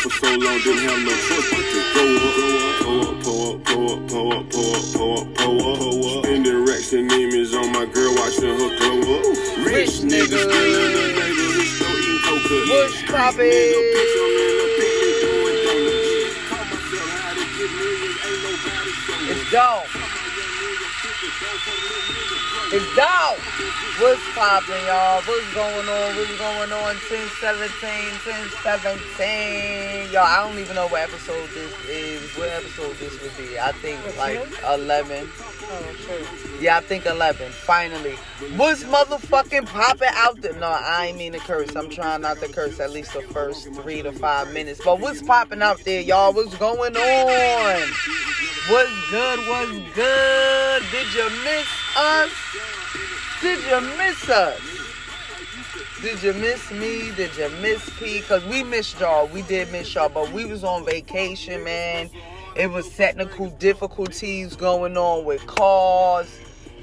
for 0.00 0.10
so 0.10 0.26
long, 0.26 0.58
didn't 0.64 0.88
have 0.88 1.02
no 1.04 1.12
choice 1.28 1.50
but 1.50 1.64
to 1.68 1.80
go 1.94 2.04
up. 2.16 2.32
Pull 2.80 3.00
up, 3.02 3.16
pull 3.22 3.42
up, 3.50 3.58
pull 3.66 3.92
up, 3.92 4.00
pull 4.08 4.32
up, 4.32 4.44
pull 4.50 4.72
up, 4.72 4.84
pull 4.94 5.18
up, 5.18 5.26
pull 5.36 6.18
up. 6.18 6.24
Racks 6.68 6.92
and 6.92 7.12
image 7.12 7.54
on 7.54 7.72
my 7.72 7.84
girl, 7.86 8.14
watching 8.16 8.48
her 8.48 8.70
glow 8.78 9.00
up. 9.18 9.66
Rich 9.66 10.00
niggas, 10.00 10.26
still 10.26 10.50
in 10.50 10.72
the 10.72 11.04
neighborhood, 11.20 11.66
still 11.66 11.96
eating 11.98 12.20
coca. 12.24 12.56
Bush 12.66 12.96
poppin'. 13.06 13.50
It's 19.28 19.44
dope. 19.52 19.86
It's 22.72 22.88
dope. 22.96 23.49
What's 24.00 24.22
poppin', 24.32 24.82
y'all? 24.86 25.20
What's 25.20 25.52
going 25.52 25.86
on? 25.86 26.16
What's 26.16 26.38
going 26.38 26.72
on? 26.72 26.96
10 27.10 27.28
17, 27.38 27.68
10 28.24 28.48
17. 28.62 30.10
Y'all, 30.10 30.22
I 30.24 30.48
don't 30.48 30.58
even 30.58 30.74
know 30.74 30.88
what 30.88 31.02
episode 31.02 31.46
this 31.50 31.70
is. 31.86 32.34
What 32.34 32.48
episode 32.48 32.96
this 32.96 33.20
would 33.20 33.36
be? 33.36 33.58
I 33.58 33.72
think 33.72 34.00
like 34.16 34.40
11. 34.72 35.28
Oh. 35.28 36.58
Yeah, 36.62 36.78
I 36.78 36.80
think 36.80 37.04
11. 37.04 37.50
Finally. 37.50 38.14
What's 38.56 38.84
motherfucking 38.84 39.66
popping 39.66 40.08
out 40.12 40.40
there? 40.40 40.54
No, 40.54 40.68
I 40.68 41.08
ain't 41.08 41.18
mean 41.18 41.34
to 41.34 41.38
curse. 41.38 41.76
I'm 41.76 41.90
trying 41.90 42.22
not 42.22 42.38
to 42.38 42.48
curse 42.48 42.80
at 42.80 42.92
least 42.92 43.12
the 43.12 43.20
first 43.20 43.70
three 43.74 44.00
to 44.00 44.12
five 44.12 44.50
minutes. 44.54 44.80
But 44.82 45.00
what's 45.00 45.20
popping 45.20 45.60
out 45.60 45.78
there, 45.84 46.00
y'all? 46.00 46.32
What's 46.32 46.56
going 46.56 46.96
on? 46.96 47.80
What's 48.70 49.10
good? 49.10 49.38
What's 49.40 49.94
good? 49.94 50.82
Did 50.90 51.12
you 51.12 51.28
miss 51.44 51.68
us? 51.98 52.32
Did 53.40 53.64
you 53.64 53.80
miss 53.96 54.28
us? 54.28 54.60
Did 56.02 56.22
you 56.22 56.34
miss 56.34 56.70
me? 56.70 57.10
Did 57.16 57.34
you 57.38 57.48
miss 57.62 57.88
P? 57.98 58.20
Cause 58.20 58.44
we 58.44 58.62
missed 58.62 59.00
y'all. 59.00 59.28
We 59.28 59.40
did 59.42 59.72
miss 59.72 59.94
y'all, 59.94 60.10
but 60.10 60.30
we 60.32 60.44
was 60.44 60.62
on 60.62 60.84
vacation, 60.84 61.64
man. 61.64 62.10
It 62.54 62.70
was 62.70 62.88
technical 62.96 63.48
difficulties 63.50 64.56
going 64.56 64.98
on 64.98 65.24
with 65.24 65.46
cars, 65.46 66.28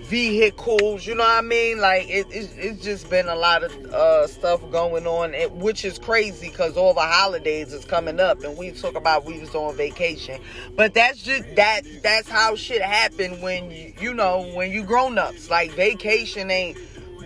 vehicles. 0.07 1.05
You 1.05 1.15
know 1.15 1.23
what 1.23 1.43
I 1.43 1.47
mean? 1.47 1.79
Like 1.79 2.09
it, 2.09 2.27
it 2.31 2.49
it's 2.57 2.83
just 2.83 3.09
been 3.09 3.27
a 3.27 3.35
lot 3.35 3.63
of 3.63 3.73
uh, 3.93 4.27
stuff 4.27 4.61
going 4.71 5.05
on, 5.05 5.33
which 5.59 5.85
is 5.85 5.99
crazy 5.99 6.49
because 6.49 6.77
all 6.77 6.93
the 6.93 7.01
holidays 7.01 7.73
is 7.73 7.85
coming 7.85 8.19
up, 8.19 8.43
and 8.43 8.57
we 8.57 8.71
talk 8.71 8.95
about 8.95 9.25
we 9.25 9.39
was 9.39 9.53
on 9.53 9.75
vacation. 9.75 10.41
But 10.75 10.93
that's 10.93 11.21
just 11.21 11.43
that 11.55 11.81
that's 12.01 12.29
how 12.29 12.55
shit 12.55 12.81
happen 12.81 13.41
when 13.41 13.71
you 13.71 13.93
you 13.99 14.13
know 14.13 14.51
when 14.55 14.71
you 14.71 14.83
grown 14.83 15.17
ups. 15.17 15.49
Like 15.49 15.71
vacation 15.71 16.49
ain't 16.49 16.77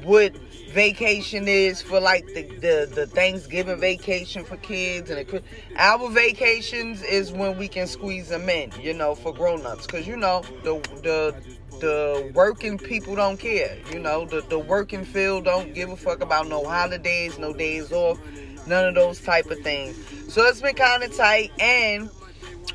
what 0.04 0.36
vacation 0.72 1.48
is 1.48 1.82
for 1.82 2.00
like 2.00 2.26
the, 2.28 2.44
the, 2.44 2.92
the 2.94 3.06
Thanksgiving 3.06 3.80
vacation 3.80 4.44
for 4.44 4.58
kids 4.58 5.10
and 5.10 5.28
the, 5.28 5.44
our 5.76 6.10
vacations 6.10 7.04
is 7.04 7.32
when 7.32 7.58
we 7.58 7.68
can 7.68 7.88
squeeze 7.88 8.30
them 8.30 8.50
in, 8.50 8.72
you 8.80 8.94
know, 8.94 9.14
for 9.14 9.34
grown-ups. 9.34 9.86
Cause 9.86 10.08
you 10.08 10.16
know, 10.16 10.42
the 10.64 10.76
the 11.04 11.36
the 11.82 12.32
working 12.34 12.78
people 12.78 13.16
don't 13.16 13.38
care. 13.38 13.78
You 13.92 14.00
know, 14.00 14.26
the, 14.26 14.42
the 14.42 14.60
working 14.60 15.04
field 15.04 15.46
don't 15.46 15.74
give 15.74 15.90
a 15.90 15.98
fuck 15.98 16.22
about 16.22 16.48
no 16.48 16.64
holidays, 16.64 17.38
no 17.38 17.54
days 17.54 17.92
off, 17.92 18.20
none 18.66 18.88
of 18.88 18.96
those 18.96 19.20
type 19.20 19.48
of 19.48 19.60
things. 19.60 19.98
So 20.34 20.44
it's 20.44 20.62
been 20.62 20.76
kind 20.76 21.04
of 21.04 21.16
tight 21.16 21.52
and 21.60 22.10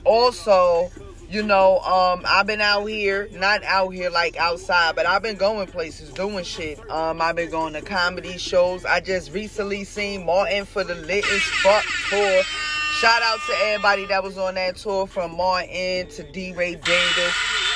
also 0.05 0.91
you 1.29 1.43
know, 1.43 1.81
um, 1.81 2.23
I've 2.25 2.47
been 2.47 2.61
out 2.61 2.85
here, 2.85 3.29
not 3.33 3.65
out 3.65 3.91
here 3.91 4.11
like 4.11 4.37
outside, 4.37 4.95
but 4.95 5.07
I've 5.07 5.23
been 5.23 5.37
going 5.37 5.67
places, 5.67 6.13
doing 6.13 6.45
shit. 6.45 6.79
Um, 6.91 7.21
I've 7.21 7.35
been 7.35 7.51
going 7.51 7.73
to 7.73 7.83
comedy 7.83 8.39
shows. 8.39 8.85
I 8.85 9.01
just 9.01 9.33
recently 9.33 9.83
seen 9.85 10.25
Martin 10.25 10.65
for 10.65 10.85
the 10.85 10.95
Lit 10.95 11.25
as 11.25 11.43
Fuck 11.43 11.85
tour. 12.11 12.43
Shout 13.01 13.21
out 13.23 13.41
to 13.47 13.53
everybody 13.67 14.07
that 14.07 14.23
was 14.23 14.39
on 14.39 14.55
that 14.55 14.77
tour 14.77 15.07
from 15.07 15.37
Martin 15.37 16.09
to 16.09 16.23
DeRay 16.33 16.77
Davis, 16.77 17.35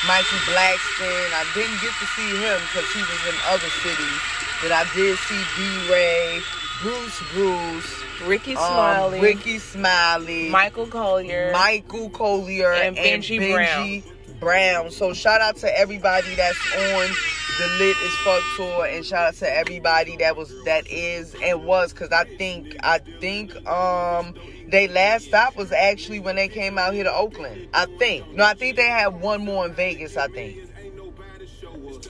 Mikey 0.08 0.36
Blackson. 0.48 1.28
I 1.36 1.44
didn't 1.53 1.78
get 1.82 1.92
to 1.92 2.06
see 2.16 2.36
him 2.41 2.58
because 2.72 2.91
he 2.94 3.00
was 3.00 3.28
in 3.28 3.34
other 3.44 3.69
cities, 3.82 4.20
but 4.62 4.72
I 4.72 4.86
did 4.94 5.19
see 5.19 5.42
DeRay, 5.58 6.41
Bruce 6.81 7.22
Bruce, 7.34 8.03
Ricky 8.26 8.56
um, 8.56 8.62
Smiley, 8.62 9.20
Rickey 9.20 9.58
Smiley, 9.58 10.48
Michael 10.48 10.86
Colyar, 10.86 11.52
Michael 11.52 12.08
Colyar 12.08 12.81
And 12.81 12.97
Benji 12.97 13.38
Benji 13.38 14.04
Brown. 14.41 14.91
So 14.91 15.12
shout 15.12 15.42
out 15.42 15.56
to 15.56 15.78
everybody 15.78 16.34
that's 16.34 16.58
on 16.75 17.10
the 17.58 17.66
Lit 17.78 17.97
is 18.02 18.14
Fuck 18.25 18.42
tour, 18.56 18.87
and 18.87 19.04
shout 19.04 19.28
out 19.28 19.34
to 19.34 19.54
everybody 19.54 20.16
that 20.16 20.34
was 20.34 20.50
that 20.64 20.91
is 20.91 21.37
and 21.42 21.66
was, 21.66 21.92
cause 21.92 22.10
I 22.10 22.25
think 22.25 22.75
I 22.82 23.00
think 23.20 23.54
um 23.66 24.34
they 24.70 24.88
last 24.88 25.26
stop 25.26 25.56
was 25.56 25.72
actually 25.72 26.20
when 26.20 26.36
they 26.36 26.48
came 26.48 26.78
out 26.78 26.94
here 26.94 27.04
to 27.04 27.12
Oakland. 27.12 27.69
I 27.75 27.86
think 27.86 28.32
no, 28.34 28.44
I 28.44 28.54
think 28.54 28.76
they 28.76 28.88
had 28.88 29.20
one 29.20 29.44
more 29.44 29.66
in 29.66 29.75
Vegas. 29.75 30.16
I 30.16 30.28
think, 30.28 30.69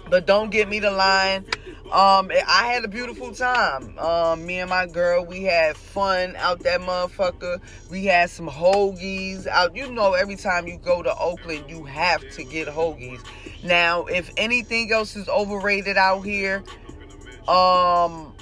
but 0.09 0.27
don't 0.27 0.51
get 0.51 0.69
me 0.69 0.79
the 0.79 0.91
line. 0.91 1.47
Um, 1.87 2.31
I 2.31 2.71
had 2.73 2.85
a 2.85 2.89
beautiful 2.89 3.35
time. 3.35 3.99
Um, 3.99 4.47
me 4.47 4.61
and 4.61 4.71
my 4.71 4.87
girl, 4.87 5.25
we 5.25 5.43
had 5.43 5.77
fun 5.77 6.37
out 6.37 6.61
that 6.61 6.81
motherfucker. 6.83 7.61
We 7.91 8.05
had 8.05 8.31
some 8.31 8.49
hoagies 8.49 9.49
out. 9.49 9.75
You 9.75 9.91
know, 9.91 10.13
every 10.13 10.37
time 10.37 10.69
you 10.69 10.79
go 10.79 11.03
to 11.03 11.13
Oakland, 11.17 11.65
you 11.69 11.85
have 11.87 12.21
to 12.35 12.45
get 12.45 12.69
hoagies. 12.69 13.21
Now, 13.65 14.05
if 14.05 14.31
anything 14.37 14.93
else 14.93 15.17
is 15.17 15.29
overrated 15.29 15.97
out 15.97 16.21
here, 16.21 16.63
um, 17.49 18.33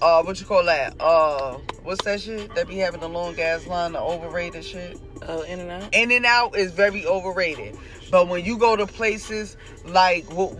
uh, 0.00 0.22
what 0.22 0.38
you 0.38 0.46
call 0.46 0.64
that? 0.66 0.94
Uh, 1.00 1.58
what's 1.86 2.04
that 2.04 2.20
shit 2.20 2.52
that 2.56 2.66
be 2.66 2.76
having 2.76 3.00
the 3.00 3.08
long 3.08 3.38
ass 3.38 3.66
line, 3.66 3.92
the 3.92 4.00
overrated 4.00 4.64
shit? 4.64 4.98
uh, 5.22 5.42
In 5.48 5.60
and 5.60 5.70
Out. 5.70 5.94
In 5.94 6.10
and 6.10 6.26
Out 6.26 6.56
is 6.56 6.72
very 6.72 7.06
overrated. 7.06 7.76
But 8.10 8.28
when 8.28 8.44
you 8.44 8.58
go 8.58 8.76
to 8.76 8.86
places 8.86 9.56
like 9.84 10.30
what, 10.32 10.50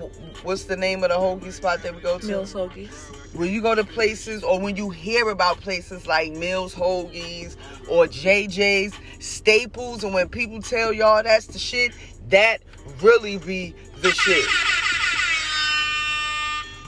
what's 0.44 0.64
the 0.64 0.76
name 0.76 1.03
of 1.04 1.10
the 1.10 1.16
hoagie 1.16 1.53
spot 1.53 1.82
that 1.82 1.94
we 1.94 2.00
go 2.00 2.19
to? 2.19 2.26
Mills 2.26 2.54
Hoagies. 2.54 3.34
When 3.34 3.53
you 3.53 3.60
go 3.60 3.75
to 3.75 3.84
places 3.84 4.42
or 4.42 4.60
when 4.60 4.76
you 4.76 4.91
hear 4.91 5.28
about 5.28 5.60
places 5.60 6.06
like 6.06 6.32
Mills 6.32 6.75
Hoagies 6.75 7.56
or 7.91 8.06
JJ's 8.06 8.94
Staples, 9.19 10.04
and 10.04 10.14
when 10.14 10.28
people 10.28 10.62
tell 10.62 10.93
y'all 10.93 11.22
that's 11.22 11.47
the 11.47 11.58
shit, 11.58 11.93
that 12.28 12.62
really 13.03 13.38
be 13.38 13.75
the 14.00 14.10
shit. 14.10 14.47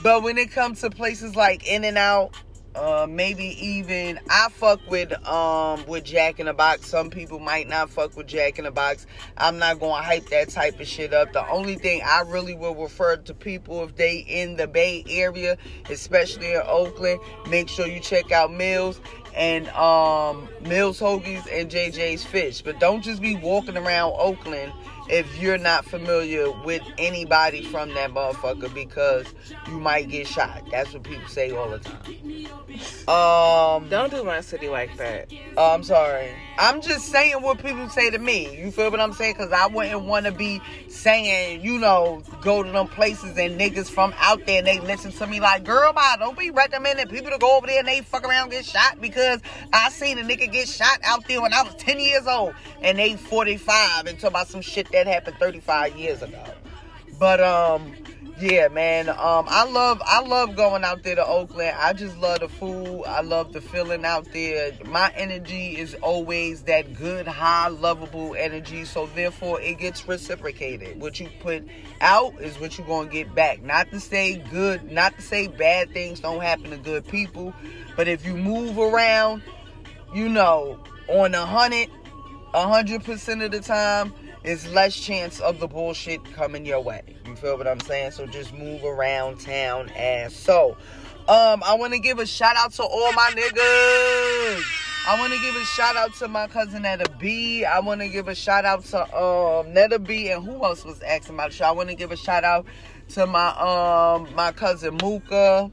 But 0.01 0.23
when 0.23 0.37
it 0.37 0.51
comes 0.51 0.79
to 0.81 0.89
places 0.89 1.35
like 1.35 1.67
In 1.67 1.83
and 1.83 1.97
Out, 1.97 2.33
uh, 2.79 3.05
maybe 3.09 3.45
even 3.65 4.19
I 4.29 4.47
fuck 4.49 4.79
with 4.89 5.11
um 5.27 5.85
with 5.85 6.05
Jack 6.05 6.39
in 6.39 6.45
the 6.45 6.53
Box. 6.53 6.87
Some 6.87 7.09
people 7.09 7.37
might 7.39 7.67
not 7.67 7.89
fuck 7.89 8.15
with 8.15 8.27
Jack 8.27 8.57
in 8.57 8.63
the 8.63 8.71
Box. 8.71 9.05
I'm 9.37 9.57
not 9.57 9.79
gonna 9.79 10.01
hype 10.01 10.27
that 10.27 10.49
type 10.49 10.79
of 10.79 10.87
shit 10.87 11.13
up. 11.13 11.33
The 11.33 11.45
only 11.49 11.75
thing 11.75 12.01
I 12.05 12.21
really 12.21 12.55
will 12.55 12.75
refer 12.75 13.17
to 13.17 13.33
people 13.33 13.83
if 13.83 13.97
they 13.97 14.17
in 14.19 14.55
the 14.55 14.67
Bay 14.67 15.03
Area, 15.09 15.57
especially 15.89 16.53
in 16.53 16.61
Oakland, 16.65 17.19
make 17.49 17.67
sure 17.67 17.85
you 17.85 17.99
check 17.99 18.31
out 18.31 18.51
Mills 18.53 19.01
and 19.35 19.67
um 19.69 20.47
Mills 20.61 21.01
Hoagies 21.01 21.45
and 21.51 21.69
JJ's 21.69 22.23
Fish. 22.23 22.61
But 22.61 22.79
don't 22.79 23.01
just 23.01 23.21
be 23.21 23.35
walking 23.35 23.75
around 23.75 24.13
Oakland 24.17 24.71
if 25.09 25.39
you're 25.39 25.57
not 25.57 25.85
familiar 25.85 26.51
with 26.51 26.83
anybody 26.97 27.63
from 27.63 27.93
that 27.95 28.11
motherfucker 28.11 28.73
because 28.73 29.25
you 29.67 29.79
might 29.79 30.09
get 30.09 30.27
shot. 30.27 30.63
That's 30.71 30.93
what 30.93 31.03
people 31.03 31.27
say 31.27 31.51
all 31.51 31.69
the 31.69 31.79
time. 31.79 31.99
Um, 33.07 33.89
Don't 33.89 34.11
do 34.11 34.23
my 34.23 34.41
city 34.41 34.69
like 34.69 34.95
that. 34.97 35.33
oh, 35.57 35.73
I'm 35.73 35.83
sorry. 35.83 36.31
I'm 36.59 36.81
just 36.81 37.07
saying 37.07 37.41
what 37.41 37.57
people 37.57 37.89
say 37.89 38.09
to 38.11 38.19
me. 38.19 38.55
You 38.55 38.71
feel 38.71 38.91
what 38.91 38.99
I'm 38.99 39.13
saying? 39.13 39.33
Because 39.33 39.51
I 39.51 39.67
wouldn't 39.67 40.03
want 40.03 40.25
to 40.25 40.31
be 40.31 40.61
saying, 40.89 41.61
you 41.63 41.79
know, 41.79 42.21
go 42.41 42.61
to 42.61 42.71
them 42.71 42.87
places 42.87 43.37
and 43.37 43.59
niggas 43.59 43.89
from 43.89 44.13
out 44.17 44.45
there 44.45 44.59
and 44.59 44.67
they 44.67 44.79
listen 44.79 45.11
to 45.13 45.27
me 45.27 45.39
like, 45.39 45.63
girl, 45.63 45.91
bye. 45.93 46.17
Don't 46.19 46.37
be 46.37 46.51
recommending 46.51 47.07
people 47.07 47.31
to 47.31 47.37
go 47.37 47.57
over 47.57 47.65
there 47.67 47.79
and 47.79 47.87
they 47.87 48.01
fuck 48.01 48.27
around 48.27 48.43
and 48.43 48.51
get 48.51 48.65
shot 48.65 49.01
because 49.01 49.41
I 49.73 49.89
seen 49.89 50.19
a 50.19 50.23
nigga 50.23 50.51
get 50.51 50.67
shot 50.67 50.99
out 51.03 51.27
there 51.27 51.41
when 51.41 51.53
I 51.53 51.63
was 51.63 51.75
10 51.75 51.99
years 51.99 52.27
old 52.27 52.53
and 52.81 52.99
they 52.99 53.15
45 53.15 54.05
and 54.05 54.19
talk 54.19 54.29
about 54.29 54.47
some 54.47 54.61
shit 54.61 54.91
that 54.91 54.98
happened 55.07 55.37
35 55.37 55.95
years 55.95 56.21
ago. 56.21 56.43
But 57.19 57.41
um, 57.41 57.93
yeah, 58.39 58.69
man. 58.69 59.09
Um, 59.09 59.45
I 59.47 59.65
love 59.65 60.01
I 60.05 60.21
love 60.21 60.55
going 60.55 60.83
out 60.85 61.03
there 61.03 61.15
to 61.15 61.25
Oakland. 61.25 61.75
I 61.77 61.91
just 61.91 62.17
love 62.17 62.39
the 62.39 62.47
food. 62.47 63.03
I 63.05 63.21
love 63.21 63.51
the 63.51 63.59
feeling 63.59 64.05
out 64.05 64.31
there. 64.31 64.71
My 64.85 65.11
energy 65.15 65.77
is 65.77 65.93
always 65.95 66.63
that 66.63 66.93
good, 66.93 67.27
high, 67.27 67.67
lovable 67.67 68.35
energy. 68.35 68.85
So 68.85 69.07
therefore, 69.07 69.59
it 69.59 69.77
gets 69.77 70.07
reciprocated. 70.07 71.01
What 71.01 71.19
you 71.19 71.29
put 71.41 71.67
out 71.99 72.39
is 72.39 72.59
what 72.59 72.77
you're 72.77 72.87
gonna 72.87 73.09
get 73.09 73.35
back. 73.35 73.61
Not 73.61 73.91
to 73.91 73.99
say 73.99 74.37
good, 74.37 74.89
not 74.89 75.15
to 75.17 75.21
say 75.21 75.47
bad 75.47 75.91
things 75.91 76.21
don't 76.21 76.41
happen 76.41 76.69
to 76.71 76.77
good 76.77 77.05
people, 77.07 77.53
but 77.97 78.07
if 78.07 78.25
you 78.25 78.37
move 78.37 78.79
around, 78.79 79.43
you 80.13 80.29
know, 80.29 80.79
on 81.09 81.35
a 81.35 81.45
hundred, 81.45 81.89
a 82.53 82.67
hundred 82.67 83.03
percent 83.03 83.41
of 83.41 83.51
the 83.51 83.59
time, 83.59 84.13
it's 84.49 84.67
less 84.69 84.99
chance 84.99 85.39
of 85.41 85.59
the 85.59 85.67
bullshit 85.67 86.25
coming 86.33 86.65
your 86.65 86.81
way. 86.81 87.03
You 87.27 87.35
feel 87.35 87.55
what 87.55 87.67
I'm 87.67 87.79
saying? 87.81 88.11
So 88.11 88.25
just 88.25 88.51
move 88.51 88.83
around 88.83 89.39
town 89.39 89.89
and 89.89 90.31
so. 90.31 90.75
Um, 91.27 91.61
I 91.63 91.75
want 91.75 91.93
to 91.93 91.99
give 91.99 92.17
a 92.17 92.25
shout 92.25 92.55
out 92.57 92.73
to 92.73 92.83
all 92.83 93.13
my 93.13 93.29
niggas. 93.35 94.63
I 95.07 95.19
want 95.19 95.33
to 95.33 95.39
give 95.39 95.55
a 95.55 95.63
shout 95.65 95.95
out 95.95 96.15
to 96.15 96.27
my 96.27 96.47
cousin 96.47 96.81
Netta 96.81 97.11
B. 97.19 97.63
I 97.63 97.79
want 97.79 98.01
to 98.01 98.09
give 98.09 98.27
a 98.27 98.33
shout 98.33 98.65
out 98.65 98.83
to 98.85 99.15
um 99.15 99.71
Netta 99.71 99.99
B 99.99 100.31
and 100.31 100.43
who 100.43 100.63
else 100.63 100.83
was 100.83 100.99
asking 101.03 101.35
about 101.35 101.51
the 101.51 101.57
show. 101.57 101.65
I 101.65 101.71
want 101.71 101.89
to 101.89 101.95
give 101.95 102.11
a 102.11 102.17
shout 102.17 102.43
out 102.43 102.65
to 103.09 103.27
my 103.27 103.49
um 103.49 104.33
my 104.33 104.51
cousin 104.51 104.97
Mooka. 104.97 105.71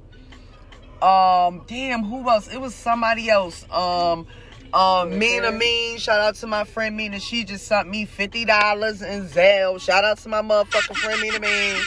Um, 1.03 1.65
damn, 1.67 2.05
who 2.05 2.29
else? 2.29 2.49
It 2.49 2.61
was 2.61 2.75
somebody 2.75 3.31
else. 3.31 3.65
Um, 3.71 4.27
um, 4.73 5.19
Mina 5.19 5.53
Mean. 5.53 5.99
Shout 5.99 6.21
out 6.21 6.35
to 6.37 6.47
my 6.47 6.65
friend 6.65 6.97
Mina. 6.97 7.21
She 7.21 7.45
just 7.45 7.67
sent 7.67 7.89
me 7.89 8.05
fifty 8.05 8.45
dollars 8.45 9.03
in 9.03 9.27
Zelle. 9.29 9.81
Shout 9.81 10.05
out 10.05 10.19
to 10.19 10.29
my 10.29 10.43
motherfucking 10.43 10.97
friend 10.97 11.21
Mina 11.21 11.41
Mean. 11.41 11.83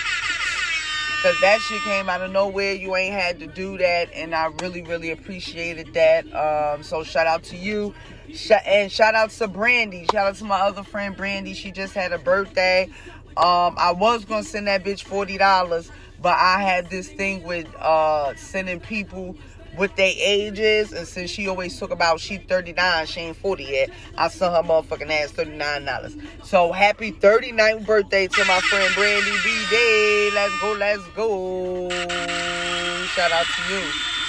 Cause 1.21 1.35
that 1.41 1.59
shit 1.59 1.81
came 1.81 2.07
out 2.07 2.21
of 2.21 2.31
nowhere. 2.31 2.73
You 2.73 2.95
ain't 2.95 3.13
had 3.13 3.39
to 3.39 3.47
do 3.47 3.77
that, 3.77 4.09
and 4.13 4.33
I 4.33 4.45
really, 4.61 4.81
really 4.81 5.11
appreciated 5.11 5.93
that. 5.93 6.33
Um, 6.33 6.81
so 6.81 7.03
shout 7.03 7.27
out 7.27 7.43
to 7.43 7.57
you, 7.57 7.93
Sh- 8.33 8.51
and 8.65 8.89
shout 8.89 9.15
out 9.15 9.29
to 9.31 9.49
Brandy. 9.49 10.05
Shout 10.13 10.27
out 10.27 10.35
to 10.35 10.45
my 10.45 10.61
other 10.61 10.83
friend 10.83 11.17
Brandy. 11.17 11.53
She 11.53 11.71
just 11.71 11.93
had 11.93 12.13
a 12.13 12.19
birthday. 12.19 12.89
Um, 13.35 13.75
I 13.77 13.91
was 13.91 14.23
gonna 14.23 14.43
send 14.43 14.67
that 14.67 14.85
bitch 14.85 15.03
forty 15.03 15.37
dollars, 15.37 15.91
but 16.21 16.37
I 16.37 16.61
had 16.61 16.89
this 16.89 17.09
thing 17.09 17.43
with 17.43 17.67
uh 17.75 18.33
sending 18.35 18.79
people 18.79 19.35
with 19.77 19.95
their 19.95 20.13
ages, 20.18 20.92
and 20.92 21.07
since 21.07 21.30
she 21.31 21.48
always 21.48 21.77
talk 21.80 21.92
about 21.92 22.19
she 22.19 22.38
39, 22.38 23.06
she 23.06 23.19
ain't 23.21 23.38
40 23.38 23.63
yet, 23.63 23.89
I 24.18 24.27
sent 24.27 24.54
her 24.54 24.62
motherfucking 24.62 25.10
ass 25.12 25.31
$39. 25.31 26.45
So 26.45 26.71
happy 26.71 27.12
39th 27.12 27.86
birthday 27.86 28.27
to 28.27 28.45
my 28.45 28.60
friend 28.62 28.94
Brandy 28.95 29.31
B 29.44 29.66
Day. 29.69 30.31
Let's 30.33 30.60
go, 30.60 30.74
let's 30.74 31.07
go. 31.16 31.89
Shout 33.07 33.31
out 33.31 33.45
to 33.45 33.74
you. 33.74 33.81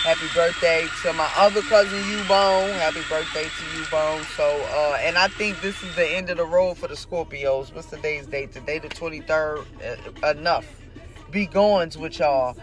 Happy 0.03 0.27
birthday 0.35 0.87
to 1.03 1.13
my 1.13 1.31
other 1.37 1.61
cousin 1.61 1.99
U-Bone. 2.09 2.71
Happy 2.71 3.03
birthday 3.11 3.45
to 3.45 3.79
U-Bone. 3.79 4.23
So, 4.35 4.67
uh, 4.73 4.97
and 5.01 5.19
I 5.19 5.29
think 5.29 5.61
this 5.61 5.83
is 5.83 5.95
the 5.95 6.09
end 6.09 6.31
of 6.31 6.39
the 6.39 6.47
road 6.47 6.79
for 6.79 6.89
the 6.89 6.95
Scorpios. 6.95 7.75
What's 7.75 7.91
today's 7.91 8.27
date? 8.27 8.53
Today 8.53 8.79
the 8.79 8.89
23rd. 8.89 9.67
Uh, 10.23 10.27
enough. 10.29 10.67
Be 11.31 11.45
goings 11.45 11.99
with 11.99 12.19
y'all. 12.19 12.57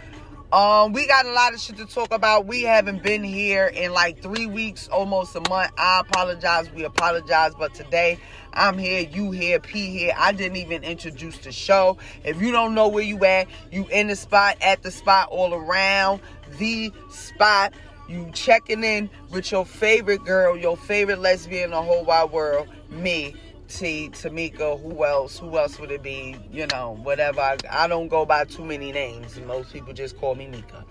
Um, 0.51 0.93
we 0.93 1.05
got 1.07 1.25
a 1.25 1.31
lot 1.31 1.53
of 1.53 1.59
shit 1.59 1.75
to 1.75 1.85
talk 1.85 2.13
about. 2.13 2.45
We 2.45 2.61
haven't 2.61 3.03
been 3.03 3.21
here 3.21 3.65
in 3.67 3.91
like 3.91 4.21
three 4.21 4.45
weeks, 4.45 4.87
almost 4.87 5.35
a 5.35 5.41
month. 5.49 5.71
I 5.77 5.99
apologize. 5.99 6.71
We 6.71 6.85
apologize. 6.85 7.51
But 7.59 7.73
today, 7.73 8.17
I'm 8.53 8.77
here, 8.77 9.01
you 9.01 9.31
here, 9.31 9.59
P 9.59 9.89
here. 9.89 10.13
I 10.15 10.31
didn't 10.31 10.55
even 10.55 10.85
introduce 10.85 11.37
the 11.39 11.51
show. 11.51 11.97
If 12.23 12.41
you 12.41 12.53
don't 12.53 12.73
know 12.73 12.87
where 12.87 13.03
you 13.03 13.25
at, 13.25 13.49
you 13.73 13.87
in 13.89 14.07
the 14.07 14.15
spot, 14.15 14.55
at 14.61 14.83
the 14.83 14.91
spot, 14.91 15.27
all 15.31 15.53
around 15.53 16.21
the 16.57 16.93
spot. 17.09 17.73
You 18.07 18.31
checking 18.33 18.85
in 18.85 19.09
with 19.31 19.51
your 19.51 19.65
favorite 19.65 20.23
girl, 20.23 20.55
your 20.55 20.77
favorite 20.77 21.19
lesbian 21.19 21.65
in 21.65 21.71
the 21.71 21.81
whole 21.81 22.05
wide 22.05 22.31
world, 22.31 22.69
me. 22.89 23.35
T, 23.67 24.09
Tamika, 24.11 24.81
who 24.81 25.05
else? 25.05 25.39
Who 25.39 25.57
else 25.57 25.79
would 25.79 25.91
it 25.91 26.01
be? 26.01 26.35
You 26.51 26.67
know, 26.67 26.97
whatever. 27.03 27.41
I, 27.41 27.57
I 27.69 27.87
don't 27.87 28.07
go 28.07 28.25
by 28.25 28.45
too 28.45 28.63
many 28.63 28.91
names. 28.91 29.39
Most 29.41 29.73
people 29.73 29.93
just 29.93 30.17
call 30.17 30.35
me 30.35 30.47
Mika. 30.47 30.85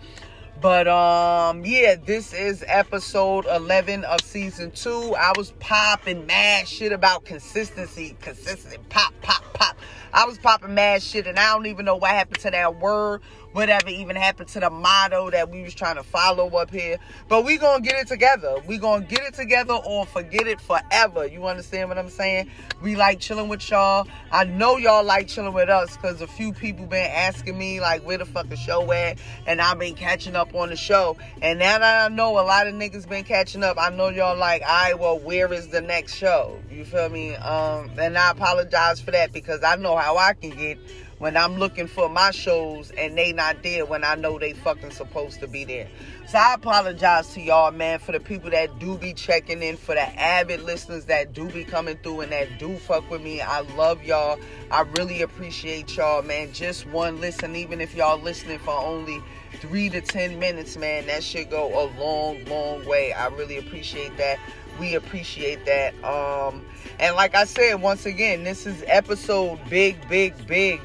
But 0.61 0.89
um, 0.89 1.65
yeah, 1.67 1.97
this 1.97 2.33
is 2.33 2.65
episode 2.67 3.45
11 3.47 4.05
of 4.05 4.23
season 4.23 4.71
two. 4.71 5.15
I 5.15 5.33
was 5.37 5.53
popping 5.59 6.27
mad 6.27 6.67
shit 6.67 6.93
about 6.93 7.25
consistency, 7.27 8.17
consistency, 8.23 8.79
pop, 8.89 9.13
pop, 9.21 9.43
pop. 9.53 9.77
I 10.15 10.25
was 10.25 10.39
popping 10.39 10.75
mad 10.75 11.03
shit, 11.03 11.27
and 11.27 11.39
I 11.39 11.53
don't 11.53 11.67
even 11.67 11.85
know 11.85 11.97
what 11.97 12.11
happened 12.11 12.41
to 12.41 12.51
that 12.51 12.81
word 12.81 13.21
whatever 13.57 13.89
even 13.89 14.15
happened 14.17 14.47
to 14.51 14.61
the 14.61 14.69
motto 14.69 15.31
that 15.31 15.51
we 15.51 15.63
was 15.63 15.75
trying 15.75 15.97
to 15.97 16.03
follow 16.03 16.47
up 16.59 16.71
here. 16.71 16.99
But 17.27 17.47
we 17.47 17.57
gonna 17.57 17.81
get 17.81 17.95
it 17.95 18.07
together. 18.07 18.57
We 18.67 18.77
gonna 18.77 19.07
get 19.07 19.21
it 19.21 19.33
together 19.33 19.73
or 19.73 20.05
forget 20.05 20.47
it 20.47 20.61
forever. 20.61 21.27
You 21.27 21.47
understand 21.47 21.89
what 21.89 21.97
I'm 21.97 22.11
saying? 22.11 22.51
We 22.83 22.97
like 22.97 23.19
chilling 23.19 23.49
with 23.49 23.69
y'all. 23.71 24.07
I 24.31 24.45
know 24.45 24.77
y'all 24.77 25.03
like 25.03 25.29
chilling 25.29 25.55
with 25.55 25.71
us 25.71 25.97
because 25.97 26.21
a 26.21 26.27
few 26.27 26.53
people 26.53 26.85
been 26.85 27.11
asking 27.11 27.57
me 27.57 27.81
like 27.81 28.03
where 28.03 28.19
the 28.19 28.27
fuck 28.27 28.51
the 28.51 28.57
show 28.57 28.93
at, 28.93 29.19
and 29.47 29.63
I've 29.63 29.79
been 29.79 29.95
catching 29.95 30.37
up 30.37 30.55
on 30.55 30.69
the 30.69 30.77
show. 30.77 31.17
And 31.41 31.59
now 31.59 31.79
that 31.79 32.11
I 32.13 32.15
know 32.15 32.39
a 32.39 32.45
lot 32.45 32.67
of 32.67 32.75
niggas 32.75 33.09
been 33.09 33.25
catching 33.25 33.65
up, 33.65 33.79
I 33.81 33.89
know 33.89 34.11
y'all 34.11 34.37
like, 34.37 34.61
right, 34.61 34.99
well, 34.99 35.19
where 35.19 35.51
is 35.51 35.69
the 35.69 35.81
next 35.81 36.17
show? 36.17 36.61
You 36.71 36.85
feel 36.85 37.09
me? 37.09 37.35
Um, 37.37 37.91
and 37.99 38.19
I 38.19 38.33
apologize 38.33 39.01
for 39.01 39.13
that 39.13 39.33
because 39.33 39.65
I 39.65 39.77
know 39.77 39.97
how 39.97 40.19
I 40.19 40.35
can 40.35 40.51
get 40.51 40.79
when 41.19 41.37
I'm 41.37 41.57
looking 41.59 41.87
for 41.87 42.09
my 42.09 42.31
shows 42.31 42.91
and 42.91 43.17
they 43.17 43.33
not 43.33 43.63
there 43.63 43.87
when 43.87 44.05
I 44.05 44.17
know 44.17 44.39
they 44.39 44.53
fucking 44.53 44.91
supposed 44.91 45.41
to 45.41 45.49
be 45.49 45.65
there. 45.65 45.89
So 46.29 46.39
I 46.39 46.55
apologize 46.55 47.33
to 47.35 47.41
y'all, 47.41 47.71
man, 47.71 47.99
for 48.01 48.13
the 48.13 48.21
people 48.21 48.51
that 48.51 48.79
do 48.79 48.99
be 48.99 49.15
checking 49.15 49.63
in, 49.63 49.77
for 49.77 49.95
the 49.95 50.21
avid 50.21 50.63
listeners 50.63 51.07
that 51.07 51.33
do 51.33 51.49
be 51.49 51.65
coming 51.65 51.97
through 52.03 52.23
and 52.23 52.33
that 52.33 52.59
do 52.59 52.77
fuck 52.77 53.09
with 53.11 53.23
me. 53.23 53.41
I 53.41 53.61
love 53.61 54.03
y'all. 54.03 54.39
I 54.71 54.83
really 54.99 55.23
appreciate 55.23 55.97
y'all, 55.97 56.23
man. 56.23 56.53
Just 56.53 56.87
one 56.87 57.21
listen, 57.21 57.57
even 57.57 57.81
if 57.81 57.95
y'all 57.95 58.21
listening 58.21 58.59
for 58.59 58.79
only 58.79 59.23
three 59.61 59.89
to 59.89 60.03
ten 60.03 60.39
minutes, 60.39 60.77
man, 60.77 61.07
that 61.07 61.23
should 61.23 61.49
go 61.49 61.69
a 61.69 61.87
long, 61.99 62.45
long 62.45 62.85
way. 62.85 63.13
I 63.15 63.29
really 63.29 63.57
appreciate 63.57 64.17
that. 64.19 64.39
We 64.79 64.95
appreciate 64.95 65.65
that. 65.65 65.95
Um, 66.05 66.63
and 66.99 67.17
like 67.17 67.35
I 67.35 67.45
said, 67.45 67.81
once 67.81 68.05
again, 68.05 68.45
this 68.45 68.67
is 68.67 68.85
episode 68.87 69.59
big, 69.71 69.97
big, 70.09 70.47
big 70.47 70.81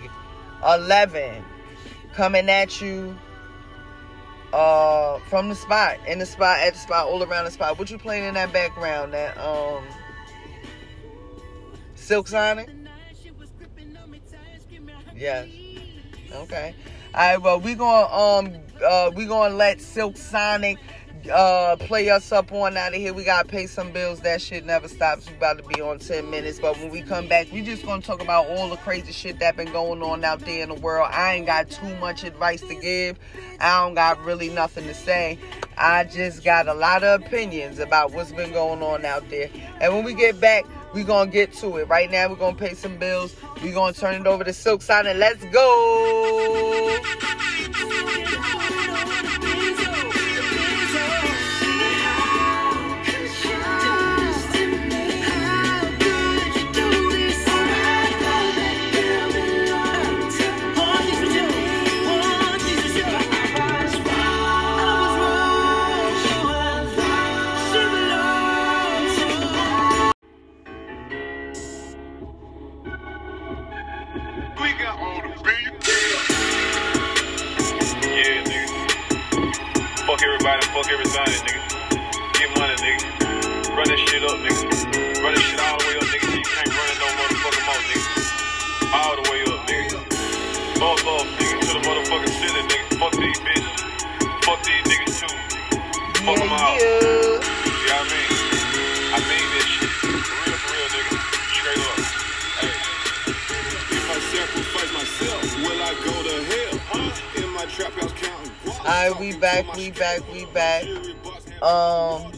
11 0.64 1.44
coming 2.14 2.50
at 2.50 2.82
you 2.82 3.16
uh 4.54 5.18
from 5.30 5.48
the 5.48 5.56
spot 5.56 5.98
in 6.08 6.20
the 6.20 6.26
spot 6.26 6.60
at 6.60 6.74
the 6.74 6.80
spot 6.80 7.08
all 7.08 7.24
around 7.24 7.46
the 7.46 7.52
spot. 7.52 7.80
What 7.80 7.90
you 7.90 7.98
playing 7.98 8.26
in 8.26 8.34
that 8.34 8.52
background 8.52 9.14
that 9.14 9.38
um 9.38 9.84
silk 11.96 12.28
sonic 12.28 12.70
yes. 15.16 15.48
Okay. 16.34 16.76
All 17.14 17.20
right 17.22 17.42
well 17.42 17.60
we 17.60 17.76
gonna 17.76 18.14
um 18.14 18.54
uh 18.84 19.12
we 19.16 19.26
gonna 19.26 19.56
let 19.56 19.80
silk 19.80 20.18
sonic 20.18 20.78
uh 21.30 21.76
play 21.78 22.10
us 22.10 22.32
up 22.32 22.52
on 22.52 22.78
out 22.78 22.94
of 22.94 23.00
here. 23.00 23.14
We 23.14 23.24
gotta 23.24 23.48
pay 23.48 23.68
some 23.68 23.92
bills. 23.92 24.22
That 24.22 24.42
shit 24.42 24.66
never 24.66 24.88
stops. 24.88 25.30
We 25.30 25.36
about 25.36 25.58
to 25.58 25.64
be 25.64 25.82
on 25.82 26.00
10 26.00 26.30
minutes. 26.30 26.60
But 26.60 26.78
when 26.78 26.90
we 26.90 27.02
come 27.02 27.28
back, 27.28 27.52
we 27.52 27.62
just 27.62 27.86
gonna 27.86 28.02
talk 28.02 28.22
about 28.22 28.48
all 28.48 28.70
the 28.70 28.78
crazy 28.78 29.12
shit 29.12 29.40
that 29.40 29.56
been 29.56 29.72
going 29.72 30.02
on 30.02 30.24
out 30.24 30.40
there 30.40 30.64
in 30.64 30.70
the 30.70 30.76
world. 30.76 31.10
I 31.12 31.34
ain't 31.34 31.46
got 31.46 31.70
too 31.70 31.96
much 31.98 32.24
advice 32.24 32.62
to 32.62 32.76
give. 32.76 33.20
I 33.60 33.82
don't 33.82 33.96
got 33.96 34.24
really 34.24 34.50
nothing 34.50 34.86
to 34.86 34.94
say. 34.94 35.38
I 35.78 36.04
just 36.04 36.44
got 36.44 36.68
a 36.68 36.74
lot 36.74 37.04
of 37.04 37.22
opinions 37.24 37.80
about 37.80 38.12
what's 38.12 38.32
been 38.32 38.52
going 38.52 38.82
on 38.84 39.06
out 39.06 39.30
there. 39.30 39.50
And 39.80 39.94
when 39.94 40.04
we 40.04 40.14
get 40.14 40.40
back, 40.40 40.66
we 40.94 41.04
gonna 41.04 41.32
get 41.32 41.54
to 41.54 41.78
it. 41.78 41.88
Right 41.88 42.10
now, 42.10 42.30
we're 42.30 42.36
gonna 42.36 42.56
pay 42.56 42.74
some 42.74 42.98
bills. 42.98 43.36
We're 43.64 43.74
gonna 43.74 43.94
turn 43.94 44.22
it 44.22 44.28
over 44.28 44.44
to 44.44 44.54
Silk 44.54 44.82
Sonic. 44.82 45.18
Let's 45.18 45.44
go. 45.46 46.98
everybody, 80.42 80.66
fuck 80.74 80.92
everything, 80.92 81.26
nigga. 81.46 82.34
Get 82.34 82.50
money, 82.58 82.74
nigga. 82.82 83.78
Run 83.78 83.88
that 83.88 84.00
shit 84.00 84.24
up, 84.24 84.38
nigga. 84.40 85.24
Run 85.24 85.34
that 85.36 85.42
shit 85.44 85.60
all 85.60 85.78
the 85.78 85.86
way 85.86 85.96
up, 85.98 86.04
nigga. 86.04 86.26
So 86.26 86.36
you 86.36 86.44
can't 86.44 86.70
run 86.70 86.90
it 86.90 86.98
no 87.00 87.08
motherfucking 87.20 87.66
more, 87.68 87.84
nigga. 87.90 88.94
All 88.94 89.16
the 89.22 89.30
way 89.30 89.42
up, 89.54 89.68
nigga. 89.68 90.00
Motherfucker. 90.80 91.41
We 109.20 109.38
back, 109.38 109.74
we 109.76 109.92
back, 109.92 110.22
we 110.34 110.46
back. 110.48 110.84
Um, 111.64 112.32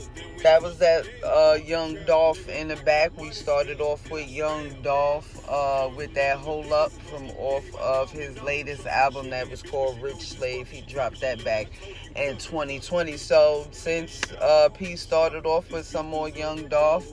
that 0.43 0.61
was 0.61 0.77
that 0.77 1.07
uh, 1.25 1.57
Young 1.65 1.97
Dolph 2.05 2.47
in 2.47 2.67
the 2.67 2.75
back. 2.75 3.17
We 3.17 3.31
started 3.31 3.81
off 3.81 4.11
with 4.11 4.29
Young 4.29 4.69
Dolph 4.83 5.49
uh, 5.49 5.89
with 5.95 6.13
that 6.13 6.37
Hold 6.37 6.71
Up 6.71 6.91
from 6.91 7.31
off 7.37 7.63
of 7.75 8.11
his 8.11 8.39
latest 8.43 8.85
album 8.85 9.31
that 9.31 9.49
was 9.49 9.63
called 9.63 9.99
Rich 9.99 10.29
Slave. 10.29 10.69
He 10.69 10.81
dropped 10.81 11.21
that 11.21 11.43
back 11.43 11.67
in 12.15 12.37
2020. 12.37 13.17
So 13.17 13.65
since 13.71 14.21
uh, 14.33 14.69
P 14.69 14.95
started 14.95 15.47
off 15.47 15.71
with 15.71 15.87
some 15.87 16.07
more 16.07 16.29
Young 16.29 16.67
Dolph, 16.67 17.09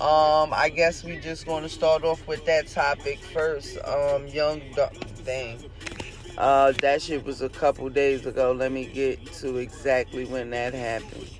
um, 0.00 0.52
I 0.52 0.70
guess 0.72 1.02
we 1.02 1.16
just 1.16 1.46
going 1.46 1.62
to 1.62 1.68
start 1.68 2.04
off 2.04 2.26
with 2.28 2.44
that 2.44 2.68
topic 2.68 3.18
first. 3.18 3.78
Um, 3.78 4.28
Young 4.28 4.60
Dolph, 4.76 5.24
dang. 5.24 5.58
Uh, 6.36 6.72
that 6.82 7.00
shit 7.00 7.24
was 7.24 7.40
a 7.40 7.48
couple 7.48 7.88
days 7.88 8.26
ago. 8.26 8.52
Let 8.52 8.70
me 8.70 8.84
get 8.86 9.24
to 9.34 9.56
exactly 9.56 10.26
when 10.26 10.50
that 10.50 10.74
happened. 10.74 11.30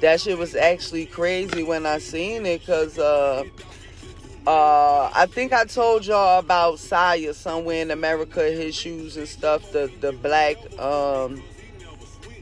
That 0.00 0.20
shit 0.20 0.38
was 0.38 0.54
actually 0.54 1.06
crazy 1.06 1.62
when 1.64 1.84
I 1.84 1.98
seen 1.98 2.46
it, 2.46 2.64
cause 2.64 2.98
uh, 2.98 3.42
uh, 4.46 5.10
I 5.12 5.26
think 5.26 5.52
I 5.52 5.64
told 5.64 6.06
y'all 6.06 6.38
about 6.38 6.78
Saya 6.78 7.34
somewhere 7.34 7.82
in 7.82 7.90
America, 7.90 8.42
his 8.44 8.76
shoes 8.76 9.16
and 9.16 9.28
stuff. 9.28 9.72
The 9.72 9.90
the 10.00 10.12
black 10.12 10.56
um, 10.78 11.42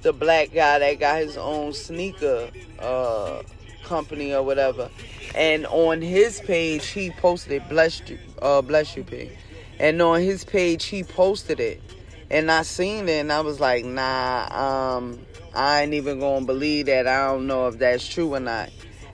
the 0.02 0.12
black 0.12 0.52
guy 0.52 0.78
that 0.78 1.00
got 1.00 1.18
his 1.18 1.36
own 1.38 1.72
sneaker 1.72 2.50
uh 2.78 3.42
company 3.86 4.34
or 4.34 4.42
whatever. 4.42 4.90
And 5.34 5.66
on 5.66 6.02
his 6.02 6.40
page, 6.40 6.86
he 6.88 7.10
posted. 7.10 7.66
Bless 7.68 8.02
you, 8.08 8.18
uh, 8.42 8.60
bless 8.62 8.96
you, 8.96 9.04
P. 9.04 9.30
And 9.78 10.00
on 10.02 10.20
his 10.20 10.44
page, 10.44 10.84
he 10.84 11.02
posted 11.02 11.60
it, 11.60 11.82
and 12.30 12.50
I 12.50 12.62
seen 12.62 13.08
it, 13.08 13.20
and 13.20 13.32
I 13.32 13.40
was 13.40 13.60
like, 13.60 13.84
nah, 13.84 14.96
um, 14.96 15.18
I 15.54 15.82
ain't 15.82 15.94
even 15.94 16.20
gonna 16.20 16.46
believe 16.46 16.86
that. 16.86 17.06
I 17.06 17.26
don't 17.26 17.46
know 17.46 17.68
if 17.68 17.78
that's 17.78 18.06
true 18.06 18.34
or 18.34 18.40
not. 18.40 18.70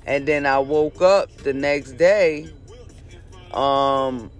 And 0.06 0.26
then 0.26 0.46
I 0.46 0.58
woke 0.58 1.00
up 1.00 1.30
the 1.38 1.52
next 1.52 1.92
day. 1.92 2.52
Um. 3.52 4.30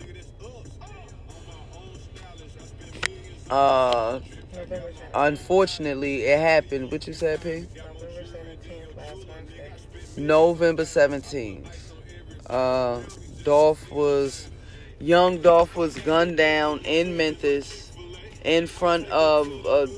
Uh. 3.51 4.21
Unfortunately, 5.15 6.23
it 6.23 6.39
happened. 6.39 6.91
What 6.91 7.07
you 7.07 7.13
said, 7.13 7.43
P? 7.43 7.67
November 10.17 10.85
17th. 10.85 11.67
Uh, 12.49 13.01
Dolph 13.45 13.91
was, 13.91 14.49
young 15.01 15.41
Dolph 15.41 15.77
was 15.77 15.99
gunned 15.99 16.37
down 16.37 16.81
in 16.81 17.17
Memphis 17.17 17.93
in 18.45 18.67
front 18.67 19.07
of 19.09 19.47
a, 19.67 19.89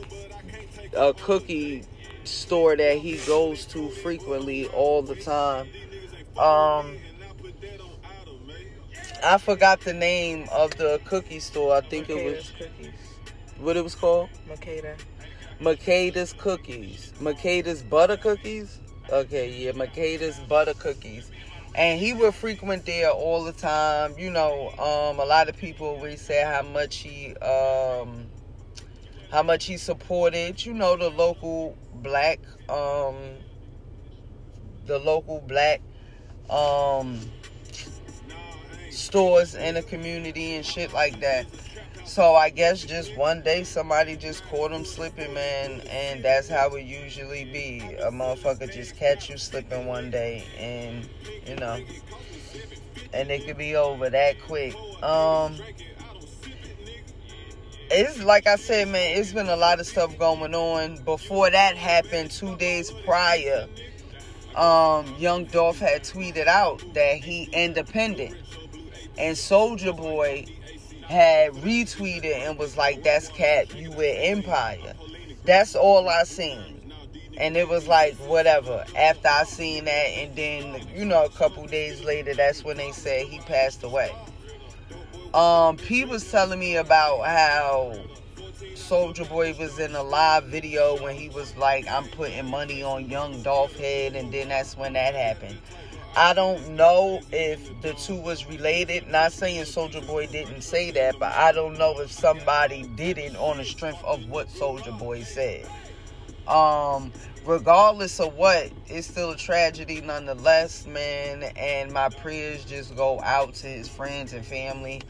a 0.96 1.14
cookie 1.14 1.84
store 2.24 2.76
that 2.76 2.98
he 2.98 3.16
goes 3.26 3.64
to 3.66 3.88
frequently 3.90 4.68
all 4.68 5.02
the 5.02 5.16
time. 5.16 5.68
Um, 6.38 6.96
I 9.24 9.38
forgot 9.38 9.80
the 9.80 9.94
name 9.94 10.46
of 10.52 10.76
the 10.76 11.00
cookie 11.04 11.40
store. 11.40 11.74
I 11.74 11.80
think 11.80 12.10
it 12.10 12.24
was 12.24 12.52
cookies. 12.58 12.90
what 13.58 13.76
it 13.76 13.84
was 13.84 13.94
called. 13.94 14.28
Makeda. 14.48 14.96
Makeda's 15.60 16.34
cookies. 16.34 17.12
Makeda's 17.20 17.82
butter 17.82 18.16
cookies. 18.16 18.80
Okay, 19.14 19.48
yeah, 19.48 19.70
Makeda's 19.70 20.40
butter 20.40 20.74
cookies. 20.74 21.30
And 21.76 22.00
he 22.00 22.12
would 22.14 22.34
frequent 22.34 22.84
there 22.84 23.10
all 23.10 23.44
the 23.44 23.52
time. 23.52 24.18
You 24.18 24.28
know, 24.32 24.70
um, 24.70 25.20
a 25.20 25.24
lot 25.24 25.48
of 25.48 25.56
people 25.56 26.00
would 26.00 26.18
say 26.18 26.42
how 26.42 26.62
much 26.62 26.96
he 26.96 27.36
um 27.36 28.26
how 29.30 29.44
much 29.44 29.66
he 29.66 29.76
supported, 29.76 30.66
you 30.66 30.74
know, 30.74 30.96
the 30.96 31.10
local 31.10 31.78
black 31.94 32.40
um 32.68 33.14
the 34.86 34.98
local 34.98 35.40
black 35.46 35.80
um 36.50 37.20
stores 38.90 39.54
in 39.54 39.76
the 39.76 39.82
community 39.82 40.56
and 40.56 40.66
shit 40.66 40.92
like 40.92 41.20
that. 41.20 41.46
So 42.04 42.34
I 42.34 42.50
guess 42.50 42.84
just 42.84 43.16
one 43.16 43.40
day 43.40 43.64
somebody 43.64 44.14
just 44.14 44.44
caught 44.44 44.70
him 44.70 44.84
slipping, 44.84 45.32
man, 45.32 45.80
and 45.88 46.22
that's 46.22 46.48
how 46.48 46.68
it 46.74 46.84
usually 46.84 47.44
be. 47.46 47.80
A 47.98 48.10
motherfucker 48.10 48.70
just 48.70 48.96
catch 48.96 49.30
you 49.30 49.38
slipping 49.38 49.86
one 49.86 50.10
day, 50.10 50.44
and 50.58 51.08
you 51.46 51.56
know, 51.56 51.82
and 53.14 53.30
it 53.30 53.46
could 53.46 53.56
be 53.56 53.74
over 53.74 54.10
that 54.10 54.40
quick. 54.42 54.74
Um, 55.02 55.56
it's 57.90 58.22
like 58.22 58.46
I 58.46 58.56
said, 58.56 58.88
man, 58.88 59.16
it's 59.18 59.32
been 59.32 59.48
a 59.48 59.56
lot 59.56 59.80
of 59.80 59.86
stuff 59.86 60.16
going 60.18 60.54
on. 60.54 60.98
Before 61.04 61.50
that 61.50 61.74
happened, 61.74 62.30
two 62.30 62.54
days 62.56 62.90
prior, 62.90 63.66
um, 64.54 65.14
Young 65.18 65.46
Dolph 65.46 65.78
had 65.78 66.02
tweeted 66.02 66.48
out 66.48 66.82
that 66.92 67.16
he 67.16 67.44
independent, 67.44 68.36
and 69.16 69.34
Soulja 69.34 69.96
Boy 69.96 70.44
had 71.08 71.52
retweeted 71.54 72.34
and 72.46 72.58
was 72.58 72.76
like, 72.76 73.02
"That's 73.02 73.28
Cat, 73.28 73.74
you 73.74 73.90
with 73.90 74.16
Empire." 74.18 74.94
That's 75.44 75.74
all 75.76 76.08
I 76.08 76.24
seen, 76.24 76.92
and 77.36 77.56
it 77.56 77.68
was 77.68 77.86
like 77.86 78.14
whatever. 78.26 78.84
After 78.96 79.28
I 79.28 79.44
seen 79.44 79.84
that, 79.84 79.90
and 79.90 80.34
then 80.34 80.86
you 80.94 81.04
know 81.04 81.24
a 81.24 81.30
couple 81.30 81.66
days 81.66 82.02
later, 82.02 82.34
that's 82.34 82.64
when 82.64 82.76
they 82.76 82.92
said 82.92 83.26
he 83.26 83.38
passed 83.40 83.82
away. 83.82 84.12
Um, 85.34 85.76
P 85.76 86.04
was 86.04 86.30
telling 86.30 86.60
me 86.60 86.76
about 86.76 87.26
how 87.26 87.98
Soulja 88.74 89.28
Boy 89.28 89.54
was 89.58 89.78
in 89.78 89.94
a 89.94 90.02
live 90.02 90.44
video 90.44 91.00
when 91.02 91.16
he 91.16 91.28
was 91.28 91.56
like, 91.56 91.88
"I'm 91.88 92.08
putting 92.08 92.46
money 92.46 92.82
on 92.82 93.10
Young 93.10 93.42
Dolph 93.42 93.76
head," 93.76 94.14
and 94.14 94.32
then 94.32 94.48
that's 94.48 94.76
when 94.76 94.92
that 94.92 95.14
happened. 95.14 95.58
I 96.16 96.32
don't 96.32 96.76
know 96.76 97.20
if 97.32 97.80
the 97.82 97.92
two 97.94 98.14
was 98.14 98.46
related. 98.46 99.08
Not 99.08 99.32
saying 99.32 99.64
Soulja 99.64 100.06
Boy 100.06 100.28
didn't 100.28 100.62
say 100.62 100.92
that, 100.92 101.18
but 101.18 101.32
I 101.32 101.50
don't 101.50 101.76
know 101.76 101.98
if 101.98 102.12
somebody 102.12 102.84
did 102.94 103.18
it 103.18 103.34
on 103.36 103.56
the 103.56 103.64
strength 103.64 104.02
of 104.04 104.28
what 104.28 104.48
Soulja 104.48 104.96
Boy 104.96 105.24
said. 105.24 105.66
Um, 106.46 107.12
regardless 107.44 108.20
of 108.20 108.34
what, 108.34 108.70
it's 108.86 109.08
still 109.08 109.30
a 109.32 109.36
tragedy 109.36 110.00
nonetheless, 110.02 110.86
man. 110.86 111.42
And 111.56 111.92
my 111.92 112.10
prayers 112.10 112.64
just 112.64 112.94
go 112.94 113.20
out 113.20 113.54
to 113.54 113.66
his 113.66 113.88
friends 113.88 114.32
and 114.34 114.46
family. 114.46 115.02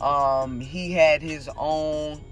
Um, 0.00 0.60
he 0.60 0.90
had 0.90 1.20
his 1.20 1.50
own 1.58 2.22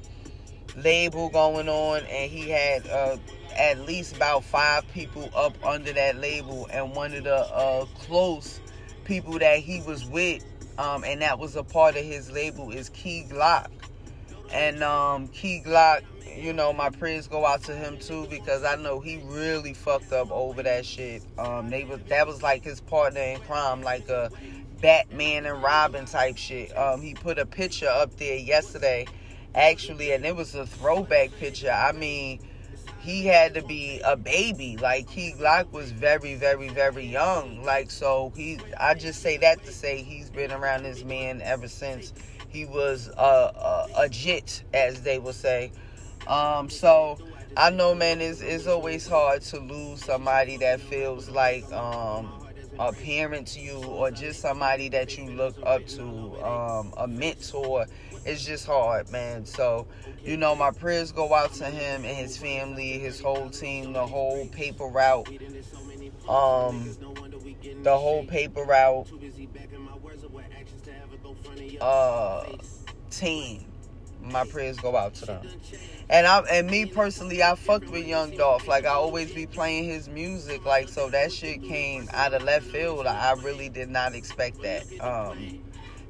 label 0.76 1.28
going 1.28 1.69
on, 1.69 2.02
and 2.04 2.31
he 2.31 2.49
had 2.49 2.87
uh, 2.88 3.19
at 3.56 3.80
least 3.80 4.16
about 4.16 4.44
five 4.44 4.87
people 4.92 5.30
up 5.34 5.56
under 5.64 5.92
that 5.92 6.16
label, 6.16 6.68
and 6.73 6.94
one 6.94 7.14
of 7.14 7.25
the 7.25 7.37
uh, 7.37 7.84
close 7.99 8.61
people 9.04 9.38
that 9.38 9.58
he 9.58 9.80
was 9.82 10.04
with, 10.06 10.44
um, 10.78 11.04
and 11.04 11.23
that 11.23 11.38
was 11.38 11.56
a 11.56 11.62
part 11.62 11.96
of 11.96 12.04
his 12.04 12.30
label, 12.30 12.70
is 12.70 12.88
Key 12.90 13.26
Glock. 13.30 13.68
And 14.52 14.82
um, 14.82 15.28
Key 15.28 15.62
Glock, 15.64 16.02
you 16.37 16.52
know, 16.52 16.73
my 16.73 16.90
prayers 16.90 17.26
go 17.28 17.46
out 17.46 17.62
to 17.64 17.75
him 17.75 17.99
too 17.99 18.26
because 18.28 18.64
I 18.64 18.76
know 18.76 19.00
he 19.00 19.23
really 19.25 19.75
fucked 19.75 20.12
up 20.12 20.30
over 20.30 20.62
that 20.62 20.84
shit. 20.84 21.23
Um, 21.38 21.70
they 21.70 21.84
was 21.84 22.00
that 22.08 22.26
was 22.26 22.42
like 22.42 22.64
his 22.64 22.80
partner 22.80 23.20
in 23.20 23.40
crime, 23.40 23.82
like 23.82 24.08
a 24.08 24.30
Batman 24.80 25.46
and 25.46 25.62
Robin 25.62 26.04
type 26.06 26.37
shit. 26.37 26.76
Um, 26.76 27.00
he 27.00 27.14
put 27.14 27.38
a 27.38 27.46
picture 27.46 27.88
up 27.88 28.16
there 28.16 28.37
yesterday, 28.37 29.06
actually, 29.54 30.12
and 30.12 30.25
it 30.25 30.34
was 30.34 30.54
a 30.54 30.66
throwback 30.66 31.32
picture. 31.38 31.70
I 31.70 31.92
mean 31.92 32.40
he 33.04 33.26
had 33.26 33.52
to 33.54 33.62
be 33.62 34.00
a 34.02 34.16
baby. 34.16 34.78
Like 34.78 35.11
he 35.11 35.32
Glock 35.32 35.70
was 35.73 35.92
very, 35.92 36.37
very, 36.37 36.68
very 36.70 37.04
young. 37.04 37.62
Like 37.62 37.90
so, 37.90 38.32
he. 38.34 38.58
I 38.80 38.94
just 38.94 39.20
say 39.20 39.37
that 39.38 39.62
to 39.66 39.73
say 39.73 40.02
he's 40.02 40.30
been 40.30 40.50
around 40.50 40.84
this 40.84 41.04
man 41.04 41.42
ever 41.42 41.68
since 41.68 42.14
he 42.49 42.64
was 42.64 43.08
a 43.08 43.88
a, 43.96 44.08
jit, 44.08 44.62
as 44.73 45.02
they 45.02 45.18
will 45.18 45.34
say. 45.34 45.70
Um, 46.26 46.70
so 46.70 47.18
I 47.58 47.68
know, 47.68 47.94
man, 47.94 48.23
it's 48.23 48.40
it's 48.40 48.66
always 48.66 49.06
hard 49.06 49.42
to 49.42 49.61
lose 49.61 50.02
somebody 50.02 50.56
that 50.56 50.80
feels 50.80 51.28
like 51.28 51.70
um 51.73 52.32
a 52.78 52.92
parent 52.92 53.49
to 53.49 53.61
you 53.61 53.84
or 53.84 54.11
just 54.11 54.40
somebody 54.40 54.88
that 54.88 55.16
you 55.16 55.30
look 55.30 55.54
up 55.64 55.87
to, 55.87 56.02
um, 56.42 56.92
a 56.96 57.06
mentor 57.06 57.87
it's 58.25 58.45
just 58.45 58.66
hard, 58.66 59.11
man. 59.11 59.45
So, 59.45 59.87
you 60.25 60.37
know, 60.37 60.54
my 60.54 60.71
prayers 60.71 61.12
go 61.12 61.35
out 61.35 61.52
to 61.54 61.66
him 61.66 62.04
and 62.04 62.16
his 62.16 62.37
family, 62.37 62.99
his 62.99 63.21
whole 63.21 63.50
team, 63.50 63.93
the 63.93 64.07
whole 64.07 64.47
paper 64.47 64.87
route, 64.87 65.28
um, 66.28 66.97
the 67.83 67.97
whole 67.97 68.25
paper 68.25 68.64
route, 68.64 69.07
uh, 71.81 72.45
team. 73.11 73.64
My 74.23 74.45
prayers 74.47 74.78
go 74.78 74.97
out 74.97 75.14
to 75.16 75.26
them. 75.26 75.47
And 76.09 76.26
I 76.26 76.40
and 76.50 76.71
me 76.71 76.87
personally, 76.87 77.43
I 77.43 77.54
fucked 77.57 77.90
with 77.90 78.07
Young 78.07 78.31
Dolph. 78.37 78.66
Like 78.66 78.87
I 78.87 78.90
always 78.90 79.33
be 79.33 79.47
playing 79.47 79.85
his 79.85 80.09
music. 80.09 80.64
Like 80.64 80.88
so 80.88 81.11
that 81.11 81.31
shit 81.31 81.62
came 81.62 82.09
out 82.12 82.33
of 82.33 82.43
left 82.43 82.66
field. 82.66 83.07
I 83.07 83.33
really 83.33 83.69
did 83.69 83.90
not 83.90 84.14
expect 84.14 84.62
that. 84.62 84.85
Um 85.00 85.61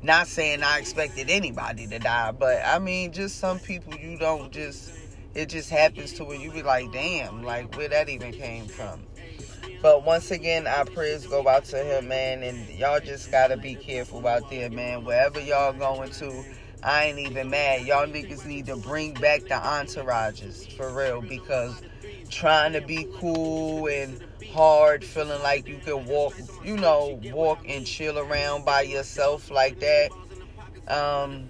Not 0.05 0.27
saying 0.27 0.63
I 0.63 0.81
expected 0.81 1.31
anybody 1.31 1.87
to 1.87 1.99
die, 1.99 2.31
but 2.33 2.61
I 2.63 2.79
mean, 2.79 3.11
just 3.11 3.39
some 3.39 3.59
people 3.59 3.97
you 3.97 4.19
don't 4.19 4.53
just, 4.53 4.93
it 5.33 5.49
just 5.49 5.71
happens 5.71 6.13
to 6.15 6.27
where 6.27 6.37
you 6.37 6.53
be 6.53 6.63
like, 6.63 6.93
damn, 6.93 7.43
like 7.43 7.75
where 7.75 7.89
that 7.89 8.11
even 8.11 8.31
came 8.33 8.67
from. 8.67 9.01
But 9.81 10.05
once 10.05 10.31
again, 10.31 10.67
our 10.67 10.85
prayers 10.85 11.27
go 11.27 11.49
out 11.49 11.65
to 11.67 11.79
him, 11.79 12.09
man, 12.09 12.43
and 12.43 12.69
y'all 12.79 13.01
just 13.01 13.31
gotta 13.31 13.57
be 13.57 13.77
careful 13.77 14.27
out 14.29 14.51
there, 14.51 14.69
man. 14.69 15.07
Wherever 15.07 15.41
y'all 15.41 15.73
going 15.73 16.11
to, 16.11 16.45
I 16.83 17.05
ain't 17.05 17.19
even 17.21 17.49
mad. 17.49 17.87
Y'all 17.87 18.07
niggas 18.07 18.45
need 18.45 18.67
to 18.67 18.77
bring 18.77 19.15
back 19.15 19.41
the 19.45 19.55
entourages 19.55 20.71
for 20.77 20.93
real 20.93 21.23
because 21.23 21.81
trying 22.29 22.75
to 22.75 22.83
be 22.83 23.09
cool 23.21 23.87
and 23.87 24.23
hard, 24.53 25.05
feeling 25.05 25.43
like 25.43 25.69
you 25.69 25.79
can 25.79 26.05
walk, 26.07 26.35
you 26.65 26.77
know, 26.77 27.21
walk 27.33 27.61
and 27.69 27.87
chill 27.87 28.19
around 28.19 28.65
by 28.65 28.83
yourself 28.83 29.51
like 29.51 29.81
that. 29.81 30.11
Um, 30.89 31.49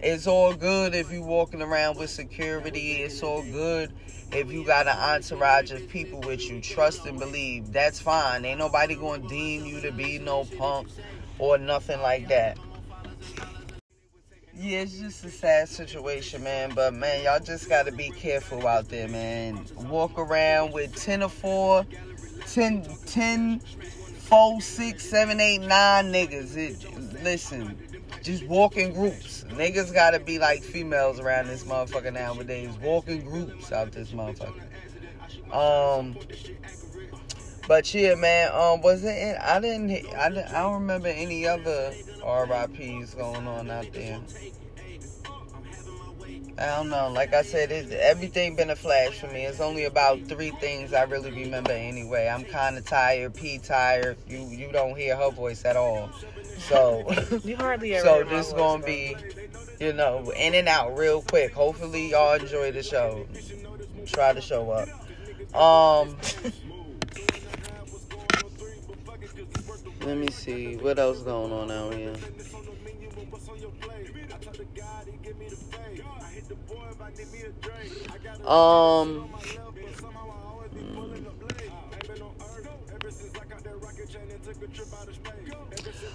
it's 0.00 0.26
all 0.26 0.54
good 0.54 0.94
if 0.94 1.10
you 1.10 1.22
walking 1.22 1.62
around 1.62 1.98
with 1.98 2.10
security. 2.10 3.02
It's 3.02 3.22
all 3.22 3.42
good 3.42 3.92
if 4.32 4.50
you 4.52 4.64
got 4.64 4.86
an 4.86 4.96
entourage 4.96 5.72
of 5.72 5.88
people 5.88 6.20
with 6.20 6.48
you. 6.48 6.60
Trust 6.60 7.06
and 7.06 7.18
believe. 7.18 7.72
That's 7.72 8.00
fine. 8.00 8.44
Ain't 8.44 8.58
nobody 8.58 8.94
gonna 8.94 9.26
deem 9.28 9.64
you 9.64 9.80
to 9.80 9.92
be 9.92 10.18
no 10.18 10.44
punk 10.44 10.88
or 11.38 11.58
nothing 11.58 12.00
like 12.00 12.28
that. 12.28 12.58
Yeah, 14.58 14.80
it's 14.80 14.98
just 14.98 15.22
a 15.22 15.28
sad 15.28 15.68
situation, 15.68 16.42
man. 16.42 16.72
But 16.74 16.94
man, 16.94 17.24
y'all 17.24 17.40
just 17.40 17.68
gotta 17.68 17.92
be 17.92 18.10
careful 18.10 18.66
out 18.66 18.88
there, 18.88 19.06
man. 19.06 19.66
Walk 19.88 20.18
around 20.18 20.72
with 20.72 20.94
10 20.96 21.22
or 21.22 21.28
4, 21.28 21.86
10, 22.52 22.86
10, 23.06 23.60
4, 23.60 24.60
6, 24.60 25.04
7, 25.04 25.40
8, 25.40 25.58
9 25.58 26.12
niggas. 26.12 26.56
It, 26.56 27.22
listen, 27.22 27.78
just 28.22 28.44
walk 28.46 28.76
in 28.76 28.92
groups. 28.92 29.44
Niggas 29.50 29.92
gotta 29.92 30.18
be 30.18 30.38
like 30.38 30.62
females 30.62 31.20
around 31.20 31.46
this 31.46 31.64
motherfucker 31.64 32.12
nowadays. 32.12 32.76
Walk 32.82 33.08
in 33.08 33.22
groups 33.22 33.72
out 33.72 33.92
this 33.92 34.10
motherfucker. 34.10 34.62
Um, 35.52 36.16
but 37.68 37.92
yeah, 37.94 38.14
man. 38.14 38.50
Um, 38.52 38.80
was 38.80 39.04
it? 39.04 39.36
I 39.40 39.60
didn't. 39.60 39.90
I 40.14 40.28
didn't. 40.28 40.48
I 40.48 40.62
don't 40.62 40.74
remember 40.74 41.08
any 41.08 41.46
other 41.46 41.92
RIPS 42.24 43.14
going 43.14 43.46
on 43.46 43.70
out 43.70 43.92
there. 43.92 44.20
I 46.58 46.66
don't 46.76 46.88
know. 46.88 47.10
Like 47.10 47.34
I 47.34 47.42
said, 47.42 47.70
it, 47.70 47.92
everything 47.92 48.56
been 48.56 48.70
a 48.70 48.76
flash 48.76 49.18
for 49.18 49.26
me. 49.26 49.44
It's 49.44 49.60
only 49.60 49.84
about 49.84 50.22
three 50.22 50.52
things 50.52 50.94
I 50.94 51.02
really 51.02 51.30
remember 51.30 51.72
anyway. 51.72 52.28
I'm 52.28 52.44
kind 52.44 52.78
of 52.78 52.86
tired. 52.86 53.34
P 53.34 53.58
tired. 53.58 54.16
You 54.26 54.38
you 54.48 54.72
don't 54.72 54.96
hear 54.96 55.16
her 55.16 55.30
voice 55.30 55.66
at 55.66 55.76
all. 55.76 56.08
So 56.58 57.04
you 57.44 57.56
hardly 57.56 57.94
ever. 57.96 58.06
So 58.06 58.24
this 58.24 58.46
is 58.48 58.52
gonna 58.54 58.80
though. 58.80 58.86
be, 58.86 59.16
you 59.80 59.92
know, 59.92 60.30
in 60.30 60.54
and 60.54 60.66
out 60.66 60.96
real 60.96 61.20
quick. 61.20 61.52
Hopefully 61.52 62.10
y'all 62.10 62.40
enjoy 62.40 62.72
the 62.72 62.82
show. 62.82 63.26
Try 64.06 64.32
to 64.32 64.40
show 64.40 64.70
up. 64.70 64.88
Um. 65.54 66.16
let 70.00 70.16
me 70.16 70.28
see 70.30 70.76
what 70.76 70.98
else 70.98 71.20
going 71.20 71.52
on 71.52 71.70
out 71.70 71.92
here. 71.92 72.14
Um. 78.44 79.28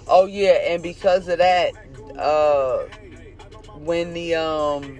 Oh 0.08 0.26
yeah, 0.26 0.72
and 0.72 0.82
because 0.82 1.28
of 1.28 1.38
that, 1.38 1.72
uh, 2.18 2.84
when 3.78 4.14
the 4.14 4.34
um, 4.34 4.96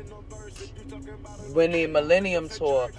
when 1.52 1.72
the 1.72 1.86
Millennium 1.86 2.48
Tour, 2.48 2.90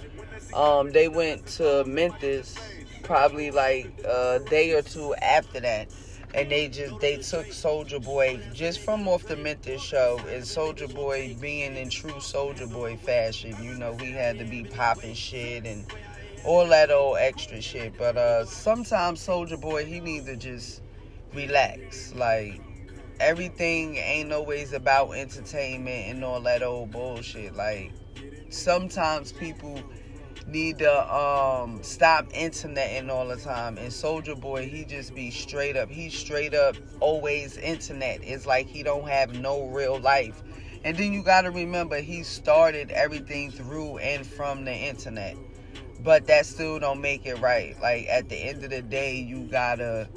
um, 0.52 0.90
they 0.90 1.08
went 1.08 1.46
to 1.46 1.84
Memphis 1.84 2.54
probably 3.02 3.50
like 3.50 3.86
a 4.04 4.40
day 4.48 4.72
or 4.72 4.82
two 4.82 5.14
after 5.16 5.60
that 5.60 5.88
and 6.34 6.50
they 6.50 6.68
just 6.68 6.98
they 7.00 7.16
took 7.16 7.46
Soulja 7.46 8.04
Boy 8.04 8.40
just 8.52 8.80
from 8.80 9.06
off 9.06 9.24
the 9.24 9.36
Memphis 9.36 9.80
show, 9.80 10.18
and 10.28 10.42
Soulja 10.42 10.92
Boy 10.92 11.36
being 11.40 11.76
in 11.76 11.88
true 11.88 12.10
Soulja 12.14 12.70
Boy 12.70 12.96
fashion, 12.96 13.54
you 13.62 13.74
know, 13.74 13.96
he 13.96 14.10
had 14.12 14.38
to 14.38 14.44
be 14.44 14.64
popping 14.64 15.14
shit 15.14 15.64
and 15.64 15.86
all 16.44 16.66
that 16.68 16.90
old 16.90 17.18
extra 17.18 17.60
shit. 17.60 17.96
But 17.96 18.16
uh 18.16 18.44
sometimes 18.44 19.24
Soulja 19.24 19.60
Boy 19.60 19.84
he 19.84 20.00
need 20.00 20.26
to 20.26 20.36
just 20.36 20.82
relax, 21.32 22.14
like. 22.14 22.60
Everything 23.20 23.96
ain't 23.96 24.32
always 24.32 24.72
about 24.72 25.12
entertainment 25.12 26.10
and 26.10 26.24
all 26.24 26.40
that 26.40 26.64
old 26.64 26.90
bullshit. 26.90 27.54
Like 27.54 27.92
sometimes 28.50 29.30
people 29.30 29.80
need 30.46 30.78
to 30.78 31.14
um 31.14 31.82
stop 31.82 32.30
interneting 32.32 33.10
all 33.10 33.28
the 33.28 33.36
time. 33.36 33.78
And 33.78 33.88
Soulja 33.88 34.38
Boy, 34.38 34.68
he 34.68 34.84
just 34.84 35.14
be 35.14 35.30
straight 35.30 35.76
up. 35.76 35.90
He's 35.90 36.14
straight 36.14 36.54
up 36.54 36.76
always 37.00 37.56
internet. 37.56 38.20
It's 38.22 38.46
like 38.46 38.66
he 38.66 38.82
don't 38.82 39.08
have 39.08 39.38
no 39.38 39.66
real 39.66 39.98
life. 39.98 40.42
And 40.84 40.96
then 40.96 41.12
you 41.12 41.22
gotta 41.22 41.50
remember 41.50 41.96
he 41.96 42.22
started 42.22 42.90
everything 42.90 43.50
through 43.50 43.98
and 43.98 44.26
from 44.26 44.64
the 44.64 44.74
internet. 44.74 45.36
But 46.02 46.26
that 46.26 46.44
still 46.44 46.78
don't 46.78 47.00
make 47.00 47.24
it 47.24 47.40
right. 47.40 47.80
Like 47.80 48.06
at 48.08 48.28
the 48.28 48.36
end 48.36 48.62
of 48.64 48.70
the 48.70 48.82
day, 48.82 49.16
you 49.16 49.44
gotta 49.44 50.08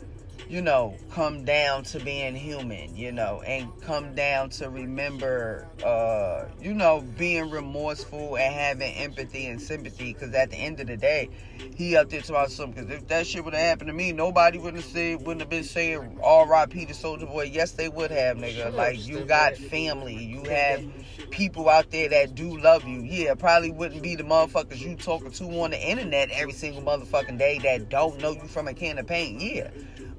you 0.50 0.62
know, 0.62 0.96
come 1.12 1.44
down 1.44 1.84
to 1.84 2.00
being 2.00 2.36
human, 2.36 2.96
you 2.96 3.12
know, 3.12 3.42
and 3.46 3.70
come 3.82 4.16
down 4.16 4.50
to 4.50 4.70
remember, 4.70 5.68
uh, 5.84 6.46
you 6.62 6.74
know, 6.74 7.02
being 7.18 7.50
remorseful 7.50 8.38
and 8.38 8.54
having 8.54 8.94
empathy 8.96 9.48
and 9.48 9.62
sympathy. 9.62 10.14
Because 10.14 10.34
at 10.34 10.50
the 10.50 10.56
end 10.56 10.80
of 10.80 10.88
the 10.88 10.96
day, 10.96 11.30
he 11.76 11.98
up 11.98 12.10
there 12.10 12.22
talking 12.22 12.52
something. 12.52 12.86
Because 12.86 13.02
if 13.02 13.08
that 13.10 13.28
shit 13.28 13.44
would 13.44 13.54
have 13.54 13.64
happened 13.64 13.88
to 13.88 13.94
me, 13.94 14.14
nobody 14.14 14.58
wouldn't 14.58 14.84
have 14.84 14.92
said, 14.92 15.20
wouldn't 15.20 15.42
have 15.42 15.50
been 15.50 15.66
saying 15.66 16.20
R.I.P. 16.24 16.86
to 16.86 16.94
Soulja 16.94 17.28
Boy. 17.28 17.50
Yes, 17.52 17.72
they 17.72 17.90
would 17.90 18.12
have, 18.12 18.38
nigga. 18.38 18.74
Like 18.74 19.06
you 19.06 19.26
got 19.26 19.58
family, 19.58 20.16
you 20.16 20.44
have 20.46 20.86
people 21.30 21.68
out 21.68 21.92
there 21.92 22.08
that 22.10 22.36
do 22.36 22.58
love 22.58 22.88
you. 22.88 23.02
Yeah, 23.02 23.34
probably 23.36 23.72
wouldn't 23.72 24.02
be 24.02 24.16
the 24.16 24.24
motherfuckers 24.24 24.80
you 24.80 24.96
talking 24.96 25.32
to 25.32 25.44
on 25.62 25.72
the 25.72 25.82
internet 25.82 26.30
every 26.32 26.54
single 26.54 26.82
motherfucking 26.82 27.38
day 27.38 27.60
that 27.60 27.90
don't 27.90 28.20
know 28.22 28.32
you 28.32 28.48
from 28.48 28.68
a 28.70 28.74
can 28.74 28.98
of 28.98 29.08
paint. 29.08 29.42
Yeah. 29.42 29.70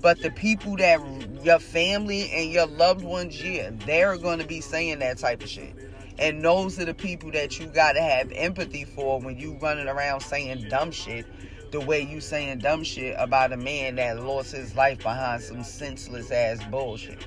But 0.01 0.21
the 0.21 0.31
people 0.31 0.77
that 0.77 1.01
your 1.43 1.59
family 1.59 2.31
and 2.31 2.51
your 2.51 2.67
loved 2.67 3.03
ones, 3.03 3.43
yeah, 3.43 3.71
they're 3.87 4.17
going 4.17 4.39
to 4.39 4.47
be 4.47 4.61
saying 4.61 5.01
that 5.01 5.19
type 5.19 5.43
of 5.43 5.49
shit. 5.49 5.75
And 6.19 6.45
those 6.45 6.79
are 6.81 6.85
the 6.85 6.95
people 6.95 7.31
that 7.33 7.59
you 7.59 7.67
got 7.67 7.93
to 7.93 8.03
have 8.03 8.31
empathy 8.33 8.85
for 8.85 9.21
when 9.21 9.39
you 9.39 9.59
running 9.61 9.89
around 9.89 10.21
saying 10.21 10.69
dumb 10.69 10.91
shit 10.91 11.27
the 11.71 11.81
way 11.81 12.01
you 12.01 12.21
saying 12.21 12.59
dumb 12.59 12.83
shit 12.83 13.15
about 13.19 13.53
a 13.53 13.57
man 13.57 13.97
that 13.97 14.23
lost 14.23 14.53
his 14.53 14.75
life 14.75 14.99
behind 15.03 15.43
some 15.43 15.63
senseless 15.63 16.31
ass 16.31 16.65
bullshit. 16.71 17.27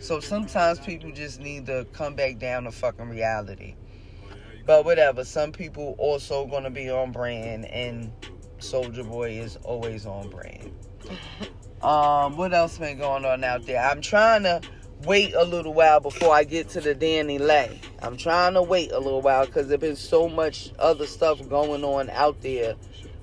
So 0.00 0.20
sometimes 0.20 0.80
people 0.80 1.12
just 1.12 1.40
need 1.40 1.66
to 1.66 1.86
come 1.92 2.14
back 2.14 2.38
down 2.38 2.64
to 2.64 2.72
fucking 2.72 3.08
reality. 3.08 3.76
But 4.66 4.84
whatever, 4.84 5.24
some 5.24 5.52
people 5.52 5.94
also 5.98 6.46
gonna 6.46 6.70
be 6.70 6.90
on 6.90 7.12
brand 7.12 7.66
and 7.66 8.12
Soulja 8.58 9.08
Boy 9.08 9.32
is 9.32 9.56
always 9.62 10.06
on 10.06 10.28
brand. 10.30 10.72
Um, 11.82 12.36
what 12.36 12.52
else 12.52 12.78
been 12.78 12.98
going 12.98 13.24
on 13.24 13.42
out 13.42 13.66
there? 13.66 13.82
I'm 13.82 14.00
trying 14.00 14.42
to 14.42 14.60
wait 15.04 15.34
a 15.34 15.44
little 15.44 15.72
while 15.72 16.00
before 16.00 16.34
I 16.34 16.44
get 16.44 16.68
to 16.70 16.80
the 16.80 16.94
DaniLeigh. 16.94 17.78
I'm 18.02 18.16
trying 18.16 18.54
to 18.54 18.62
wait 18.62 18.92
a 18.92 18.98
little 18.98 19.22
while 19.22 19.46
because 19.46 19.68
there's 19.68 19.80
been 19.80 19.96
so 19.96 20.28
much 20.28 20.70
other 20.78 21.06
stuff 21.06 21.46
going 21.48 21.84
on 21.84 22.10
out 22.10 22.40
there 22.42 22.74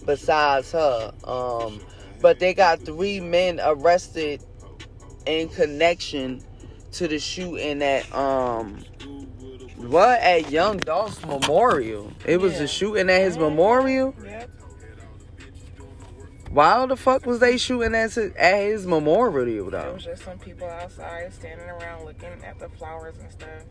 besides 0.05 0.71
her. 0.71 1.13
Um, 1.23 1.79
but 2.21 2.39
they 2.39 2.53
got 2.53 2.79
three 2.81 3.19
men 3.19 3.59
arrested 3.63 4.43
in 5.25 5.49
connection 5.49 6.41
to 6.93 7.07
the 7.07 7.19
shooting 7.19 7.83
at 7.83 8.11
um 8.15 8.77
what 9.75 10.19
at 10.21 10.49
Young 10.49 10.77
Dolph's 10.77 11.23
memorial. 11.25 12.11
It 12.25 12.41
was 12.41 12.53
yeah. 12.53 12.63
a 12.63 12.67
shooting 12.67 13.09
at 13.09 13.21
his 13.21 13.37
memorial. 13.37 14.15
Yep. 14.23 14.49
Why 16.49 16.85
the 16.85 16.95
fuck 16.95 17.25
was 17.25 17.39
they 17.39 17.57
shooting 17.57 17.93
at 17.93 18.13
his, 18.13 18.33
at 18.35 18.61
his 18.61 18.87
memorial 18.87 19.69
though? 19.69 19.89
It 19.89 19.93
was 19.93 20.03
just 20.05 20.23
some 20.23 20.39
people 20.39 20.67
outside 20.67 21.33
standing 21.33 21.67
around 21.69 22.05
looking 22.05 22.43
at 22.43 22.59
the 22.59 22.69
flowers 22.69 23.15
and 23.19 23.31
stuff. 23.31 23.63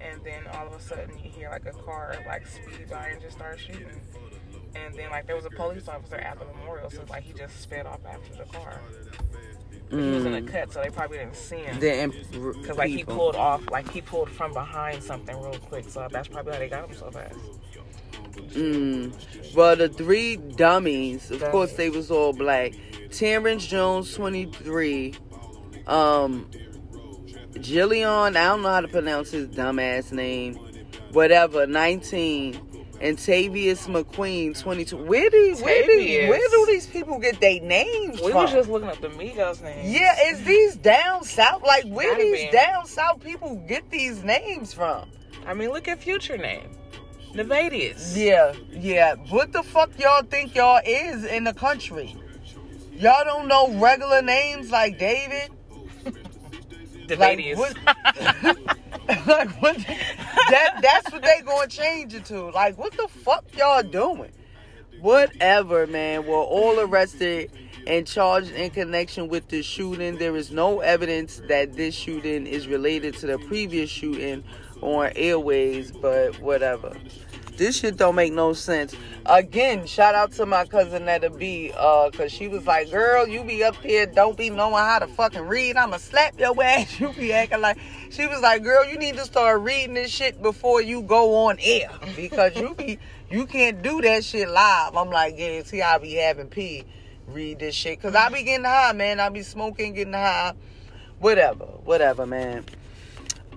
And 0.00 0.20
then 0.24 0.46
all 0.54 0.66
of 0.66 0.74
a 0.74 0.80
sudden 0.80 1.10
you 1.22 1.30
hear 1.30 1.50
like 1.50 1.66
a 1.66 1.72
car 1.72 2.16
like 2.26 2.46
speed 2.46 2.88
by 2.90 3.08
and 3.08 3.20
just 3.20 3.36
start 3.36 3.60
shooting. 3.60 4.00
And 4.74 4.94
then 4.94 5.10
like 5.10 5.26
there 5.26 5.36
was 5.36 5.44
a 5.44 5.50
police 5.50 5.88
officer 5.88 6.16
at 6.16 6.38
the 6.38 6.46
memorial, 6.46 6.90
so 6.90 7.04
like 7.10 7.24
he 7.24 7.32
just 7.32 7.60
sped 7.60 7.86
off 7.86 8.00
after 8.06 8.36
the 8.36 8.50
car. 8.50 8.80
Mm. 9.90 10.04
He 10.04 10.10
was 10.10 10.24
in 10.24 10.34
a 10.34 10.40
mm. 10.40 10.48
cut, 10.48 10.72
so 10.72 10.80
they 10.82 10.90
probably 10.90 11.18
didn't 11.18 11.34
see 11.34 11.56
him. 11.56 11.80
Then 11.80 12.10
Because 12.32 12.76
like 12.76 12.90
he 12.90 13.04
pulled 13.04 13.34
off, 13.34 13.68
like 13.70 13.90
he 13.90 14.00
pulled 14.00 14.30
from 14.30 14.52
behind 14.52 15.02
something 15.02 15.36
real 15.40 15.58
quick, 15.58 15.88
so 15.88 16.06
that's 16.10 16.28
probably 16.28 16.52
how 16.52 16.58
they 16.60 16.68
got 16.68 16.88
him 16.88 16.96
so 16.96 17.10
fast. 17.10 17.34
Mm. 18.32 19.54
Well, 19.54 19.76
the 19.76 19.88
three 19.88 20.36
dummies, 20.36 21.30
of 21.30 21.42
course, 21.50 21.72
they 21.74 21.90
was 21.90 22.10
all 22.10 22.32
black. 22.32 22.72
Terrence 23.10 23.66
Jones, 23.66 24.12
23. 24.14 25.14
Um, 25.86 26.48
Jillian, 27.54 28.36
I 28.36 28.44
don't 28.48 28.62
know 28.62 28.68
how 28.70 28.80
to 28.80 28.88
pronounce 28.88 29.30
his 29.30 29.48
dumbass 29.48 30.12
name. 30.12 30.54
Whatever, 31.12 31.66
19. 31.66 32.68
And 33.00 33.16
Tavius 33.16 33.86
McQueen, 33.88 34.58
22. 34.58 34.96
Where 34.96 35.30
do, 35.30 35.56
where 35.62 35.86
do, 35.86 36.28
where 36.28 36.48
do 36.50 36.66
these 36.66 36.86
people 36.86 37.18
get 37.18 37.40
their 37.40 37.58
names 37.60 38.20
We 38.20 38.30
from? 38.30 38.42
was 38.42 38.52
just 38.52 38.68
looking 38.68 38.88
up 38.88 39.00
the 39.00 39.08
Migos 39.08 39.62
names. 39.62 39.90
yeah, 39.90 40.14
is 40.26 40.44
these 40.44 40.76
down 40.76 41.24
south? 41.24 41.62
Like, 41.62 41.84
where 41.86 42.12
Gotta 42.12 42.22
these 42.22 42.52
down 42.52 42.86
south 42.86 43.24
people 43.24 43.56
get 43.66 43.88
these 43.90 44.22
names 44.22 44.74
from? 44.74 45.08
I 45.46 45.54
mean, 45.54 45.70
look 45.70 45.88
at 45.88 45.98
Future 46.02 46.36
name. 46.36 46.68
Nayvadius. 47.34 48.16
Yeah, 48.16 48.52
yeah. 48.72 49.14
What 49.28 49.52
the 49.52 49.62
fuck 49.62 49.90
y'all 49.98 50.22
think 50.22 50.54
y'all 50.54 50.80
is 50.84 51.24
in 51.24 51.44
the 51.44 51.54
country? 51.54 52.16
Y'all 52.92 53.24
don't 53.24 53.48
know 53.48 53.70
regular 53.78 54.20
names 54.22 54.70
like 54.70 54.98
David? 54.98 55.50
Nayvadius. 57.06 57.56
what- 57.56 57.76
like 59.26 59.50
what 59.60 59.76
that 60.50 60.78
that's 60.82 61.10
what 61.12 61.22
they 61.22 61.40
gonna 61.44 61.66
change 61.68 62.14
it 62.14 62.24
to. 62.26 62.50
Like 62.50 62.78
what 62.78 62.92
the 62.96 63.08
fuck 63.08 63.44
y'all 63.56 63.82
doing? 63.82 64.30
Whatever, 65.00 65.86
man. 65.86 66.26
We're 66.26 66.36
all 66.36 66.78
arrested 66.80 67.50
and 67.86 68.06
charged 68.06 68.50
in 68.52 68.70
connection 68.70 69.28
with 69.28 69.48
the 69.48 69.62
shooting. 69.62 70.18
There 70.18 70.36
is 70.36 70.50
no 70.50 70.80
evidence 70.80 71.40
that 71.48 71.72
this 71.74 71.94
shooting 71.94 72.46
is 72.46 72.68
related 72.68 73.16
to 73.18 73.26
the 73.26 73.38
previous 73.38 73.88
shooting 73.90 74.44
on 74.82 75.12
Airways, 75.16 75.92
but 75.92 76.40
whatever. 76.40 76.96
This 77.60 77.78
shit 77.78 77.98
don't 77.98 78.14
make 78.14 78.32
no 78.32 78.54
sense. 78.54 78.94
Again, 79.26 79.86
shout 79.86 80.14
out 80.14 80.32
to 80.32 80.46
my 80.46 80.64
cousin 80.64 81.04
Netta 81.04 81.28
B, 81.28 81.70
uh, 81.76 82.10
cause 82.10 82.32
she 82.32 82.48
was 82.48 82.66
like, 82.66 82.90
"Girl, 82.90 83.28
you 83.28 83.44
be 83.44 83.62
up 83.62 83.76
here, 83.76 84.06
don't 84.06 84.34
be 84.34 84.48
knowing 84.48 84.82
how 84.82 84.98
to 84.98 85.06
fucking 85.06 85.42
read. 85.42 85.76
I'ma 85.76 85.98
slap 85.98 86.40
your 86.40 86.54
ass. 86.64 86.98
You 86.98 87.12
be 87.12 87.34
acting 87.34 87.60
like." 87.60 87.78
She 88.08 88.26
was 88.26 88.40
like, 88.40 88.62
"Girl, 88.62 88.88
you 88.88 88.96
need 88.96 89.16
to 89.16 89.26
start 89.26 89.60
reading 89.60 89.92
this 89.92 90.10
shit 90.10 90.40
before 90.40 90.80
you 90.80 91.02
go 91.02 91.48
on 91.48 91.58
air, 91.60 91.90
because 92.16 92.56
you 92.56 92.74
be 92.74 92.98
you 93.30 93.44
can't 93.44 93.82
do 93.82 94.00
that 94.00 94.24
shit 94.24 94.48
live." 94.48 94.96
I'm 94.96 95.10
like, 95.10 95.34
"Yeah, 95.36 95.62
see, 95.62 95.82
I 95.82 95.98
be 95.98 96.14
having 96.14 96.48
P 96.48 96.84
read 97.28 97.58
this 97.58 97.74
shit, 97.74 98.00
cause 98.00 98.14
I 98.14 98.30
be 98.30 98.42
getting 98.42 98.64
high, 98.64 98.92
man. 98.92 99.20
I 99.20 99.28
be 99.28 99.42
smoking, 99.42 99.92
getting 99.92 100.14
high, 100.14 100.54
whatever, 101.18 101.66
whatever, 101.66 102.24
man." 102.24 102.64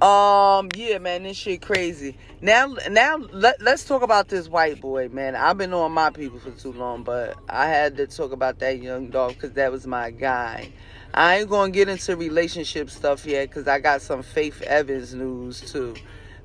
Um, 0.04 0.68
yeah, 0.76 0.98
man, 0.98 1.24
this 1.24 1.38
shit 1.38 1.62
crazy. 1.62 2.18
Now, 2.42 2.76
now 2.90 3.16
let, 3.32 3.62
let's 3.62 3.86
talk 3.86 4.02
about 4.02 4.28
this 4.28 4.50
white 4.50 4.82
boy, 4.82 5.08
man. 5.08 5.34
I've 5.34 5.58
been 5.58 5.74
on 5.74 5.94
my 5.94 6.10
people 6.10 6.40
for 6.40 6.52
too 6.52 6.74
long, 6.74 7.04
but 7.04 7.38
I 7.48 7.68
had 7.68 7.96
to 7.96 8.08
talk 8.08 8.34
about 8.34 8.60
that 8.60 8.82
young 8.82 9.12
dog 9.12 9.36
because 9.36 9.54
that 9.54 9.72
was 9.72 9.88
my 9.88 10.12
guy. 10.12 10.74
I 11.14 11.38
ain't 11.38 11.50
gonna 11.50 11.72
get 11.72 11.88
into 11.88 12.18
relationship 12.18 12.90
stuff 12.90 13.26
yet 13.26 13.48
because 13.48 13.66
I 13.66 13.80
got 13.80 14.02
some 14.02 14.24
Faith 14.24 14.62
Evans 14.64 15.14
news 15.14 15.62
too. 15.62 15.96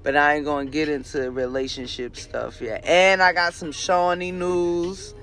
But 0.05 0.15
I 0.15 0.37
ain't 0.37 0.45
gonna 0.45 0.71
get 0.71 0.89
into 0.89 1.29
relationship 1.33 2.17
stuff 2.17 2.61
yet. 2.61 2.85
And 2.85 3.21
I 3.21 3.33
got 3.33 3.55
some 3.55 3.73
Shawnee 3.73 4.31
news. 4.31 5.17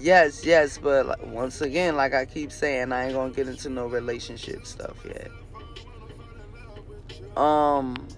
Yes, 0.00 0.46
yes, 0.46 0.78
but 0.78 1.26
once 1.26 1.60
again, 1.60 1.96
like 1.96 2.14
I 2.14 2.24
keep 2.24 2.50
saying, 2.50 2.92
I 2.92 3.04
ain't 3.04 3.14
gonna 3.14 3.34
get 3.34 3.46
into 3.46 3.68
no 3.68 3.88
relationship 3.88 4.64
stuff 4.64 4.96
yet. 5.04 5.30
Um. 7.36 8.08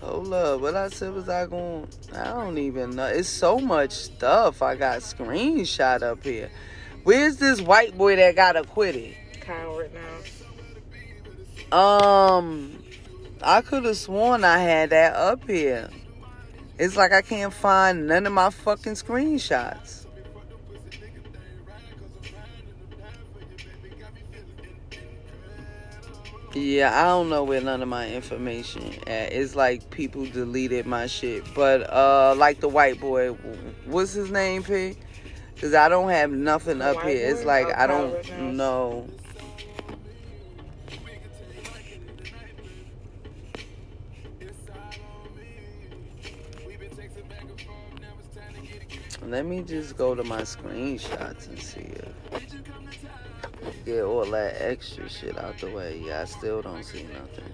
Hold 0.00 0.32
up, 0.32 0.60
what 0.60 0.76
I 0.76 0.88
said 0.88 1.12
was 1.14 1.28
I 1.28 1.46
going 1.46 1.88
I 2.14 2.24
don't 2.24 2.58
even 2.58 2.94
know. 2.94 3.06
It's 3.06 3.28
so 3.28 3.58
much 3.58 3.90
stuff 3.92 4.62
I 4.62 4.76
got 4.76 5.00
screenshot 5.00 6.02
up 6.02 6.22
here. 6.22 6.50
Where's 7.02 7.36
this 7.36 7.60
white 7.60 7.98
boy 7.98 8.16
that 8.16 8.36
got 8.36 8.56
acquitted? 8.56 9.14
Kyle 9.40 9.76
Rittenhouse. 9.76 10.42
Um, 11.72 12.82
I 13.42 13.60
could 13.60 13.84
have 13.84 13.96
sworn 13.96 14.44
I 14.44 14.58
had 14.58 14.90
that 14.90 15.14
up 15.14 15.48
here. 15.48 15.90
It's 16.78 16.96
like 16.96 17.12
I 17.12 17.22
can't 17.22 17.52
find 17.52 18.06
none 18.06 18.26
of 18.26 18.32
my 18.32 18.50
fucking 18.50 18.94
screenshots. 18.94 20.05
Yeah, 26.56 26.98
I 26.98 27.04
don't 27.04 27.28
know 27.28 27.44
where 27.44 27.60
none 27.60 27.82
of 27.82 27.88
my 27.88 28.08
information 28.08 28.82
at. 29.06 29.30
It's 29.30 29.54
like 29.54 29.90
people 29.90 30.24
deleted 30.24 30.86
my 30.86 31.06
shit. 31.06 31.44
But 31.54 31.82
uh 31.92 32.34
like 32.38 32.60
the 32.60 32.68
white 32.68 32.98
boy, 32.98 33.32
what's 33.84 34.14
his 34.14 34.30
name, 34.30 34.62
P? 34.62 34.96
Cuz 35.60 35.74
I 35.74 35.90
don't 35.90 36.08
have 36.08 36.30
nothing 36.30 36.80
up 36.80 37.02
here. 37.02 37.30
It's 37.30 37.44
like 37.44 37.66
I 37.76 37.86
don't 37.86 38.56
know. 38.56 39.06
Let 49.22 49.44
me 49.44 49.62
just 49.62 49.98
go 49.98 50.14
to 50.14 50.24
my 50.24 50.40
screenshots 50.40 51.48
and 51.48 51.58
see 51.58 51.80
it. 51.80 52.05
Get 53.86 54.02
all 54.02 54.24
that 54.32 54.56
extra 54.60 55.08
shit 55.08 55.38
out 55.38 55.58
the 55.58 55.70
way. 55.70 56.02
Yeah, 56.04 56.22
I 56.22 56.24
still 56.24 56.60
don't 56.60 56.82
see 56.84 57.04
nothing. 57.04 57.44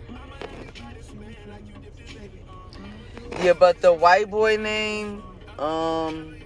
Yeah, 3.43 3.53
but 3.53 3.83
the 3.83 3.93
white 3.93 4.31
boy 4.31 4.57
name, 4.57 5.23
um, 5.59 6.37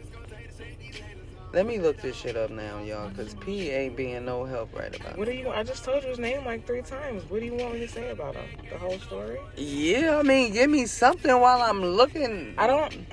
let 1.53 1.67
me 1.67 1.79
look 1.79 2.03
this 2.03 2.17
shit 2.17 2.37
up 2.37 2.51
now, 2.51 2.83
y'all, 2.83 3.11
cause 3.11 3.35
P 3.41 3.71
ain't 3.71 3.97
being 3.97 4.25
no 4.25 4.45
help 4.45 4.77
right 4.77 4.95
about 4.99 5.17
What 5.17 5.29
it. 5.29 5.33
do 5.33 5.39
you? 5.39 5.51
I 5.51 5.63
just 5.63 5.85
told 5.85 6.03
you 6.03 6.09
his 6.11 6.19
name 6.19 6.45
like 6.45 6.67
three 6.67 6.83
times. 6.83 7.23
What 7.31 7.39
do 7.39 7.47
you 7.47 7.55
want 7.55 7.75
me 7.75 7.81
to 7.81 7.89
say 7.89 8.11
about 8.11 8.35
him? 8.35 8.45
The 8.69 8.79
whole 8.79 8.99
story? 8.99 9.39
Yeah, 9.57 10.19
I 10.19 10.23
mean, 10.25 10.53
give 10.53 10.69
me 10.69 10.87
something 10.87 11.41
while 11.41 11.63
I'm 11.63 11.85
looking. 11.85 12.55
I 12.59 12.67
don't. 12.67 13.07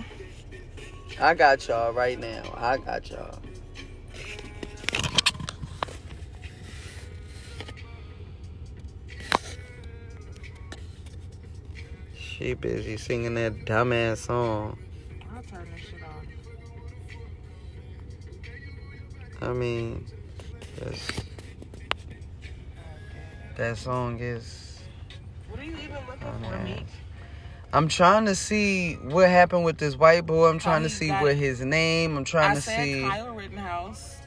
I 1.21 1.35
got 1.35 1.67
y'all 1.67 1.93
right 1.93 2.19
now. 2.19 2.41
I 2.57 2.77
got 2.77 3.11
y'all. 3.11 3.37
She 12.43 12.55
busy 12.55 12.97
singing 12.97 13.35
that 13.35 13.63
dumbass 13.63 14.17
song. 14.17 14.77
I'll 15.33 15.41
turn 15.43 15.65
this 15.71 15.79
shit 15.79 16.03
off. 16.03 16.25
I 19.41 19.53
mean, 19.53 20.05
that's, 20.77 21.07
that 23.55 23.77
song 23.77 24.19
is. 24.19 24.81
What 25.47 25.61
are 25.61 25.63
you 25.63 25.71
even 25.71 25.95
looking 26.05 26.27
Oh, 26.27 26.49
for, 26.49 26.57
me? 26.65 26.85
I'm 27.71 27.87
trying 27.87 28.25
to 28.25 28.35
see 28.35 28.95
what 28.95 29.29
happened 29.29 29.63
with 29.63 29.77
this 29.77 29.95
white 29.95 30.25
boy. 30.25 30.49
I'm 30.49 30.57
oh, 30.57 30.59
trying 30.59 30.83
to 30.83 30.89
see 30.89 31.07
got- 31.07 31.21
what 31.21 31.37
his 31.37 31.61
name. 31.61 32.17
I'm 32.17 32.25
trying 32.25 32.51
I 32.51 32.55
to 32.55 32.61
said 32.61 32.83
see. 32.83 33.01
Kyle 33.03 33.33
Rittenhouse. 33.33 34.17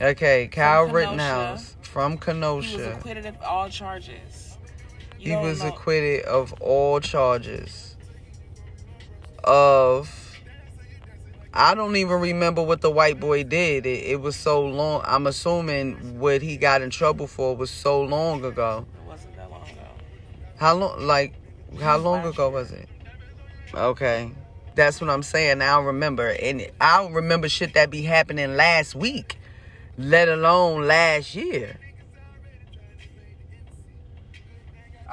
Okay, 0.00 0.46
Kyle. 0.46 0.84
Rittenhouse 0.84 1.74
from 1.82 2.16
Kenosha. 2.16 2.68
He 2.68 2.76
was 2.76 2.86
acquitted 2.86 3.26
of 3.26 3.42
all 3.42 3.68
charges. 3.68 4.45
He 5.18 5.34
was 5.34 5.62
acquitted 5.62 6.24
of 6.24 6.52
all 6.60 7.00
charges. 7.00 7.96
Of. 9.42 10.38
I 11.52 11.74
don't 11.74 11.96
even 11.96 12.20
remember 12.20 12.62
what 12.62 12.82
the 12.82 12.90
white 12.90 13.18
boy 13.18 13.42
did. 13.42 13.86
It, 13.86 14.04
it 14.04 14.20
was 14.20 14.36
so 14.36 14.62
long. 14.64 15.02
I'm 15.06 15.26
assuming 15.26 16.18
what 16.20 16.42
he 16.42 16.58
got 16.58 16.82
in 16.82 16.90
trouble 16.90 17.26
for 17.26 17.56
was 17.56 17.70
so 17.70 18.02
long 18.02 18.44
ago. 18.44 18.86
It 18.94 19.08
wasn't 19.08 19.36
that 19.36 19.50
long 19.50 19.62
ago. 19.62 19.80
How 20.58 20.74
long? 20.74 21.06
Like, 21.06 21.34
how 21.80 21.96
long 21.96 22.26
ago 22.26 22.50
was 22.50 22.72
it? 22.72 22.88
Okay, 23.74 24.32
that's 24.74 25.00
what 25.00 25.08
I'm 25.08 25.22
saying. 25.22 25.62
I 25.62 25.76
don't 25.76 25.86
remember, 25.86 26.28
and 26.28 26.66
I 26.80 26.98
don't 26.98 27.14
remember 27.14 27.48
shit 27.48 27.74
that 27.74 27.90
be 27.90 28.02
happening 28.02 28.54
last 28.54 28.94
week, 28.94 29.38
let 29.96 30.28
alone 30.28 30.86
last 30.86 31.34
year. 31.34 31.78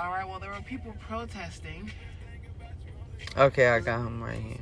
All 0.03 0.09
right. 0.09 0.27
Well, 0.27 0.37
there 0.39 0.51
were 0.51 0.59
people 0.59 0.93
protesting. 1.07 1.89
Okay, 3.37 3.69
I 3.69 3.79
got 3.79 4.05
him 4.05 4.21
right 4.21 4.37
here. 4.37 4.57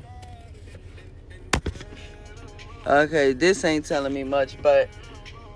Okay, 2.85 3.33
this 3.33 3.65
ain't 3.65 3.85
telling 3.85 4.13
me 4.13 4.23
much, 4.23 4.61
but 4.61 4.87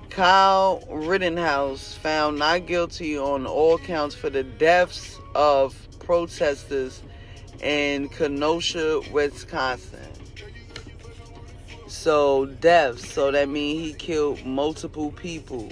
Kyle 0.09 0.83
Rittenhouse 0.89 1.93
found 1.93 2.39
not 2.39 2.65
guilty 2.65 3.15
on 3.15 3.45
all 3.45 3.77
counts 3.77 4.15
for 4.15 4.31
the 4.31 4.41
deaths 4.41 5.19
of 5.35 5.75
protesters 5.99 7.03
in 7.61 8.09
Kenosha, 8.09 9.01
Wisconsin. 9.11 9.99
So 11.87 12.47
deaths, 12.47 13.13
so 13.13 13.29
that 13.29 13.49
means 13.49 13.81
he 13.85 13.93
killed 13.93 14.43
multiple 14.47 15.11
people. 15.11 15.69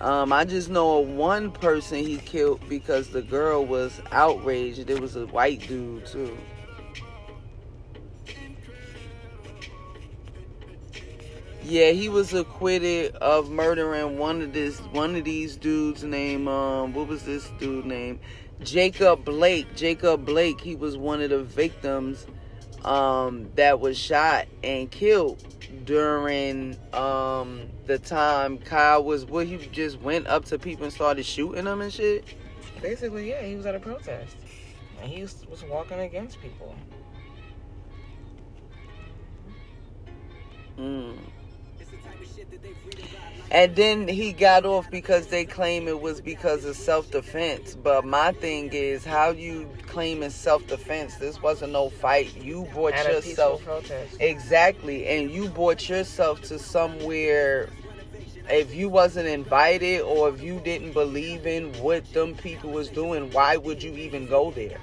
Um, 0.00 0.32
I 0.32 0.44
just 0.46 0.70
know 0.70 0.98
one 1.00 1.50
person 1.50 1.98
he 1.98 2.16
killed 2.16 2.66
because 2.68 3.10
the 3.10 3.20
girl 3.20 3.66
was 3.66 4.00
outraged. 4.12 4.88
It 4.88 4.98
was 4.98 5.14
a 5.14 5.26
white 5.26 5.66
dude 5.68 6.06
too. 6.06 6.36
Yeah, 11.62 11.90
he 11.90 12.08
was 12.08 12.32
acquitted 12.32 13.14
of 13.16 13.50
murdering 13.50 14.18
one 14.18 14.40
of 14.40 14.54
this 14.54 14.78
one 14.78 15.14
of 15.14 15.24
these 15.24 15.56
dudes 15.56 16.02
named 16.02 16.48
um 16.48 16.94
what 16.94 17.06
was 17.06 17.24
this 17.24 17.48
dude 17.58 17.84
name? 17.84 18.20
Jacob 18.62 19.24
Blake. 19.24 19.76
Jacob 19.76 20.24
Blake, 20.24 20.60
he 20.60 20.74
was 20.74 20.96
one 20.96 21.20
of 21.20 21.28
the 21.28 21.42
victims 21.42 22.26
um 22.86 23.50
that 23.56 23.78
was 23.78 23.98
shot 23.98 24.46
and 24.64 24.90
killed 24.90 25.44
during 25.84 26.74
um 26.94 27.68
the 27.90 27.98
time 27.98 28.56
Kyle 28.58 29.02
was 29.02 29.24
what 29.24 29.48
he 29.48 29.56
just 29.56 30.00
went 30.00 30.28
up 30.28 30.44
to 30.46 30.58
people 30.60 30.84
and 30.84 30.92
started 30.92 31.26
shooting 31.26 31.64
them 31.64 31.80
and 31.80 31.92
shit. 31.92 32.24
Basically, 32.80 33.28
yeah, 33.28 33.42
he 33.42 33.56
was 33.56 33.66
at 33.66 33.74
a 33.74 33.80
protest. 33.80 34.36
And 35.02 35.10
he 35.10 35.22
was, 35.22 35.44
was 35.50 35.64
walking 35.64 35.98
against 35.98 36.40
people. 36.40 36.76
Mm. 40.78 41.16
And 43.50 43.74
then 43.74 44.06
he 44.06 44.32
got 44.32 44.64
off 44.64 44.88
because 44.88 45.26
they 45.26 45.44
claim 45.44 45.88
it 45.88 46.00
was 46.00 46.20
because 46.20 46.64
of 46.64 46.76
self 46.76 47.10
defense. 47.10 47.74
But 47.74 48.04
my 48.04 48.30
thing 48.32 48.70
is, 48.72 49.04
how 49.04 49.30
you 49.30 49.68
claim 49.88 50.22
it's 50.22 50.36
self 50.36 50.64
defense? 50.68 51.16
This 51.16 51.42
wasn't 51.42 51.72
no 51.72 51.90
fight. 51.90 52.36
You 52.40 52.68
brought 52.72 52.94
yourself 52.94 53.60
exactly, 54.20 55.08
and 55.08 55.32
you 55.32 55.48
brought 55.48 55.88
yourself 55.88 56.42
to 56.42 56.60
somewhere. 56.60 57.68
If 58.50 58.74
you 58.74 58.88
wasn't 58.88 59.28
invited 59.28 60.00
or 60.00 60.28
if 60.28 60.42
you 60.42 60.60
didn't 60.60 60.92
believe 60.92 61.46
in 61.46 61.72
what 61.74 62.12
them 62.12 62.34
people 62.34 62.70
was 62.70 62.88
doing, 62.88 63.30
why 63.30 63.56
would 63.56 63.80
you 63.80 63.92
even 63.92 64.26
go 64.26 64.50
there? 64.50 64.78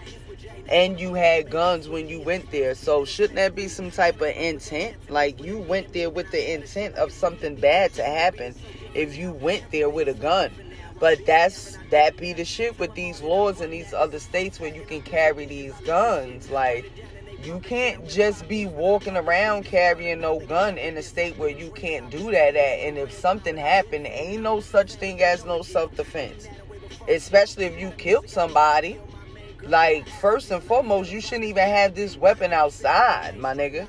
And 0.70 1.00
you 1.00 1.14
had 1.14 1.50
guns 1.50 1.90
when 1.90 2.08
you 2.08 2.22
went 2.22 2.50
there, 2.52 2.76
so 2.76 3.04
shouldn't 3.04 3.36
that 3.36 3.56
be 3.56 3.68
some 3.68 3.92
type 3.92 4.22
of 4.22 4.28
intent? 4.28 4.96
Like 5.10 5.44
you 5.44 5.58
went 5.60 5.92
there 5.92 6.10
with 6.10 6.32
the 6.32 6.54
intent 6.54 6.96
of 6.96 7.12
something 7.12 7.56
bad 7.56 7.94
to 7.96 8.04
happen. 8.04 8.56
If 8.94 9.18
you 9.18 9.32
went 9.34 9.70
there 9.72 9.90
with 9.90 10.08
a 10.08 10.14
gun, 10.14 10.52
but 11.00 11.26
that's 11.26 11.78
that 11.92 12.18
be 12.18 12.34
the 12.34 12.46
shit 12.46 12.80
with 12.80 12.94
these 12.96 13.22
laws 13.22 13.62
in 13.62 13.70
these 13.70 13.94
other 13.94 14.20
states 14.20 14.60
where 14.60 14.74
you 14.74 14.84
can 14.84 15.02
carry 15.02 15.46
these 15.46 15.74
guns. 15.86 16.50
Like 16.50 16.92
you 17.44 17.60
can't 17.60 18.08
just 18.08 18.48
be 18.48 18.66
walking 18.66 19.16
around 19.16 19.66
carrying 19.66 20.22
no 20.22 20.40
gun 20.40 20.78
in 20.78 20.98
a 20.98 21.04
state 21.04 21.38
where 21.38 21.50
you 21.50 21.72
can't 21.72 22.10
do 22.10 22.32
that 22.32 22.56
at. 22.56 22.80
And 22.80 22.98
if 22.98 23.12
something 23.12 23.56
happened, 23.56 24.08
ain't 24.08 24.42
no 24.42 24.60
such 24.60 24.94
thing 24.94 25.22
as 25.22 25.46
no 25.46 25.62
self 25.62 25.96
defense. 25.96 26.48
Especially 27.08 27.66
if 27.66 27.80
you 27.80 27.92
killed 27.92 28.30
somebody. 28.30 29.00
Like, 29.64 30.08
first 30.08 30.52
and 30.52 30.64
foremost, 30.64 31.12
you 31.12 31.20
shouldn't 31.20 31.46
even 31.46 31.68
have 31.68 31.96
this 31.96 32.18
weapon 32.18 32.54
outside, 32.54 33.38
my 33.38 33.54
nigga. 33.54 33.88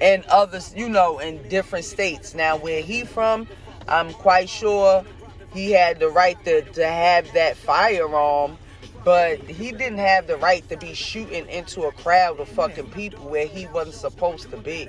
And 0.00 0.24
others, 0.26 0.74
you 0.76 0.88
know, 0.88 1.18
in 1.18 1.46
different 1.48 1.84
states. 1.84 2.34
Now, 2.34 2.56
where 2.56 2.82
he 2.82 3.04
from, 3.04 3.48
I'm 3.88 4.12
quite 4.12 4.48
sure 4.48 5.04
he 5.52 5.70
had 5.70 5.98
the 5.98 6.08
right 6.08 6.42
to, 6.44 6.62
to 6.62 6.86
have 6.86 7.32
that 7.34 7.56
firearm, 7.56 8.58
but 9.04 9.40
he 9.40 9.72
didn't 9.72 9.98
have 9.98 10.26
the 10.26 10.36
right 10.36 10.68
to 10.68 10.76
be 10.76 10.94
shooting 10.94 11.48
into 11.48 11.82
a 11.82 11.92
crowd 11.92 12.38
of 12.40 12.48
fucking 12.48 12.90
people 12.90 13.28
where 13.28 13.46
he 13.46 13.66
wasn't 13.66 13.96
supposed 13.96 14.50
to 14.50 14.56
be. 14.56 14.88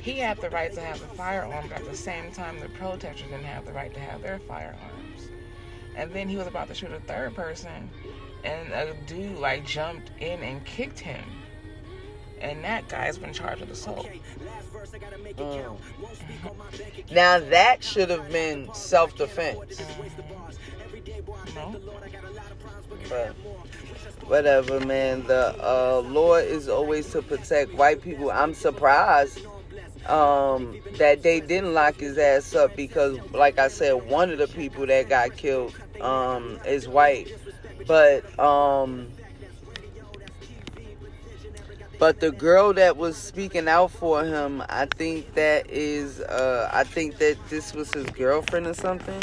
He 0.00 0.18
had 0.18 0.38
the 0.38 0.50
right 0.50 0.72
to 0.72 0.80
have 0.80 1.00
a 1.02 1.06
firearm, 1.14 1.66
but 1.68 1.78
at 1.78 1.90
the 1.90 1.96
same 1.96 2.30
time, 2.32 2.60
the 2.60 2.68
protesters 2.70 3.22
didn't 3.30 3.44
have 3.44 3.64
the 3.64 3.72
right 3.72 3.92
to 3.94 4.00
have 4.00 4.20
their 4.20 4.38
firearms. 4.40 5.30
And 5.96 6.12
then 6.12 6.28
he 6.28 6.36
was 6.36 6.46
about 6.46 6.68
to 6.68 6.74
shoot 6.74 6.92
a 6.92 7.00
third 7.00 7.34
person, 7.34 7.88
and 8.42 8.72
a 8.72 8.94
dude 9.06 9.38
like 9.38 9.64
jumped 9.64 10.10
in 10.20 10.42
and 10.42 10.64
kicked 10.66 10.98
him. 10.98 11.24
And 12.40 12.62
that 12.64 12.88
guy's 12.88 13.16
been 13.16 13.32
charged 13.32 13.60
with 13.60 13.70
assault. 13.70 14.06
Mm. 15.38 15.76
Now 17.10 17.38
that 17.38 17.82
should 17.82 18.10
have 18.10 18.30
been 18.30 18.68
self 18.74 19.16
defense. 19.16 19.80
No? 21.54 21.80
But 23.08 23.34
whatever, 24.26 24.80
man. 24.80 25.26
The 25.26 25.54
uh, 25.60 26.00
law 26.00 26.36
is 26.36 26.68
always 26.68 27.10
to 27.10 27.22
protect 27.22 27.74
white 27.74 28.02
people. 28.02 28.30
I'm 28.30 28.54
surprised 28.54 29.40
um, 30.06 30.80
that 30.98 31.22
they 31.22 31.40
didn't 31.40 31.74
lock 31.74 31.96
his 31.96 32.18
ass 32.18 32.54
up 32.54 32.76
because, 32.76 33.18
like 33.32 33.58
I 33.58 33.68
said, 33.68 34.08
one 34.08 34.30
of 34.30 34.38
the 34.38 34.48
people 34.48 34.86
that 34.86 35.08
got 35.08 35.36
killed 35.36 35.74
um, 36.00 36.58
is 36.66 36.88
white. 36.88 37.28
But 37.86 38.38
um, 38.38 39.08
but 41.98 42.20
the 42.20 42.32
girl 42.32 42.72
that 42.74 42.96
was 42.96 43.16
speaking 43.16 43.68
out 43.68 43.90
for 43.90 44.24
him, 44.24 44.62
I 44.68 44.86
think 44.86 45.34
that 45.34 45.70
is, 45.70 46.20
uh, 46.20 46.68
I 46.72 46.84
think 46.84 47.18
that 47.18 47.36
this 47.48 47.72
was 47.72 47.92
his 47.92 48.06
girlfriend 48.06 48.66
or 48.66 48.74
something. 48.74 49.22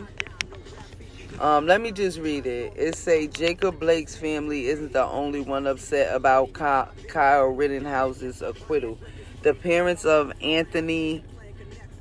Um, 1.41 1.65
let 1.65 1.81
me 1.81 1.91
just 1.91 2.19
read 2.19 2.45
it. 2.45 2.73
It 2.75 2.95
say 2.95 3.25
Jacob 3.25 3.79
Blake's 3.79 4.15
family 4.15 4.67
isn't 4.67 4.93
the 4.93 5.03
only 5.03 5.41
one 5.41 5.65
upset 5.65 6.15
about 6.15 6.53
Kyle, 6.53 7.47
Rittenhouse's 7.47 8.43
acquittal. 8.43 8.99
The 9.41 9.55
parents 9.55 10.05
of 10.05 10.31
Anthony 10.39 11.23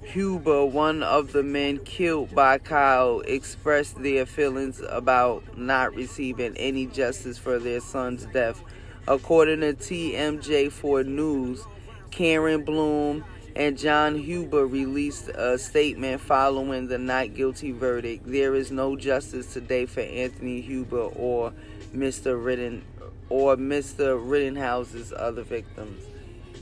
Huber, 0.02 0.66
one 0.66 1.02
of 1.02 1.32
the 1.32 1.42
men 1.42 1.78
killed 1.86 2.34
by 2.34 2.58
Kyle, 2.58 3.20
expressed 3.20 4.02
their 4.02 4.26
feelings 4.26 4.82
about 4.86 5.56
not 5.56 5.94
receiving 5.94 6.54
any 6.58 6.84
justice 6.84 7.38
for 7.38 7.58
their 7.58 7.80
son's 7.80 8.26
death. 8.26 8.62
According 9.08 9.60
to 9.60 9.72
TMJ4 9.72 11.06
News, 11.06 11.64
Karen 12.10 12.62
Bloom 12.62 13.24
and 13.56 13.76
John 13.76 14.16
Huber 14.16 14.66
released 14.66 15.28
a 15.28 15.58
statement 15.58 16.20
following 16.20 16.88
the 16.88 16.98
not 16.98 17.34
guilty 17.34 17.72
verdict. 17.72 18.24
There 18.26 18.54
is 18.54 18.70
no 18.70 18.96
justice 18.96 19.52
today 19.52 19.86
for 19.86 20.00
Anthony 20.00 20.60
Huber 20.60 20.98
or 20.98 21.52
Mr. 21.94 22.42
Ritten 22.42 22.84
or 23.28 23.56
Mr. 23.56 24.20
Rittenhouse's 24.20 25.12
other 25.12 25.42
victims. 25.42 26.04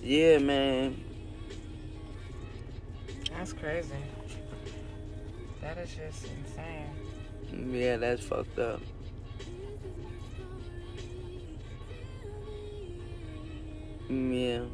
Yeah, 0.03 0.38
man. 0.38 1.03
That's 3.33 3.53
crazy. 3.53 3.90
That 5.61 5.79
is 5.79 5.90
just 5.94 6.27
insane. 6.27 7.72
Yeah, 7.72 7.96
that's 7.96 8.22
fucked 8.22 8.59
up. 8.59 8.81
Yeah. 14.09 14.64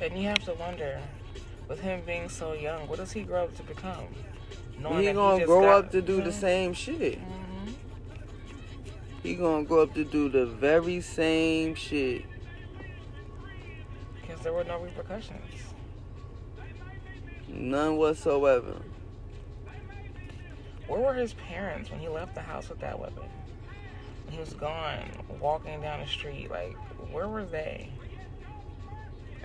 And 0.00 0.18
you 0.18 0.28
have 0.28 0.44
to 0.44 0.54
wonder, 0.54 1.00
with 1.68 1.80
him 1.80 2.02
being 2.04 2.28
so 2.28 2.52
young, 2.52 2.86
what 2.88 2.98
does 2.98 3.12
he 3.12 3.22
grow 3.22 3.44
up 3.44 3.56
to 3.56 3.62
become? 3.62 4.06
Knowing 4.78 5.06
He 5.06 5.12
gonna 5.12 5.38
just 5.38 5.46
grow 5.46 5.62
got- 5.62 5.84
up 5.86 5.90
to 5.92 6.02
do 6.02 6.20
the 6.20 6.30
Mhm. 6.30 6.40
same 6.40 6.74
shit. 6.74 7.18
Mhm. 7.20 7.74
He 9.22 9.34
gonna 9.36 9.64
grow 9.64 9.82
up 9.84 9.94
to 9.94 10.04
do 10.04 10.28
the 10.28 10.46
very 10.46 11.00
same 11.00 11.74
shit. 11.74 12.24
Because 14.20 14.40
there 14.42 14.52
were 14.52 14.64
no 14.64 14.78
repercussions. 14.80 15.40
None 17.48 17.96
whatsoever. 17.96 18.82
Where 20.88 21.00
were 21.00 21.14
his 21.14 21.32
parents 21.34 21.90
when 21.90 22.00
he 22.00 22.08
left 22.08 22.34
the 22.34 22.42
house 22.42 22.68
with 22.68 22.80
that 22.80 22.98
weapon? 22.98 23.24
He 24.28 24.38
was 24.38 24.52
gone, 24.54 25.04
walking 25.40 25.80
down 25.80 26.00
the 26.00 26.06
street. 26.06 26.50
Like, 26.50 26.76
where 27.12 27.28
were 27.28 27.44
they? 27.44 27.90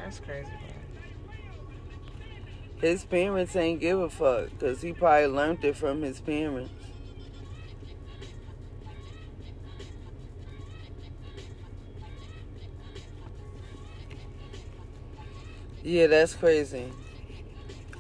That's 0.04 0.20
crazy, 0.20 0.50
man. 0.50 0.80
His 2.82 3.04
parents 3.04 3.56
ain't 3.56 3.82
give 3.82 4.00
a 4.00 4.10
fuck 4.10 4.50
because 4.52 4.82
he 4.82 4.94
probably 4.94 5.28
learned 5.28 5.64
it 5.66 5.76
from 5.76 6.02
his 6.02 6.22
parents. 6.22 6.72
Yeah, 15.84 16.08
that's 16.08 16.34
crazy. 16.34 16.92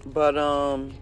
But 0.06 0.38
um 0.38 0.94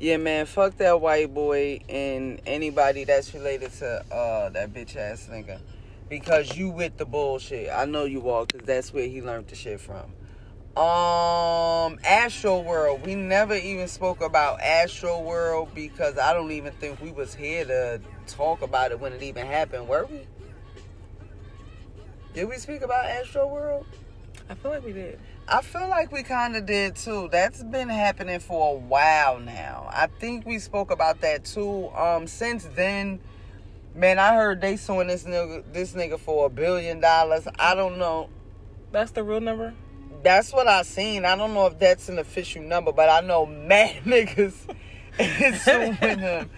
yeah 0.00 0.16
man, 0.16 0.46
fuck 0.46 0.76
that 0.78 1.00
white 1.00 1.32
boy 1.32 1.80
and 1.88 2.40
anybody 2.46 3.04
that's 3.04 3.32
related 3.32 3.72
to 3.74 4.04
uh 4.12 4.48
that 4.50 4.72
bitch 4.72 4.96
ass 4.96 5.28
nigga. 5.30 5.60
Because 6.08 6.56
you 6.56 6.70
with 6.70 6.96
the 6.96 7.04
bullshit. 7.04 7.70
I 7.70 7.84
know 7.84 8.04
you 8.04 8.28
all 8.28 8.46
cause 8.46 8.62
that's 8.64 8.92
where 8.92 9.06
he 9.06 9.20
learned 9.20 9.48
the 9.48 9.56
shit 9.56 9.80
from. 9.80 10.12
Um, 10.76 11.98
Astro 12.04 12.60
World. 12.60 13.04
We 13.04 13.14
never 13.14 13.54
even 13.54 13.88
spoke 13.88 14.20
about 14.20 14.60
Astro 14.60 15.20
World 15.20 15.70
because 15.74 16.18
I 16.18 16.32
don't 16.32 16.52
even 16.52 16.72
think 16.74 17.02
we 17.02 17.10
was 17.10 17.34
here 17.34 17.64
to 17.64 18.00
talk 18.26 18.62
about 18.62 18.92
it 18.92 19.00
when 19.00 19.12
it 19.12 19.22
even 19.22 19.46
happened. 19.46 19.88
Were 19.88 20.06
we? 20.06 20.20
Did 22.32 22.48
we 22.48 22.56
speak 22.56 22.82
about 22.82 23.06
Astro 23.06 23.48
World? 23.48 23.86
I 24.48 24.54
feel 24.54 24.70
like 24.70 24.84
we 24.84 24.92
did. 24.92 25.18
I 25.48 25.62
feel 25.62 25.88
like 25.88 26.12
we 26.12 26.22
kind 26.22 26.56
of 26.56 26.66
did 26.66 26.94
too. 26.94 27.28
That's 27.32 27.62
been 27.64 27.88
happening 27.88 28.38
for 28.38 28.76
a 28.76 28.78
while 28.78 29.40
now. 29.40 29.88
I 29.90 30.06
think 30.20 30.46
we 30.46 30.58
spoke 30.58 30.90
about 30.90 31.20
that 31.22 31.44
too. 31.44 31.88
Um, 31.88 32.26
since 32.26 32.64
then, 32.76 33.20
man, 33.94 34.18
I 34.18 34.34
heard 34.34 34.60
they 34.60 34.76
suing 34.76 35.08
this 35.08 35.24
nigga, 35.24 35.64
this 35.72 35.92
nigga 35.92 36.18
for 36.18 36.46
a 36.46 36.48
billion 36.48 37.00
dollars. 37.00 37.46
I 37.58 37.74
don't 37.74 37.98
know. 37.98 38.28
That's 38.92 39.10
the 39.12 39.22
real 39.22 39.40
number? 39.40 39.74
That's 40.22 40.52
what 40.52 40.66
I 40.66 40.82
seen. 40.82 41.24
I 41.24 41.36
don't 41.36 41.54
know 41.54 41.66
if 41.66 41.78
that's 41.78 42.08
an 42.08 42.18
official 42.18 42.62
number, 42.62 42.92
but 42.92 43.08
I 43.08 43.20
know 43.20 43.46
mad 43.46 43.96
niggas 44.04 44.54
is 45.18 45.62
suing 45.62 45.94
him. 45.94 46.50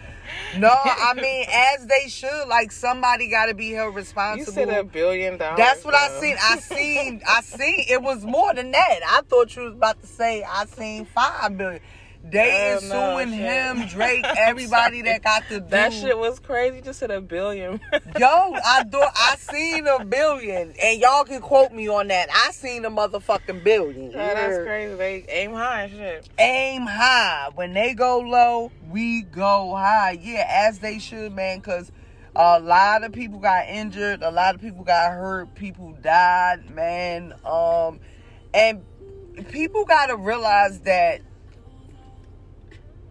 No, 0.56 0.70
I 0.72 1.14
mean 1.14 1.46
as 1.50 1.86
they 1.86 2.08
should. 2.08 2.48
Like 2.48 2.72
somebody 2.72 3.28
got 3.28 3.46
to 3.46 3.54
be 3.54 3.70
held 3.70 3.94
responsible. 3.94 4.38
You 4.38 4.46
responsible. 4.46 4.74
said 4.74 4.80
a 4.80 4.84
billion 4.84 5.38
dollars. 5.38 5.58
That's 5.58 5.84
what 5.84 5.94
I 5.94 6.20
seen. 6.20 6.36
I 6.40 6.56
seen. 6.58 7.22
I 7.26 7.40
seen. 7.42 7.84
It 7.88 8.02
was 8.02 8.24
more 8.24 8.54
than 8.54 8.70
that. 8.70 9.00
I 9.06 9.22
thought 9.28 9.54
you 9.56 9.62
was 9.62 9.74
about 9.74 10.00
to 10.00 10.06
say 10.06 10.42
I 10.42 10.66
seen 10.66 11.04
five 11.06 11.56
billion. 11.56 11.80
They 12.22 12.72
is 12.72 12.88
suing 12.88 13.30
shit. 13.30 13.38
him, 13.38 13.86
Drake, 13.88 14.24
everybody 14.24 15.02
that 15.02 15.22
got 15.22 15.48
to 15.48 15.60
do. 15.60 15.66
That 15.68 15.92
shit 15.92 16.16
was 16.16 16.38
crazy. 16.38 16.80
Just 16.80 17.00
said 17.00 17.10
a 17.10 17.20
billion. 17.20 17.80
Yo, 18.18 18.26
I 18.26 18.84
do. 18.90 19.00
I 19.00 19.36
seen 19.38 19.86
a 19.86 20.04
billion, 20.04 20.72
and 20.80 21.00
y'all 21.00 21.24
can 21.24 21.40
quote 21.40 21.72
me 21.72 21.88
on 21.88 22.08
that. 22.08 22.28
I 22.32 22.52
seen 22.52 22.84
a 22.84 22.90
motherfucking 22.90 23.64
billion. 23.64 24.12
Yeah, 24.12 24.34
that's 24.34 24.58
crazy. 24.58 24.94
They 24.94 25.24
aim 25.28 25.52
high 25.52 25.82
and 25.82 25.92
shit. 25.92 26.28
Aim 26.38 26.82
high. 26.82 27.48
When 27.54 27.72
they 27.72 27.94
go 27.94 28.20
low, 28.20 28.70
we 28.90 29.22
go 29.22 29.74
high. 29.74 30.18
Yeah, 30.22 30.46
as 30.48 30.78
they 30.78 30.98
should, 30.98 31.32
man. 31.34 31.60
Cause 31.62 31.90
a 32.36 32.60
lot 32.60 33.02
of 33.02 33.12
people 33.12 33.38
got 33.38 33.66
injured, 33.68 34.22
a 34.22 34.30
lot 34.30 34.54
of 34.54 34.60
people 34.60 34.84
got 34.84 35.12
hurt, 35.12 35.54
people 35.54 35.96
died, 36.00 36.70
man. 36.70 37.34
Um, 37.44 37.98
and 38.54 38.84
people 39.48 39.84
gotta 39.84 40.16
realize 40.16 40.80
that 40.80 41.22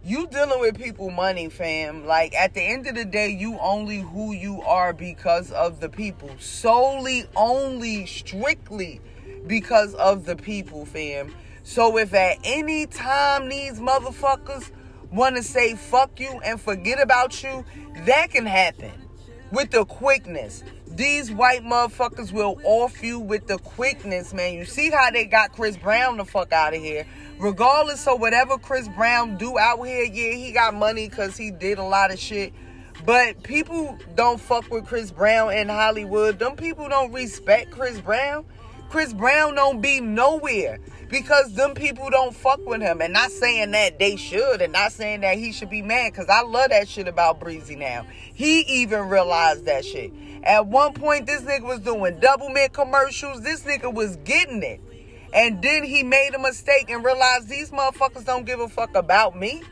you 0.04 0.26
dealing 0.28 0.60
with 0.60 0.78
people 0.78 1.10
money, 1.10 1.48
fam. 1.48 2.06
Like 2.06 2.34
at 2.34 2.54
the 2.54 2.62
end 2.62 2.86
of 2.86 2.94
the 2.94 3.04
day, 3.04 3.30
you 3.30 3.58
only 3.58 4.00
who 4.00 4.32
you 4.32 4.62
are 4.62 4.92
because 4.92 5.50
of 5.50 5.80
the 5.80 5.88
people. 5.88 6.30
Solely, 6.38 7.26
only, 7.36 8.06
strictly 8.06 9.00
because 9.46 9.94
of 9.94 10.24
the 10.24 10.36
people, 10.36 10.86
fam. 10.86 11.34
So 11.62 11.98
if 11.98 12.14
at 12.14 12.38
any 12.44 12.86
time 12.86 13.48
these 13.48 13.78
motherfuckers 13.78 14.70
want 15.12 15.36
to 15.36 15.42
say 15.42 15.74
fuck 15.74 16.18
you 16.18 16.40
and 16.44 16.60
forget 16.60 17.00
about 17.00 17.42
you, 17.42 17.64
that 18.06 18.30
can 18.30 18.46
happen 18.46 18.92
with 19.52 19.70
the 19.70 19.84
quickness. 19.84 20.62
These 20.90 21.30
white 21.30 21.62
motherfuckers 21.62 22.32
will 22.32 22.60
off 22.64 23.02
you 23.02 23.20
with 23.20 23.46
the 23.46 23.58
quickness, 23.58 24.34
man. 24.34 24.54
You 24.54 24.64
see 24.64 24.90
how 24.90 25.10
they 25.10 25.24
got 25.24 25.52
Chris 25.52 25.76
Brown 25.76 26.16
the 26.16 26.24
fuck 26.24 26.52
out 26.52 26.74
of 26.74 26.80
here. 26.80 27.06
Regardless 27.38 28.06
of 28.06 28.20
whatever 28.20 28.58
Chris 28.58 28.88
Brown 28.88 29.36
do 29.36 29.58
out 29.58 29.82
here, 29.84 30.04
yeah, 30.04 30.32
he 30.32 30.52
got 30.52 30.74
money 30.74 31.08
because 31.08 31.36
he 31.36 31.50
did 31.50 31.78
a 31.78 31.84
lot 31.84 32.12
of 32.12 32.18
shit. 32.18 32.52
But 33.06 33.42
people 33.44 33.96
don't 34.14 34.40
fuck 34.40 34.70
with 34.70 34.86
Chris 34.86 35.10
Brown 35.10 35.52
in 35.52 35.68
Hollywood. 35.68 36.38
Them 36.38 36.56
people 36.56 36.88
don't 36.88 37.12
respect 37.12 37.70
Chris 37.70 38.00
Brown. 38.00 38.44
Chris 38.90 39.12
Brown 39.12 39.54
don't 39.54 39.80
be 39.80 40.00
nowhere 40.00 40.80
because 41.08 41.54
them 41.54 41.74
people 41.74 42.10
don't 42.10 42.34
fuck 42.34 42.58
with 42.66 42.82
him. 42.82 43.00
And 43.00 43.12
not 43.12 43.30
saying 43.30 43.70
that 43.70 44.00
they 44.00 44.16
should, 44.16 44.60
and 44.60 44.72
not 44.72 44.90
saying 44.90 45.20
that 45.20 45.38
he 45.38 45.52
should 45.52 45.70
be 45.70 45.80
mad, 45.80 46.12
because 46.12 46.28
I 46.28 46.42
love 46.42 46.70
that 46.70 46.88
shit 46.88 47.06
about 47.06 47.38
Breezy 47.38 47.76
now. 47.76 48.04
He 48.34 48.60
even 48.60 49.08
realized 49.08 49.64
that 49.66 49.84
shit. 49.84 50.12
At 50.42 50.66
one 50.66 50.94
point, 50.94 51.26
this 51.26 51.42
nigga 51.42 51.62
was 51.62 51.80
doing 51.80 52.18
Doublemint 52.18 52.72
commercials. 52.72 53.42
This 53.42 53.62
nigga 53.62 53.92
was 53.92 54.16
getting 54.16 54.62
it. 54.62 54.80
And 55.32 55.62
then 55.62 55.84
he 55.84 56.02
made 56.02 56.34
a 56.34 56.38
mistake 56.38 56.90
and 56.90 57.04
realized 57.04 57.48
these 57.48 57.70
motherfuckers 57.70 58.24
don't 58.24 58.44
give 58.46 58.58
a 58.58 58.68
fuck 58.68 58.94
about 58.94 59.36
me. 59.36 59.62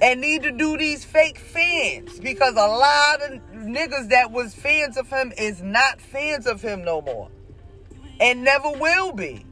And 0.00 0.20
need 0.20 0.42
to 0.42 0.50
do 0.50 0.76
these 0.76 1.04
fake 1.04 1.38
fans. 1.38 2.18
Because 2.18 2.54
a 2.54 2.66
lot 2.66 3.22
of 3.22 3.40
niggas 3.52 4.08
that 4.08 4.32
was 4.32 4.54
fans 4.54 4.96
of 4.96 5.08
him 5.08 5.32
is 5.38 5.62
not 5.62 6.00
fans 6.00 6.46
of 6.46 6.60
him 6.60 6.82
no 6.82 7.02
more. 7.02 7.28
And 8.18 8.42
never 8.42 8.70
will 8.70 9.12
be. 9.12 9.44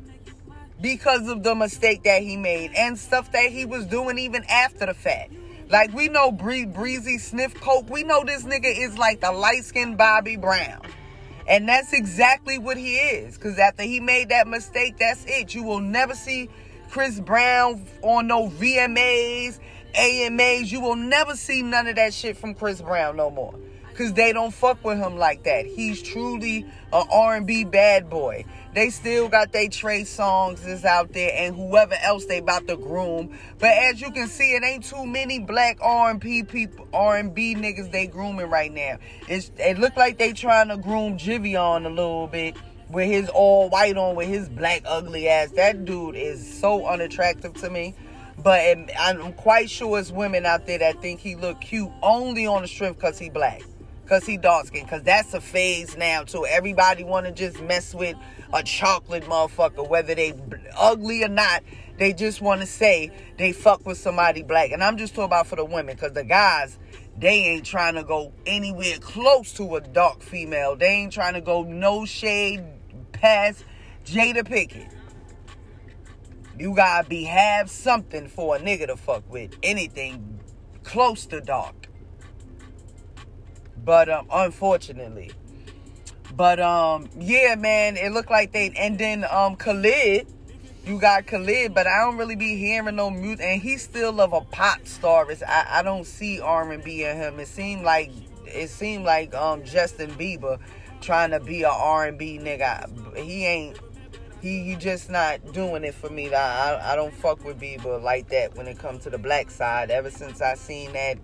Because 0.80 1.28
of 1.28 1.42
the 1.42 1.54
mistake 1.54 2.04
that 2.04 2.22
he 2.22 2.36
made 2.38 2.72
and 2.72 2.98
stuff 2.98 3.30
that 3.32 3.50
he 3.50 3.66
was 3.66 3.84
doing 3.84 4.18
even 4.18 4.44
after 4.44 4.86
the 4.86 4.94
fact. 4.94 5.30
Like 5.70 5.94
we 5.94 6.08
know 6.08 6.32
Bree- 6.32 6.64
Breezy 6.66 7.18
sniff 7.18 7.54
coke. 7.54 7.88
We 7.88 8.02
know 8.02 8.24
this 8.24 8.42
nigga 8.42 8.76
is 8.76 8.98
like 8.98 9.20
the 9.20 9.30
light 9.30 9.64
skinned 9.64 9.96
Bobby 9.96 10.36
Brown. 10.36 10.82
And 11.46 11.68
that's 11.68 11.92
exactly 11.92 12.58
what 12.58 12.76
he 12.76 12.96
is. 12.96 13.36
Because 13.36 13.58
after 13.58 13.84
he 13.84 14.00
made 14.00 14.30
that 14.30 14.48
mistake, 14.48 14.98
that's 14.98 15.24
it. 15.26 15.54
You 15.54 15.62
will 15.62 15.80
never 15.80 16.14
see 16.14 16.48
Chris 16.90 17.20
Brown 17.20 17.86
on 18.02 18.26
no 18.26 18.48
VMAs, 18.48 19.60
AMAs. 19.94 20.72
You 20.72 20.80
will 20.80 20.96
never 20.96 21.36
see 21.36 21.62
none 21.62 21.86
of 21.86 21.96
that 21.96 22.14
shit 22.14 22.36
from 22.36 22.54
Chris 22.54 22.82
Brown 22.82 23.16
no 23.16 23.30
more. 23.30 23.54
Because 23.90 24.12
they 24.14 24.32
don't 24.32 24.52
fuck 24.52 24.82
with 24.84 24.98
him 24.98 25.16
like 25.16 25.44
that. 25.44 25.66
He's 25.66 26.02
truly 26.02 26.66
a 26.92 27.04
R&B 27.10 27.64
bad 27.64 28.08
boy. 28.08 28.44
They 28.72 28.90
still 28.90 29.28
got 29.28 29.52
their 29.52 29.68
Trey 29.68 30.02
Songz 30.02 30.66
is 30.66 30.84
out 30.84 31.12
there 31.12 31.32
and 31.34 31.56
whoever 31.56 31.94
else 32.02 32.26
they 32.26 32.38
about 32.38 32.68
to 32.68 32.76
groom. 32.76 33.36
But 33.58 33.70
as 33.70 34.00
you 34.00 34.12
can 34.12 34.28
see, 34.28 34.54
it 34.54 34.62
ain't 34.64 34.84
too 34.84 35.04
many 35.04 35.40
black 35.40 35.78
R&B 35.82 36.44
people, 36.44 36.86
R&B 36.92 37.56
niggas 37.56 37.90
they 37.90 38.06
grooming 38.06 38.48
right 38.48 38.72
now. 38.72 38.98
It's 39.28 39.50
it 39.58 39.78
look 39.78 39.96
like 39.96 40.18
they 40.18 40.32
trying 40.32 40.68
to 40.68 40.76
groom 40.76 41.18
Giveon 41.18 41.84
a 41.84 41.90
little 41.90 42.28
bit 42.28 42.56
with 42.88 43.08
his 43.08 43.28
all 43.28 43.68
white 43.68 43.96
on 43.96 44.14
with 44.14 44.28
his 44.28 44.48
black 44.48 44.82
ugly 44.86 45.28
ass. 45.28 45.50
That 45.52 45.84
dude 45.84 46.14
is 46.14 46.60
so 46.60 46.86
unattractive 46.86 47.54
to 47.54 47.70
me. 47.70 47.94
But 48.42 48.78
I'm 48.98 49.32
quite 49.34 49.68
sure 49.68 49.98
it's 49.98 50.10
women 50.10 50.46
out 50.46 50.66
there 50.66 50.78
that 50.78 51.02
think 51.02 51.20
he 51.20 51.34
look 51.34 51.60
cute 51.60 51.90
only 52.02 52.46
on 52.46 52.62
the 52.62 52.68
strength 52.68 52.96
because 52.96 53.18
he 53.18 53.28
black. 53.28 53.62
Because 54.10 54.26
he 54.26 54.36
dark 54.38 54.66
skinned. 54.66 54.86
Because 54.86 55.04
that's 55.04 55.34
a 55.34 55.40
phase 55.40 55.96
now 55.96 56.24
too. 56.24 56.44
Everybody 56.44 57.04
want 57.04 57.26
to 57.26 57.32
just 57.32 57.62
mess 57.62 57.94
with 57.94 58.16
a 58.52 58.60
chocolate 58.60 59.22
motherfucker. 59.22 59.88
Whether 59.88 60.16
they 60.16 60.34
ugly 60.76 61.22
or 61.22 61.28
not. 61.28 61.62
They 61.96 62.12
just 62.12 62.40
want 62.40 62.60
to 62.60 62.66
say 62.66 63.12
they 63.38 63.52
fuck 63.52 63.86
with 63.86 63.98
somebody 63.98 64.42
black. 64.42 64.72
And 64.72 64.82
I'm 64.82 64.96
just 64.96 65.14
talking 65.14 65.26
about 65.26 65.46
for 65.46 65.54
the 65.54 65.64
women. 65.64 65.94
Because 65.94 66.12
the 66.12 66.24
guys, 66.24 66.76
they 67.16 67.28
ain't 67.28 67.64
trying 67.64 67.94
to 67.94 68.02
go 68.02 68.32
anywhere 68.46 68.98
close 68.98 69.52
to 69.54 69.76
a 69.76 69.80
dark 69.80 70.22
female. 70.22 70.74
They 70.74 70.88
ain't 70.88 71.12
trying 71.12 71.34
to 71.34 71.40
go 71.40 71.62
no 71.62 72.04
shade 72.04 72.64
past 73.12 73.64
Jada 74.04 74.44
Pickett. 74.44 74.88
You 76.58 76.74
gotta 76.74 77.08
be 77.08 77.22
have 77.24 77.70
something 77.70 78.26
for 78.26 78.56
a 78.56 78.58
nigga 78.58 78.88
to 78.88 78.96
fuck 78.96 79.22
with. 79.30 79.56
Anything 79.62 80.40
close 80.82 81.26
to 81.26 81.40
dark. 81.40 81.79
But 83.84 84.08
um 84.08 84.26
unfortunately. 84.32 85.32
But 86.36 86.60
um 86.60 87.08
yeah 87.18 87.54
man, 87.54 87.96
it 87.96 88.12
looked 88.12 88.30
like 88.30 88.52
they 88.52 88.70
and 88.76 88.98
then 88.98 89.24
um 89.30 89.56
Khalid, 89.56 90.26
you 90.86 90.98
got 90.98 91.26
Khalid, 91.26 91.74
but 91.74 91.86
I 91.86 92.00
don't 92.00 92.16
really 92.16 92.36
be 92.36 92.56
hearing 92.56 92.96
no 92.96 93.10
music 93.10 93.44
and 93.44 93.60
he's 93.60 93.82
still 93.82 94.20
of 94.20 94.32
a 94.32 94.40
pop 94.40 94.86
star. 94.86 95.30
It's, 95.30 95.42
I, 95.42 95.66
I 95.68 95.82
don't 95.82 96.06
see 96.06 96.40
R 96.40 96.70
and 96.70 96.82
B 96.82 97.04
in 97.04 97.16
him. 97.16 97.40
It 97.40 97.48
seemed 97.48 97.82
like 97.82 98.10
it 98.46 98.68
seemed 98.68 99.04
like 99.04 99.34
um 99.34 99.64
Justin 99.64 100.10
Bieber 100.12 100.58
trying 101.00 101.30
to 101.30 101.40
be 101.40 101.62
a 101.62 101.70
R 101.70 102.06
and 102.06 102.18
B 102.18 102.38
nigga. 102.40 103.16
He 103.16 103.46
ain't 103.46 103.78
he 104.40 104.62
he 104.62 104.76
just 104.76 105.10
not 105.10 105.52
doing 105.52 105.84
it 105.84 105.94
for 105.94 106.10
me. 106.10 106.32
I, 106.32 106.74
I 106.74 106.92
I 106.92 106.96
don't 106.96 107.14
fuck 107.14 107.44
with 107.44 107.60
Bieber 107.60 108.02
like 108.02 108.28
that 108.30 108.56
when 108.56 108.66
it 108.66 108.78
comes 108.78 109.04
to 109.04 109.10
the 109.10 109.18
black 109.18 109.50
side. 109.50 109.90
Ever 109.90 110.10
since 110.10 110.40
I 110.40 110.54
seen 110.54 110.92
that 110.92 111.18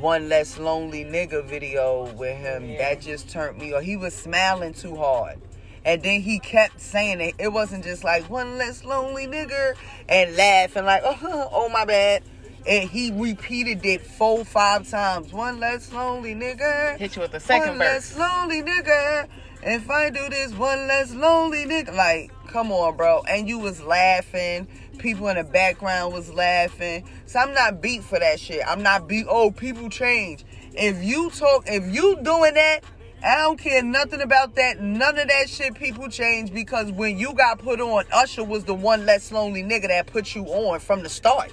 one 0.00 0.28
less 0.28 0.58
lonely 0.58 1.04
nigga 1.04 1.44
video 1.44 2.12
with 2.14 2.36
him, 2.36 2.64
Yeah. 2.70 2.78
that 2.78 3.00
just 3.00 3.28
turned 3.30 3.58
me 3.58 3.72
or 3.72 3.80
He 3.82 3.96
was 3.96 4.14
smiling 4.14 4.74
too 4.74 4.96
hard. 4.96 5.38
And 5.84 6.02
then 6.02 6.20
he 6.20 6.38
kept 6.38 6.80
saying 6.80 7.20
it. 7.20 7.34
It 7.38 7.48
wasn't 7.52 7.82
just 7.84 8.04
like 8.04 8.30
one 8.30 8.56
less 8.56 8.84
lonely 8.84 9.26
nigga 9.26 9.74
and 10.08 10.36
laughing 10.36 10.84
like, 10.84 11.02
oh, 11.04 11.48
oh 11.52 11.68
my 11.70 11.84
bad. 11.84 12.22
And 12.64 12.88
he 12.88 13.10
repeated 13.10 13.84
it 13.84 14.06
four, 14.06 14.44
five 14.44 14.88
times. 14.88 15.32
One 15.32 15.58
less 15.58 15.92
lonely 15.92 16.34
nigga. 16.36 16.96
Hit 16.96 17.16
you 17.16 17.22
with 17.22 17.32
the 17.32 17.40
second 17.40 17.70
one 17.70 17.78
verse. 17.78 18.16
less 18.16 18.18
lonely 18.18 18.62
nigga. 18.62 19.26
If 19.64 19.90
I 19.90 20.10
do 20.10 20.28
this, 20.28 20.52
one 20.54 20.86
less 20.86 21.12
lonely 21.12 21.64
nigga. 21.64 21.94
Like, 21.94 22.30
come 22.46 22.70
on, 22.70 22.96
bro. 22.96 23.22
And 23.28 23.48
you 23.48 23.58
was 23.58 23.82
laughing. 23.82 24.68
People 24.98 25.28
in 25.28 25.36
the 25.36 25.44
background 25.44 26.12
was 26.12 26.32
laughing. 26.32 27.08
So 27.26 27.40
I'm 27.40 27.54
not 27.54 27.80
beat 27.80 28.02
for 28.02 28.18
that 28.18 28.38
shit. 28.38 28.62
I'm 28.66 28.82
not 28.82 29.08
beat. 29.08 29.26
Oh, 29.28 29.50
people 29.50 29.88
change. 29.88 30.44
If 30.74 31.02
you 31.02 31.30
talk, 31.30 31.64
if 31.66 31.92
you 31.94 32.18
doing 32.22 32.54
that, 32.54 32.80
I 33.24 33.36
don't 33.42 33.58
care 33.58 33.82
nothing 33.82 34.20
about 34.20 34.56
that. 34.56 34.80
None 34.80 35.18
of 35.18 35.28
that 35.28 35.48
shit 35.48 35.74
people 35.74 36.08
change 36.08 36.52
because 36.52 36.90
when 36.90 37.18
you 37.18 37.34
got 37.34 37.58
put 37.58 37.80
on, 37.80 38.04
Usher 38.12 38.42
was 38.42 38.64
the 38.64 38.74
one 38.74 39.06
less 39.06 39.30
lonely 39.30 39.62
nigga 39.62 39.88
that 39.88 40.06
put 40.06 40.34
you 40.34 40.44
on 40.46 40.80
from 40.80 41.02
the 41.02 41.08
start. 41.08 41.52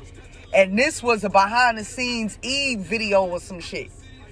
And 0.53 0.77
this 0.77 1.03
was 1.03 1.23
a 1.23 1.29
behind 1.29 1.77
the 1.77 1.83
scenes 1.83 2.39
Eve 2.41 2.79
video 2.79 3.25
or 3.25 3.39
some 3.39 3.59
shit. 3.59 3.91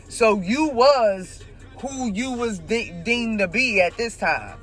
So 0.09 0.41
you 0.41 0.69
was 0.69 1.43
who 1.79 2.11
you 2.11 2.31
was 2.31 2.59
de- 2.59 2.91
deemed 3.03 3.39
to 3.39 3.47
be 3.47 3.81
at 3.81 3.95
this 3.97 4.17
time. 4.17 4.57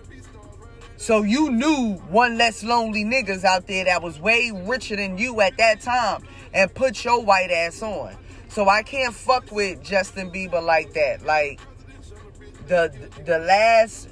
So 0.97 1.23
you 1.23 1.51
knew 1.51 1.95
one 2.09 2.39
less 2.39 2.63
lonely 2.63 3.05
niggas 3.05 3.45
out 3.45 3.67
there 3.67 3.85
that 3.85 4.03
was 4.03 4.21
way 4.21 4.53
richer 4.53 4.97
than 4.97 5.19
you 5.19 5.41
at 5.41 5.57
that 5.59 5.81
time 5.81 6.23
and 6.53 6.73
put 6.73 7.05
your 7.05 7.23
white 7.23 7.51
ass 7.51 7.83
on. 7.83 8.17
So 8.49 8.69
I 8.69 8.83
can't 8.83 9.15
fuck 9.15 9.51
with 9.51 9.83
Justin 9.83 10.31
Bieber 10.31 10.63
like 10.63 10.93
that. 10.95 11.25
Like 11.25 11.61
the 12.69 12.93
the 13.25 13.39
last 13.41 14.09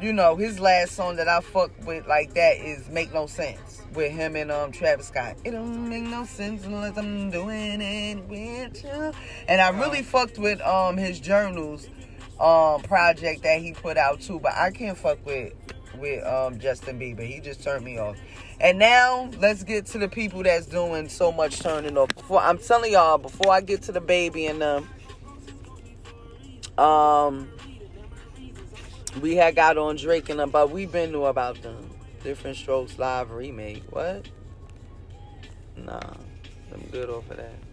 you 0.00 0.12
know, 0.12 0.36
his 0.36 0.60
last 0.60 0.92
song 0.92 1.16
that 1.16 1.28
I 1.28 1.40
fuck 1.40 1.72
with 1.84 2.06
like 2.06 2.34
that 2.34 2.58
is 2.58 2.88
Make 2.88 3.12
No 3.12 3.26
Sense 3.26 3.82
with 3.94 4.12
him 4.12 4.36
and 4.36 4.50
um 4.52 4.72
Travis 4.72 5.08
Scott. 5.08 5.36
It 5.44 5.52
don't 5.52 5.88
make 5.88 6.04
no 6.04 6.24
sense 6.24 6.64
unless 6.64 6.96
I'm 6.96 7.30
doing 7.30 7.80
it 7.80 8.28
with 8.28 8.84
you. 8.84 9.12
And 9.48 9.60
I 9.60 9.70
really 9.70 10.02
fucked 10.02 10.38
with 10.38 10.60
um 10.62 10.96
his 10.96 11.20
journals 11.20 11.88
um 12.38 12.82
project 12.82 13.42
that 13.42 13.60
he 13.60 13.72
put 13.72 13.96
out 13.96 14.20
too, 14.20 14.40
but 14.40 14.52
I 14.54 14.70
can't 14.70 14.96
fuck 14.96 15.24
with 15.24 15.52
with 15.98 16.24
um 16.26 16.58
Justin 16.58 16.98
Bieber. 16.98 17.26
He 17.26 17.40
just 17.40 17.62
turned 17.62 17.84
me 17.84 17.98
off. 17.98 18.16
And 18.60 18.78
now 18.78 19.30
let's 19.38 19.62
get 19.62 19.86
to 19.86 19.98
the 19.98 20.08
people 20.08 20.42
that's 20.42 20.66
doing 20.66 21.08
so 21.08 21.30
much 21.30 21.60
turning 21.60 21.96
off. 21.96 22.08
Before 22.08 22.40
I'm 22.40 22.58
telling 22.58 22.92
y'all, 22.92 23.18
before 23.18 23.52
I 23.52 23.60
get 23.60 23.82
to 23.82 23.92
the 23.92 24.00
baby 24.00 24.46
and 24.46 24.60
them, 24.60 24.88
um, 26.76 27.48
we 29.20 29.36
had 29.36 29.54
got 29.54 29.78
on 29.78 29.96
Drake 29.96 30.28
and 30.28 30.40
them, 30.40 30.50
but 30.50 30.70
we 30.70 30.86
been 30.86 31.12
knew 31.12 31.24
about 31.24 31.62
them. 31.62 31.90
Diff'rent 32.22 32.56
Strokes 32.56 32.98
live 32.98 33.30
remake. 33.30 33.84
What? 33.90 34.28
Nah, 35.76 36.14
I'm 36.72 36.82
good 36.90 37.10
off 37.10 37.30
of 37.30 37.36
that. 37.36 37.67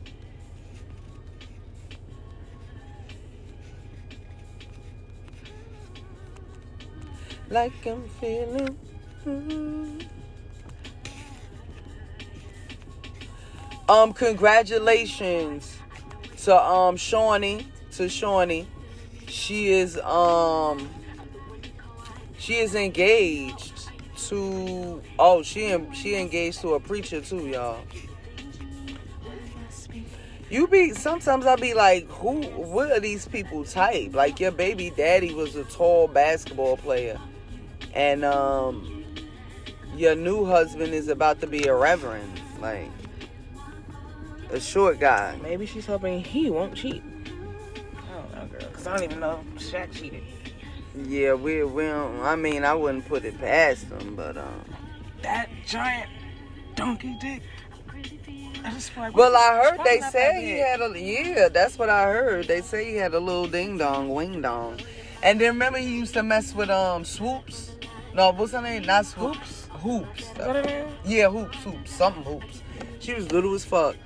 Like 7.50 7.86
I'm 7.86 8.08
feeling. 8.20 8.78
Um, 13.88 14.14
congratulations 14.14 15.78
to 16.44 16.56
um 16.56 16.96
Shaunie, 16.96 17.66
to 17.92 18.04
Shaunie. 18.04 18.66
She 19.28 19.70
is 19.70 19.98
um 20.00 20.90
she 22.40 22.56
is 22.56 22.74
engaged 22.74 23.90
to 24.28 25.02
oh 25.20 25.44
she 25.44 25.78
she 25.94 26.16
engaged 26.16 26.62
to 26.62 26.74
a 26.74 26.80
preacher 26.80 27.22
too, 27.22 27.48
y'all. 27.48 27.80
You 30.50 30.68
be 30.68 30.94
sometimes 30.94 31.46
I 31.46 31.56
be 31.56 31.76
like, 31.76 32.10
who 32.10 32.42
what 32.42 32.92
are 32.92 33.00
these 33.00 33.28
people 33.28 33.64
type? 33.66 34.16
Like 34.16 34.40
your 34.40 34.52
baby 34.52 34.92
daddy 34.96 35.34
was 35.34 35.56
a 35.56 35.64
tall 35.66 36.08
basketball 36.08 36.78
player. 36.78 37.20
And 37.96 38.26
um 38.26 39.04
your 39.96 40.16
new 40.16 40.46
husband 40.46 40.94
is 40.94 41.08
about 41.08 41.40
to 41.42 41.48
be 41.48 41.66
a 41.68 41.74
reverend. 41.74 42.42
Like 42.60 42.92
a 44.52 44.60
short 44.60 45.00
guy. 45.00 45.38
Maybe 45.42 45.66
she's 45.66 45.86
hoping 45.86 46.22
he 46.22 46.50
won't 46.50 46.76
cheat. 46.76 47.02
I 47.98 48.14
don't 48.14 48.36
know, 48.36 48.46
girl. 48.48 48.70
Because 48.70 48.88
I 48.88 48.94
don't 48.96 49.04
even 49.04 49.20
know 49.20 49.44
if 49.56 49.62
Shaq 49.64 49.92
cheated. 49.94 50.24
Yeah, 51.08 51.34
we 51.34 51.64
we 51.64 51.84
don't, 51.84 52.22
I 52.22 52.36
mean 52.36 52.64
I 52.64 52.74
wouldn't 52.74 53.08
put 53.08 53.26
it 53.26 53.40
past 53.40 53.90
them, 53.90 54.16
but 54.16 54.38
um 54.38 54.66
That 55.22 55.50
giant 55.66 56.10
donkey 56.76 57.18
dick. 57.20 57.42
I 58.64 58.72
just 58.72 58.96
like 58.98 59.16
Well 59.16 59.36
I 59.36 59.64
heard 59.64 59.80
they 59.86 60.00
say 60.02 60.44
he 60.44 60.60
had 60.60 60.82
a 60.82 61.00
yeah, 61.00 61.50
that's 61.50 61.78
what 61.78 61.90
I 61.90 62.04
heard. 62.06 62.48
They 62.48 62.62
say 62.62 62.92
he 62.92 62.96
had 62.96 63.14
a 63.14 63.20
little 63.20 63.48
ding 63.48 63.78
dong, 63.78 64.10
wing 64.10 64.42
dong. 64.42 64.80
And 65.22 65.40
then 65.40 65.54
remember 65.54 65.80
he 65.80 65.98
used 65.98 66.14
to 66.14 66.24
mess 66.24 66.54
with 66.54 66.70
um 66.70 67.04
swoops? 67.06 67.75
No, 68.16 68.32
what's 68.32 68.54
her 68.54 68.62
name? 68.62 68.84
Not. 68.84 69.06
Hoops. 69.08 69.68
Is 70.22 70.30
that 70.36 70.56
her 70.56 70.62
name? 70.64 70.88
Yeah, 71.04 71.30
hoops, 71.30 71.58
hoops, 71.58 71.92
something 71.92 72.24
hoops. 72.24 72.64
She 73.00 73.14
was 73.14 73.30
little 73.30 73.54
as 73.54 73.66
fuck. 73.66 73.98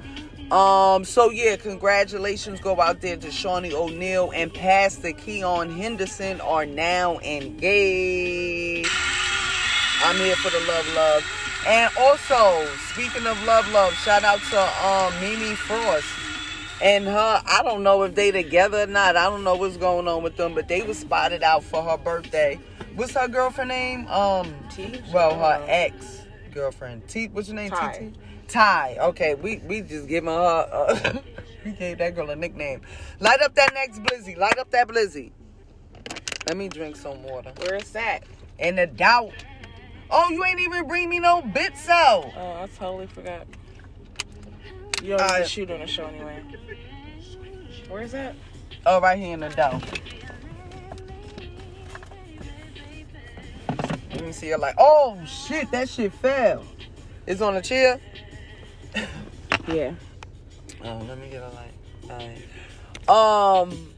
Um, 0.51 1.05
so 1.05 1.30
yeah, 1.30 1.57
congratulations 1.57 2.60
go 2.60 2.82
out 2.82 3.01
there 3.01 3.18
to 3.18 3.28
Shaunie 3.28 3.72
O'Neal 3.72 4.32
and 4.34 4.51
Pastor 4.51 5.10
Keion 5.10 5.78
Henderson 5.78 6.41
are 6.41 6.66
now 6.66 7.20
engaged. 7.20 8.89
I'm 10.03 10.16
here 10.16 10.36
for 10.38 10.49
the 10.49 10.66
love, 10.66 10.88
love. 10.95 11.24
And 11.68 11.91
also, 11.99 12.66
speaking 12.91 13.28
of 13.28 13.41
love, 13.43 13.72
love, 13.72 13.93
shout 13.93 14.24
out 14.24 14.39
to 14.49 14.88
um 14.88 15.14
Mimi 15.22 15.53
Faust 15.53 16.07
and 16.82 17.06
her. 17.06 17.42
I 17.46 17.62
don't 17.64 17.84
know 17.84 18.04
if 18.04 18.16
they 18.16 18.32
together 18.32 18.84
or 18.84 18.88
not. 18.88 19.16
I 19.16 19.30
don't 19.30 19.44
know 19.44 19.56
what's 19.56 19.78
going 19.78 20.08
on 20.08 20.24
with 20.24 20.38
them, 20.38 20.54
but 20.56 20.68
they 20.68 20.82
was 20.82 20.98
spotted 21.00 21.44
out 21.44 21.64
for 21.64 21.82
her 21.82 21.98
birthday. 21.98 22.60
What's 22.96 23.14
her 23.14 23.28
girlfriend 23.28 23.70
name? 23.70 24.08
Um, 24.08 24.54
T? 24.72 25.02
well, 25.14 25.36
her 25.38 25.64
Uh, 25.64 25.66
ex 25.68 26.22
girlfriend. 26.54 27.08
T. 27.08 27.28
What's 27.28 27.48
your 27.48 27.56
name? 27.56 27.70
Ty. 27.72 27.98
T. 27.98 28.14
Ty. 28.48 28.98
Okay, 29.00 29.36
we 29.36 29.58
we 29.68 29.82
just 29.82 30.08
giving 30.08 30.30
her. 30.30 30.34
Uh, 30.72 31.20
we 31.66 31.72
gave 31.72 31.98
that 32.00 32.16
girl 32.16 32.30
a 32.30 32.36
nickname. 32.36 32.82
Light 33.20 33.42
up 33.42 33.56
that 33.56 33.74
next 33.74 34.00
blizzy. 34.02 34.38
Light 34.38 34.58
up 34.58 34.72
that 34.72 34.88
blizzy. 34.88 35.32
Let 36.48 36.58
me 36.58 36.68
drink 36.68 36.96
some 36.96 37.22
water. 37.24 37.52
Where 37.58 37.76
is 37.76 37.92
that? 37.92 38.24
In 38.58 38.76
the 38.76 38.88
doubt. 38.88 39.34
Oh, 40.12 40.30
you 40.32 40.44
ain't 40.44 40.60
even 40.60 40.88
bring 40.88 41.08
me 41.08 41.20
no 41.20 41.44
bits 41.44 41.88
out. 41.88 42.32
Oh, 42.36 42.64
I 42.64 42.68
totally 42.76 43.06
forgot. 43.06 43.46
You 45.02 45.14
always 45.14 45.22
Alright. 45.22 45.41
uh, 45.43 45.47
shoot 45.47 45.72
on 45.72 45.80
the 45.80 45.88
show 45.88 46.06
anyway. 46.06 46.43
Where 47.88 48.02
is 48.04 48.12
that? 48.12 48.36
Oh, 48.86 49.00
right 49.02 49.18
here 49.18 49.34
in 49.34 49.39
the 49.39 49.50
doubt. 49.50 49.82
Let 54.12 54.26
me 54.26 54.32
see 54.32 54.50
it 54.50 54.60
like, 54.60 54.76
oh 54.78 55.18
shit, 55.26 55.72
that 55.72 55.88
shit 55.89 56.12
fell. 56.14 56.64
It's 57.26 57.41
on 57.41 57.54
the 57.56 57.62
chair. 57.62 58.00
Yeah. 59.68 59.93
Oh, 60.84 60.97
let 61.08 61.20
me 61.20 61.30
get 61.30 61.43
a 61.43 61.50
light. 61.50 61.74
Alright. 62.10 62.38
Um, 63.08 63.89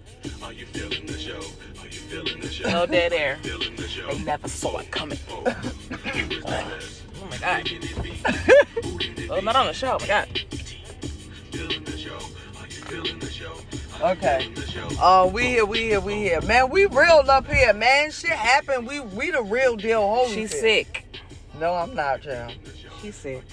Are 0.43 0.51
you 0.51 0.65
feeling 0.65 1.05
the 1.05 1.17
show? 1.17 1.39
Are 1.79 1.85
you 1.85 1.91
feeling 1.91 2.41
the 2.41 2.49
show? 2.49 2.69
No 2.69 2.85
dead 2.85 3.13
air. 3.13 3.37
Feeling 3.41 3.75
the 3.77 3.87
show? 3.87 4.11
They 4.11 4.19
never 4.23 4.49
saw 4.49 4.79
it 4.79 4.91
coming. 4.91 5.17
Who 5.29 5.45
is? 5.47 7.03
Oh 7.21 7.25
my 7.29 7.37
god. 7.37 7.63
Can 7.65 7.79
it 7.83 8.03
be? 8.03 9.29
Oh, 9.29 9.39
not 9.39 9.55
on 9.55 9.67
the 9.67 9.73
show. 9.73 9.93
Oh 9.95 9.99
my 10.01 10.07
god. 10.07 10.27
Okay. 14.01 14.53
Uh, 14.99 15.29
we 15.31 15.43
here, 15.43 15.65
we 15.65 15.79
here, 15.79 15.99
we 15.99 16.15
here. 16.15 16.41
Man, 16.41 16.69
we 16.69 16.85
real 16.85 17.23
up 17.27 17.47
here, 17.47 17.73
man. 17.73 18.11
Shit 18.11 18.31
happened. 18.31 18.87
We 18.87 18.99
we 18.99 19.31
the 19.31 19.41
real 19.41 19.75
deal. 19.75 20.01
Holy 20.01 20.33
She's 20.33 20.51
shit. 20.51 20.59
sick. 20.59 21.05
No, 21.59 21.73
I'm 21.73 21.93
not, 21.93 22.21
child. 22.21 22.53
She's 23.01 23.15
sick. 23.15 23.43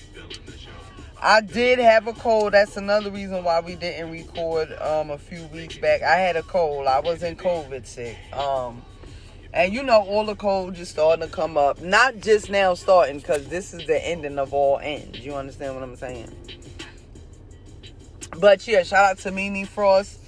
I 1.21 1.41
did 1.41 1.79
have 1.79 2.07
a 2.07 2.13
cold. 2.13 2.53
That's 2.53 2.77
another 2.77 3.11
reason 3.11 3.43
why 3.43 3.61
we 3.61 3.75
didn't 3.75 4.11
record 4.11 4.73
um 4.81 5.11
a 5.11 5.19
few 5.19 5.45
weeks 5.47 5.77
back. 5.79 6.03
I 6.03 6.17
had 6.17 6.37
a 6.37 6.43
cold. 6.43 6.87
I 6.87 7.01
was 7.01 7.23
in 7.23 7.37
COVID 7.37 7.87
sick. 7.87 8.17
Um 8.33 8.83
and 9.53 9.73
you 9.73 9.83
know 9.83 10.03
all 10.03 10.25
the 10.25 10.37
cold 10.37 10.75
just 10.75 10.93
starting 10.93 11.27
to 11.27 11.33
come 11.33 11.57
up. 11.57 11.81
Not 11.81 12.21
just 12.21 12.51
now 12.51 12.75
starting 12.75 13.19
because 13.19 13.49
this 13.49 13.75
is 13.75 13.87
the 13.87 14.07
ending 14.07 14.39
of 14.39 14.55
all 14.55 14.79
ends. 14.79 15.19
You 15.19 15.35
understand 15.35 15.75
what 15.75 15.83
I'm 15.83 15.97
saying? 15.97 16.33
But 18.37 18.67
yeah, 18.67 18.83
shout 18.83 19.05
out 19.05 19.19
to 19.19 19.31
Mimi 19.31 19.65
Faust 19.65 20.21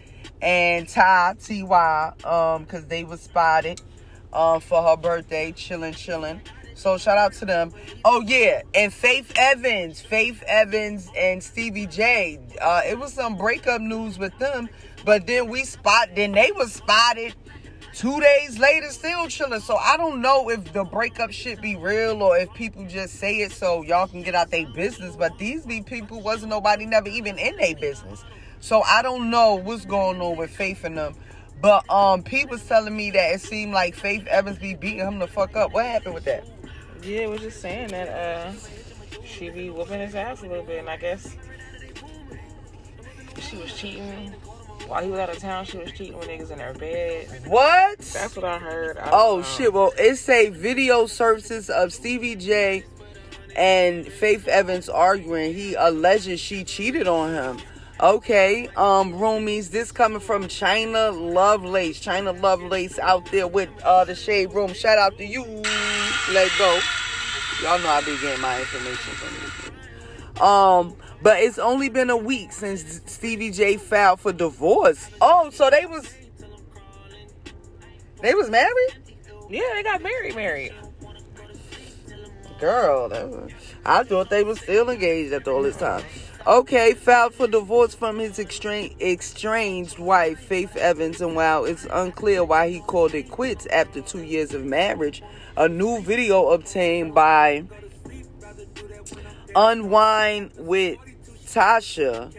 and 0.42 0.88
Ty 0.88 1.34
Ty 1.34 2.14
um 2.24 2.64
because 2.64 2.86
they 2.86 3.04
were 3.04 3.16
spotted 3.16 3.80
um 4.32 4.60
for 4.60 4.82
her 4.82 4.96
birthday, 4.96 5.52
chilling, 5.52 5.94
chilling. 5.94 6.40
So 6.74 6.96
shout 6.96 7.18
out 7.18 7.34
to 7.34 7.44
them. 7.44 7.72
Oh 8.04 8.22
yeah, 8.22 8.62
and 8.74 8.92
Faith 8.92 9.32
Evans, 9.36 10.00
Faith 10.00 10.42
Evans 10.46 11.10
and 11.16 11.42
Stevie 11.42 11.86
J. 11.86 12.38
Uh, 12.60 12.80
it 12.86 12.98
was 12.98 13.12
some 13.12 13.36
breakup 13.36 13.82
news 13.82 14.18
with 14.18 14.36
them, 14.38 14.68
but 15.04 15.26
then 15.26 15.48
we 15.48 15.64
spot. 15.64 16.08
Then 16.14 16.32
they 16.32 16.52
was 16.52 16.72
spotted 16.72 17.34
two 17.94 18.20
days 18.20 18.58
later, 18.58 18.88
still 18.90 19.28
chilling. 19.28 19.60
So 19.60 19.76
I 19.76 19.96
don't 19.96 20.20
know 20.20 20.50
if 20.50 20.72
the 20.72 20.84
breakup 20.84 21.32
shit 21.32 21.60
be 21.60 21.76
real 21.76 22.22
or 22.22 22.36
if 22.36 22.52
people 22.54 22.86
just 22.86 23.14
say 23.14 23.36
it 23.40 23.52
so 23.52 23.82
y'all 23.82 24.08
can 24.08 24.22
get 24.22 24.34
out 24.34 24.50
their 24.50 24.66
business. 24.66 25.16
But 25.16 25.38
these 25.38 25.66
be 25.66 25.82
people 25.82 26.20
wasn't 26.20 26.50
nobody 26.50 26.86
never 26.86 27.08
even 27.08 27.38
in 27.38 27.56
their 27.56 27.74
business. 27.76 28.24
So 28.60 28.82
I 28.82 29.02
don't 29.02 29.30
know 29.30 29.54
what's 29.54 29.84
going 29.84 30.20
on 30.20 30.36
with 30.36 30.50
Faith 30.50 30.84
and 30.84 30.98
them. 30.98 31.14
But 31.60 31.88
um, 31.90 32.22
people 32.22 32.52
was 32.52 32.64
telling 32.64 32.96
me 32.96 33.10
that 33.10 33.34
it 33.34 33.40
seemed 33.40 33.72
like 33.72 33.94
Faith 33.94 34.26
Evans 34.26 34.58
be 34.58 34.74
beating 34.74 35.00
him 35.00 35.18
the 35.18 35.26
fuck 35.26 35.56
up. 35.56 35.72
What 35.72 35.84
happened 35.84 36.14
with 36.14 36.24
that? 36.24 36.44
Yeah, 37.02 37.26
we're 37.26 37.38
just 37.38 37.60
saying 37.60 37.88
that 37.88 38.08
uh, 38.08 38.52
she 39.24 39.50
be 39.50 39.70
whooping 39.70 40.00
his 40.00 40.14
ass 40.14 40.42
a 40.42 40.46
little 40.46 40.64
bit, 40.64 40.80
and 40.80 40.88
I 40.88 40.96
guess 40.96 41.36
she 43.40 43.56
was 43.56 43.74
cheating 43.74 44.34
while 44.86 45.02
he 45.02 45.10
was 45.10 45.18
out 45.20 45.30
of 45.30 45.38
town. 45.38 45.64
She 45.64 45.78
was 45.78 45.92
cheating 45.92 46.18
with 46.18 46.28
niggas 46.28 46.50
in 46.50 46.58
her 46.58 46.74
bed. 46.74 47.28
What? 47.46 47.98
That's 47.98 48.36
what 48.36 48.44
I 48.44 48.58
heard. 48.58 48.98
I 48.98 49.10
Oh 49.12 49.36
know. 49.38 49.42
shit! 49.42 49.72
Well, 49.72 49.92
it 49.98 50.16
say 50.16 50.50
video 50.50 51.06
services 51.06 51.70
of 51.70 51.92
Stevie 51.92 52.36
J 52.36 52.84
and 53.56 54.06
Faith 54.06 54.48
Evans 54.48 54.88
arguing. 54.88 55.54
He 55.54 55.74
alleges 55.74 56.40
she 56.40 56.64
cheated 56.64 57.08
on 57.08 57.32
him. 57.34 57.58
Okay, 58.00 58.66
um, 58.78 59.12
roomies, 59.12 59.70
this 59.70 59.92
coming 59.92 60.20
from 60.20 60.48
China 60.48 61.10
Lovelace. 61.10 62.00
China 62.00 62.32
Lovelace 62.32 62.98
out 62.98 63.30
there 63.30 63.46
with 63.46 63.68
uh 63.84 64.04
the 64.04 64.14
shade 64.14 64.54
room. 64.54 64.72
Shout 64.72 64.96
out 64.96 65.18
to 65.18 65.26
you. 65.26 65.44
Let 66.32 66.50
go. 66.58 66.80
Y'all 67.62 67.78
know 67.80 67.88
I 67.90 68.00
be 68.00 68.18
getting 68.20 68.40
my 68.40 68.58
information 68.60 69.12
from 69.14 69.34
these 69.34 69.50
people. 70.30 70.42
Um, 70.42 70.96
but 71.22 71.40
it's 71.40 71.58
only 71.58 71.88
been 71.88 72.10
a 72.10 72.16
week 72.16 72.52
since 72.52 73.00
Stevie 73.06 73.50
J 73.50 73.76
filed 73.76 74.20
for 74.20 74.32
divorce. 74.32 75.08
Oh, 75.20 75.50
so 75.50 75.70
they 75.70 75.86
was 75.86 76.12
they 78.22 78.34
was 78.34 78.50
married? 78.50 78.94
Yeah, 79.48 79.62
they 79.74 79.82
got 79.82 80.02
married, 80.02 80.36
married. 80.36 80.72
Girl, 82.60 83.08
was- 83.08 83.52
I 83.84 84.04
thought 84.04 84.28
they 84.30 84.44
were 84.44 84.54
still 84.56 84.90
engaged 84.90 85.32
after 85.32 85.50
all 85.50 85.62
this 85.62 85.76
time. 85.76 86.04
Okay, 86.46 86.94
filed 86.94 87.34
for 87.34 87.46
divorce 87.46 87.94
from 87.94 88.18
his 88.18 88.38
estranged 88.38 89.98
wife, 89.98 90.38
Faith 90.40 90.76
Evans, 90.76 91.20
and 91.20 91.36
while 91.36 91.64
it's 91.66 91.86
unclear 91.90 92.42
why 92.44 92.68
he 92.70 92.80
called 92.80 93.14
it 93.14 93.30
quits 93.30 93.66
after 93.66 94.00
two 94.00 94.22
years 94.22 94.54
of 94.54 94.64
marriage, 94.64 95.22
a 95.56 95.68
new 95.68 96.00
video 96.00 96.48
obtained 96.50 97.14
by 97.14 97.64
Unwine 99.54 100.50
with 100.56 100.96
Tasha 101.52 102.32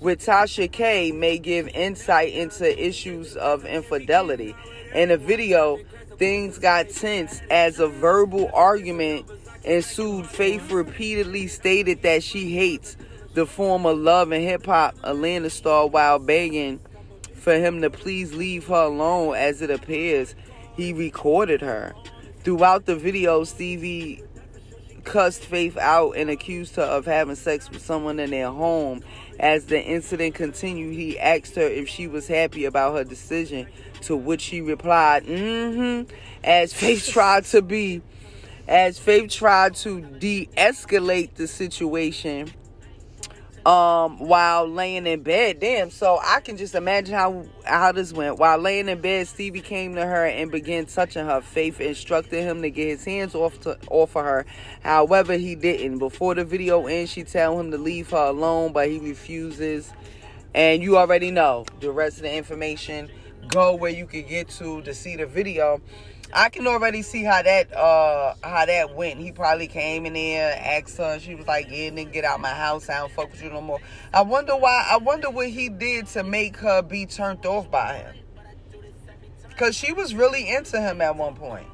with 0.00 0.26
Tasha 0.26 0.70
K 0.70 1.12
may 1.12 1.38
give 1.38 1.68
insight 1.68 2.32
into 2.32 2.84
issues 2.84 3.36
of 3.36 3.64
infidelity. 3.64 4.56
In 4.92 5.10
the 5.10 5.16
video, 5.16 5.78
things 6.18 6.58
got 6.58 6.88
tense 6.88 7.40
as 7.48 7.78
a 7.78 7.86
verbal 7.86 8.50
argument 8.52 9.30
ensued. 9.62 10.26
Faith 10.26 10.72
repeatedly 10.72 11.46
stated 11.46 12.02
that 12.02 12.24
she 12.24 12.54
hates 12.54 12.96
the 13.34 13.46
form 13.46 13.86
of 13.86 13.98
love 13.98 14.32
and 14.32 14.42
hip 14.42 14.66
hop 14.66 14.96
Atlanta 15.04 15.50
star 15.50 15.86
while 15.86 16.18
begging 16.18 16.80
for 17.34 17.54
him 17.54 17.82
to 17.82 17.90
please 17.90 18.34
leave 18.34 18.66
her 18.66 18.84
alone 18.84 19.36
as 19.36 19.62
it 19.62 19.70
appears 19.70 20.34
he 20.76 20.92
recorded 20.92 21.60
her. 21.60 21.94
Throughout 22.40 22.86
the 22.86 22.96
video, 22.96 23.44
Stevie 23.44 24.22
cussed 25.04 25.44
Faith 25.44 25.76
out 25.76 26.12
and 26.12 26.30
accused 26.30 26.76
her 26.76 26.82
of 26.82 27.06
having 27.06 27.34
sex 27.34 27.70
with 27.70 27.82
someone 27.82 28.18
in 28.18 28.30
their 28.30 28.50
home. 28.50 29.02
As 29.38 29.66
the 29.66 29.82
incident 29.82 30.34
continued, 30.34 30.94
he 30.94 31.18
asked 31.18 31.56
her 31.56 31.62
if 31.62 31.88
she 31.88 32.06
was 32.08 32.26
happy 32.26 32.64
about 32.64 32.94
her 32.94 33.04
decision, 33.04 33.66
to 34.02 34.16
which 34.16 34.40
she 34.40 34.60
replied, 34.60 35.24
mm-hmm, 35.24 36.12
as 36.42 36.72
Faith 36.72 37.06
tried 37.08 37.44
to 37.46 37.62
be, 37.62 38.02
as 38.66 38.98
Faith 38.98 39.30
tried 39.30 39.74
to 39.76 40.00
de-escalate 40.00 41.34
the 41.34 41.46
situation 41.46 42.52
um 43.66 44.18
while 44.18 44.68
laying 44.68 45.06
in 45.06 45.22
bed. 45.22 45.58
Damn 45.58 45.90
so 45.90 46.18
i 46.22 46.40
can 46.40 46.56
just 46.56 46.74
imagine 46.74 47.14
how 47.14 47.44
how 47.64 47.92
this 47.92 48.12
went. 48.12 48.38
While 48.38 48.58
laying 48.58 48.88
in 48.88 49.00
bed 49.00 49.26
stevie 49.26 49.60
came 49.60 49.94
to 49.94 50.04
her 50.04 50.26
and 50.26 50.50
began 50.50 50.86
touching 50.86 51.24
her 51.24 51.40
faith 51.40 51.80
instructed 51.80 52.42
him 52.42 52.60
to 52.62 52.70
get 52.70 52.88
his 52.88 53.04
hands 53.04 53.34
off 53.34 53.58
to 53.60 53.78
off 53.88 54.16
of 54.16 54.24
her. 54.24 54.46
However 54.82 55.36
he 55.36 55.54
didn't. 55.54 55.98
Before 55.98 56.34
the 56.34 56.44
video 56.44 56.86
ends 56.86 57.10
she 57.10 57.24
tell 57.24 57.58
him 57.58 57.70
to 57.70 57.78
leave 57.78 58.10
her 58.10 58.26
alone 58.26 58.72
but 58.72 58.88
he 58.88 58.98
refuses. 58.98 59.92
And 60.54 60.82
you 60.82 60.98
already 60.98 61.30
know 61.30 61.64
the 61.80 61.90
rest 61.90 62.18
of 62.18 62.24
the 62.24 62.34
information 62.34 63.10
go 63.48 63.74
where 63.74 63.90
you 63.90 64.06
can 64.06 64.22
get 64.26 64.48
to 64.48 64.82
to 64.82 64.94
see 64.94 65.16
the 65.16 65.26
video 65.26 65.80
I 66.34 66.48
can 66.48 66.66
already 66.66 67.02
see 67.02 67.22
how 67.22 67.42
that 67.42 67.72
uh 67.72 68.34
how 68.42 68.66
that 68.66 68.94
went. 68.94 69.20
He 69.20 69.30
probably 69.30 69.68
came 69.68 70.04
in 70.04 70.14
there, 70.14 70.58
asked 70.60 70.96
her, 70.98 71.20
she 71.20 71.36
was 71.36 71.46
like, 71.46 71.66
"Yeah, 71.70 71.90
nigga, 71.90 72.12
get 72.12 72.24
out 72.24 72.40
my 72.40 72.48
house. 72.48 72.88
I 72.88 72.98
don't 72.98 73.12
fuck 73.12 73.30
with 73.30 73.42
you 73.42 73.50
no 73.50 73.60
more." 73.60 73.78
I 74.12 74.22
wonder 74.22 74.56
why. 74.56 74.86
I 74.90 74.96
wonder 74.96 75.30
what 75.30 75.48
he 75.48 75.68
did 75.68 76.06
to 76.08 76.24
make 76.24 76.56
her 76.56 76.82
be 76.82 77.06
turned 77.06 77.46
off 77.46 77.70
by 77.70 77.98
him. 77.98 78.16
Cause 79.56 79.76
she 79.76 79.92
was 79.92 80.16
really 80.16 80.50
into 80.52 80.80
him 80.80 81.00
at 81.00 81.14
one 81.16 81.36
point. 81.36 81.66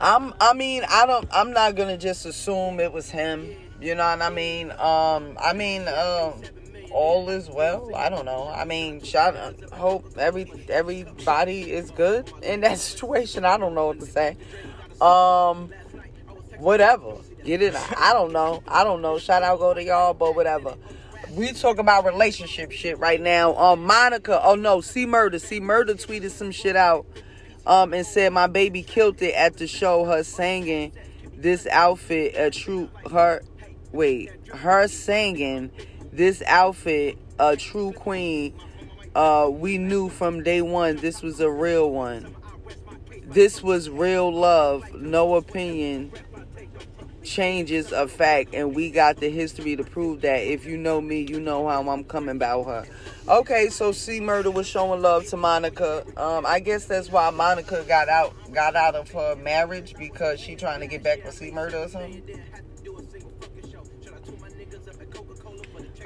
I'm. 0.00 0.34
I 0.40 0.54
mean, 0.54 0.82
I 0.88 1.06
don't. 1.06 1.28
I'm 1.32 1.52
not 1.52 1.76
gonna 1.76 1.98
just 1.98 2.26
assume 2.26 2.80
it 2.80 2.92
was 2.92 3.08
him. 3.08 3.48
You 3.80 3.94
know 3.94 4.04
what 4.04 4.20
I 4.20 4.30
mean? 4.30 4.72
Um. 4.72 5.38
I 5.40 5.52
mean, 5.52 5.86
um 5.86 6.42
all 6.90 7.28
is 7.30 7.48
well. 7.48 7.94
I 7.94 8.08
don't 8.08 8.24
know. 8.24 8.48
I 8.48 8.64
mean, 8.64 9.02
shout 9.02 9.36
hope 9.72 10.16
every 10.18 10.50
everybody 10.68 11.70
is 11.70 11.90
good 11.90 12.32
in 12.42 12.60
that 12.60 12.78
situation. 12.90 13.44
I 13.44 13.56
don't 13.56 13.74
know 13.74 13.88
what 13.88 14.00
to 14.00 14.06
say. 14.06 14.36
Um, 15.00 15.72
whatever. 16.58 17.16
Get 17.44 17.62
it? 17.62 17.74
I 17.96 18.12
don't 18.12 18.32
know. 18.32 18.62
I 18.68 18.84
don't 18.84 19.00
know. 19.00 19.18
Shout 19.18 19.42
out 19.42 19.58
go 19.58 19.72
to 19.72 19.82
y'all, 19.82 20.14
but 20.14 20.34
whatever. 20.34 20.74
We 21.34 21.52
talk 21.52 21.78
about 21.78 22.04
relationship 22.04 22.72
shit 22.72 22.98
right 22.98 23.20
now. 23.20 23.56
Um, 23.56 23.84
Monica. 23.84 24.40
Oh 24.42 24.56
no, 24.56 24.80
C 24.80 25.06
Murder. 25.06 25.38
C 25.38 25.60
Murder 25.60 25.94
tweeted 25.94 26.30
some 26.30 26.50
shit 26.50 26.76
out. 26.76 27.06
Um, 27.66 27.92
and 27.92 28.06
said 28.06 28.32
my 28.32 28.46
baby 28.46 28.82
killed 28.82 29.20
it 29.22 29.34
at 29.34 29.58
the 29.58 29.66
show. 29.66 30.04
Her 30.04 30.24
singing 30.24 30.92
this 31.36 31.66
outfit 31.66 32.34
a 32.36 32.50
true 32.50 32.90
her. 33.10 33.42
Wait, 33.92 34.30
her 34.54 34.86
singing 34.88 35.70
this 36.12 36.42
outfit 36.46 37.18
a 37.38 37.56
true 37.56 37.92
queen 37.92 38.54
uh 39.14 39.48
we 39.50 39.78
knew 39.78 40.08
from 40.08 40.42
day 40.42 40.62
one 40.62 40.96
this 40.96 41.22
was 41.22 41.40
a 41.40 41.50
real 41.50 41.90
one. 41.90 42.34
This 43.24 43.62
was 43.62 43.88
real 43.88 44.32
love 44.32 44.92
no 44.94 45.36
opinion 45.36 46.12
changes 47.22 47.92
a 47.92 48.08
fact 48.08 48.54
and 48.54 48.74
we 48.74 48.90
got 48.90 49.18
the 49.18 49.30
history 49.30 49.76
to 49.76 49.84
prove 49.84 50.22
that. 50.22 50.38
If 50.38 50.64
you 50.66 50.76
know 50.76 51.00
me 51.00 51.26
you 51.28 51.38
know 51.38 51.68
how 51.68 51.88
i'm 51.88 52.04
coming 52.04 52.36
about 52.36 52.64
her. 52.64 52.86
Okay 53.28 53.68
so 53.68 53.92
c 53.92 54.20
murder 54.20 54.50
was 54.50 54.66
showing 54.66 55.00
love 55.00 55.26
to 55.26 55.36
monica. 55.36 56.04
Um 56.16 56.44
i 56.44 56.58
guess 56.58 56.86
that's 56.86 57.10
why 57.10 57.30
monica 57.30 57.84
got 57.86 58.08
out 58.08 58.34
got 58.52 58.74
out 58.74 58.96
of 58.96 59.10
her 59.12 59.36
marriage 59.36 59.94
because 59.96 60.40
she 60.40 60.56
trying 60.56 60.80
to 60.80 60.86
get 60.86 61.02
back 61.02 61.24
with 61.24 61.34
c 61.34 61.50
murder 61.50 61.78
or 61.78 61.88
something 61.88 62.22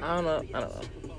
I 0.05 0.15
don't 0.15 0.23
know. 0.25 0.43
I 0.53 0.59
don't 0.61 0.75
know. 0.75 1.15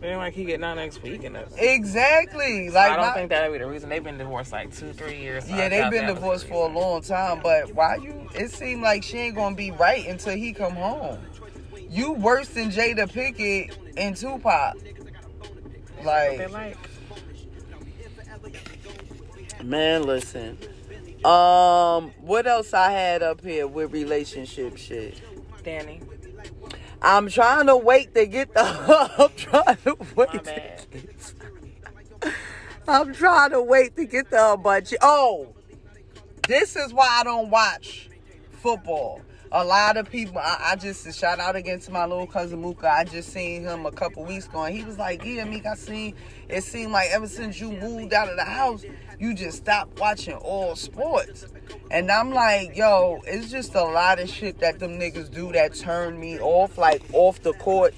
Then 0.00 0.16
like 0.16 0.32
he 0.32 0.44
getting 0.44 0.64
out 0.64 0.76
next 0.76 1.02
week 1.02 1.24
and 1.24 1.34
that's, 1.34 1.54
exactly 1.58 2.68
so 2.68 2.74
like 2.74 2.92
I 2.92 2.96
don't 2.96 3.06
not- 3.06 3.14
think 3.14 3.30
that'd 3.30 3.52
be 3.52 3.58
the 3.58 3.66
reason. 3.66 3.88
They've 3.90 4.02
been 4.02 4.16
divorced 4.18 4.52
like 4.52 4.74
two, 4.74 4.92
three 4.92 5.18
years. 5.18 5.44
so 5.46 5.54
Yeah, 5.54 5.68
they've 5.68 5.90
been 5.90 6.06
that 6.06 6.14
the 6.14 6.20
divorced 6.20 6.46
for 6.48 6.68
a 6.70 6.72
long 6.72 7.02
time, 7.02 7.40
but 7.42 7.74
why 7.74 7.96
you? 7.96 8.28
It 8.34 8.50
seemed 8.50 8.82
like 8.82 9.02
she 9.02 9.18
ain't 9.18 9.34
gonna 9.34 9.56
be 9.56 9.70
right 9.72 10.06
until 10.06 10.34
he 10.36 10.52
come 10.52 10.72
home. 10.74 11.18
You 11.90 12.12
worse 12.12 12.48
than 12.48 12.70
Jada 12.70 13.12
Pickett 13.12 13.76
and 13.96 14.16
Tupac. 14.16 14.76
Like, 16.02 16.50
like 16.50 16.78
man, 19.62 20.04
listen. 20.04 20.56
Um, 21.24 22.12
what 22.22 22.46
else 22.46 22.72
I 22.72 22.90
had 22.92 23.22
up 23.22 23.42
here 23.42 23.66
with 23.66 23.92
relationship 23.92 24.78
shit? 24.78 25.20
Danny. 25.62 26.00
I'm 27.02 27.28
trying 27.28 27.66
to 27.66 27.76
wait 27.76 28.14
to 28.14 28.26
get 28.26 28.52
the. 28.54 28.60
I'm 29.18 29.30
trying 29.36 29.76
to 29.84 29.96
wait. 30.14 30.30
To 30.32 30.38
get- 30.38 31.34
I'm 32.88 33.14
trying 33.14 33.50
to 33.50 33.62
wait 33.62 33.96
to 33.96 34.04
get 34.04 34.30
the 34.30 34.58
budget. 34.62 34.98
Oh, 35.02 35.54
this 36.48 36.76
is 36.76 36.92
why 36.92 37.08
I 37.20 37.24
don't 37.24 37.50
watch 37.50 38.08
football. 38.50 39.22
A 39.52 39.64
lot 39.64 39.96
of 39.96 40.08
people, 40.08 40.38
I, 40.38 40.72
I 40.72 40.76
just 40.76 41.12
shout 41.18 41.40
out 41.40 41.56
again 41.56 41.80
to 41.80 41.90
my 41.90 42.06
little 42.06 42.26
cousin 42.26 42.60
Muka. 42.60 42.88
I 42.88 43.04
just 43.04 43.32
seen 43.32 43.62
him 43.62 43.84
a 43.86 43.90
couple 43.90 44.24
weeks 44.24 44.46
ago, 44.46 44.62
and 44.62 44.76
he 44.76 44.84
was 44.84 44.96
like, 44.98 45.24
"Yeah, 45.24 45.44
Meek, 45.44 45.66
I 45.66 45.74
seen. 45.74 46.14
It 46.50 46.64
seemed 46.64 46.92
like 46.92 47.10
ever 47.10 47.28
since 47.28 47.60
you 47.60 47.70
moved 47.70 48.12
out 48.12 48.28
of 48.28 48.36
the 48.36 48.44
house, 48.44 48.84
you 49.18 49.34
just 49.34 49.58
stopped 49.58 49.98
watching 50.00 50.34
all 50.34 50.76
sports." 50.76 51.46
And 51.90 52.10
I'm 52.10 52.32
like, 52.32 52.76
"Yo, 52.76 53.20
it's 53.26 53.50
just 53.50 53.74
a 53.74 53.84
lot 53.84 54.20
of 54.20 54.28
shit 54.28 54.58
that 54.60 54.78
them 54.78 54.98
niggas 54.98 55.30
do 55.30 55.52
that 55.52 55.74
turn 55.74 56.18
me 56.18 56.40
off, 56.40 56.76
like 56.76 57.02
off 57.12 57.42
the 57.42 57.52
court 57.54 57.94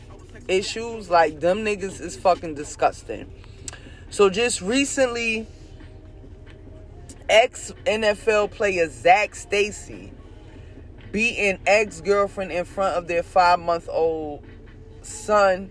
issues. 0.49 1.09
Like 1.09 1.41
them 1.41 1.65
niggas 1.65 2.01
is 2.01 2.17
fucking 2.17 2.55
disgusting." 2.55 3.31
So 4.11 4.29
just 4.29 4.61
recently, 4.61 5.47
ex 7.29 7.73
NFL 7.87 8.51
player 8.51 8.89
Zac 8.91 9.35
Stacy 9.35 10.13
beating 11.13 11.59
ex 11.67 12.01
girlfriend 12.01 12.53
in 12.53 12.65
front 12.65 12.97
of 12.97 13.07
their 13.07 13.23
five 13.23 13.61
month 13.61 13.89
old 13.91 14.45
son. 15.03 15.71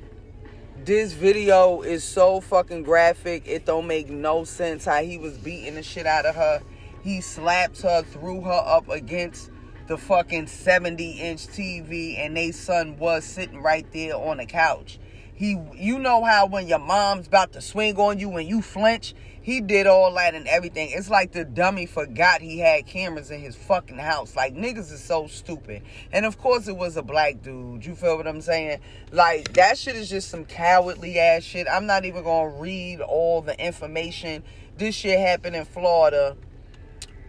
This 0.83 1.13
video 1.13 1.83
is 1.83 2.03
so 2.03 2.41
fucking 2.41 2.81
graphic. 2.81 3.47
It 3.47 3.65
don't 3.65 3.85
make 3.85 4.09
no 4.09 4.45
sense 4.45 4.83
how 4.83 5.03
he 5.03 5.19
was 5.19 5.37
beating 5.37 5.75
the 5.75 5.83
shit 5.83 6.07
out 6.07 6.25
of 6.25 6.33
her. 6.33 6.63
He 7.03 7.21
slapped 7.21 7.83
her, 7.83 8.01
threw 8.01 8.41
her 8.41 8.63
up 8.65 8.89
against 8.89 9.51
the 9.87 9.95
fucking 9.95 10.47
70 10.47 11.19
inch 11.19 11.45
TV, 11.45 12.17
and 12.17 12.35
they 12.35 12.51
son 12.51 12.97
was 12.97 13.25
sitting 13.25 13.61
right 13.61 13.85
there 13.93 14.15
on 14.15 14.37
the 14.37 14.47
couch. 14.47 14.97
He, 15.35 15.55
you 15.75 15.99
know 15.99 16.23
how 16.23 16.47
when 16.47 16.67
your 16.67 16.79
mom's 16.79 17.27
about 17.27 17.53
to 17.53 17.61
swing 17.61 17.97
on 17.97 18.17
you 18.17 18.29
when 18.29 18.47
you 18.47 18.63
flinch, 18.63 19.13
he 19.41 19.59
did 19.59 19.87
all 19.87 20.13
that 20.13 20.35
and 20.35 20.47
everything. 20.47 20.91
It's 20.91 21.09
like 21.09 21.31
the 21.31 21.43
dummy 21.43 21.87
forgot 21.87 22.41
he 22.41 22.59
had 22.59 22.85
cameras 22.85 23.31
in 23.31 23.39
his 23.39 23.55
fucking 23.55 23.97
house. 23.97 24.35
Like 24.35 24.55
niggas 24.55 24.91
is 24.91 25.03
so 25.03 25.25
stupid. 25.25 25.81
And 26.11 26.25
of 26.25 26.37
course 26.37 26.67
it 26.67 26.77
was 26.77 26.95
a 26.95 27.01
black 27.01 27.41
dude. 27.41 27.83
You 27.83 27.95
feel 27.95 28.17
what 28.17 28.27
I'm 28.27 28.41
saying? 28.41 28.79
Like 29.11 29.53
that 29.53 29.79
shit 29.79 29.95
is 29.95 30.09
just 30.09 30.29
some 30.29 30.45
cowardly 30.45 31.17
ass 31.17 31.41
shit. 31.41 31.67
I'm 31.69 31.87
not 31.87 32.05
even 32.05 32.23
gonna 32.23 32.49
read 32.49 33.01
all 33.01 33.41
the 33.41 33.59
information. 33.59 34.43
This 34.77 34.93
shit 34.93 35.19
happened 35.19 35.55
in 35.55 35.65
Florida. 35.65 36.37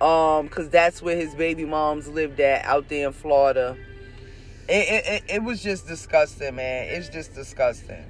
Um, 0.03 0.49
cause 0.49 0.69
that's 0.69 1.01
where 1.01 1.17
his 1.17 1.35
baby 1.35 1.65
moms 1.65 2.09
lived 2.09 2.41
at 2.41 2.65
out 2.67 2.89
there 2.89 3.07
in 3.07 3.13
Florida. 3.15 3.77
It, 4.69 4.73
it, 4.73 5.07
it, 5.07 5.23
it 5.37 5.43
was 5.43 5.63
just 5.63 5.87
disgusting, 5.87 6.57
man. 6.57 6.89
It's 6.89 7.09
just 7.09 7.35
disgusting. 7.35 8.05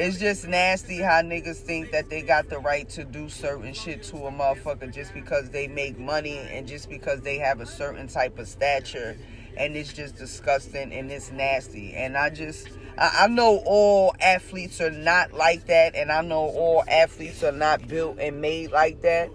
It, 0.00 0.06
It's 0.10 0.18
just 0.18 0.48
nasty 0.48 0.98
how 0.98 1.22
niggas 1.22 1.58
think 1.58 1.90
that 1.92 2.08
they 2.08 2.22
got 2.22 2.48
the 2.48 2.58
right 2.58 2.88
to 2.90 3.04
do 3.04 3.28
certain 3.28 3.74
shit 3.74 4.02
to 4.04 4.16
a 4.16 4.32
motherfucker 4.32 4.92
just 4.92 5.12
because 5.14 5.50
they 5.50 5.68
make 5.68 5.98
money 5.98 6.38
and 6.38 6.66
just 6.66 6.88
because 6.88 7.20
they 7.20 7.38
have 7.38 7.60
a 7.60 7.66
certain 7.66 8.08
type 8.08 8.38
of 8.38 8.48
stature. 8.48 9.16
And 9.56 9.76
it's 9.76 9.92
just 9.92 10.16
disgusting 10.16 10.92
and 10.92 11.10
it's 11.10 11.30
nasty. 11.30 11.92
And 11.92 12.16
I 12.16 12.30
just, 12.30 12.68
I, 12.96 13.24
I 13.24 13.28
know 13.28 13.62
all 13.66 14.14
athletes 14.20 14.80
are 14.80 14.90
not 14.90 15.32
like 15.32 15.66
that. 15.66 15.94
And 15.94 16.10
I 16.10 16.22
know 16.22 16.46
all 16.46 16.82
athletes 16.88 17.42
are 17.42 17.52
not 17.52 17.86
built 17.86 18.18
and 18.18 18.40
made 18.40 18.70
like 18.70 19.02
that. 19.02 19.30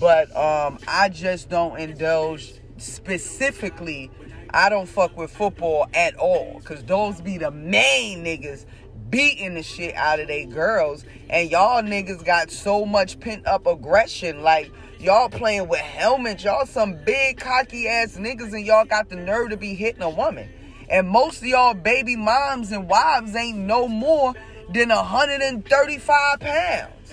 But 0.00 0.34
um, 0.34 0.78
I 0.88 1.10
just 1.10 1.50
don't 1.50 1.78
indulge 1.78 2.54
specifically. 2.78 4.10
I 4.54 4.68
don't 4.68 4.88
fuck 4.88 5.16
with 5.16 5.30
football 5.30 5.86
at 5.94 6.16
all. 6.16 6.60
Cause 6.64 6.82
those 6.84 7.20
be 7.20 7.38
the 7.38 7.50
main 7.50 8.24
niggas 8.24 8.66
beating 9.12 9.54
the 9.54 9.62
shit 9.62 9.94
out 9.94 10.18
of 10.18 10.26
they 10.26 10.44
girls. 10.44 11.04
And 11.30 11.48
y'all 11.48 11.82
niggas 11.82 12.24
got 12.24 12.50
so 12.50 12.84
much 12.84 13.20
pent 13.20 13.46
up 13.46 13.68
aggression. 13.68 14.42
Like, 14.42 14.72
y'all 14.98 15.28
playing 15.28 15.68
with 15.68 15.80
helmets. 15.80 16.42
Y'all 16.42 16.66
some 16.66 16.98
big 17.04 17.38
cocky 17.38 17.86
ass 17.86 18.16
niggas 18.16 18.52
and 18.52 18.66
y'all 18.66 18.84
got 18.84 19.08
the 19.08 19.16
nerve 19.16 19.50
to 19.50 19.56
be 19.56 19.74
hitting 19.74 20.02
a 20.02 20.10
woman. 20.10 20.48
And 20.90 21.08
most 21.08 21.42
of 21.42 21.46
y'all 21.46 21.74
baby 21.74 22.16
moms 22.16 22.72
and 22.72 22.88
wives 22.88 23.36
ain't 23.36 23.58
no 23.58 23.86
more 23.86 24.34
than 24.72 24.88
135 24.88 26.40
pounds. 26.40 27.12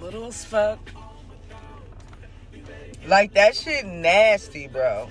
Little 0.00 0.26
as 0.26 0.44
fuck. 0.44 0.78
Like 3.06 3.34
that 3.34 3.56
shit 3.56 3.86
nasty, 3.86 4.68
bro. 4.68 5.08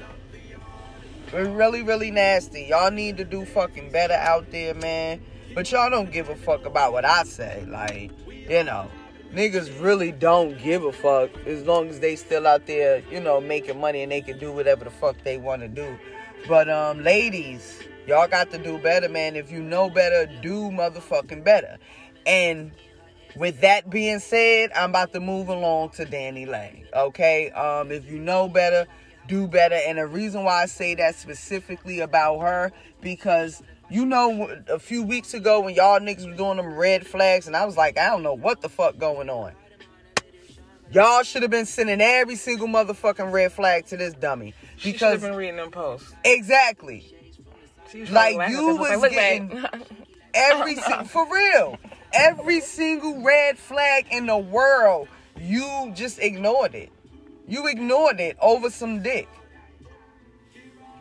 It's 1.27 1.33
really, 1.33 1.83
really 1.83 2.11
nasty. 2.11 2.63
Y'all 2.63 2.91
need 2.91 3.17
to 3.17 3.25
do 3.25 3.45
fucking 3.45 3.91
better 3.91 4.15
out 4.15 4.51
there, 4.51 4.73
man. 4.73 5.21
But 5.59 5.73
y'all 5.73 5.89
don't 5.89 6.09
give 6.09 6.29
a 6.29 6.37
fuck 6.37 6.65
about 6.65 6.93
what 6.93 7.03
I 7.03 7.23
say. 7.23 7.65
Like, 7.67 8.11
you 8.29 8.63
know, 8.63 8.89
niggas 9.33 9.83
really 9.83 10.13
don't 10.13 10.57
give 10.57 10.85
a 10.85 10.93
fuck 10.93 11.31
as 11.45 11.63
long 11.63 11.89
as 11.89 11.99
they 11.99 12.15
still 12.15 12.47
out 12.47 12.65
there, 12.65 13.03
you 13.11 13.19
know, 13.19 13.41
making 13.41 13.77
money 13.77 14.01
and 14.01 14.09
they 14.09 14.21
can 14.21 14.39
do 14.39 14.53
whatever 14.53 14.85
the 14.85 14.89
fuck 14.89 15.17
they 15.25 15.35
want 15.35 15.61
to 15.61 15.67
do. 15.67 15.99
But 16.47 16.69
um, 16.69 17.03
ladies, 17.03 17.77
y'all 18.07 18.29
got 18.29 18.51
to 18.51 18.57
do 18.57 18.77
better, 18.77 19.09
man. 19.09 19.35
If 19.35 19.51
you 19.51 19.61
know 19.61 19.89
better, 19.89 20.31
do 20.41 20.71
motherfucking 20.71 21.43
better. 21.43 21.77
And 22.25 22.71
with 23.35 23.59
that 23.59 23.89
being 23.89 24.19
said, 24.19 24.71
I'm 24.73 24.91
about 24.91 25.11
to 25.11 25.19
move 25.19 25.49
along 25.49 25.89
to 25.97 26.05
DaniLeigh. 26.05 26.85
Okay? 26.93 27.49
Um, 27.51 27.91
if 27.91 28.09
you 28.09 28.17
know 28.17 28.47
better, 28.47 28.87
do 29.27 29.45
better. 29.45 29.75
And 29.75 29.97
the 29.97 30.07
reason 30.07 30.45
why 30.45 30.63
I 30.63 30.67
say 30.67 30.95
that 30.95 31.15
specifically 31.15 31.99
about 31.99 32.39
her, 32.39 32.71
because 33.01 33.61
you 33.89 34.05
know, 34.05 34.47
a 34.67 34.79
few 34.79 35.03
weeks 35.03 35.33
ago 35.33 35.61
when 35.61 35.75
y'all 35.75 35.99
niggas 35.99 36.27
was 36.27 36.37
doing 36.37 36.57
them 36.57 36.73
red 36.75 37.05
flags, 37.07 37.47
and 37.47 37.55
I 37.55 37.65
was 37.65 37.75
like, 37.77 37.97
I 37.97 38.09
don't 38.09 38.23
know 38.23 38.33
what 38.35 38.61
the 38.61 38.69
fuck 38.69 38.97
going 38.97 39.29
on. 39.29 39.53
Y'all 40.91 41.21
should 41.23 41.43
have 41.43 41.51
been 41.51 41.65
sending 41.67 42.01
every 42.01 42.35
single 42.35 42.67
motherfucking 42.67 43.31
red 43.31 43.51
flag 43.51 43.85
to 43.87 43.97
this 43.97 44.13
dummy. 44.15 44.53
She 44.77 44.89
should 44.89 44.93
Because 44.93 45.11
have 45.21 45.31
been 45.31 45.35
reading 45.35 45.57
them 45.57 45.69
posts. 45.71 46.11
exactly. 46.23 47.13
She 47.91 48.05
Like, 48.05 48.33
you 48.33 48.41
at 48.41 48.49
them. 48.51 48.57
I 48.83 48.91
was 48.95 49.01
"Look, 49.01 49.11
getting- 49.11 49.47
babe." 49.49 49.65
Every 50.33 50.75
si- 50.75 51.03
for 51.05 51.27
real. 51.31 51.77
Every 52.13 52.61
single 52.61 53.23
red 53.23 53.57
flag 53.57 54.05
in 54.11 54.27
the 54.27 54.37
world, 54.37 55.07
you 55.39 55.91
just 55.95 56.19
ignored 56.19 56.75
it. 56.75 56.89
You 57.47 57.65
ignored 57.67 58.19
it 58.19 58.37
over 58.39 58.69
some 58.69 59.01
dick. 59.01 59.27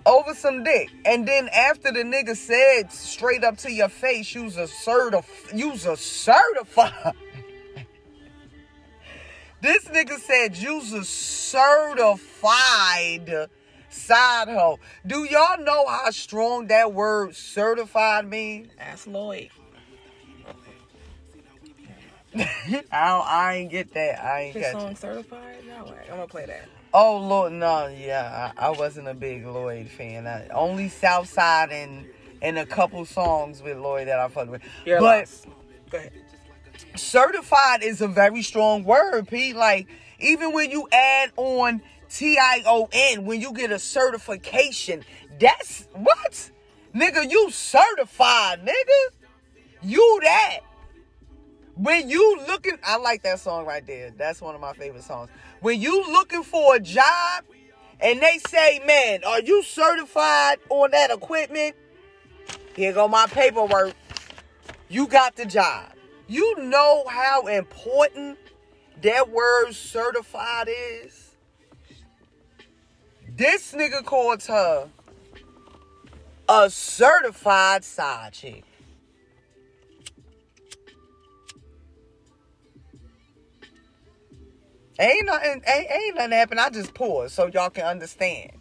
Over 0.09 0.35
some 0.35 0.65
dick. 0.65 0.91
And 1.05 1.29
then 1.29 1.49
after 1.49 1.93
the 1.93 2.03
nigga 2.03 2.35
said 2.35 2.91
straight 2.91 3.45
up 3.45 3.59
to 3.59 3.71
your 3.71 3.91
face, 3.91 4.35
you's 4.35 4.57
a 4.57 4.63
certif 4.65 5.27
you's 5.55 5.85
a 5.85 5.99
certified. 5.99 7.13
this 9.61 9.85
nigga 9.85 10.19
said 10.19 10.57
you's 10.57 10.95
a 10.95 11.05
certified 11.05 12.21
side 13.91 14.49
hoe. 14.49 14.79
Do 15.07 15.25
y'all 15.25 15.63
know 15.63 15.87
how 15.87 16.11
strong 16.11 16.69
that 16.69 16.95
word 16.95 17.37
certified 17.37 18.27
means? 18.31 18.71
Ask 18.79 19.07
Lloyd. 19.07 19.51
I 22.39 22.83
I 22.91 23.55
ain't 23.57 23.71
get 23.71 23.93
that. 23.93 24.25
I 24.25 24.41
ain't 24.45 24.55
His 24.55 24.65
catch 24.65 24.73
song 24.73 24.93
it. 24.93 24.99
Certified? 24.99 25.65
No 25.67 25.85
way. 25.85 25.99
I'm 26.05 26.17
gonna 26.17 26.27
play 26.27 26.47
that. 26.47 26.67
Oh 26.93 27.18
Lord, 27.18 27.53
no, 27.53 27.86
yeah, 27.86 28.53
I, 28.57 28.68
I 28.68 28.70
wasn't 28.70 29.09
a 29.09 29.14
big 29.14 29.47
Lloyd 29.47 29.89
fan. 29.89 30.26
I, 30.26 30.49
only 30.49 30.89
Southside 30.89 31.70
and 31.70 32.07
and 32.41 32.59
a 32.59 32.66
couple 32.66 33.05
songs 33.05 33.62
with 33.62 33.78
Lloyd 33.78 34.09
that 34.09 34.18
I 34.18 34.28
fucked 34.28 34.51
with. 34.51 34.62
You're 34.84 35.01
but. 35.01 35.28
Certified 36.95 37.82
is 37.82 38.01
a 38.01 38.09
very 38.09 38.43
strong 38.43 38.84
word, 38.84 39.28
Pete. 39.28 39.57
Like 39.57 39.89
even 40.18 40.53
when 40.53 40.70
you 40.70 40.89
add 40.93 41.32
on 41.36 41.82
T 42.09 42.39
I 42.39 42.62
O 42.66 42.89
N, 42.93 43.24
when 43.24 43.41
you 43.41 43.53
get 43.53 43.70
a 43.70 43.78
certification, 43.78 45.05
that's 45.39 45.89
what, 45.93 46.51
nigga, 46.95 47.30
you 47.30 47.51
certified, 47.51 48.64
nigga. 48.64 49.12
You 49.82 50.20
that. 50.22 50.61
When 51.74 52.09
you 52.09 52.41
looking, 52.49 52.78
I 52.82 52.97
like 52.97 53.22
that 53.22 53.39
song 53.39 53.64
right 53.64 53.86
there. 53.86 54.12
That's 54.16 54.41
one 54.41 54.55
of 54.55 54.61
my 54.61 54.72
favorite 54.72 55.05
songs. 55.05 55.30
When 55.61 55.81
you 55.81 56.05
looking 56.13 56.43
for 56.43 56.77
a 56.77 56.81
job 56.81 57.45
and 58.01 58.21
they 58.21 58.39
say, 58.47 58.81
man, 58.87 59.25
are 59.25 59.41
you 59.41 59.63
certified 59.63 60.59
on 60.71 60.93
that 60.93 61.11
equipment? 61.11 61.75
Here 62.77 62.93
go 62.93 63.09
my 63.09 63.27
paperwork. 63.27 63.95
You 64.89 65.09
got 65.09 65.37
the 65.37 65.47
job. 65.47 65.93
You 66.29 66.59
know 66.59 67.05
how 67.09 67.47
important 67.47 68.39
that 69.03 69.31
word 69.31 69.73
certified 69.73 70.69
is? 70.69 71.35
This 73.37 73.73
nigga 73.73 74.05
called 74.05 74.43
her 74.45 74.89
a 76.49 76.71
certified 76.71 77.85
side 77.85 78.33
chick. 78.33 78.65
Ain't 84.99 85.27
nothing, 85.27 85.63
ain't, 85.67 85.91
ain't 85.91 86.17
nothing 86.17 86.33
happened. 86.33 86.61
I 86.61 86.71
just 86.71 86.95
paused 86.95 87.35
so 87.35 87.47
y'all 87.47 87.71
can 87.71 87.85
understand. 87.85 88.53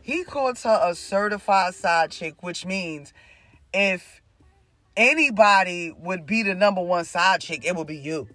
He 0.00 0.24
calls 0.24 0.62
her 0.62 0.80
a 0.82 0.94
certified 0.94 1.74
side 1.74 2.10
chick, 2.10 2.42
which 2.42 2.64
means 2.64 3.12
if 3.72 4.22
anybody 4.96 5.92
would 5.92 6.26
be 6.26 6.42
the 6.42 6.54
number 6.54 6.82
one 6.82 7.04
side 7.04 7.40
chick, 7.40 7.64
it 7.64 7.76
would 7.76 7.86
be 7.86 7.96
you. 7.96 8.28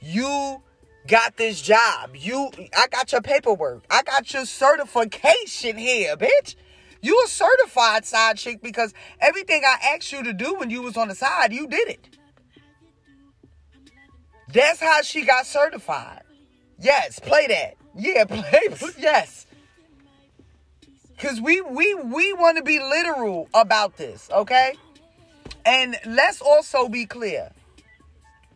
You 0.00 0.62
got 1.06 1.36
this 1.36 1.60
job. 1.60 2.10
You 2.14 2.50
I 2.76 2.86
got 2.88 3.12
your 3.12 3.22
paperwork. 3.22 3.84
I 3.90 4.02
got 4.02 4.32
your 4.32 4.46
certification 4.46 5.76
here, 5.76 6.16
bitch. 6.16 6.56
You 7.02 7.22
a 7.24 7.28
certified 7.28 8.04
side 8.04 8.36
chick 8.36 8.62
because 8.62 8.92
everything 9.20 9.62
I 9.64 9.94
asked 9.94 10.12
you 10.12 10.22
to 10.24 10.32
do 10.32 10.54
when 10.54 10.70
you 10.70 10.82
was 10.82 10.96
on 10.96 11.08
the 11.08 11.14
side, 11.14 11.52
you 11.52 11.66
did 11.68 11.88
it. 11.88 12.08
That's 14.52 14.80
how 14.80 15.02
she 15.02 15.24
got 15.24 15.46
certified. 15.46 16.22
Yes, 16.78 17.18
play 17.18 17.46
that. 17.48 17.76
Yeah, 17.94 18.24
play 18.28 18.68
yes. 18.98 19.46
Cause 21.18 21.40
we 21.40 21.62
we 21.62 21.94
we 21.94 22.32
want 22.34 22.58
to 22.58 22.62
be 22.62 22.78
literal 22.78 23.48
about 23.54 23.96
this, 23.96 24.28
okay? 24.30 24.74
And 25.64 25.96
let's 26.04 26.42
also 26.42 26.88
be 26.88 27.06
clear. 27.06 27.50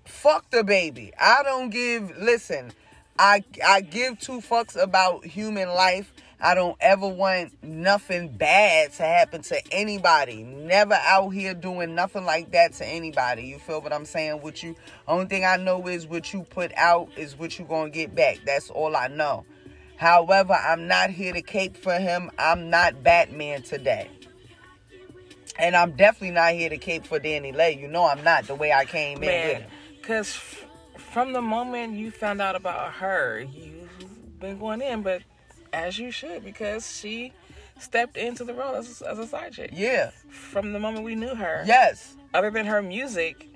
Fuck 0.05 0.51
the 0.51 0.63
baby. 0.63 1.13
I 1.19 1.43
don't 1.43 1.71
give 1.71 2.17
listen, 2.19 2.73
I 3.19 3.43
I 3.67 3.81
give 3.81 4.21
two 4.21 4.41
fucks 4.41 4.81
about 4.81 5.25
human 5.25 5.69
life. 5.69 6.13
I 6.43 6.55
don't 6.55 6.77
ever 6.81 7.07
want 7.07 7.63
nothing 7.63 8.29
bad 8.29 8.93
to 8.95 9.03
happen 9.03 9.43
to 9.43 9.61
anybody. 9.73 10.43
Never 10.43 10.95
out 10.95 11.31
here 11.31 11.53
doing 11.53 11.95
nothing 11.95 12.25
like 12.25 12.53
that 12.53 12.73
to 12.75 12.87
anybody. 12.87 13.43
You 13.45 13.59
feel 13.59 13.83
what 13.83 13.93
I'm 13.93 14.07
saying? 14.07 14.41
What 14.41 14.63
you 14.63 14.75
only 15.07 15.27
thing 15.27 15.45
I 15.45 15.57
know 15.59 15.87
is 15.87 16.07
what 16.07 16.33
you 16.33 16.43
put 16.45 16.73
out 16.77 17.11
is 17.17 17.39
what 17.39 17.59
you 17.59 17.67
gonna 17.67 17.91
get 17.91 18.15
back. 18.15 18.39
That's 18.47 18.71
all 18.71 18.97
I 18.97 19.09
know. 19.09 19.45
However, 19.97 20.55
I'm 20.55 20.89
not 20.89 21.11
here 21.11 21.35
to 21.35 21.43
cape 21.43 21.77
for 21.77 21.99
him. 21.99 22.31
I'm 22.39 22.71
not 22.71 23.03
Batman 23.03 23.61
today. 23.63 24.09
And 25.59 25.77
I'm 25.77 25.93
definitely 25.93 26.31
not 26.31 26.55
here 26.55 26.71
to 26.71 26.79
cape 26.79 27.05
for 27.05 27.21
DaniLeigh. 27.21 27.79
You 27.79 27.87
know 27.87 28.07
I'm 28.07 28.25
not 28.25 28.47
the 28.47 28.55
way 28.55 28.73
I 28.73 28.87
came 28.87 29.19
in 29.19 29.21
with 29.21 29.29
Man, 29.29 29.61
him. 29.63 29.71
because 30.01 30.29
f- 30.29 30.65
from 30.97 31.35
the 31.35 31.43
moment 31.43 31.95
you 31.99 32.11
found 32.11 32.41
out 32.41 32.57
about 32.57 32.93
her, 32.95 33.41
you've 33.41 34.41
been 34.41 34.59
going 34.59 34.81
in, 34.81 35.03
but 35.03 35.21
as 35.73 35.99
you 35.99 36.11
should, 36.11 36.45
because 36.45 36.97
she 36.99 37.33
stepped 37.79 38.17
into 38.17 38.45
the 38.45 38.55
role 38.55 38.75
as, 38.75 39.01
as 39.03 39.19
a 39.19 39.27
side 39.27 39.53
chick. 39.53 39.71
Yeah. 39.73 40.11
From 40.31 40.73
the 40.73 40.79
moment 40.79 41.05
we 41.05 41.15
knew 41.15 41.35
her, 41.35 41.65
Yes. 41.67 42.15
other 42.35 42.51
than 42.51 42.67
her 42.67 42.83
music, 42.83 43.47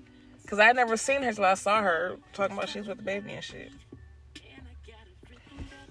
because 0.42 0.58
I 0.58 0.64
had 0.66 0.76
never 0.76 0.96
seen 0.96 1.22
her 1.22 1.32
till 1.32 1.44
I 1.44 1.54
saw 1.54 1.82
her 1.82 2.16
talking 2.32 2.56
about 2.56 2.68
she 2.68 2.78
was 2.78 2.88
with 2.88 2.98
the 2.98 3.02
baby 3.04 3.32
and 3.32 3.42
shit. 3.44 3.70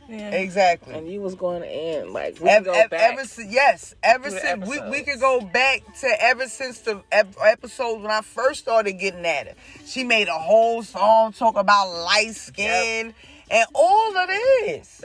Yeah. 0.09 0.31
Exactly. 0.31 0.93
And 0.93 1.07
you 1.09 1.21
was 1.21 1.33
going 1.33 1.63
in 1.63 2.11
like 2.11 2.37
we 2.41 2.49
Ev- 2.49 2.65
go 2.65 2.73
ev- 2.73 2.89
back. 2.89 3.13
ever 3.13 3.23
since, 3.23 3.51
yes, 3.51 3.95
ever 4.03 4.29
since 4.29 4.67
we, 4.67 4.77
we 4.89 5.01
could 5.01 5.19
go 5.21 5.39
back 5.39 5.81
to 6.01 6.07
ever 6.21 6.47
since 6.49 6.79
the 6.79 7.01
ep- 7.11 7.35
episodes 7.43 8.01
when 8.01 8.11
I 8.11 8.19
first 8.21 8.59
started 8.59 8.93
getting 8.93 9.25
at 9.25 9.47
her. 9.47 9.53
She 9.85 10.03
made 10.03 10.27
a 10.27 10.33
whole 10.37 10.83
song 10.83 11.31
talk 11.31 11.55
about 11.55 11.87
light 12.03 12.35
skin 12.35 13.15
and 13.53 13.67
all 13.73 14.17
of 14.17 14.27
this. 14.27 15.03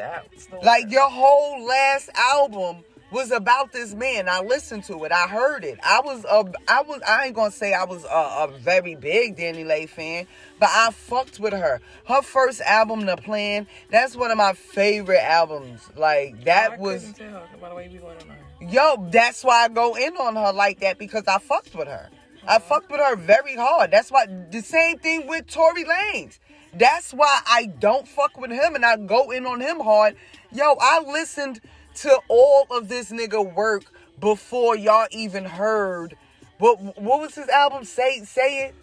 Like 0.63 0.91
your 0.91 1.09
whole 1.09 1.65
last 1.65 2.09
album 2.15 2.83
was 3.11 3.31
about 3.31 3.73
this 3.73 3.95
man. 3.95 4.29
I 4.29 4.41
listened 4.41 4.85
to 4.85 5.05
it. 5.05 5.13
I 5.13 5.27
heard 5.27 5.65
it. 5.65 5.79
I 5.83 6.01
was 6.05 6.25
a, 6.25 6.45
I 6.67 6.83
was, 6.83 7.01
I 7.07 7.27
ain't 7.27 7.35
gonna 7.35 7.51
say 7.51 7.73
I 7.75 7.85
was 7.85 8.05
a, 8.05 8.09
a 8.09 8.49
very 8.59 8.95
big 8.97 9.37
DaniLeigh 9.37 9.89
fan, 9.89 10.27
but 10.59 10.69
I 10.71 10.91
fucked 10.91 11.39
with 11.41 11.53
her. 11.53 11.81
Her 12.07 12.23
first 12.23 12.61
album, 12.63 13.07
The 13.07 13.17
Plan, 13.17 13.67
that's 13.91 14.17
one 14.17 14.31
of 14.31 14.37
my 14.37 14.53
favorite 14.55 15.23
albums. 15.23 15.89
Like 15.97 16.37
I 16.41 16.45
that 16.45 16.81
was. 16.81 17.13
couldn't 17.13 17.33
tell 17.33 17.43
by 17.61 17.69
the 17.69 17.75
way 17.75 17.89
going 17.89 18.17
on 18.19 18.29
her. 18.29 18.39
Yo, 18.61 19.09
that's 19.11 19.45
why 19.45 19.65
I 19.65 19.69
go 19.69 19.95
in 19.95 20.17
on 20.17 20.37
her 20.37 20.53
like 20.53 20.81
that 20.81 20.99
because 20.99 21.25
I 21.29 21.39
fucked 21.39 21.75
with 21.75 21.89
her. 21.89 22.11
I 22.47 22.59
fucked 22.59 22.91
with 22.91 23.01
her 23.01 23.15
very 23.15 23.57
hard. 23.57 23.91
That's 23.91 24.11
why 24.11 24.27
the 24.27 24.63
same 24.63 24.99
thing 24.99 25.27
with 25.27 25.47
Tory 25.47 25.85
Lanez. 25.85 26.39
That's 26.75 27.13
why 27.13 27.41
I 27.47 27.67
don't 27.67 28.07
fuck 28.07 28.39
with 28.39 28.51
him 28.51 28.75
and 28.75 28.85
I 28.85 28.97
go 28.97 29.31
in 29.31 29.47
on 29.47 29.61
him 29.61 29.81
hard. 29.81 30.17
Yo, 30.53 30.77
I 30.81 31.01
listened 31.07 31.61
to 31.97 32.21
all 32.29 32.67
of 32.71 32.89
this 32.89 33.11
nigga 33.11 33.55
work 33.55 33.85
before 34.21 34.77
y'all 34.77 35.09
even 35.11 35.45
heard. 35.45 36.17
What 36.59 36.79
what 37.01 37.21
was 37.21 37.35
his 37.35 37.49
album? 37.49 37.85
Say 37.85 38.21
say 38.25 38.67
it. 38.67 38.75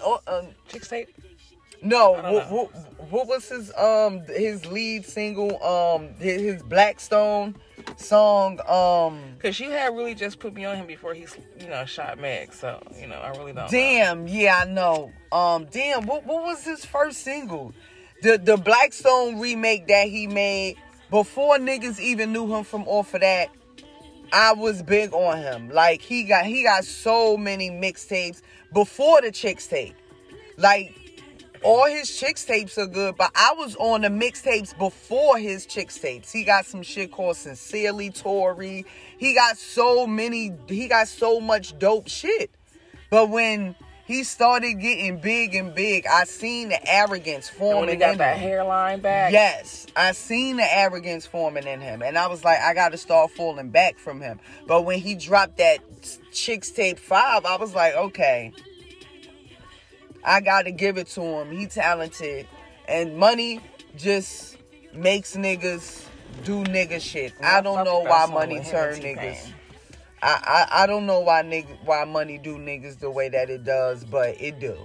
Oh, 0.00 0.20
um, 0.26 0.46
Chixtape. 0.68 1.08
No, 1.82 2.12
what, 2.12 2.50
what, 2.50 3.10
what 3.10 3.26
was 3.28 3.48
his 3.48 3.72
um 3.76 4.20
his 4.26 4.66
lead 4.66 5.04
single 5.06 5.62
um 5.62 6.14
his, 6.18 6.40
his 6.40 6.62
Blackstone 6.62 7.56
song 7.96 8.60
um 8.68 9.36
Cause 9.38 9.58
you 9.60 9.70
had 9.70 9.94
really 9.94 10.14
just 10.14 10.38
put 10.40 10.54
me 10.54 10.64
on 10.64 10.76
him 10.76 10.86
before 10.86 11.14
he, 11.14 11.26
you 11.60 11.68
know, 11.68 11.84
shot 11.84 12.18
Meg. 12.18 12.52
So 12.52 12.82
you 12.98 13.06
know, 13.06 13.16
I 13.16 13.30
really 13.30 13.52
don't. 13.52 13.64
know. 13.64 13.68
Damn, 13.70 14.28
yeah, 14.28 14.62
I 14.62 14.70
know. 14.70 15.12
Um, 15.30 15.66
damn, 15.70 16.06
what 16.06 16.26
what 16.26 16.44
was 16.44 16.64
his 16.64 16.84
first 16.84 17.20
single? 17.22 17.72
The 18.22 18.38
the 18.38 18.56
Blackstone 18.56 19.38
remake 19.38 19.86
that 19.88 20.08
he 20.08 20.26
made 20.26 20.76
before 21.10 21.58
niggas 21.58 22.00
even 22.00 22.32
knew 22.32 22.52
him 22.52 22.64
from 22.64 22.82
off 22.88 23.14
of 23.14 23.20
that. 23.20 23.50
I 24.32 24.52
was 24.52 24.82
big 24.82 25.12
on 25.12 25.38
him. 25.38 25.70
Like 25.70 26.02
he 26.02 26.24
got 26.24 26.44
he 26.44 26.64
got 26.64 26.84
so 26.84 27.36
many 27.36 27.70
mixtapes 27.70 28.42
before 28.72 29.20
the 29.22 29.28
Chixtape. 29.28 29.94
Like 30.56 30.97
all 31.62 31.86
his 31.86 32.08
Chixtapes 32.10 32.78
are 32.78 32.86
good, 32.86 33.16
but 33.16 33.30
I 33.34 33.54
was 33.56 33.76
on 33.76 34.02
the 34.02 34.08
mixtapes 34.08 34.76
before 34.76 35.38
his 35.38 35.66
Chixtapes. 35.66 36.30
He 36.30 36.44
got 36.44 36.66
some 36.66 36.82
shit 36.82 37.10
called 37.12 37.36
Sincerely 37.36 38.10
Tory. 38.10 38.86
He 39.18 39.34
got 39.34 39.56
so 39.56 40.06
many, 40.06 40.52
he 40.68 40.88
got 40.88 41.08
so 41.08 41.40
much 41.40 41.78
dope 41.78 42.08
shit. 42.08 42.50
But 43.10 43.30
when 43.30 43.74
he 44.06 44.24
started 44.24 44.80
getting 44.80 45.18
big 45.18 45.54
and 45.54 45.74
big, 45.74 46.06
I 46.06 46.24
seen 46.24 46.70
the 46.70 46.90
arrogance 46.90 47.50
And 47.50 47.60
when 47.60 47.72
forming 47.72 47.90
he 47.90 47.96
got 47.96 48.12
in 48.12 48.18
that 48.18 48.36
him. 48.38 48.42
hairline 48.48 49.00
back. 49.00 49.32
Yes, 49.32 49.86
I 49.94 50.12
seen 50.12 50.56
the 50.56 50.76
arrogance 50.76 51.26
forming 51.26 51.66
in 51.66 51.80
him, 51.80 52.02
and 52.02 52.16
I 52.16 52.26
was 52.26 52.42
like, 52.42 52.58
I 52.58 52.72
got 52.72 52.92
to 52.92 52.98
start 52.98 53.30
falling 53.32 53.68
back 53.70 53.98
from 53.98 54.20
him. 54.20 54.40
But 54.66 54.82
when 54.82 54.98
he 55.00 55.14
dropped 55.14 55.58
that 55.58 55.80
Chixtape 56.32 56.98
Five, 56.98 57.44
I 57.44 57.56
was 57.56 57.74
like, 57.74 57.94
okay, 57.94 58.52
I 60.28 60.40
got 60.40 60.62
to 60.66 60.70
give 60.70 60.98
it 60.98 61.06
to 61.08 61.22
him. 61.22 61.50
He 61.50 61.66
talented, 61.66 62.46
and 62.86 63.16
money 63.16 63.60
just 63.96 64.58
makes 64.92 65.34
niggas 65.36 66.04
do 66.44 66.62
nigga 66.64 67.00
shit. 67.00 67.32
I 67.42 67.62
don't 67.62 67.84
know 67.84 68.00
why 68.00 68.26
money 68.26 68.62
turn 68.62 69.00
niggas. 69.00 69.52
I, 70.22 70.66
I 70.70 70.82
I 70.82 70.86
don't 70.86 71.06
know 71.06 71.20
why 71.20 71.42
nigga 71.42 71.78
why 71.84 72.04
money 72.04 72.38
do 72.38 72.58
niggas 72.58 72.98
the 72.98 73.10
way 73.10 73.30
that 73.30 73.48
it 73.48 73.64
does, 73.64 74.04
but 74.04 74.40
it 74.40 74.60
do. 74.60 74.76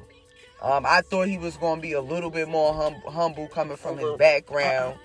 Um, 0.61 0.85
I 0.87 1.01
thought 1.01 1.27
he 1.27 1.37
was 1.37 1.57
gonna 1.57 1.81
be 1.81 1.91
a 1.91 2.01
little 2.01 2.29
bit 2.29 2.47
more 2.47 2.73
hum- 2.73 3.01
humble 3.05 3.49
coming 3.49 3.75
from 3.75 3.97
his 3.97 4.15
background, 4.17 4.97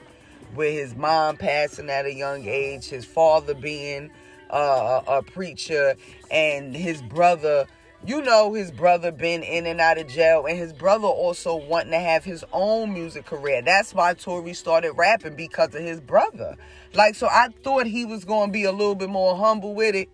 with 0.54 0.72
his 0.72 0.94
mom 0.94 1.36
passing 1.36 1.90
at 1.90 2.06
a 2.06 2.14
young 2.14 2.46
age, 2.46 2.84
his 2.84 3.04
father 3.04 3.54
being 3.54 4.10
uh, 4.50 5.02
a, 5.08 5.18
a 5.18 5.22
preacher, 5.22 5.96
and 6.30 6.76
his 6.76 7.02
brother. 7.02 7.66
You 8.04 8.22
know, 8.22 8.52
his 8.54 8.70
brother 8.70 9.10
been 9.10 9.42
in 9.42 9.66
and 9.66 9.80
out 9.80 9.98
of 9.98 10.06
jail, 10.06 10.46
and 10.46 10.56
his 10.56 10.72
brother 10.72 11.08
also 11.08 11.56
wanting 11.56 11.90
to 11.90 11.98
have 11.98 12.24
his 12.24 12.44
own 12.52 12.94
music 12.94 13.26
career. 13.26 13.60
That's 13.60 13.92
why 13.92 14.14
Tory 14.14 14.54
started 14.54 14.92
rapping 14.92 15.34
because 15.34 15.74
of 15.74 15.82
his 15.82 16.00
brother. 16.00 16.56
Like, 16.94 17.16
so 17.16 17.26
I 17.26 17.48
thought 17.64 17.86
he 17.86 18.04
was 18.04 18.24
gonna 18.24 18.52
be 18.52 18.64
a 18.64 18.72
little 18.72 18.94
bit 18.94 19.10
more 19.10 19.36
humble 19.36 19.74
with 19.74 19.96
it, 19.96 20.08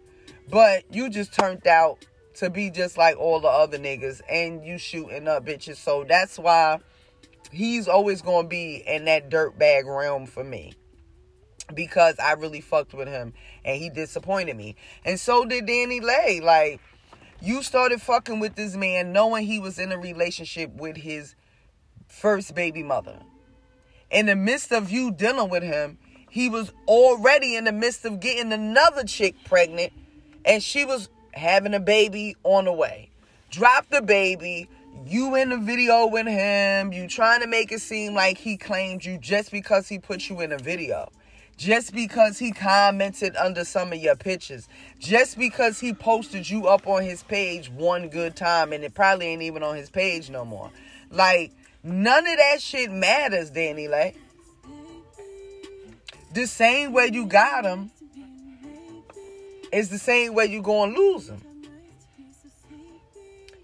but 0.49 0.85
you 0.91 1.11
just 1.11 1.35
turned 1.39 1.67
out 1.67 2.07
to 2.37 2.49
be 2.49 2.71
just 2.71 2.97
like 2.97 3.17
all 3.19 3.39
the 3.39 3.49
other 3.49 3.79
niggas 3.79 4.23
and 4.31 4.65
you 4.65 4.79
shooting 4.79 5.29
up 5.29 5.45
bitches. 5.45 5.77
So 5.77 6.05
that's 6.09 6.39
why 6.39 6.81
he's 7.53 7.87
always 7.87 8.23
gonna 8.23 8.49
be 8.49 8.83
in 8.87 9.05
that 9.05 9.31
dirtbag 9.31 9.85
realm 9.85 10.27
for 10.27 10.43
me. 10.43 10.73
Because 11.73 12.19
I 12.19 12.33
really 12.33 12.61
fucked 12.61 12.95
with 12.95 13.09
him 13.09 13.35
and 13.65 13.81
he 13.81 13.89
disappointed 13.89 14.57
me. 14.57 14.77
And 15.05 15.21
so 15.21 15.45
did 15.45 15.67
DaniLeigh. 15.67 16.43
Like, 16.43 16.81
you 17.41 17.63
started 17.63 18.01
fucking 18.01 18.41
with 18.41 18.55
this 18.55 18.77
man 18.77 19.13
knowing 19.13 19.47
he 19.47 19.59
was 19.59 19.79
in 19.79 19.93
a 19.93 19.99
relationship 19.99 20.75
with 20.75 20.97
his 20.97 21.35
first 22.09 22.55
baby 22.55 22.83
mother. 22.83 23.19
In 24.11 24.27
the 24.27 24.37
midst 24.37 24.73
of 24.73 24.91
you 24.91 25.11
dealing 25.11 25.51
with 25.51 25.63
him, 25.63 25.99
he 26.31 26.49
was 26.49 26.73
already 26.89 27.57
in 27.57 27.65
the 27.65 27.73
midst 27.73 28.05
of 28.05 28.21
getting 28.21 28.53
another 28.53 29.05
chick 29.05 29.35
pregnant, 29.45 29.93
and 30.45 30.63
she 30.63 30.85
was 30.85 31.09
having 31.33 31.75
a 31.75 31.81
baby 31.81 32.37
on 32.43 32.65
the 32.65 32.73
way. 32.73 33.11
Drop 33.51 33.89
the 33.89 34.03
baby. 34.03 34.69
You 35.07 35.35
in 35.35 35.51
the 35.51 35.59
video 35.59 36.07
with 36.07 36.27
him. 36.27 36.93
You 36.93 37.09
trying 37.09 37.41
to 37.41 37.47
make 37.47 37.73
it 37.73 37.81
seem 37.81 38.15
like 38.15 38.39
he 38.39 38.57
claimed 38.57 39.05
you 39.05 39.19
just 39.19 39.51
because 39.51 39.89
he 39.89 39.99
put 39.99 40.29
you 40.29 40.41
in 40.41 40.53
a 40.53 40.59
video. 40.59 41.11
Just 41.57 41.95
because 41.95 42.39
he 42.39 42.53
commented 42.53 43.37
under 43.37 43.65
some 43.65 43.93
of 43.93 43.99
your 43.99 44.17
pictures. 44.17 44.69
Just 44.99 45.39
because 45.39 45.79
he 45.79 45.93
posted 45.93 46.49
you 46.49 46.67
up 46.67 46.87
on 46.87 47.03
his 47.03 47.23
page 47.23 47.71
one 47.71 48.09
good 48.09 48.35
time 48.35 48.73
and 48.73 48.83
it 48.83 48.95
probably 48.95 49.27
ain't 49.27 49.43
even 49.43 49.63
on 49.63 49.77
his 49.77 49.89
page 49.89 50.31
no 50.31 50.45
more. 50.45 50.71
Like, 51.11 51.53
none 51.83 52.27
of 52.27 52.37
that 52.37 52.61
shit 52.61 52.91
matters, 52.91 53.51
DaniLeigh. 53.51 54.15
The 56.33 56.47
same 56.47 56.93
way 56.93 57.11
you 57.13 57.27
got 57.27 57.65
him 57.65 57.93
is 59.73 59.89
the 59.89 59.99
same 59.99 60.35
way 60.35 60.47
you 60.47 60.63
gonna 60.63 60.97
lose 60.97 61.29
him. 61.29 61.41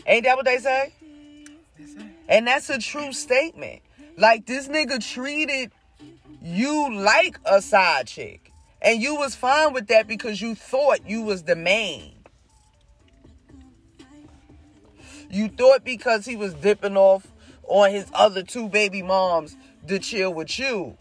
Ain't 0.07 0.25
that 0.25 0.37
what 0.37 0.45
they 0.45 0.59
say? 0.59 0.93
And 2.29 2.47
that's 2.47 2.71
a 2.71 2.79
true 2.79 3.13
statement. 3.13 3.83
Like 4.17 4.47
this 4.47 4.69
nigga 4.69 5.01
treated 5.01 5.73
you 6.43 6.95
like 6.95 7.39
a 7.45 7.61
side 7.61 8.07
chick. 8.07 8.53
And 8.83 9.03
you 9.03 9.15
was 9.17 9.35
fine 9.35 9.75
with 9.75 9.89
that 9.89 10.07
because 10.09 10.41
you 10.41 10.55
thought 10.55 11.09
you 11.09 11.23
was 11.23 11.43
the 11.43 11.57
main. 11.57 12.15
You 15.31 15.49
thought 15.49 15.85
because 15.85 16.25
he 16.25 16.35
was 16.35 16.55
dipping 16.55 16.97
off 16.97 17.27
on 17.65 17.91
his 17.91 18.07
other 18.15 18.43
two 18.43 18.69
baby 18.69 19.03
moms 19.03 19.57
to 19.87 19.99
chill 19.99 20.33
with 20.33 20.59
you. 20.59 20.97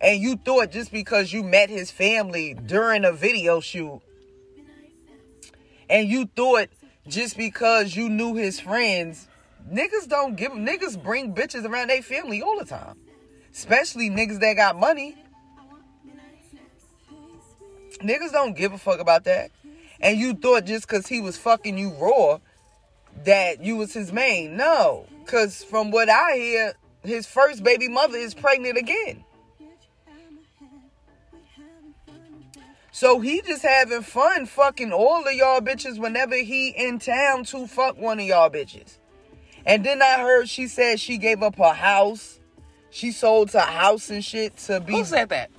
And 0.00 0.20
you 0.20 0.36
thought 0.36 0.72
just 0.72 0.90
because 0.90 1.32
you 1.32 1.42
met 1.42 1.68
his 1.68 1.90
family 1.90 2.54
during 2.54 3.04
a 3.04 3.12
video 3.12 3.60
shoot. 3.60 4.00
And 5.90 6.08
you 6.08 6.26
thought 6.26 6.68
just 7.06 7.36
because 7.36 7.94
you 7.94 8.08
knew 8.08 8.34
his 8.34 8.60
friends, 8.60 9.28
niggas 9.70 10.08
don't 10.08 10.36
give 10.36 10.52
niggas 10.52 11.02
bring 11.02 11.34
bitches 11.34 11.64
around 11.64 11.88
their 11.88 12.02
family 12.02 12.42
all 12.42 12.58
the 12.58 12.64
time. 12.64 12.96
Especially 13.52 14.10
niggas 14.10 14.40
that 14.40 14.54
got 14.54 14.76
money. 14.76 15.16
Niggas 18.00 18.32
don't 18.32 18.56
give 18.56 18.72
a 18.72 18.78
fuck 18.78 19.00
about 19.00 19.24
that. 19.24 19.50
And 20.00 20.18
you 20.18 20.34
thought 20.34 20.64
just 20.64 20.86
because 20.86 21.06
he 21.06 21.20
was 21.20 21.36
fucking 21.36 21.76
you 21.76 21.90
raw 21.94 22.38
that 23.24 23.64
you 23.64 23.76
was 23.76 23.92
his 23.92 24.12
main. 24.12 24.56
No. 24.56 25.06
Because 25.24 25.64
from 25.64 25.90
what 25.90 26.08
I 26.08 26.36
hear, 26.36 26.74
his 27.02 27.26
first 27.26 27.62
baby 27.62 27.88
mother 27.88 28.16
is 28.16 28.34
pregnant 28.34 28.78
again. 28.78 29.24
So 32.90 33.20
he 33.20 33.42
just 33.42 33.62
having 33.62 34.02
fun 34.02 34.46
fucking 34.46 34.92
all 34.92 35.24
of 35.24 35.32
y'all 35.32 35.60
bitches 35.60 35.98
whenever 36.00 36.34
he 36.34 36.70
in 36.70 36.98
town 36.98 37.44
to 37.44 37.68
fuck 37.68 37.96
one 37.96 38.18
of 38.18 38.26
y'all 38.26 38.50
bitches. 38.50 38.98
And 39.64 39.84
then 39.84 40.02
I 40.02 40.20
heard 40.20 40.48
she 40.48 40.66
said 40.66 40.98
she 40.98 41.16
gave 41.16 41.42
up 41.42 41.56
her 41.58 41.74
house. 41.74 42.37
She 42.90 43.12
sold 43.12 43.52
her 43.52 43.60
house 43.60 44.10
and 44.10 44.24
shit 44.24 44.56
to 44.58 44.80
be 44.80 44.94
Who 44.94 45.04
said 45.04 45.28
that? 45.28 45.50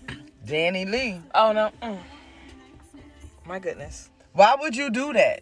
DaniLeigh. 0.46 1.22
Oh 1.34 1.52
no. 1.52 1.72
Mm. 1.82 2.00
My 3.46 3.60
goodness. 3.60 4.10
Why 4.34 4.56
would 4.60 4.76
you 4.76 4.90
do 4.90 5.14
that? 5.14 5.42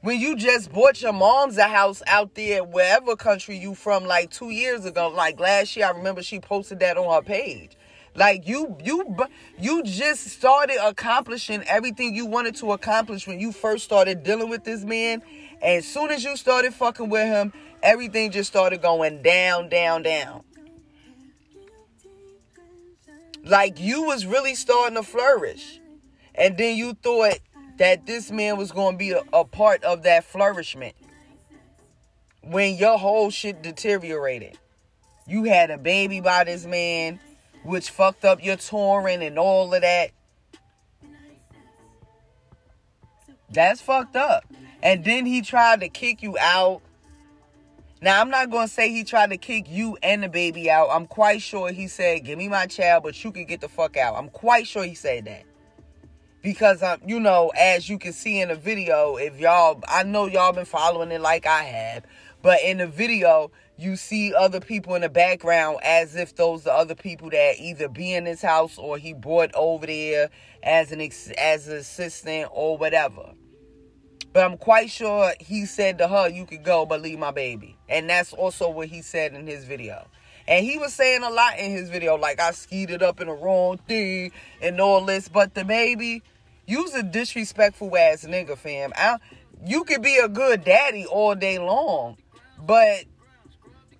When 0.00 0.20
you 0.20 0.36
just 0.36 0.70
bought 0.70 1.00
your 1.00 1.14
mom's 1.14 1.56
a 1.56 1.64
house 1.64 2.02
out 2.06 2.34
there, 2.34 2.62
wherever 2.62 3.16
country 3.16 3.56
you 3.56 3.74
from, 3.74 4.04
like 4.04 4.30
two 4.30 4.50
years 4.50 4.84
ago, 4.84 5.08
like 5.08 5.40
last 5.40 5.76
year, 5.76 5.86
I 5.86 5.90
remember 5.90 6.22
she 6.22 6.40
posted 6.40 6.80
that 6.80 6.98
on 6.98 7.14
her 7.14 7.22
page. 7.22 7.76
Like 8.14 8.46
you, 8.46 8.76
you, 8.84 9.16
you 9.58 9.82
just 9.82 10.26
started 10.26 10.76
accomplishing 10.84 11.64
everything 11.66 12.14
you 12.14 12.26
wanted 12.26 12.54
to 12.56 12.72
accomplish 12.72 13.26
when 13.26 13.40
you 13.40 13.50
first 13.50 13.84
started 13.84 14.22
dealing 14.22 14.50
with 14.50 14.64
this 14.64 14.84
man. 14.84 15.22
And 15.62 15.78
as 15.78 15.86
soon 15.86 16.10
as 16.10 16.22
you 16.22 16.36
started 16.36 16.74
fucking 16.74 17.08
with 17.08 17.26
him, 17.26 17.52
everything 17.82 18.30
just 18.30 18.50
started 18.50 18.82
going 18.82 19.22
down, 19.22 19.70
down, 19.70 20.02
down. 20.02 20.44
Like 23.44 23.78
you 23.78 24.04
was 24.04 24.24
really 24.24 24.54
starting 24.54 24.96
to 24.96 25.02
flourish. 25.02 25.80
And 26.34 26.56
then 26.56 26.76
you 26.76 26.94
thought 26.94 27.38
that 27.76 28.06
this 28.06 28.30
man 28.30 28.56
was 28.56 28.72
going 28.72 28.94
to 28.94 28.98
be 28.98 29.12
a, 29.12 29.22
a 29.32 29.44
part 29.44 29.84
of 29.84 30.02
that 30.04 30.24
flourishment. 30.24 30.94
When 32.42 32.76
your 32.76 32.98
whole 32.98 33.30
shit 33.30 33.62
deteriorated. 33.62 34.58
You 35.26 35.44
had 35.44 35.70
a 35.70 35.78
baby 35.78 36.20
by 36.20 36.44
this 36.44 36.66
man, 36.66 37.18
which 37.64 37.88
fucked 37.88 38.24
up 38.24 38.44
your 38.44 38.56
touring 38.56 39.22
and 39.22 39.38
all 39.38 39.72
of 39.72 39.80
that. 39.80 40.10
That's 43.50 43.80
fucked 43.80 44.16
up. 44.16 44.44
And 44.82 45.04
then 45.04 45.24
he 45.24 45.40
tried 45.40 45.80
to 45.80 45.88
kick 45.88 46.22
you 46.22 46.36
out. 46.38 46.82
Now, 48.04 48.20
I'm 48.20 48.28
not 48.28 48.50
going 48.50 48.68
to 48.68 48.72
say 48.72 48.90
he 48.90 49.02
tried 49.02 49.30
to 49.30 49.38
kick 49.38 49.64
you 49.66 49.96
and 50.02 50.22
the 50.22 50.28
baby 50.28 50.70
out. 50.70 50.90
I'm 50.90 51.06
quite 51.06 51.40
sure 51.40 51.72
he 51.72 51.88
said, 51.88 52.26
Give 52.26 52.36
me 52.36 52.50
my 52.50 52.66
child, 52.66 53.02
but 53.02 53.24
you 53.24 53.32
can 53.32 53.46
get 53.46 53.62
the 53.62 53.68
fuck 53.70 53.96
out. 53.96 54.16
I'm 54.16 54.28
quite 54.28 54.66
sure 54.66 54.84
he 54.84 54.94
said 54.94 55.24
that. 55.24 55.44
Because, 56.42 56.82
um, 56.82 57.00
you 57.06 57.18
know, 57.18 57.50
as 57.58 57.88
you 57.88 57.98
can 57.98 58.12
see 58.12 58.42
in 58.42 58.48
the 58.48 58.56
video, 58.56 59.16
if 59.16 59.40
y'all, 59.40 59.82
I 59.88 60.02
know 60.02 60.26
y'all 60.26 60.52
been 60.52 60.66
following 60.66 61.12
it 61.12 61.22
like 61.22 61.46
I 61.46 61.62
have, 61.62 62.04
but 62.42 62.60
in 62.62 62.76
the 62.76 62.86
video, 62.86 63.50
you 63.78 63.96
see 63.96 64.34
other 64.34 64.60
people 64.60 64.94
in 64.96 65.00
the 65.00 65.08
background 65.08 65.78
as 65.82 66.14
if 66.14 66.36
those 66.36 66.66
are 66.66 66.76
other 66.76 66.94
people 66.94 67.30
that 67.30 67.54
either 67.58 67.88
be 67.88 68.12
in 68.12 68.26
his 68.26 68.42
house 68.42 68.76
or 68.76 68.98
he 68.98 69.14
brought 69.14 69.50
over 69.54 69.86
there 69.86 70.28
as 70.62 70.92
an 70.92 71.00
ex- 71.00 71.30
as 71.38 71.68
an 71.68 71.78
assistant 71.78 72.50
or 72.52 72.76
whatever. 72.76 73.32
But 74.34 74.44
I'm 74.44 74.58
quite 74.58 74.90
sure 74.90 75.32
he 75.38 75.64
said 75.64 75.98
to 75.98 76.08
her, 76.08 76.28
"You 76.28 76.44
could 76.44 76.64
go, 76.64 76.84
but 76.84 77.00
leave 77.00 77.20
my 77.20 77.30
baby," 77.30 77.76
and 77.88 78.10
that's 78.10 78.32
also 78.32 78.68
what 78.68 78.88
he 78.88 79.00
said 79.00 79.32
in 79.32 79.46
his 79.46 79.64
video. 79.64 80.08
And 80.48 80.66
he 80.66 80.76
was 80.76 80.92
saying 80.92 81.22
a 81.22 81.30
lot 81.30 81.56
in 81.58 81.70
his 81.70 81.88
video, 81.88 82.16
like 82.16 82.40
I 82.40 82.50
skeeted 82.50 83.00
up 83.00 83.20
in 83.20 83.28
the 83.28 83.32
wrong 83.32 83.78
thing 83.88 84.32
and 84.60 84.80
all 84.80 85.04
this. 85.04 85.28
But 85.28 85.54
the 85.54 85.64
baby, 85.64 86.22
you's 86.66 86.94
a 86.94 87.02
disrespectful 87.04 87.96
ass 87.96 88.24
nigga, 88.24 88.58
fam. 88.58 88.92
I, 88.96 89.18
you 89.64 89.84
could 89.84 90.02
be 90.02 90.18
a 90.18 90.28
good 90.28 90.64
daddy 90.64 91.06
all 91.06 91.36
day 91.36 91.60
long, 91.60 92.16
but 92.58 93.04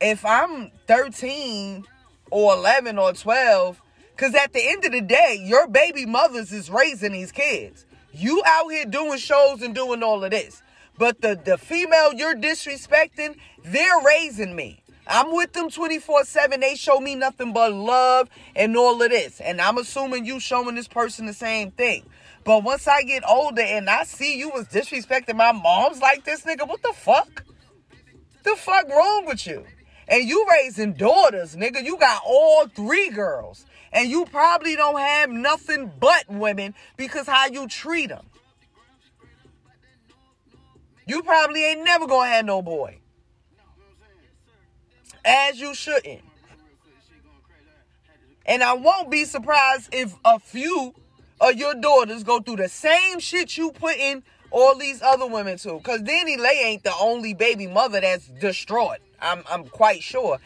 if 0.00 0.26
I'm 0.26 0.72
13 0.88 1.84
or 2.32 2.54
11 2.54 2.98
or 2.98 3.12
12, 3.12 3.80
because 4.16 4.34
at 4.34 4.52
the 4.52 4.68
end 4.68 4.84
of 4.84 4.90
the 4.90 5.00
day, 5.00 5.40
your 5.40 5.68
baby 5.68 6.06
mothers 6.06 6.52
is 6.52 6.68
raising 6.70 7.12
these 7.12 7.30
kids. 7.30 7.86
You 8.14 8.42
out 8.46 8.68
here 8.70 8.84
doing 8.84 9.18
shows 9.18 9.60
and 9.62 9.74
doing 9.74 10.02
all 10.02 10.22
of 10.22 10.30
this. 10.30 10.62
But 10.96 11.20
the, 11.20 11.40
the 11.42 11.58
female 11.58 12.14
you're 12.14 12.36
disrespecting, 12.36 13.36
they're 13.64 14.00
raising 14.06 14.54
me. 14.54 14.80
I'm 15.06 15.34
with 15.34 15.52
them 15.52 15.68
24 15.68 16.24
7. 16.24 16.60
They 16.60 16.76
show 16.76 17.00
me 17.00 17.14
nothing 17.14 17.52
but 17.52 17.72
love 17.72 18.30
and 18.54 18.76
all 18.76 19.02
of 19.02 19.10
this. 19.10 19.40
And 19.40 19.60
I'm 19.60 19.78
assuming 19.78 20.24
you 20.24 20.38
showing 20.38 20.76
this 20.76 20.88
person 20.88 21.26
the 21.26 21.34
same 21.34 21.72
thing. 21.72 22.04
But 22.44 22.62
once 22.62 22.86
I 22.86 23.02
get 23.02 23.28
older 23.28 23.62
and 23.62 23.90
I 23.90 24.04
see 24.04 24.38
you 24.38 24.50
was 24.50 24.66
disrespecting 24.66 25.36
my 25.36 25.52
moms 25.52 26.00
like 26.00 26.24
this, 26.24 26.42
nigga, 26.42 26.68
what 26.68 26.82
the 26.82 26.92
fuck? 26.94 27.44
The 28.44 28.54
fuck 28.56 28.88
wrong 28.88 29.24
with 29.26 29.46
you? 29.46 29.64
And 30.06 30.28
you 30.28 30.46
raising 30.50 30.92
daughters, 30.92 31.56
nigga. 31.56 31.82
You 31.82 31.96
got 31.98 32.22
all 32.24 32.68
three 32.68 33.10
girls. 33.10 33.66
And 33.94 34.10
you 34.10 34.26
probably 34.26 34.74
don't 34.74 34.98
have 34.98 35.30
nothing 35.30 35.90
but 36.00 36.28
women 36.28 36.74
because 36.96 37.28
how 37.28 37.46
you 37.46 37.68
treat 37.68 38.08
them. 38.08 38.26
You 41.06 41.22
probably 41.22 41.64
ain't 41.64 41.84
never 41.84 42.06
gonna 42.06 42.28
have 42.28 42.44
no 42.44 42.60
boy. 42.60 42.98
As 45.24 45.60
you 45.60 45.74
shouldn't. 45.74 46.22
And 48.46 48.62
I 48.62 48.74
won't 48.74 49.10
be 49.10 49.24
surprised 49.24 49.94
if 49.94 50.14
a 50.24 50.38
few 50.38 50.94
of 51.40 51.54
your 51.54 51.74
daughters 51.74 52.24
go 52.24 52.40
through 52.40 52.56
the 52.56 52.68
same 52.68 53.20
shit 53.20 53.56
you 53.56 53.70
put 53.72 53.96
in 53.96 54.22
all 54.50 54.76
these 54.76 55.02
other 55.02 55.26
women 55.26 55.56
too. 55.56 55.80
Cause 55.82 56.00
DaniLeigh 56.00 56.64
ain't 56.64 56.84
the 56.84 56.94
only 57.00 57.32
baby 57.32 57.66
mother 57.66 58.00
that's 58.00 58.26
distraught. 58.26 58.98
I'm 59.20 59.44
I'm 59.50 59.64
quite 59.64 60.02
sure. 60.02 60.38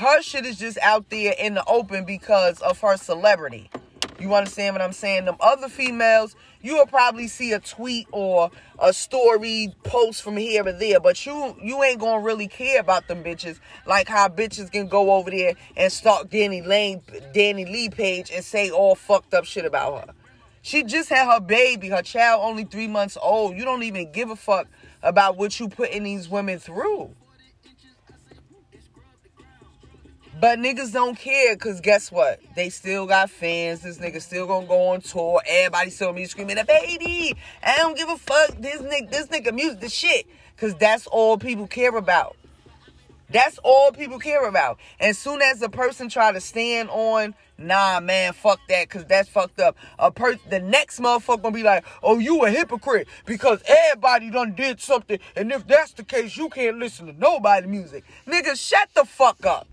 Her 0.00 0.22
shit 0.22 0.46
is 0.46 0.58
just 0.58 0.78
out 0.78 1.10
there 1.10 1.34
in 1.38 1.52
the 1.52 1.64
open 1.66 2.06
because 2.06 2.62
of 2.62 2.80
her 2.80 2.96
celebrity. 2.96 3.68
You 4.18 4.32
understand 4.32 4.74
what 4.74 4.80
I'm 4.80 4.94
saying? 4.94 5.26
Them 5.26 5.36
other 5.40 5.68
females, 5.68 6.34
you 6.62 6.76
will 6.76 6.86
probably 6.86 7.28
see 7.28 7.52
a 7.52 7.60
tweet 7.60 8.06
or 8.10 8.50
a 8.78 8.94
story 8.94 9.74
post 9.84 10.22
from 10.22 10.38
here 10.38 10.66
or 10.66 10.72
there, 10.72 11.00
but 11.00 11.26
you 11.26 11.54
you 11.62 11.82
ain't 11.84 12.00
gonna 12.00 12.24
really 12.24 12.48
care 12.48 12.80
about 12.80 13.08
them 13.08 13.22
bitches 13.22 13.60
like 13.84 14.08
how 14.08 14.26
bitches 14.28 14.72
can 14.72 14.88
go 14.88 15.12
over 15.12 15.30
there 15.30 15.52
and 15.76 15.92
stalk 15.92 16.30
Danny 16.30 16.62
Lane, 16.62 17.02
DaniLeigh 17.34 17.94
page 17.94 18.30
and 18.34 18.42
say 18.42 18.70
all 18.70 18.94
fucked 18.94 19.34
up 19.34 19.44
shit 19.44 19.66
about 19.66 20.06
her. 20.08 20.14
She 20.62 20.82
just 20.82 21.10
had 21.10 21.30
her 21.30 21.40
baby, 21.40 21.90
her 21.90 22.00
child 22.00 22.40
only 22.42 22.64
three 22.64 22.88
months 22.88 23.18
old. 23.20 23.54
You 23.54 23.66
don't 23.66 23.82
even 23.82 24.10
give 24.12 24.30
a 24.30 24.36
fuck 24.36 24.66
about 25.02 25.36
what 25.36 25.60
you 25.60 25.68
putting 25.68 26.04
these 26.04 26.26
women 26.26 26.58
through. 26.58 27.14
But 30.40 30.58
niggas 30.58 30.94
don't 30.94 31.18
care 31.18 31.54
because 31.54 31.82
guess 31.82 32.10
what? 32.10 32.40
They 32.56 32.70
still 32.70 33.06
got 33.06 33.28
fans. 33.28 33.80
This 33.80 33.98
nigga 33.98 34.22
still 34.22 34.46
gonna 34.46 34.66
go 34.66 34.88
on 34.88 35.02
tour. 35.02 35.42
Everybody 35.46 35.90
still 35.90 36.14
me 36.14 36.24
screaming, 36.24 36.56
baby. 36.66 37.36
I 37.62 37.76
don't 37.76 37.94
give 37.94 38.08
a 38.08 38.16
fuck. 38.16 38.56
This 38.58 38.80
nigga, 38.80 39.10
this 39.10 39.26
nigga 39.26 39.54
music 39.54 39.80
the 39.80 39.90
shit. 39.90 40.26
Cause 40.56 40.74
that's 40.74 41.06
all 41.06 41.36
people 41.36 41.66
care 41.66 41.94
about. 41.94 42.36
That's 43.28 43.58
all 43.62 43.92
people 43.92 44.18
care 44.18 44.46
about. 44.48 44.78
And 44.98 45.14
soon 45.14 45.42
as 45.42 45.60
a 45.60 45.68
person 45.68 46.08
try 46.08 46.32
to 46.32 46.40
stand 46.40 46.88
on, 46.90 47.34
nah, 47.58 48.00
man, 48.00 48.32
fuck 48.32 48.60
that, 48.68 48.88
cause 48.88 49.04
that's 49.04 49.28
fucked 49.28 49.60
up. 49.60 49.76
A 49.98 50.10
per, 50.10 50.36
the 50.48 50.58
next 50.58 51.00
motherfucker 51.00 51.42
gonna 51.42 51.54
be 51.54 51.62
like, 51.62 51.84
oh, 52.02 52.18
you 52.18 52.44
a 52.44 52.50
hypocrite 52.50 53.08
because 53.26 53.62
everybody 53.66 54.30
done 54.30 54.54
did 54.54 54.80
something, 54.80 55.18
and 55.36 55.52
if 55.52 55.66
that's 55.66 55.92
the 55.92 56.02
case, 56.02 56.36
you 56.36 56.48
can't 56.48 56.78
listen 56.78 57.06
to 57.06 57.12
nobody 57.12 57.66
music. 57.66 58.04
Nigga, 58.26 58.58
shut 58.58 58.88
the 58.94 59.04
fuck 59.04 59.44
up. 59.46 59.66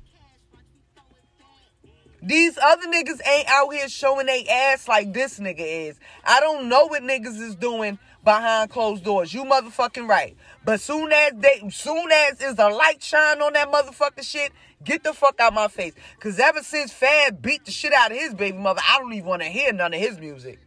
These 2.21 2.57
other 2.57 2.87
niggas 2.87 3.21
ain't 3.27 3.47
out 3.47 3.73
here 3.73 3.87
showing 3.87 4.25
they 4.25 4.45
ass 4.47 4.87
like 4.87 5.13
this 5.13 5.39
nigga 5.39 5.59
is. 5.59 5.99
I 6.25 6.39
don't 6.39 6.67
know 6.67 6.87
what 6.87 7.03
niggas 7.03 7.39
is 7.39 7.55
doing 7.55 7.99
behind 8.23 8.71
closed 8.71 9.03
doors. 9.03 9.33
You 9.33 9.43
motherfucking 9.45 10.09
right. 10.09 10.35
But 10.65 10.81
soon 10.81 11.11
as 11.11 11.33
they 11.35 11.61
soon 11.69 12.11
as 12.11 12.41
is 12.41 12.57
a 12.57 12.69
light 12.69 13.03
shine 13.03 13.41
on 13.41 13.53
that 13.53 13.71
motherfucking 13.71 14.23
shit, 14.23 14.51
get 14.83 15.03
the 15.03 15.13
fuck 15.13 15.39
out 15.39 15.53
my 15.53 15.67
face. 15.67 15.93
Cause 16.19 16.39
ever 16.39 16.63
since 16.63 16.91
Fab 16.91 17.41
beat 17.41 17.65
the 17.65 17.71
shit 17.71 17.93
out 17.93 18.11
of 18.11 18.17
his 18.17 18.33
baby 18.33 18.57
mother, 18.57 18.81
I 18.83 18.97
don't 18.97 19.13
even 19.13 19.29
want 19.29 19.43
to 19.43 19.47
hear 19.47 19.71
none 19.71 19.93
of 19.93 19.99
his 19.99 20.17
music. 20.19 20.59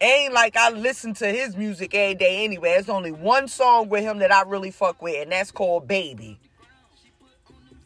Ain't 0.00 0.32
like 0.32 0.56
I 0.56 0.70
listen 0.70 1.12
to 1.14 1.26
his 1.26 1.56
music 1.58 1.94
every 1.94 2.14
day 2.14 2.42
anyway. 2.42 2.70
There's 2.70 2.88
only 2.88 3.12
one 3.12 3.48
song 3.48 3.90
with 3.90 4.02
him 4.02 4.20
that 4.20 4.32
I 4.32 4.42
really 4.42 4.70
fuck 4.70 5.02
with, 5.02 5.22
and 5.22 5.30
that's 5.30 5.50
called 5.50 5.86
Baby. 5.86 6.39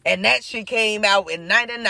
And 0.05 0.23
that 0.23 0.43
shit 0.43 0.67
came 0.67 1.03
out 1.03 1.31
in 1.31 1.47
99. 1.47 1.87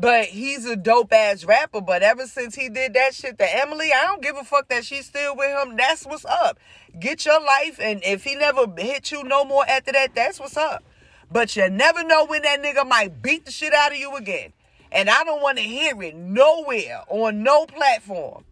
But 0.00 0.26
he's 0.26 0.64
a 0.64 0.76
dope 0.76 1.12
ass 1.12 1.44
rapper. 1.44 1.80
But 1.80 2.02
ever 2.02 2.26
since 2.26 2.54
he 2.54 2.68
did 2.68 2.94
that 2.94 3.14
shit 3.14 3.38
to 3.38 3.56
Emily, 3.56 3.90
I 3.92 4.04
don't 4.04 4.22
give 4.22 4.36
a 4.36 4.44
fuck 4.44 4.68
that 4.68 4.84
she's 4.84 5.06
still 5.06 5.34
with 5.34 5.50
him. 5.50 5.76
That's 5.76 6.06
what's 6.06 6.24
up. 6.24 6.58
Get 7.00 7.24
your 7.24 7.40
life. 7.40 7.80
And 7.80 8.00
if 8.04 8.24
he 8.24 8.36
never 8.36 8.66
hit 8.76 9.10
you 9.10 9.24
no 9.24 9.44
more 9.44 9.64
after 9.68 9.92
that, 9.92 10.14
that's 10.14 10.38
what's 10.38 10.56
up. 10.56 10.84
But 11.30 11.56
you 11.56 11.68
never 11.68 12.04
know 12.04 12.26
when 12.26 12.42
that 12.42 12.62
nigga 12.62 12.86
might 12.86 13.20
beat 13.22 13.44
the 13.44 13.50
shit 13.50 13.74
out 13.74 13.92
of 13.92 13.98
you 13.98 14.14
again. 14.16 14.52
And 14.92 15.10
I 15.10 15.24
don't 15.24 15.42
want 15.42 15.58
to 15.58 15.64
hear 15.64 16.00
it 16.02 16.14
nowhere 16.14 17.02
on 17.08 17.42
no 17.42 17.66
platform. 17.66 18.44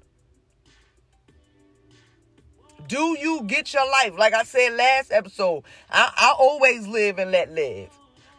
Do 2.89 3.17
you 3.19 3.43
get 3.47 3.73
your 3.73 3.89
life? 3.91 4.17
Like 4.19 4.35
I 4.35 4.45
said 4.45 4.75
last 4.75 5.13
episode, 5.13 5.65
I, 5.91 6.13
I 6.17 6.35
always 6.39 6.87
live 6.87 7.19
and 7.19 7.31
let 7.31 7.53
live. 7.53 7.89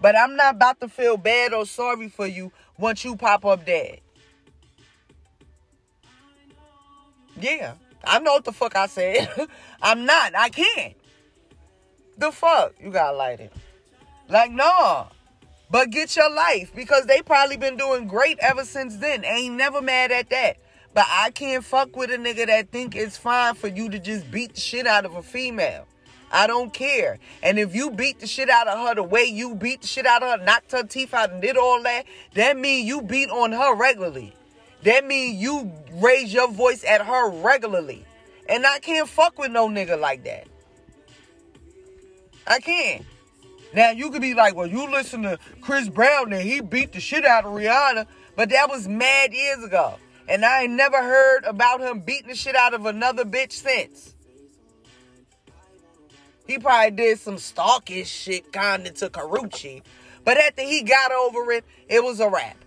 But 0.01 0.15
I'm 0.17 0.35
not 0.35 0.55
about 0.55 0.79
to 0.81 0.87
feel 0.87 1.17
bad 1.17 1.53
or 1.53 1.65
sorry 1.65 2.07
for 2.07 2.27
you 2.27 2.51
once 2.77 3.03
you 3.03 3.15
pop 3.15 3.45
up 3.45 3.65
dead. 3.65 3.99
Yeah, 7.39 7.73
I 8.03 8.19
know 8.19 8.33
what 8.33 8.45
the 8.45 8.51
fuck 8.51 8.75
I 8.75 8.87
said. 8.87 9.29
I'm 9.81 10.05
not. 10.05 10.35
I 10.35 10.49
can't. 10.49 10.95
The 12.17 12.31
fuck? 12.31 12.73
You 12.81 12.91
gotta 12.91 13.15
light 13.15 13.39
it. 13.39 13.53
Like, 14.27 14.51
no. 14.51 15.07
But 15.69 15.89
get 15.89 16.15
your 16.15 16.33
life 16.33 16.73
because 16.73 17.05
they 17.05 17.21
probably 17.21 17.57
been 17.57 17.77
doing 17.77 18.07
great 18.07 18.39
ever 18.39 18.63
since 18.63 18.97
then. 18.97 19.25
Ain't 19.25 19.55
never 19.55 19.81
mad 19.81 20.11
at 20.11 20.29
that. 20.29 20.57
But 20.97 21.05
I 21.11 21.29
can't 21.29 21.63
fuck 21.63 21.95
with 21.95 22.09
a 22.09 22.17
nigga 22.17 22.47
that 22.47 22.71
think 22.71 22.95
it's 22.95 23.17
fine 23.17 23.53
for 23.53 23.67
you 23.67 23.87
to 23.87 23.99
just 23.99 24.31
beat 24.31 24.55
the 24.55 24.59
shit 24.59 24.87
out 24.87 25.05
of 25.05 25.13
a 25.13 25.21
female. 25.21 25.85
I 26.31 26.47
don't 26.47 26.73
care. 26.73 27.19
And 27.43 27.59
if 27.59 27.75
you 27.75 27.91
beat 27.91 28.19
the 28.19 28.25
shit 28.25 28.49
out 28.49 28.67
of 28.67 28.79
her 28.79 28.95
the 28.95 29.03
way 29.03 29.25
you 29.25 29.53
beat 29.53 29.81
the 29.81 29.87
shit 29.87 30.07
out 30.07 30.23
of 30.23 30.39
her, 30.39 30.43
knocked 30.43 30.71
her 30.71 30.81
teeth 30.81 31.13
out 31.13 31.29
and 31.29 31.39
did 31.39 31.55
all 31.55 31.83
that, 31.83 32.05
that 32.33 32.57
mean 32.57 32.87
you 32.87 33.03
beat 33.03 33.29
on 33.29 33.51
her 33.51 33.75
regularly. 33.75 34.33
That 34.85 35.05
mean 35.05 35.37
you 35.37 35.71
raise 35.93 36.33
your 36.33 36.51
voice 36.51 36.83
at 36.83 37.05
her 37.05 37.29
regularly. 37.29 38.03
And 38.49 38.65
I 38.65 38.79
can't 38.79 39.07
fuck 39.07 39.37
with 39.37 39.51
no 39.51 39.67
nigga 39.67 39.99
like 39.99 40.23
that. 40.23 40.47
I 42.47 42.59
can't. 42.59 43.05
Now 43.71 43.91
you 43.91 44.09
could 44.09 44.23
be 44.23 44.33
like, 44.33 44.55
well, 44.55 44.65
you 44.65 44.89
listen 44.89 45.21
to 45.21 45.37
Chris 45.61 45.89
Brown 45.89 46.33
and 46.33 46.41
he 46.41 46.59
beat 46.59 46.93
the 46.93 46.99
shit 46.99 47.23
out 47.23 47.45
of 47.45 47.53
Rihanna, 47.53 48.07
but 48.35 48.49
that 48.49 48.67
was 48.67 48.87
mad 48.87 49.31
years 49.31 49.63
ago. 49.63 49.93
And 50.27 50.43
I 50.43 50.63
ain't 50.63 50.73
never 50.73 50.97
heard 50.97 51.45
about 51.45 51.79
him 51.79 52.01
beating 52.01 52.27
the 52.27 52.35
shit 52.35 52.55
out 52.55 52.73
of 52.73 52.85
another 52.85 53.23
bitch 53.23 53.53
since. 53.53 54.13
He 56.45 56.57
probably 56.57 56.91
did 56.91 57.19
some 57.19 57.35
stalkish 57.35 58.07
shit 58.07 58.51
kinda 58.51 58.91
to 58.91 59.09
Karrueche. 59.09 59.83
But 60.23 60.37
after 60.37 60.61
he 60.61 60.81
got 60.83 61.11
over 61.11 61.51
it, 61.51 61.65
it 61.87 62.03
was 62.03 62.19
a 62.19 62.29
wrap. 62.29 62.57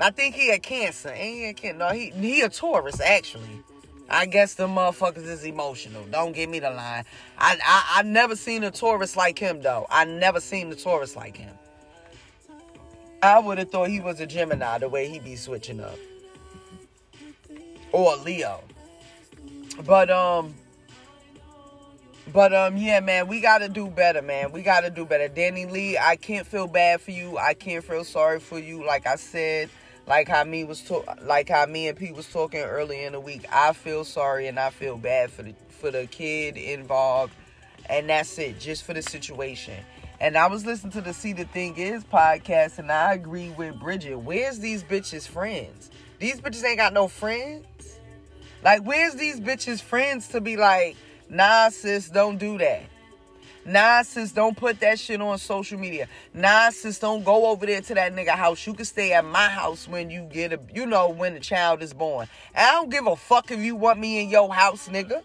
I 0.00 0.10
think 0.10 0.34
he 0.34 0.48
had 0.48 0.62
cancer. 0.62 1.10
Ain't 1.10 1.36
he 1.36 1.42
had 1.44 1.56
cancer? 1.56 1.78
No, 1.78 1.88
he 1.90 2.10
he 2.10 2.40
a 2.42 2.48
Taurus 2.48 3.00
actually. 3.00 3.62
I 4.10 4.26
guess 4.26 4.54
the 4.54 4.66
motherfuckers 4.66 5.26
is 5.26 5.44
emotional. 5.44 6.04
Don't 6.10 6.32
give 6.32 6.50
me 6.50 6.58
the 6.58 6.70
line. 6.70 7.04
I 7.38 7.56
I 7.64 8.00
I 8.00 8.02
never 8.02 8.34
seen 8.34 8.64
a 8.64 8.70
Taurus 8.70 9.16
like 9.16 9.38
him 9.38 9.62
though. 9.62 9.86
I 9.90 10.04
never 10.04 10.40
seen 10.40 10.72
a 10.72 10.74
Taurus 10.74 11.14
like 11.14 11.36
him. 11.36 11.54
I 13.22 13.38
would 13.38 13.58
have 13.58 13.70
thought 13.70 13.88
he 13.88 14.00
was 14.00 14.18
a 14.20 14.26
Gemini 14.26 14.78
the 14.78 14.88
way 14.88 15.08
he 15.08 15.20
be 15.20 15.36
switching 15.36 15.80
up. 15.80 15.96
Or 17.92 18.16
Leo. 18.16 18.60
But 19.86 20.10
um 20.10 20.54
but 22.32 22.52
um 22.52 22.76
yeah 22.76 22.98
man, 23.00 23.28
we 23.28 23.40
gotta 23.40 23.68
do 23.68 23.88
better, 23.88 24.22
man. 24.22 24.50
We 24.50 24.62
gotta 24.62 24.90
do 24.90 25.04
better. 25.04 25.28
DaniLeigh, 25.28 25.98
I 26.00 26.16
can't 26.16 26.46
feel 26.46 26.66
bad 26.66 27.00
for 27.00 27.12
you. 27.12 27.38
I 27.38 27.54
can't 27.54 27.84
feel 27.84 28.04
sorry 28.04 28.40
for 28.40 28.58
you. 28.58 28.84
Like 28.84 29.06
I 29.06 29.14
said, 29.14 29.70
like 30.08 30.26
how 30.26 30.42
me 30.42 30.64
was 30.64 30.80
to- 30.82 31.04
like 31.22 31.48
how 31.48 31.64
me 31.66 31.86
and 31.86 31.96
Pete 31.96 32.16
was 32.16 32.28
talking 32.28 32.60
earlier 32.60 33.06
in 33.06 33.12
the 33.12 33.20
week. 33.20 33.46
I 33.52 33.72
feel 33.72 34.04
sorry 34.04 34.48
and 34.48 34.58
I 34.58 34.70
feel 34.70 34.96
bad 34.96 35.30
for 35.30 35.44
the 35.44 35.54
for 35.68 35.92
the 35.92 36.06
kid 36.06 36.56
involved. 36.56 37.34
And 37.88 38.08
that's 38.08 38.38
it, 38.38 38.58
just 38.58 38.84
for 38.84 38.94
the 38.94 39.02
situation. 39.02 39.76
And 40.22 40.38
I 40.38 40.46
was 40.46 40.64
listening 40.64 40.92
to 40.92 41.00
the 41.00 41.12
See 41.12 41.32
the 41.32 41.46
Thing 41.46 41.76
Is 41.76 42.04
podcast, 42.04 42.78
and 42.78 42.92
I 42.92 43.12
agree 43.12 43.50
with 43.50 43.80
Bridget. 43.80 44.14
Where's 44.14 44.60
these 44.60 44.84
bitches' 44.84 45.26
friends? 45.26 45.90
These 46.20 46.40
bitches 46.40 46.64
ain't 46.64 46.76
got 46.76 46.92
no 46.92 47.08
friends. 47.08 47.98
Like, 48.62 48.84
where's 48.84 49.16
these 49.16 49.40
bitches' 49.40 49.82
friends 49.82 50.28
to 50.28 50.40
be 50.40 50.56
like, 50.56 50.96
nah, 51.28 51.70
sis, 51.70 52.08
don't 52.08 52.38
do 52.38 52.56
that. 52.58 52.82
Nah, 53.66 54.02
sis, 54.02 54.30
don't 54.30 54.56
put 54.56 54.78
that 54.78 55.00
shit 55.00 55.20
on 55.20 55.38
social 55.38 55.76
media. 55.76 56.06
Nah, 56.32 56.70
sis, 56.70 57.00
don't 57.00 57.24
go 57.24 57.46
over 57.46 57.66
there 57.66 57.80
to 57.80 57.94
that 57.96 58.14
nigga 58.14 58.36
house. 58.36 58.64
You 58.64 58.74
can 58.74 58.84
stay 58.84 59.12
at 59.14 59.24
my 59.24 59.48
house 59.48 59.88
when 59.88 60.08
you 60.08 60.22
get 60.32 60.52
a, 60.52 60.60
you 60.72 60.86
know, 60.86 61.08
when 61.08 61.34
the 61.34 61.40
child 61.40 61.82
is 61.82 61.92
born. 61.92 62.28
I 62.54 62.70
don't 62.70 62.90
give 62.90 63.08
a 63.08 63.16
fuck 63.16 63.50
if 63.50 63.58
you 63.58 63.74
want 63.74 63.98
me 63.98 64.22
in 64.22 64.28
your 64.28 64.54
house, 64.54 64.88
nigga. 64.88 65.24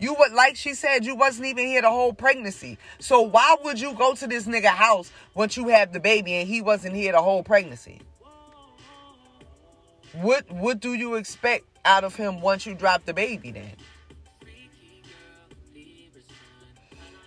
You 0.00 0.14
would, 0.18 0.32
like 0.32 0.56
she 0.56 0.72
said, 0.72 1.04
you 1.04 1.14
wasn't 1.14 1.46
even 1.46 1.66
here 1.66 1.82
the 1.82 1.90
whole 1.90 2.14
pregnancy. 2.14 2.78
So 2.98 3.20
why 3.20 3.56
would 3.62 3.78
you 3.78 3.92
go 3.92 4.14
to 4.14 4.26
this 4.26 4.46
nigga 4.46 4.68
house 4.68 5.12
once 5.34 5.58
you 5.58 5.68
have 5.68 5.92
the 5.92 6.00
baby 6.00 6.32
and 6.34 6.48
he 6.48 6.62
wasn't 6.62 6.96
here 6.96 7.12
the 7.12 7.20
whole 7.20 7.42
pregnancy? 7.42 8.00
What 10.14 10.50
what 10.50 10.80
do 10.80 10.94
you 10.94 11.16
expect 11.16 11.66
out 11.84 12.02
of 12.02 12.16
him 12.16 12.40
once 12.40 12.64
you 12.64 12.74
drop 12.74 13.04
the 13.04 13.12
baby 13.12 13.52
then? 13.52 13.72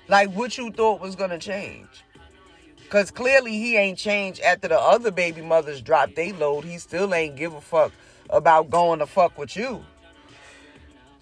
Like 0.07 0.31
what 0.31 0.57
you 0.57 0.71
thought 0.71 0.99
was 0.99 1.15
gonna 1.15 1.39
change? 1.39 1.87
Cause 2.89 3.11
clearly 3.11 3.51
he 3.51 3.77
ain't 3.77 3.99
changed 3.99 4.41
after 4.41 4.67
the 4.67 4.79
other 4.79 5.11
baby 5.11 5.41
mothers 5.41 5.79
dropped 5.79 6.15
they 6.15 6.33
load. 6.33 6.65
He 6.65 6.79
still 6.79 7.13
ain't 7.13 7.35
give 7.35 7.53
a 7.53 7.61
fuck 7.61 7.91
about 8.31 8.71
going 8.71 8.99
to 8.99 9.05
fuck 9.05 9.37
with 9.37 9.55
you. 9.55 9.85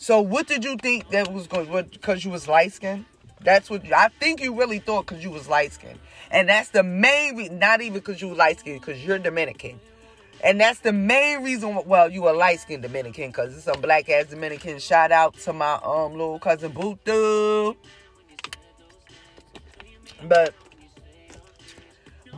So 0.01 0.19
what 0.19 0.47
did 0.47 0.65
you 0.65 0.77
think 0.77 1.11
that 1.11 1.31
was 1.31 1.45
going? 1.45 1.67
Because 1.91 2.25
you 2.25 2.31
was 2.31 2.47
light 2.47 2.73
skinned. 2.73 3.05
That's 3.39 3.69
what 3.69 3.83
I 3.93 4.07
think 4.07 4.41
you 4.41 4.57
really 4.57 4.79
thought 4.79 5.05
because 5.05 5.23
you 5.23 5.29
was 5.29 5.47
light 5.47 5.73
skinned, 5.73 5.99
and 6.31 6.49
that's 6.49 6.69
the 6.69 6.81
main. 6.81 7.37
Re- 7.37 7.49
not 7.49 7.81
even 7.81 7.93
because 7.93 8.19
you 8.19 8.33
light 8.33 8.59
skinned, 8.59 8.81
because 8.81 9.05
you're 9.05 9.19
Dominican, 9.19 9.79
and 10.43 10.59
that's 10.59 10.79
the 10.79 10.91
main 10.91 11.43
reason. 11.43 11.79
Well, 11.85 12.11
you 12.11 12.27
a 12.27 12.31
light 12.31 12.61
skinned 12.61 12.81
Dominican 12.81 13.27
because 13.27 13.55
it's 13.55 13.65
some 13.65 13.79
black 13.79 14.09
ass 14.09 14.25
Dominican. 14.25 14.79
Shout 14.79 15.11
out 15.11 15.35
to 15.41 15.53
my 15.53 15.79
um 15.83 16.13
little 16.13 16.39
cousin 16.39 16.71
Butu. 16.71 17.75
But 20.23 20.55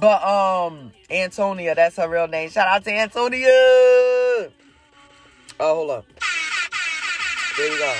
but 0.01 0.21
um 0.21 0.91
Antonia, 1.09 1.75
that's 1.75 1.95
her 1.95 2.09
real 2.09 2.27
name. 2.27 2.49
Shout 2.49 2.67
out 2.67 2.83
to 2.83 2.91
Antonia. 2.91 3.47
Oh, 3.47 4.49
hold 5.61 5.91
up. 5.91 6.05
There 7.57 7.71
we 7.71 7.77
go. 7.77 7.95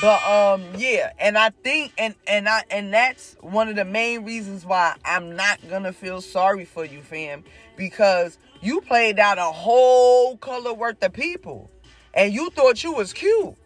But 0.00 0.22
um 0.24 0.64
yeah, 0.76 1.12
and 1.18 1.36
I 1.36 1.50
think 1.50 1.92
and 1.98 2.14
and 2.26 2.48
I 2.48 2.62
and 2.70 2.92
that's 2.94 3.36
one 3.40 3.68
of 3.68 3.76
the 3.76 3.84
main 3.84 4.24
reasons 4.24 4.64
why 4.64 4.94
I'm 5.04 5.34
not 5.34 5.58
gonna 5.68 5.92
feel 5.92 6.20
sorry 6.20 6.64
for 6.64 6.84
you, 6.84 7.02
fam, 7.02 7.44
because 7.76 8.38
you 8.60 8.80
played 8.80 9.18
out 9.18 9.38
a 9.38 9.42
whole 9.42 10.36
color 10.36 10.72
worth 10.72 11.02
of 11.02 11.12
people, 11.12 11.70
and 12.14 12.32
you 12.32 12.50
thought 12.50 12.82
you 12.82 12.92
was 12.92 13.12
cute. 13.12 13.56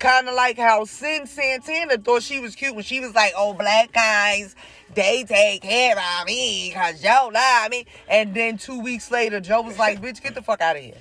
Kind 0.00 0.28
of 0.28 0.34
like 0.34 0.56
how 0.56 0.84
Cyn 0.84 1.28
Santana 1.28 1.98
thought 1.98 2.22
she 2.22 2.40
was 2.40 2.54
cute 2.54 2.74
when 2.74 2.84
she 2.84 3.00
was 3.00 3.14
like, 3.14 3.32
"Oh, 3.36 3.54
black 3.54 3.92
guys, 3.92 4.56
they 4.94 5.24
take 5.24 5.62
care 5.62 5.96
of 5.96 6.26
me 6.26 6.70
because 6.70 7.00
Joe 7.00 7.30
love 7.32 7.70
me." 7.70 7.86
And 8.08 8.34
then 8.34 8.58
two 8.58 8.80
weeks 8.80 9.10
later, 9.10 9.40
Joe 9.40 9.60
was 9.62 9.78
like, 9.78 10.00
"Bitch, 10.00 10.22
get 10.22 10.34
the 10.34 10.42
fuck 10.42 10.60
out 10.60 10.76
of 10.76 10.82
here." 10.82 10.94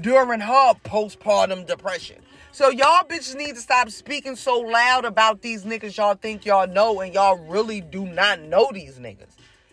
During 0.00 0.40
her 0.40 0.74
postpartum 0.84 1.66
depression. 1.66 2.23
So 2.54 2.70
y'all 2.70 3.02
bitches 3.02 3.34
need 3.34 3.56
to 3.56 3.60
stop 3.60 3.90
speaking 3.90 4.36
so 4.36 4.60
loud 4.60 5.04
about 5.04 5.42
these 5.42 5.64
niggas 5.64 5.96
y'all 5.96 6.14
think 6.14 6.46
y'all 6.46 6.68
know 6.68 7.00
and 7.00 7.12
y'all 7.12 7.36
really 7.36 7.80
do 7.80 8.06
not 8.06 8.42
know 8.42 8.70
these 8.72 9.00
niggas. 9.00 9.32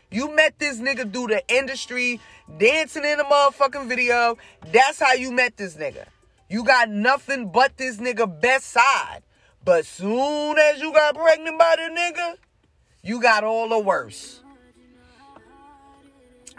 You 0.09 0.35
met 0.35 0.57
this 0.57 0.79
nigga 0.79 1.13
through 1.13 1.27
the 1.27 1.43
industry, 1.47 2.19
dancing 2.57 3.05
in 3.05 3.19
a 3.19 3.23
motherfucking 3.23 3.87
video. 3.87 4.35
That's 4.71 4.99
how 4.99 5.13
you 5.13 5.31
met 5.31 5.57
this 5.57 5.75
nigga. 5.75 6.05
You 6.49 6.63
got 6.63 6.89
nothing 6.89 7.51
but 7.51 7.77
this 7.77 7.97
nigga 7.97 8.41
best 8.41 8.71
side. 8.71 9.21
But 9.63 9.85
soon 9.85 10.57
as 10.57 10.81
you 10.81 10.91
got 10.91 11.13
pregnant 11.13 11.59
by 11.59 11.75
the 11.75 11.95
nigga, 11.95 12.37
you 13.03 13.21
got 13.21 13.43
all 13.43 13.69
the 13.69 13.77
worst. 13.77 14.41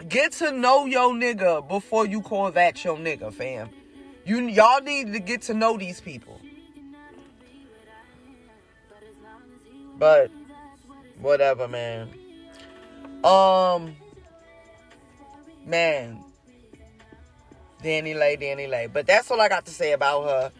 Get 0.07 0.31
to 0.33 0.53
know 0.53 0.85
your 0.85 1.11
nigga 1.11 1.67
before 1.67 2.05
you 2.05 2.21
call 2.21 2.49
that 2.53 2.81
your 2.85 2.95
nigga, 2.95 3.33
fam. 3.33 3.71
You 4.25 4.47
y'all 4.47 4.81
need 4.81 5.13
to 5.13 5.19
get 5.19 5.43
to 5.43 5.53
know 5.53 5.77
these 5.77 5.99
people. 5.99 6.39
But 9.97 10.31
whatever, 11.19 11.67
man. 11.67 12.09
Um 13.23 13.95
man. 15.65 16.23
DaniLeigh, 17.83 18.39
Danny 18.39 18.67
Lay. 18.67 18.87
But 18.87 19.05
that's 19.07 19.29
all 19.29 19.41
I 19.41 19.49
got 19.49 19.65
to 19.65 19.71
say 19.71 19.91
about 19.91 20.23
her. 20.23 20.51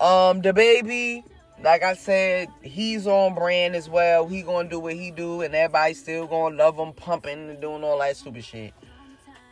Um, 0.00 0.42
DaBaby, 0.42 1.24
like 1.62 1.82
I 1.82 1.94
said, 1.94 2.48
he's 2.62 3.06
on 3.06 3.34
brand 3.34 3.74
as 3.74 3.88
well. 3.88 4.26
He 4.26 4.42
gonna 4.42 4.68
do 4.68 4.80
what 4.80 4.94
he 4.94 5.10
do, 5.10 5.42
and 5.42 5.54
everybody 5.54 5.94
still 5.94 6.26
gonna 6.26 6.56
love 6.56 6.76
him, 6.76 6.92
pumping 6.92 7.50
and 7.50 7.60
doing 7.60 7.84
all 7.84 7.98
that 7.98 8.16
stupid 8.16 8.44
shit. 8.44 8.72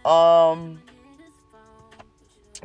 Um, 0.05 0.81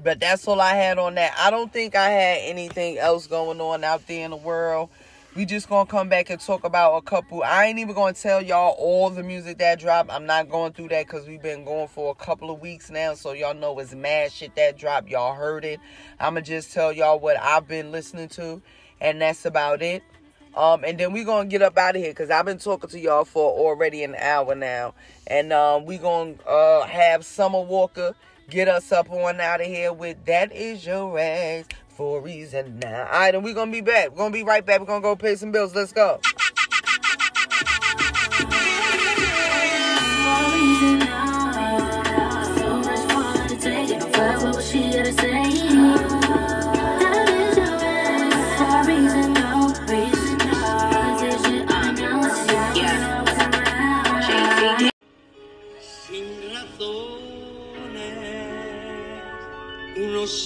but 0.03 0.19
that's 0.19 0.47
all 0.47 0.61
I 0.61 0.73
had 0.75 0.97
on 0.99 1.15
that. 1.15 1.33
I 1.37 1.49
don't 1.51 1.71
think 1.71 1.95
I 1.95 2.09
had 2.09 2.39
anything 2.43 2.97
else 2.97 3.27
going 3.27 3.59
on 3.61 3.83
out 3.83 4.05
there 4.07 4.25
in 4.25 4.31
the 4.31 4.37
world. 4.37 4.89
We 5.35 5.43
just 5.43 5.67
gonna 5.67 5.85
come 5.85 6.07
back 6.07 6.29
and 6.29 6.39
talk 6.39 6.63
about 6.63 6.95
a 6.95 7.01
couple. 7.01 7.43
I 7.43 7.65
ain't 7.65 7.77
even 7.79 7.93
gonna 7.93 8.13
tell 8.13 8.41
y'all 8.41 8.73
all 8.79 9.09
the 9.09 9.21
music 9.21 9.57
that 9.57 9.79
dropped. 9.79 10.09
I'm 10.09 10.25
not 10.25 10.49
going 10.49 10.71
through 10.71 10.87
that 10.89 11.07
because 11.07 11.27
we've 11.27 11.41
been 11.41 11.65
going 11.65 11.89
for 11.89 12.09
a 12.11 12.15
couple 12.15 12.49
of 12.49 12.61
weeks 12.61 12.89
now. 12.89 13.15
So 13.15 13.33
y'all 13.33 13.53
know 13.53 13.77
it's 13.79 13.93
mad 13.93 14.31
shit 14.31 14.55
that 14.55 14.77
dropped. 14.77 15.09
Y'all 15.09 15.35
heard 15.35 15.65
it. 15.65 15.81
I'ma 16.21 16.39
just 16.39 16.71
tell 16.71 16.93
y'all 16.93 17.19
what 17.19 17.37
I've 17.37 17.67
been 17.67 17.91
listening 17.91 18.29
to, 18.29 18.61
and 19.01 19.21
that's 19.21 19.45
about 19.45 19.81
it. 19.81 20.03
Um, 20.55 20.85
and 20.85 20.97
then 20.97 21.11
we 21.11 21.23
gonna 21.23 21.49
get 21.49 21.61
up 21.61 21.77
out 21.77 21.95
of 21.95 22.01
here 22.01 22.11
because 22.11 22.29
I've 22.29 22.45
been 22.45 22.59
talking 22.59 22.89
to 22.89 22.99
y'all 22.99 23.25
for 23.25 23.51
already 23.51 24.03
an 24.03 24.15
hour 24.15 24.55
now, 24.55 24.93
and 25.27 25.51
um, 25.51 25.85
we 25.85 25.97
gonna 25.97 26.35
uh 26.47 26.83
have 26.87 27.25
Summer 27.25 27.61
Walker 27.61 28.15
get 28.49 28.67
us 28.67 28.91
up 28.91 29.09
on 29.09 29.41
out 29.41 29.59
of 29.59 29.67
here 29.67 29.91
with 29.91 30.23
that 30.25 30.53
is 30.53 30.85
your 30.85 31.19
ass 31.19 31.65
for 31.89 32.19
a 32.19 32.21
reason 32.21 32.79
now. 32.79 33.05
All 33.05 33.19
right, 33.19 33.35
and 33.35 33.43
we're 33.43 33.53
gonna 33.53 33.71
be 33.71 33.81
back. 33.81 34.11
We're 34.11 34.17
gonna 34.17 34.33
be 34.33 34.43
right 34.43 34.65
back. 34.65 34.79
We're 34.79 34.85
gonna 34.85 35.01
go 35.01 35.15
pay 35.15 35.35
some 35.35 35.51
bills. 35.51 35.75
Let's 35.75 35.91
go. 35.91 36.21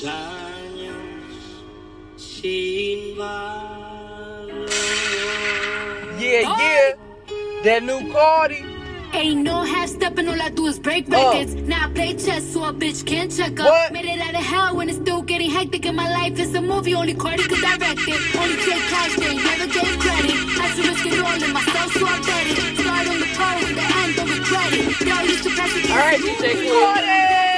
los 0.03 0.13
años. 0.13 0.95
Yeah, 6.19 6.41
yeah. 6.41 6.93
That 7.63 7.83
new 7.83 8.11
Cardi. 8.11 8.63
Ain't 9.11 9.41
no 9.41 9.63
half 9.63 9.89
stepping, 9.89 10.27
all 10.27 10.39
I 10.39 10.49
do 10.49 10.67
is 10.67 10.79
break 10.79 11.07
records. 11.07 11.55
Uh. 11.55 11.61
Now 11.61 11.85
I 11.85 11.93
play 11.93 12.13
chess, 12.13 12.53
so 12.53 12.63
a 12.63 12.73
bitch 12.73 13.05
can't 13.05 13.35
check 13.35 13.59
up. 13.59 13.65
What? 13.65 13.91
Made 13.91 14.05
it 14.05 14.19
out 14.19 14.35
of 14.35 14.45
hell 14.45 14.75
when 14.75 14.87
it's 14.87 14.99
still 14.99 15.23
getting 15.23 15.49
hectic. 15.49 15.85
In 15.85 15.95
my 15.95 16.09
life, 16.09 16.37
it's 16.37 16.53
a 16.53 16.61
movie, 16.61 16.93
only 16.93 17.15
Cardi 17.15 17.43
could 17.43 17.59
direct 17.59 18.01
it. 18.07 18.35
Only 18.37 18.55
Jay 18.57 18.79
Cash, 18.91 19.15
they 19.15 19.35
never 19.35 19.67
gave 19.67 19.99
credit. 19.99 20.31
Had 20.61 20.75
to 20.75 20.89
risk 20.89 21.05
it 21.07 21.19
all 21.19 21.43
in 21.43 21.53
myself, 21.53 21.91
so 21.93 22.05
I 22.05 22.19
bet 22.21 22.47
it. 22.47 22.77
Start 22.77 23.07
on 23.07 23.19
the 23.19 23.29
pro, 23.35 23.49
in 23.67 23.75
the 23.75 23.85
end, 24.01 24.15
don't 24.15 24.29
regret 24.29 24.73
it. 24.73 25.07
Now 25.07 25.23
you 25.23 25.35
should 25.35 25.55
pass 25.57 25.75
it. 25.75 25.89
All 25.89 25.97
right, 25.97 26.19
DJ 26.19 26.69
Cardi 26.69 27.48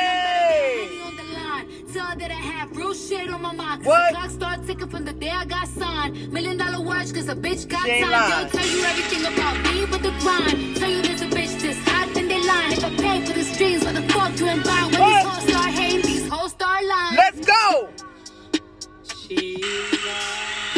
have 2.94 3.10
real 3.12 3.20
shit 3.20 3.30
on 3.34 3.42
my 3.42 3.54
mind. 3.54 3.84
'cause 3.84 3.88
What? 3.88 4.12
The 4.12 4.18
clock 4.18 4.30
started 4.32 4.68
ticking 4.68 4.90
from 4.90 5.06
the 5.06 5.14
day 5.14 5.30
I 5.30 5.46
got 5.46 5.68
signed. 5.68 6.32
Million 6.34 6.58
dollar 6.58 6.82
watch, 6.82 7.14
cause 7.14 7.30
a 7.30 7.36
bitch 7.36 7.68
got 7.68 7.86
She 7.86 8.02
time. 8.02 8.12
They'll 8.30 8.50
tell 8.50 8.68
you 8.68 8.84
everything 8.84 9.26
about 9.34 9.56
me 9.64 9.86
with 9.86 10.02
the 10.04 10.12
grind. 10.22 10.76
Tell 10.78 10.90
you 10.90 11.02
there's 11.02 11.22
a 11.22 11.28
bitch 11.28 11.60
this 11.62 11.78
hot, 11.88 12.14
then 12.14 12.28
they 12.28 12.42
line. 12.42 12.74
If 12.74 12.84
I 12.84 12.90
pay 12.96 13.26
for 13.26 13.34
the 13.34 13.44
streams, 13.44 13.84
what 13.86 13.96
the 13.96 14.02
fuck 14.14 14.40
you 14.40 14.48
ain't 14.48 14.64
buying? 14.64 14.92
When 14.92 15.02
What? 15.02 15.24
these 15.24 15.32
hoes 15.34 15.50
start 15.50 15.72
hating, 15.74 16.02
these 16.02 16.28
hoes 16.30 16.52
start 16.52 16.84
lying. 16.86 17.16
Let's 17.16 17.40
go! 17.46 17.90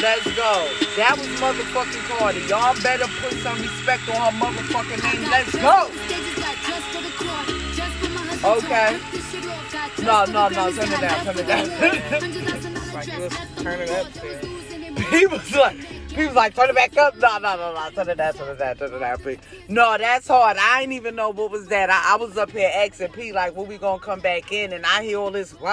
Let's 0.02 0.26
go. 0.36 0.68
That 0.98 1.18
was 1.18 1.28
motherfucking 1.40 2.04
Cardi. 2.10 2.42
Y'all 2.50 2.76
better 2.84 3.08
put 3.22 3.34
some 3.42 3.58
respect 3.62 4.04
on 4.10 4.16
her 4.16 4.34
motherfucking 4.38 5.02
name. 5.02 5.30
Let's 5.32 5.56
go! 5.56 5.90
Okay. 8.44 9.00
No, 10.04 10.26
no, 10.26 10.50
no, 10.50 10.72
turn 10.74 10.92
it 10.92 11.00
down, 11.00 11.26
turn 11.26 11.40
it 11.40 11.48
down. 11.48 12.70
Like, 12.94 13.08
turn 13.08 13.80
it 13.80 13.90
up. 13.90 14.08
People's 15.10 15.56
like, 15.56 15.78
people's 16.10 16.36
like, 16.36 16.54
turn 16.56 16.70
it 16.70 16.76
back 16.76 16.96
up. 16.96 17.18
No, 17.18 17.40
no, 17.40 17.56
no, 17.56 17.74
no, 17.74 17.90
turn 17.90 18.10
it 18.10 18.18
down, 18.18 18.34
turn 18.34 18.50
it 18.50 18.60
down, 18.60 18.76
turn 18.76 18.94
it 18.94 19.00
down. 19.00 19.18
P. 19.18 19.38
No, 19.68 19.98
that's 19.98 20.28
hard. 20.28 20.58
I 20.58 20.82
ain't 20.82 20.92
even 20.92 21.16
know 21.16 21.30
what 21.30 21.50
was 21.50 21.68
that. 21.68 21.90
I, 21.90 22.14
I 22.14 22.18
was 22.18 22.38
up 22.38 22.52
here 22.52 22.70
asking 22.72 23.10
P 23.14 23.32
like, 23.32 23.56
when 23.56 23.68
we 23.68 23.80
gonna 23.80 24.00
come 24.00 24.20
back 24.20 24.52
in? 24.52 24.74
And 24.74 24.86
I 24.86 25.04
hear 25.04 25.18
all 25.18 25.32
this 25.32 25.54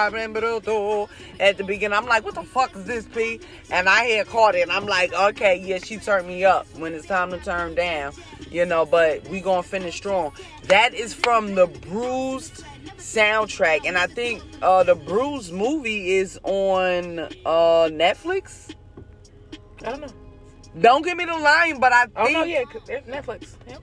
at 1.40 1.58
the 1.58 1.64
beginning. 1.66 1.96
I'm 1.96 2.06
like, 2.06 2.24
what 2.24 2.34
the 2.34 2.42
fuck 2.42 2.74
is 2.74 2.84
this, 2.84 3.04
P? 3.06 3.40
And 3.70 3.88
I 3.88 4.06
hear 4.06 4.24
Cardi, 4.24 4.62
and 4.62 4.72
I'm 4.72 4.86
like, 4.86 5.12
okay, 5.12 5.56
yeah, 5.56 5.78
she 5.78 5.98
turned 5.98 6.26
me 6.26 6.44
up 6.44 6.66
when 6.76 6.94
it's 6.94 7.06
time 7.06 7.30
to 7.32 7.38
turn 7.38 7.74
down, 7.74 8.12
you 8.50 8.66
know. 8.66 8.84
But 8.86 9.26
we 9.28 9.40
gonna 9.40 9.62
finish 9.62 9.96
strong. 9.96 10.32
That 10.64 10.94
is 10.94 11.14
from 11.14 11.54
the 11.54 11.66
Bruised 11.66 12.64
soundtrack, 12.98 13.86
and 13.86 13.96
I 13.98 14.06
think 14.06 14.42
uh, 14.62 14.82
the 14.84 14.94
Bruised 14.94 15.52
movie 15.52 16.12
is 16.16 16.38
on 16.42 17.18
uh, 17.20 17.88
Netflix. 17.90 18.74
I 19.84 19.90
don't 19.90 20.00
know. 20.02 20.08
Don't 20.80 21.04
give 21.04 21.16
me 21.16 21.24
the 21.24 21.36
line, 21.36 21.80
but 21.80 21.92
I 21.92 22.06
Oh 22.14 22.24
think 22.26 22.38
no, 22.38 22.44
yeah, 22.44 22.62
Netflix. 23.08 23.56
Yep. 23.66 23.82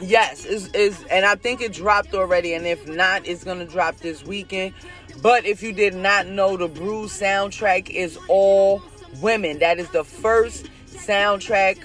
yes, 0.00 0.44
is 0.44 0.72
is 0.74 1.04
and 1.10 1.24
I 1.24 1.36
think 1.36 1.60
it 1.60 1.72
dropped 1.72 2.14
already. 2.14 2.54
And 2.54 2.66
if 2.66 2.86
not, 2.88 3.26
it's 3.26 3.44
gonna 3.44 3.66
drop 3.66 3.98
this 3.98 4.24
weekend. 4.24 4.74
But 5.22 5.46
if 5.46 5.62
you 5.62 5.72
did 5.72 5.94
not 5.94 6.26
know, 6.26 6.56
the 6.56 6.68
Bruise 6.68 7.12
soundtrack 7.18 7.90
is 7.90 8.18
all 8.28 8.82
women. 9.20 9.60
That 9.60 9.78
is 9.78 9.88
the 9.90 10.04
first 10.04 10.68
soundtrack, 10.86 11.78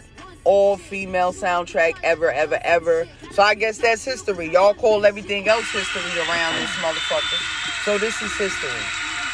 all 0.44 0.78
female 0.78 1.34
soundtrack 1.34 1.94
ever, 2.04 2.32
ever, 2.32 2.60
ever. 2.64 3.08
So 3.32 3.44
I 3.44 3.56
guess 3.56 3.78
that's 3.78 4.04
history. 4.04 4.52
Y'all 4.52 4.74
call 4.74 5.06
everything 5.06 5.48
else 5.48 5.70
history 5.72 6.02
around 6.28 6.56
this 6.56 6.72
motherfucker. 6.82 7.86
So 7.86 7.98
this 7.98 8.22
is 8.22 8.32
history. 8.38 8.70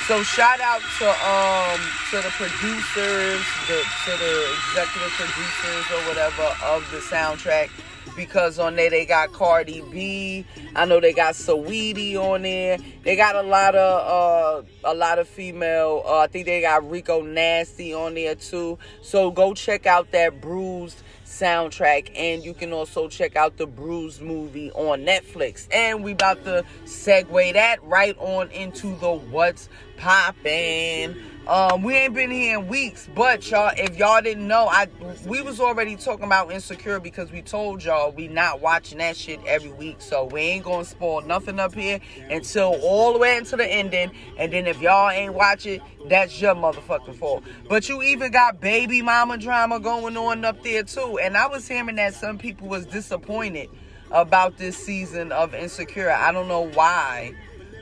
So 0.08 0.24
shout 0.24 0.62
out 0.62 0.82
to 1.00 1.08
um 1.28 1.80
to 2.12 2.18
the 2.18 2.32
producers, 2.40 3.44
the 3.68 3.84
to 4.06 4.12
the 4.18 4.54
executive 4.72 5.12
producers 5.12 5.86
or 5.92 6.00
whatever 6.08 6.56
of 6.64 6.90
the 6.92 7.00
soundtrack 7.00 7.70
because 8.18 8.60
on 8.60 8.76
there 8.76 8.90
they 8.90 9.06
got 9.06 9.32
Cardi 9.32 9.82
B. 9.92 10.46
I 10.76 10.84
know 10.84 11.00
they 11.00 11.14
got 11.14 11.36
Saweetie 11.36 12.16
on 12.18 12.42
there. 12.42 12.78
They 13.04 13.16
got 13.16 13.36
a 13.36 13.44
lot 13.44 13.76
of 13.76 14.66
uh 14.66 14.68
a 14.84 14.94
lot 14.94 15.20
of 15.20 15.30
female. 15.30 16.04
Uh, 16.06 16.18
I 16.18 16.28
think 16.28 16.48
they 16.48 16.60
got 16.60 16.90
Rico 16.90 17.22
Nasty 17.22 17.94
on 17.94 18.16
there 18.16 18.36
too. 18.36 18.78
So 19.02 19.32
go 19.32 19.54
check 19.54 19.86
out 19.86 20.12
that 20.12 20.42
Bruised 20.42 21.02
soundtrack 21.26 22.10
and 22.16 22.44
you 22.44 22.54
can 22.54 22.74
also 22.74 23.08
check 23.08 23.36
out 23.36 23.58
the 23.58 23.68
Bruised 23.68 24.22
movie 24.22 24.72
on 24.72 25.02
Netflix. 25.02 25.68
And 25.72 26.04
we 26.04 26.14
about 26.14 26.44
to 26.46 26.66
segue 26.86 27.54
that 27.54 27.84
right 27.84 28.18
on 28.18 28.50
into 28.50 28.98
the 28.98 29.12
what's 29.12 29.70
poppin'. 29.98 31.37
Um, 31.48 31.82
we 31.82 31.96
ain't 31.96 32.14
been 32.14 32.30
here 32.30 32.60
in 32.60 32.68
weeks, 32.68 33.08
but 33.16 33.50
y'all, 33.50 33.72
if 33.78 33.98
y'all 33.98 34.22
didn't 34.22 34.50
know, 34.50 34.68
I 34.68 34.90
we 35.26 35.42
was 35.42 35.62
already 35.62 35.96
talking 35.96 36.26
about 36.26 36.52
Insecure 36.52 37.00
because 37.00 37.32
we 37.32 37.42
told 37.42 37.86
y'all 37.86 38.12
we 38.12 38.28
not 38.28 38.60
watching 38.60 38.98
that 38.98 39.16
shit 39.16 39.40
every 39.48 39.72
week, 39.72 40.02
so 40.02 40.26
we 40.26 40.42
ain't 40.42 40.66
gonna 40.66 40.84
spoil 40.84 41.22
nothing 41.22 41.58
up 41.58 41.74
here 41.74 42.02
until 42.30 42.78
all 42.84 43.14
the 43.14 43.20
way 43.20 43.38
into 43.38 43.56
the 43.56 43.66
ending. 43.66 44.12
And 44.38 44.52
then 44.52 44.68
if 44.68 44.82
y'all 44.82 45.10
ain't 45.10 45.36
watch 45.36 45.66
it, 45.66 45.82
that's 46.10 46.42
your 46.42 46.54
motherfucking 46.54 47.16
fault. 47.16 47.46
But 47.70 47.88
you 47.88 48.04
even 48.04 48.30
got 48.34 48.60
baby 48.60 49.02
mama 49.02 49.38
drama 49.38 49.80
going 49.80 50.18
on 50.18 50.44
up 50.44 50.62
there 50.64 50.84
too. 50.84 51.18
And 51.24 51.38
I 51.38 51.48
was 51.48 51.66
hearing 51.66 51.96
that 51.96 52.14
some 52.14 52.38
people 52.38 52.68
was 52.68 52.86
disappointed 52.86 53.70
about 54.12 54.58
this 54.58 54.76
season 54.76 55.32
of 55.32 55.54
Insecure. 55.54 56.12
I 56.12 56.34
don't 56.34 56.50
know 56.50 56.68
why. 56.68 57.36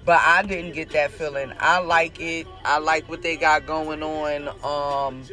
But 0.05 0.21
I 0.23 0.43
didn't 0.43 0.73
get 0.73 0.91
that 0.91 1.11
feeling. 1.11 1.51
I 1.59 1.79
like 1.79 2.19
it. 2.19 2.45
I 2.63 2.77
like 2.77 3.09
what 3.09 3.23
they 3.23 3.37
got 3.37 3.65
going 3.65 4.03
on. 4.03 4.47
Um 4.63 5.23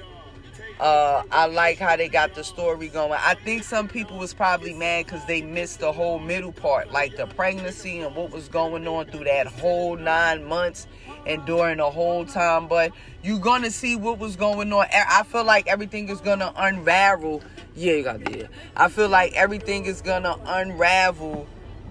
uh 0.81 1.23
I 1.31 1.47
like 1.47 1.79
how 1.79 1.95
they 1.97 2.09
got 2.09 2.35
the 2.35 2.43
story 2.43 2.89
going. 2.89 3.13
I 3.13 3.35
think 3.35 3.65
some 3.65 3.87
people 3.87 4.17
was 4.19 4.33
probably 4.33 4.73
mad 4.73 5.07
cuz 5.09 5.23
they 5.27 5.43
missed 5.43 5.81
the 5.81 5.93
whole 5.93 6.19
middle 6.19 6.53
part, 6.53 6.91
like 6.91 7.17
the 7.17 7.27
pregnancy 7.27 8.01
and 8.01 8.17
what 8.17 8.31
was 8.31 8.49
going 8.49 8.89
on 8.89 9.07
through 9.07 9.25
that 9.25 9.47
whole 9.47 9.97
9 9.97 10.45
months 10.45 10.87
and 11.27 11.45
during 11.45 11.77
the 11.77 11.91
whole 11.91 12.25
time, 12.25 12.67
but 12.67 12.93
you're 13.23 13.39
to 13.63 13.71
see 13.71 13.95
what 13.95 14.19
was 14.19 14.37
going 14.37 14.73
on. 14.73 14.87
I 14.93 15.23
feel 15.25 15.45
like 15.45 15.69
everything 15.69 16.09
is 16.09 16.21
to 16.41 16.53
unravel. 16.57 17.43
Yeah, 17.75 17.93
you 17.93 18.03
got 18.03 18.25
the. 18.25 18.49
I 18.77 18.89
feel 18.89 19.09
like 19.09 19.35
everything 19.35 19.85
is 19.85 20.01
to 20.25 20.39
unravel 20.47 21.47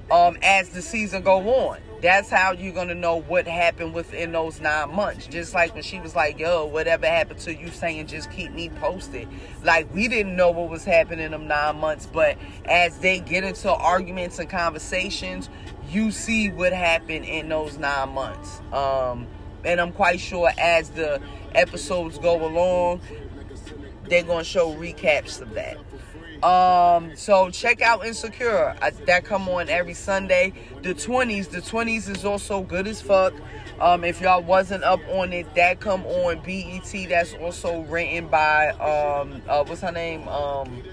um, 0.10 0.38
as 0.42 0.70
the 0.70 0.82
season 0.82 1.22
go 1.22 1.38
on. 1.50 1.80
That's 2.02 2.32
how 2.32 2.54
you're 2.54 2.74
gonna 2.74 2.96
know 2.96 3.22
what 3.22 3.48
happened 3.48 3.94
within 3.94 4.32
those 4.32 4.60
nine 4.60 4.94
months. 4.96 5.28
Just 5.28 5.54
like 5.54 5.76
when 5.76 5.84
she 5.84 6.00
was 6.00 6.16
like, 6.16 6.40
"Yo, 6.40 6.66
whatever 6.66 7.06
happened 7.06 7.40
to 7.42 7.54
you?" 7.54 7.70
Saying, 7.70 8.08
"Just 8.08 8.32
keep 8.32 8.52
me 8.52 8.70
posted." 8.70 9.28
Like 9.64 9.94
we 9.94 10.08
didn't 10.08 10.36
know 10.36 10.50
what 10.50 10.70
was 10.70 10.84
happening 10.84 11.26
in 11.26 11.32
them 11.32 11.48
nine 11.48 11.76
months, 11.76 12.08
but 12.08 12.38
as 12.66 12.98
they 13.00 13.20
get 13.20 13.44
into 13.44 13.72
arguments 13.72 14.40
and 14.40 14.50
conversations, 14.50 15.50
you 15.92 16.10
see 16.10 16.50
what 16.50 16.74
happened 16.74 17.26
in 17.26 17.50
those 17.50 17.78
nine 17.78 18.10
months. 18.10 18.62
Um, 18.74 19.28
and 19.64 19.80
I'm 19.80 19.92
quite 19.92 20.20
sure 20.20 20.52
as 20.58 20.90
the 20.90 21.22
episodes 21.54 22.18
go 22.18 22.44
along, 22.44 23.02
they're 24.06 24.24
gonna 24.24 24.44
show 24.44 24.74
recaps 24.74 25.40
of 25.40 25.54
that. 25.54 25.78
Um, 26.44 27.16
so 27.16 27.50
check 27.52 27.82
out 27.82 28.06
Insecure. 28.06 28.76
I, 28.82 28.90
that 28.90 29.26
come 29.26 29.48
on 29.48 29.70
every 29.70 29.94
Sunday. 29.94 30.54
The 30.82 30.94
20s, 30.96 31.50
the 31.50 31.62
20s 31.62 32.10
is 32.10 32.26
also 32.26 32.62
good 32.62 32.88
as 32.88 33.02
fuck. 33.02 33.34
Um, 33.80 34.04
if 34.04 34.22
y'all 34.22 34.44
wasn't 34.44 34.84
up 34.84 35.02
on 35.10 35.34
it, 35.34 35.54
that 35.56 35.80
come 35.80 36.06
on 36.06 36.40
BET. 36.42 37.10
That's 37.10 37.34
also 37.36 37.82
written 37.82 38.28
by 38.28 38.70
um, 38.72 39.42
uh, 39.48 39.64
what's 39.66 39.82
her 39.82 39.92
name? 39.92 40.28
Um, 40.28 40.84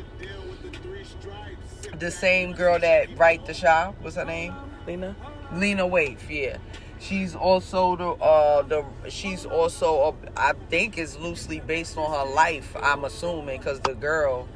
the 1.98 2.10
same 2.10 2.52
girl 2.52 2.78
that 2.78 3.16
write 3.18 3.46
the 3.46 3.54
show. 3.54 3.94
What's 4.00 4.16
her 4.16 4.24
name? 4.24 4.54
Lena. 4.86 5.16
Lena 5.52 5.84
Waithe, 5.84 6.28
yeah. 6.28 6.58
She's 7.00 7.34
also 7.34 7.94
the 7.96 8.08
uh 8.08 8.62
the 8.62 8.84
she's 9.08 9.46
also 9.46 10.16
a, 10.36 10.40
I 10.40 10.52
think 10.68 10.98
is 10.98 11.16
loosely 11.16 11.60
based 11.60 11.96
on 11.96 12.10
her 12.10 12.34
life. 12.34 12.74
I'm 12.82 13.04
assuming 13.04 13.58
because 13.58 13.80
the 13.80 13.94
girl 13.94 14.48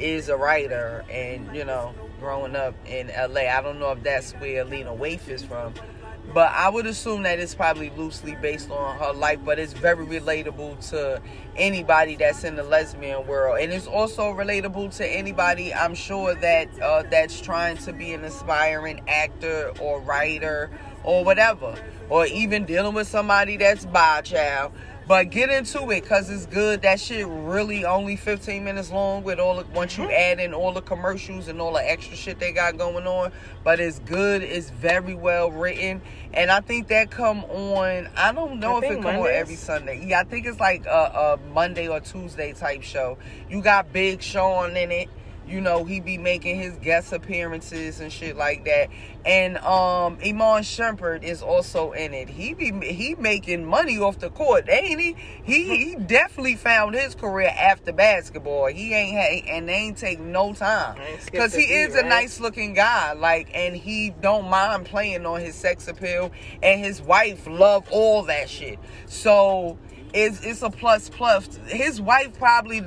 is 0.00 0.28
a 0.28 0.36
writer 0.36 1.04
and 1.10 1.54
you 1.54 1.64
know 1.64 1.94
growing 2.18 2.56
up 2.56 2.74
in 2.86 3.08
LA. 3.08 3.42
I 3.42 3.62
don't 3.62 3.78
know 3.78 3.92
if 3.92 4.02
that's 4.02 4.32
where 4.32 4.64
Lena 4.64 4.90
Waithe 4.90 5.28
is 5.28 5.42
from, 5.42 5.74
but 6.34 6.50
I 6.52 6.68
would 6.68 6.86
assume 6.86 7.22
that 7.24 7.38
it's 7.38 7.54
probably 7.54 7.90
loosely 7.90 8.36
based 8.36 8.70
on 8.70 8.98
her 8.98 9.12
life. 9.12 9.40
But 9.44 9.58
it's 9.58 9.72
very 9.72 10.06
relatable 10.06 10.88
to 10.90 11.20
anybody 11.56 12.16
that's 12.16 12.44
in 12.44 12.56
the 12.56 12.62
lesbian 12.62 13.26
world, 13.26 13.60
and 13.60 13.72
it's 13.72 13.86
also 13.86 14.32
relatable 14.32 14.96
to 14.96 15.06
anybody 15.06 15.72
I'm 15.74 15.94
sure 15.94 16.34
that 16.34 16.68
uh, 16.80 17.02
that's 17.10 17.40
trying 17.40 17.76
to 17.78 17.92
be 17.92 18.12
an 18.12 18.24
aspiring 18.24 19.02
actor 19.08 19.72
or 19.80 20.00
writer 20.00 20.70
or 21.04 21.24
whatever, 21.24 21.74
or 22.08 22.26
even 22.26 22.64
dealing 22.64 22.94
with 22.94 23.08
somebody 23.08 23.56
that's 23.56 23.86
bi 23.86 24.20
child. 24.22 24.72
But 25.10 25.30
get 25.30 25.50
into 25.50 25.90
it 25.90 26.02
because 26.02 26.30
it's 26.30 26.46
good. 26.46 26.82
That 26.82 27.00
shit 27.00 27.26
really 27.26 27.84
only 27.84 28.14
15 28.14 28.62
minutes 28.62 28.92
long 28.92 29.24
with 29.24 29.40
all 29.40 29.56
the, 29.56 29.66
once 29.72 29.98
you 29.98 30.04
mm-hmm. 30.04 30.12
add 30.12 30.38
in 30.38 30.54
all 30.54 30.72
the 30.72 30.82
commercials 30.82 31.48
and 31.48 31.60
all 31.60 31.72
the 31.72 31.84
extra 31.84 32.16
shit 32.16 32.38
they 32.38 32.52
got 32.52 32.78
going 32.78 33.08
on. 33.08 33.32
But 33.64 33.80
it's 33.80 33.98
good. 33.98 34.44
It's 34.44 34.70
very 34.70 35.14
well 35.14 35.50
written. 35.50 36.00
And 36.32 36.48
I 36.48 36.60
think 36.60 36.86
that 36.88 37.10
come 37.10 37.42
on, 37.46 38.08
I 38.16 38.30
don't 38.30 38.60
know 38.60 38.76
I 38.76 38.84
if 38.84 38.84
it 38.84 39.02
come 39.02 39.16
on 39.16 39.26
every 39.26 39.56
Sunday. 39.56 40.06
Yeah, 40.06 40.20
I 40.20 40.22
think 40.22 40.46
it's 40.46 40.60
like 40.60 40.86
a, 40.86 41.38
a 41.42 41.52
Monday 41.52 41.88
or 41.88 41.98
Tuesday 41.98 42.52
type 42.52 42.84
show. 42.84 43.18
You 43.48 43.62
got 43.62 43.92
Big 43.92 44.22
Sean 44.22 44.76
in 44.76 44.92
it. 44.92 45.08
You 45.50 45.60
know, 45.60 45.84
he 45.84 45.98
be 45.98 46.16
making 46.16 46.60
his 46.60 46.74
guest 46.76 47.12
appearances 47.12 47.98
and 47.98 48.12
shit 48.12 48.36
like 48.36 48.64
that. 48.66 48.88
And 49.24 49.58
um 49.58 50.18
Iman 50.24 50.62
Shumpert 50.62 51.24
is 51.24 51.42
also 51.42 51.90
in 51.90 52.14
it. 52.14 52.28
He 52.28 52.54
be 52.54 52.70
he 52.92 53.16
making 53.16 53.64
money 53.64 53.98
off 53.98 54.20
the 54.20 54.30
court, 54.30 54.68
ain't 54.68 55.00
he? 55.00 55.16
He 55.42 55.76
he 55.76 55.96
definitely 55.96 56.54
found 56.54 56.94
his 56.94 57.16
career 57.16 57.52
after 57.58 57.92
basketball. 57.92 58.68
He 58.68 58.94
ain't 58.94 59.16
had 59.16 59.52
and 59.52 59.68
they 59.68 59.74
ain't 59.74 59.98
take 59.98 60.20
no 60.20 60.52
time. 60.52 60.96
Cause 61.34 61.52
he 61.52 61.64
is 61.64 61.94
a 61.94 62.02
right? 62.02 62.06
nice 62.06 62.38
looking 62.38 62.72
guy. 62.74 63.12
Like 63.14 63.50
and 63.52 63.76
he 63.76 64.10
don't 64.20 64.48
mind 64.48 64.86
playing 64.86 65.26
on 65.26 65.40
his 65.40 65.56
sex 65.56 65.88
appeal. 65.88 66.30
And 66.62 66.80
his 66.80 67.02
wife 67.02 67.48
love 67.48 67.88
all 67.90 68.22
that 68.24 68.48
shit. 68.48 68.78
So 69.06 69.78
it's 70.14 70.44
it's 70.44 70.62
a 70.62 70.70
plus 70.70 71.08
plus. 71.08 71.56
His 71.66 72.00
wife 72.00 72.38
probably 72.38 72.84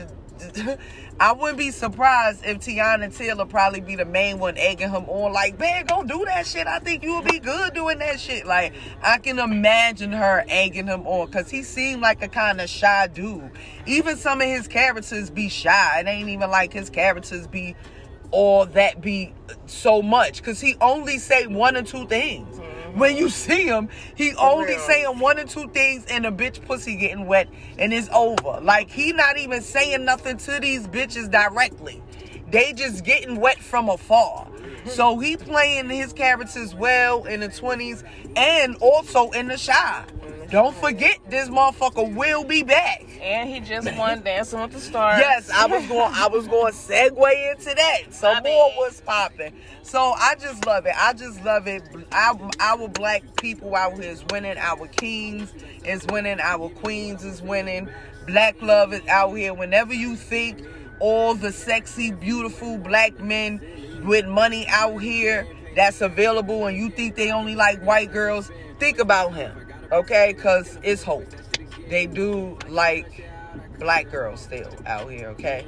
I 1.23 1.31
wouldn't 1.31 1.57
be 1.57 1.71
surprised 1.71 2.43
if 2.43 2.59
Teyana 2.59 3.15
Taylor 3.15 3.45
probably 3.45 3.79
be 3.79 3.95
the 3.95 4.03
main 4.03 4.39
one 4.39 4.57
egging 4.57 4.89
him 4.89 5.05
on, 5.05 5.31
like, 5.31 5.57
man, 5.57 5.85
go 5.85 6.03
do 6.03 6.25
that 6.25 6.45
shit. 6.45 6.67
I 6.67 6.79
think 6.79 7.01
you 7.01 7.15
would 7.15 7.23
be 7.23 7.39
good 7.39 7.73
doing 7.73 7.99
that 7.99 8.19
shit. 8.19 8.45
Like, 8.45 8.73
I 9.01 9.19
can 9.19 9.39
imagine 9.39 10.11
her 10.11 10.43
egging 10.49 10.87
him 10.87 11.07
on 11.07 11.27
because 11.27 11.49
he 11.49 11.63
seemed 11.63 12.01
like 12.01 12.21
a 12.21 12.27
kind 12.27 12.59
of 12.59 12.67
shy 12.67 13.07
dude. 13.07 13.51
Even 13.85 14.17
some 14.17 14.41
of 14.41 14.47
his 14.47 14.67
characters 14.67 15.29
be 15.29 15.47
shy. 15.47 16.01
It 16.01 16.07
ain't 16.07 16.27
even 16.27 16.51
like 16.51 16.73
his 16.73 16.89
characters 16.89 17.47
be 17.47 17.77
all 18.31 18.65
that 18.65 18.99
be 18.99 19.33
so 19.65 20.01
much 20.01 20.39
because 20.39 20.59
he 20.59 20.75
only 20.81 21.19
say 21.19 21.47
one 21.47 21.77
or 21.77 21.83
two 21.83 22.05
things. 22.07 22.59
When 22.93 23.17
you 23.17 23.29
see 23.29 23.65
him, 23.65 23.89
he 24.15 24.35
only 24.35 24.73
real. 24.75 24.79
saying 24.79 25.19
one 25.19 25.39
or 25.39 25.45
two 25.45 25.67
things 25.69 26.05
and 26.05 26.25
a 26.25 26.31
bitch 26.31 26.63
pussy 26.65 26.95
getting 26.95 27.25
wet 27.25 27.47
and 27.79 27.93
it's 27.93 28.09
over. 28.13 28.59
Like 28.61 28.89
he 28.89 29.13
not 29.13 29.37
even 29.37 29.61
saying 29.61 30.05
nothing 30.05 30.37
to 30.37 30.59
these 30.59 30.87
bitches 30.87 31.31
directly. 31.31 32.01
They 32.53 32.71
just 32.71 33.03
getting 33.03 33.39
wet 33.39 33.57
from 33.57 33.89
afar. 33.89 34.47
So 34.85 35.17
he 35.17 35.37
playing 35.37 35.89
his 35.89 36.13
characters 36.13 36.75
well 36.75 37.25
in 37.25 37.39
the 37.39 37.47
20s 37.47 38.03
and 38.35 38.75
also 38.75 39.31
in 39.31 39.47
the 39.47 39.57
shy. 39.57 40.05
Don't 40.51 40.75
forget 40.75 41.17
this 41.31 41.49
motherfucker 41.49 42.13
will 42.13 42.43
be 42.43 42.61
back. 42.61 43.07
And 43.19 43.49
he 43.49 43.59
just 43.59 43.91
won 43.97 44.21
Dancing 44.21 44.61
with 44.61 44.71
the 44.71 44.79
Stars. 44.79 45.19
Yes, 45.19 45.49
I 45.49 45.65
was 45.65 45.87
going. 45.87 46.13
I 46.13 46.27
was 46.27 46.47
going 46.47 46.71
to 46.71 46.77
segue 46.77 47.51
into 47.53 47.73
that. 47.73 48.13
So 48.13 48.31
more 48.41 48.69
was 48.77 49.01
popping. 49.01 49.53
So 49.81 49.99
I 49.99 50.35
just 50.39 50.63
love 50.67 50.85
it. 50.85 50.93
I 50.95 51.13
just 51.13 51.43
love 51.43 51.67
it. 51.67 51.81
Our, 52.11 52.51
our 52.59 52.87
black 52.87 53.23
people 53.37 53.75
out 53.75 53.93
here 53.93 54.11
is 54.11 54.23
winning. 54.29 54.59
Our 54.59 54.87
kings 54.89 55.51
is 55.85 56.05
winning. 56.05 56.39
Our 56.39 56.69
queens 56.69 57.25
is 57.25 57.41
winning. 57.41 57.89
Black 58.27 58.61
love 58.61 58.93
is 58.93 59.01
out 59.07 59.33
here. 59.33 59.55
Whenever 59.55 59.95
you 59.95 60.15
think 60.15 60.63
all 61.03 61.35
the 61.35 61.51
sexy, 61.51 62.13
beautiful 62.13 62.77
black 62.77 63.19
men 63.19 63.59
with 64.05 64.25
money 64.25 64.65
out 64.69 64.99
here 64.99 65.45
that's 65.75 65.99
available, 65.99 66.65
and 66.67 66.77
you 66.77 66.89
think 66.89 67.15
they 67.15 67.29
only 67.29 67.55
like 67.55 67.83
white 67.83 68.09
girls, 68.13 68.49
think 68.79 68.99
about 68.99 69.33
him, 69.33 69.51
okay? 69.91 70.31
Cause 70.31 70.79
it's 70.81 71.03
hope. 71.03 71.27
They 71.89 72.05
do 72.05 72.57
like 72.69 73.29
black 73.79 74.09
girls 74.11 74.39
still 74.39 74.71
out 74.85 75.11
here, 75.11 75.27
okay? 75.31 75.65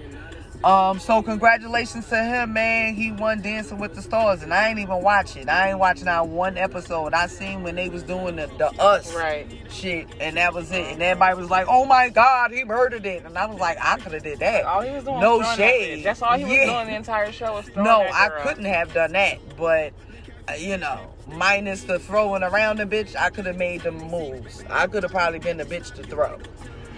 Um, 0.65 0.97
so 0.99 1.21
congratulations 1.21 2.07
to 2.09 2.23
him, 2.23 2.53
man. 2.53 2.95
He 2.95 3.11
won 3.11 3.39
Dancing 3.43 3.77
with 3.77 3.93
the 3.93 4.01
Stars, 4.01 4.41
and 4.41 4.51
I 4.51 4.67
ain't 4.69 4.79
even 4.79 5.03
watch 5.03 5.37
it. 5.37 5.47
I 5.47 5.69
ain't 5.69 5.77
watching 5.77 6.07
out 6.07 6.27
one 6.29 6.57
episode. 6.57 7.13
I 7.13 7.27
seen 7.27 7.61
when 7.61 7.75
they 7.75 7.87
was 7.87 8.01
doing 8.01 8.37
the, 8.37 8.47
the 8.57 8.71
us 8.81 9.13
Right. 9.15 9.45
shit, 9.69 10.07
and 10.19 10.37
that 10.37 10.55
was 10.55 10.71
it. 10.71 10.87
And 10.87 11.03
everybody 11.03 11.39
was 11.39 11.51
like, 11.51 11.67
"Oh 11.69 11.85
my 11.85 12.09
God, 12.09 12.51
he 12.51 12.63
murdered 12.63 13.05
it," 13.05 13.23
and 13.25 13.37
I 13.37 13.45
was 13.45 13.59
like, 13.59 13.77
"I 13.79 13.97
could 13.97 14.13
have 14.13 14.23
did 14.23 14.39
that." 14.39 14.65
All 14.65 14.81
he 14.81 14.89
was 14.89 15.03
doing 15.03 15.19
no 15.19 15.37
was 15.37 15.45
throwing 15.55 15.59
that 15.59 15.79
shade. 15.79 16.03
That's 16.03 16.21
all 16.23 16.35
he 16.35 16.43
was 16.45 16.53
Yeah. 16.53 16.65
doing 16.65 16.87
the 16.87 16.95
entire 16.95 17.31
show 17.31 17.53
was 17.53 17.67
throwing 17.67 17.85
No, 17.85 18.01
I 18.11 18.29
couldn't 18.41 18.65
have 18.65 18.91
done 18.91 19.11
that, 19.11 19.37
but 19.57 19.93
uh, 20.49 20.53
you 20.53 20.77
know, 20.77 21.13
minus 21.27 21.83
the 21.83 21.99
throwing 21.99 22.41
around 22.41 22.77
the 22.79 22.85
bitch, 22.87 23.15
I 23.15 23.29
could 23.29 23.45
have 23.45 23.57
made 23.57 23.83
the 23.83 23.91
moves. 23.91 24.63
I 24.71 24.87
could 24.87 25.03
have 25.03 25.11
probably 25.11 25.39
been 25.39 25.57
the 25.57 25.65
bitch 25.65 25.93
to 25.93 26.03
throw. 26.03 26.39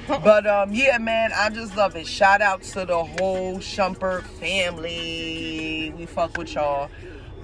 But 0.08 0.48
um, 0.48 0.74
yeah, 0.74 0.98
man, 0.98 1.32
I 1.36 1.50
just 1.50 1.76
love 1.78 1.96
it. 1.96 2.08
Shout 2.08 2.42
out 2.42 2.62
to 2.64 2.86
the 2.86 3.04
whole 3.04 3.60
Shumpert 3.60 4.24
family. 4.24 5.94
We 5.98 6.06
fuck 6.06 6.38
with 6.38 6.54
y'all. 6.54 6.90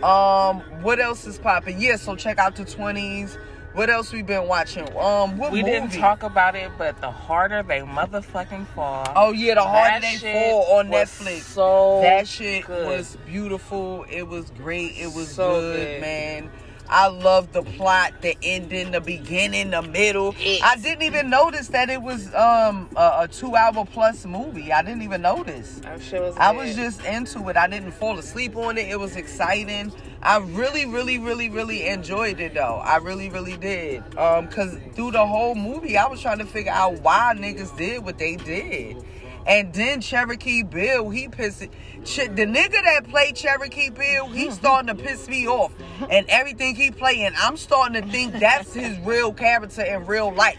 Um, 0.03 0.61
what 0.81 0.99
else 0.99 1.25
is 1.25 1.37
popping? 1.39 1.79
Yeah, 1.81 1.95
so 1.97 2.15
check 2.15 2.37
out 2.37 2.55
the 2.55 2.65
twenties. 2.65 3.37
What 3.73 3.89
else 3.89 4.13
we 4.13 4.21
been 4.21 4.47
watching? 4.47 4.87
Um, 4.97 5.35
what 5.37 5.51
We 5.51 5.61
movie? 5.61 5.71
didn't 5.71 5.93
talk 5.93 6.21
about 6.21 6.55
it, 6.55 6.69
but 6.77 6.99
the 7.01 7.09
harder 7.09 7.63
they 7.63 7.79
motherfucking 7.79 8.67
fall. 8.67 9.11
Oh 9.15 9.31
yeah, 9.31 9.55
the 9.55 9.63
harder 9.63 9.99
they 9.99 10.17
fall 10.17 10.77
on 10.77 10.89
Netflix. 10.89 11.41
So 11.41 12.01
that 12.01 12.27
shit 12.27 12.65
good. 12.65 12.85
was 12.87 13.17
beautiful. 13.25 14.05
It 14.11 14.27
was 14.27 14.51
great. 14.51 14.91
It 14.97 15.11
was 15.13 15.29
So 15.33 15.59
good, 15.59 15.77
good. 15.87 16.01
man. 16.01 16.51
I 16.89 17.07
love 17.07 17.51
the 17.53 17.63
plot, 17.63 18.21
the 18.21 18.37
ending, 18.43 18.91
the 18.91 19.01
beginning, 19.01 19.71
the 19.71 19.81
middle. 19.81 20.35
I 20.63 20.75
didn't 20.77 21.03
even 21.03 21.29
notice 21.29 21.67
that 21.69 21.89
it 21.89 22.01
was 22.01 22.33
um 22.35 22.89
a, 22.95 23.21
a 23.21 23.27
two 23.31 23.55
hour 23.55 23.85
plus 23.85 24.25
movie. 24.25 24.71
I 24.71 24.81
didn't 24.83 25.01
even 25.01 25.21
notice. 25.21 25.79
That 25.79 26.01
shit 26.01 26.21
was. 26.21 26.35
I 26.37 26.51
was 26.51 26.75
just 26.75 27.03
into 27.05 27.47
it. 27.49 27.57
I 27.57 27.67
didn't 27.67 27.91
fall 27.91 28.17
asleep 28.19 28.55
on 28.55 28.77
it. 28.77 28.87
It 28.87 28.99
was 28.99 29.15
exciting. 29.15 29.91
I 30.21 30.37
really, 30.37 30.85
really, 30.85 31.17
really, 31.17 31.49
really 31.49 31.87
enjoyed 31.87 32.39
it 32.39 32.53
though. 32.53 32.81
I 32.83 32.97
really, 32.97 33.29
really 33.29 33.57
did. 33.57 34.01
Um, 34.17 34.47
cause 34.47 34.77
through 34.95 35.11
the 35.11 35.25
whole 35.25 35.55
movie, 35.55 35.97
I 35.97 36.07
was 36.07 36.21
trying 36.21 36.39
to 36.39 36.45
figure 36.45 36.71
out 36.71 37.01
why 37.01 37.33
niggas 37.35 37.75
did 37.77 38.03
what 38.05 38.17
they 38.17 38.37
did. 38.37 39.03
And 39.45 39.73
then 39.73 40.01
Cherokee 40.01 40.63
Bill, 40.63 41.09
he 41.09 41.27
pissed. 41.27 41.67
Ch- 42.05 42.29
the 42.29 42.45
nigga 42.45 42.81
that 42.83 43.07
played 43.09 43.35
Cherokee 43.35 43.89
Bill, 43.89 44.27
he's 44.27 44.47
mm-hmm. 44.47 44.53
starting 44.53 44.95
to 44.95 45.03
piss 45.03 45.27
me 45.27 45.47
off. 45.47 45.73
And 46.09 46.25
everything 46.29 46.75
he 46.75 46.91
playing, 46.91 47.33
I'm 47.37 47.57
starting 47.57 48.01
to 48.01 48.07
think 48.09 48.33
that's 48.39 48.73
his 48.73 48.97
real 48.99 49.33
character 49.33 49.83
in 49.83 50.05
real 50.05 50.33
life. 50.33 50.57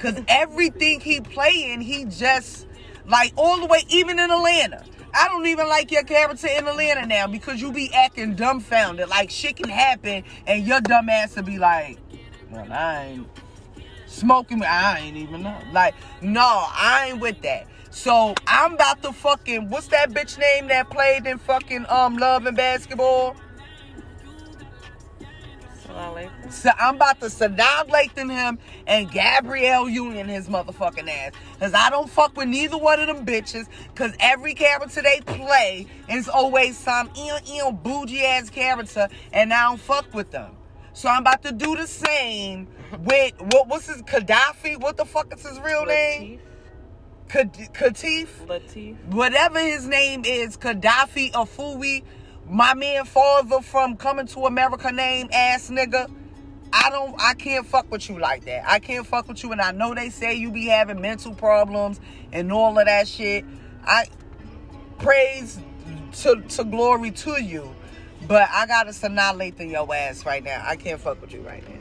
Cause 0.00 0.20
everything 0.28 1.00
he 1.00 1.20
playing, 1.20 1.80
he 1.80 2.04
just 2.04 2.66
like 3.06 3.32
all 3.36 3.58
the 3.58 3.66
way, 3.66 3.84
even 3.88 4.18
in 4.18 4.30
Atlanta. 4.30 4.84
I 5.14 5.28
don't 5.28 5.46
even 5.46 5.68
like 5.68 5.90
your 5.90 6.04
character 6.04 6.46
in 6.46 6.66
Atlanta 6.66 7.06
now 7.06 7.26
because 7.26 7.60
you 7.60 7.72
be 7.72 7.92
acting 7.92 8.34
dumbfounded. 8.34 9.08
Like 9.08 9.30
shit 9.30 9.56
can 9.56 9.68
happen 9.68 10.24
and 10.46 10.66
your 10.66 10.80
dumb 10.80 11.08
ass 11.08 11.36
will 11.36 11.42
be 11.42 11.58
like, 11.58 11.98
well, 12.50 12.70
I 12.70 13.04
ain't 13.04 13.26
smoking. 14.06 14.62
I 14.62 15.00
ain't 15.00 15.16
even 15.16 15.42
know. 15.42 15.58
Like, 15.72 15.94
no, 16.20 16.40
I 16.40 17.08
ain't 17.10 17.20
with 17.20 17.40
that. 17.42 17.66
So 17.92 18.34
I'm 18.46 18.74
about 18.74 19.02
to 19.02 19.12
fucking 19.12 19.68
what's 19.68 19.88
that 19.88 20.10
bitch 20.10 20.38
name 20.38 20.68
that 20.68 20.88
played 20.90 21.26
in 21.26 21.38
fucking 21.38 21.84
um 21.90 22.16
Love 22.16 22.46
and 22.46 22.56
Basketball? 22.56 23.36
So 26.48 26.70
I'm 26.78 26.96
about 26.96 27.20
to 27.20 27.26
Sanaa 27.26 27.86
Lathan 27.88 28.30
him 28.30 28.58
and 28.86 29.10
Gabrielle 29.10 29.90
Union 29.90 30.26
his 30.26 30.48
motherfucking 30.48 31.06
ass. 31.06 31.32
Cause 31.60 31.74
I 31.74 31.90
don't 31.90 32.08
fuck 32.08 32.34
with 32.34 32.48
neither 32.48 32.78
one 32.78 32.98
of 32.98 33.08
them 33.08 33.26
bitches. 33.26 33.66
Cause 33.94 34.12
every 34.20 34.54
character 34.54 35.02
they 35.02 35.20
play 35.20 35.86
is 36.08 36.30
always 36.30 36.78
some 36.78 37.10
ill 37.14 37.38
ew 37.46 37.72
bougie 37.72 38.24
ass 38.24 38.48
character 38.48 39.08
and 39.34 39.52
I 39.52 39.64
don't 39.64 39.80
fuck 39.80 40.12
with 40.14 40.30
them. 40.30 40.56
So 40.94 41.10
I'm 41.10 41.20
about 41.20 41.42
to 41.42 41.52
do 41.52 41.76
the 41.76 41.86
same 41.86 42.68
with 43.00 43.34
what 43.52 43.68
what's 43.68 43.86
his 43.86 44.00
Gaddafi? 44.02 44.80
What 44.80 44.96
the 44.96 45.04
fuck 45.04 45.32
is 45.34 45.46
his 45.46 45.60
real 45.60 45.84
name? 45.84 46.22
Latif. 46.22 46.40
Kad- 46.40 46.51
Katif? 47.32 48.28
Latif. 48.46 48.96
whatever 49.06 49.58
his 49.58 49.86
name 49.86 50.22
is, 50.26 50.58
Gaddafi 50.58 51.32
Afui, 51.32 52.02
my 52.46 52.74
man 52.74 53.06
father 53.06 53.62
from 53.62 53.96
Coming 53.96 54.26
to 54.26 54.40
America 54.40 54.92
name 54.92 55.30
ass 55.32 55.70
nigga. 55.70 56.12
I 56.74 56.90
don't 56.90 57.14
I 57.18 57.32
can't 57.32 57.66
fuck 57.66 57.90
with 57.90 58.10
you 58.10 58.18
like 58.18 58.44
that. 58.44 58.64
I 58.66 58.80
can't 58.80 59.06
fuck 59.06 59.28
with 59.28 59.42
you 59.42 59.52
and 59.52 59.62
I 59.62 59.72
know 59.72 59.94
they 59.94 60.10
say 60.10 60.34
you 60.34 60.50
be 60.50 60.66
having 60.66 61.00
mental 61.00 61.34
problems 61.34 62.00
and 62.32 62.52
all 62.52 62.78
of 62.78 62.84
that 62.84 63.08
shit. 63.08 63.46
I 63.82 64.04
praise 64.98 65.58
to 66.20 66.42
to 66.42 66.64
glory 66.64 67.12
to 67.12 67.42
you. 67.42 67.74
But 68.28 68.50
I 68.52 68.66
gotta 68.66 68.94
annihilate 69.06 69.58
in 69.58 69.70
your 69.70 69.92
ass 69.94 70.26
right 70.26 70.44
now. 70.44 70.62
I 70.66 70.76
can't 70.76 71.00
fuck 71.00 71.20
with 71.22 71.32
you 71.32 71.40
right 71.40 71.66
now. 71.66 71.78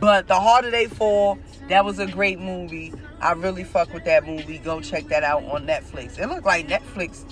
But 0.00 0.26
The 0.26 0.34
Harder 0.34 0.70
They 0.70 0.86
Fall, 0.86 1.38
that 1.68 1.84
was 1.84 1.98
a 1.98 2.06
great 2.06 2.40
movie. 2.40 2.92
I 3.22 3.32
really 3.32 3.62
fuck 3.62 3.94
with 3.94 4.04
that 4.04 4.26
movie. 4.26 4.58
Go 4.58 4.80
check 4.80 5.06
that 5.08 5.22
out 5.22 5.44
on 5.44 5.64
Netflix. 5.64 6.18
It 6.18 6.26
looked 6.26 6.44
like 6.44 6.66
Netflix. 6.66 7.24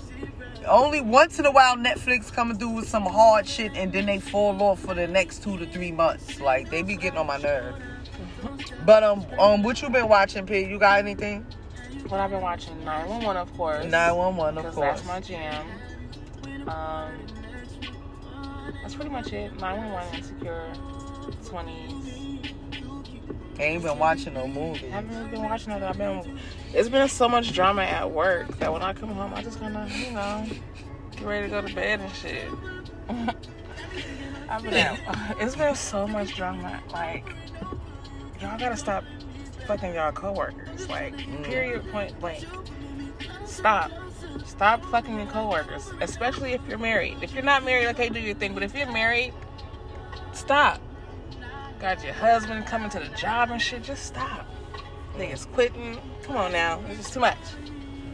Only 0.66 1.00
once 1.00 1.38
in 1.40 1.46
a 1.46 1.50
while 1.50 1.76
Netflix 1.76 2.32
coming 2.32 2.56
through 2.56 2.70
with 2.70 2.88
some 2.88 3.04
hard 3.04 3.46
shit 3.46 3.72
and 3.74 3.92
then 3.92 4.06
they 4.06 4.20
fall 4.20 4.62
off 4.62 4.78
for 4.78 4.94
the 4.94 5.08
next 5.08 5.42
two 5.42 5.58
to 5.58 5.66
three 5.66 5.90
months. 5.90 6.40
Like 6.40 6.70
they 6.70 6.82
be 6.82 6.96
getting 6.96 7.18
on 7.18 7.26
my 7.26 7.38
nerve. 7.38 7.74
But 8.86 9.02
um 9.02 9.26
um 9.38 9.62
what 9.62 9.82
you 9.82 9.90
been 9.90 10.08
watching, 10.08 10.46
P? 10.46 10.60
You 10.60 10.78
got 10.78 11.00
anything? 11.00 11.44
What 12.08 12.20
I've 12.20 12.30
been 12.30 12.40
watching, 12.40 12.84
911, 12.84 13.36
of 13.36 13.52
course. 13.56 13.84
911, 13.84 14.66
of 14.66 14.74
course. 14.74 15.02
that's 15.02 15.06
my 15.06 15.20
jam. 15.20 15.66
Um, 16.68 17.12
that's 18.82 18.94
pretty 18.94 19.10
much 19.10 19.32
it. 19.32 19.52
911, 19.60 20.14
Insecure, 20.18 20.72
20s. 21.44 22.19
I 23.60 23.64
ain't 23.64 23.82
been 23.82 23.98
watching 23.98 24.32
no 24.32 24.48
movie. 24.48 24.86
I 24.86 25.02
haven't 25.02 25.30
been 25.30 25.42
watching 25.42 25.72
it. 25.72 25.82
I've 25.82 25.98
been. 25.98 26.38
It's 26.72 26.88
been 26.88 27.06
so 27.08 27.28
much 27.28 27.52
drama 27.52 27.82
at 27.82 28.10
work 28.10 28.48
that 28.58 28.72
when 28.72 28.80
I 28.80 28.94
come 28.94 29.10
home, 29.10 29.34
I 29.34 29.42
just 29.42 29.60
of, 29.60 29.92
you 29.92 30.12
know, 30.12 30.46
get 31.12 31.22
ready 31.22 31.46
to 31.46 31.50
go 31.50 31.60
to 31.60 31.74
bed 31.74 32.00
and 32.00 32.10
shit. 32.14 32.48
I've 34.48 34.62
been. 34.62 34.96
It's 35.40 35.56
been 35.56 35.74
so 35.74 36.08
much 36.08 36.34
drama. 36.34 36.82
Like, 36.90 37.26
y'all 38.40 38.58
gotta 38.58 38.78
stop 38.78 39.04
fucking 39.66 39.94
y'all 39.94 40.12
coworkers. 40.12 40.88
Like, 40.88 41.18
mm. 41.18 41.44
period, 41.44 41.86
point 41.92 42.18
blank. 42.18 42.46
Stop. 43.44 43.92
Stop 44.46 44.82
fucking 44.86 45.16
your 45.18 45.26
coworkers, 45.26 45.90
especially 46.00 46.54
if 46.54 46.62
you're 46.66 46.78
married. 46.78 47.18
If 47.20 47.34
you're 47.34 47.42
not 47.42 47.64
married, 47.66 47.88
okay, 47.88 48.08
do 48.08 48.20
your 48.20 48.34
thing. 48.36 48.54
But 48.54 48.62
if 48.62 48.74
you're 48.74 48.90
married, 48.90 49.34
stop. 50.32 50.80
Got 51.80 52.04
your 52.04 52.12
husband 52.12 52.66
coming 52.66 52.90
to 52.90 52.98
the 53.00 53.08
job 53.16 53.50
and 53.50 53.60
shit. 53.60 53.82
Just 53.82 54.04
stop. 54.06 54.46
Niggas 55.16 55.50
quitting. 55.52 55.98
Come 56.22 56.36
on 56.36 56.52
now. 56.52 56.80
It's 56.88 56.98
just 56.98 57.12
too 57.14 57.20
much. 57.20 57.38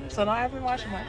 So 0.09 0.24
no, 0.24 0.30
I 0.30 0.43
haven't 0.43 0.59
been 0.59 0.64
watching 0.64 0.90
much. 0.93 1.09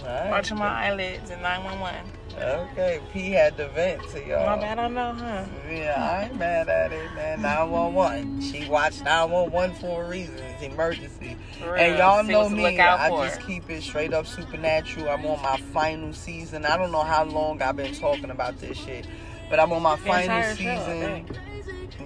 Alright. 0.00 0.30
Watching 0.30 0.58
my 0.58 0.66
eyelids 0.66 1.30
and 1.30 1.42
911. 1.42 2.10
Okay, 2.38 3.00
P 3.12 3.30
had 3.30 3.56
to 3.58 3.68
vent 3.68 4.08
to 4.10 4.26
y'all. 4.26 4.46
My 4.46 4.60
bad, 4.60 4.78
I 4.78 4.88
know, 4.88 5.12
huh? 5.12 5.44
Yeah, 5.70 5.94
I 6.18 6.24
ain't 6.24 6.38
mad 6.38 6.68
at 6.68 6.90
it, 6.92 7.12
man. 7.14 7.42
911. 7.42 8.40
She 8.40 8.68
watched 8.68 9.02
911 9.04 9.76
for 9.76 10.02
a 10.04 10.08
reason. 10.08 10.38
It's 10.38 10.62
emergency. 10.62 11.36
For 11.60 11.76
And 11.76 11.98
y'all 11.98 12.24
know 12.24 12.48
me. 12.48 12.80
I 12.80 13.10
just 13.26 13.42
keep 13.46 13.68
it 13.70 13.82
straight 13.82 14.12
up 14.14 14.26
supernatural. 14.26 15.10
I'm 15.10 15.26
on 15.26 15.42
my 15.42 15.58
final 15.72 16.12
season. 16.12 16.64
I 16.64 16.76
don't 16.76 16.90
know 16.90 17.02
how 17.02 17.24
long 17.24 17.60
I've 17.60 17.76
been 17.76 17.94
talking 17.94 18.30
about 18.30 18.58
this 18.58 18.78
shit, 18.78 19.06
but 19.50 19.60
I'm 19.60 19.72
on 19.72 19.82
my 19.82 19.96
The 19.96 20.02
final 20.02 20.42
show, 20.42 20.54
season. 20.54 21.00
think. 21.26 21.28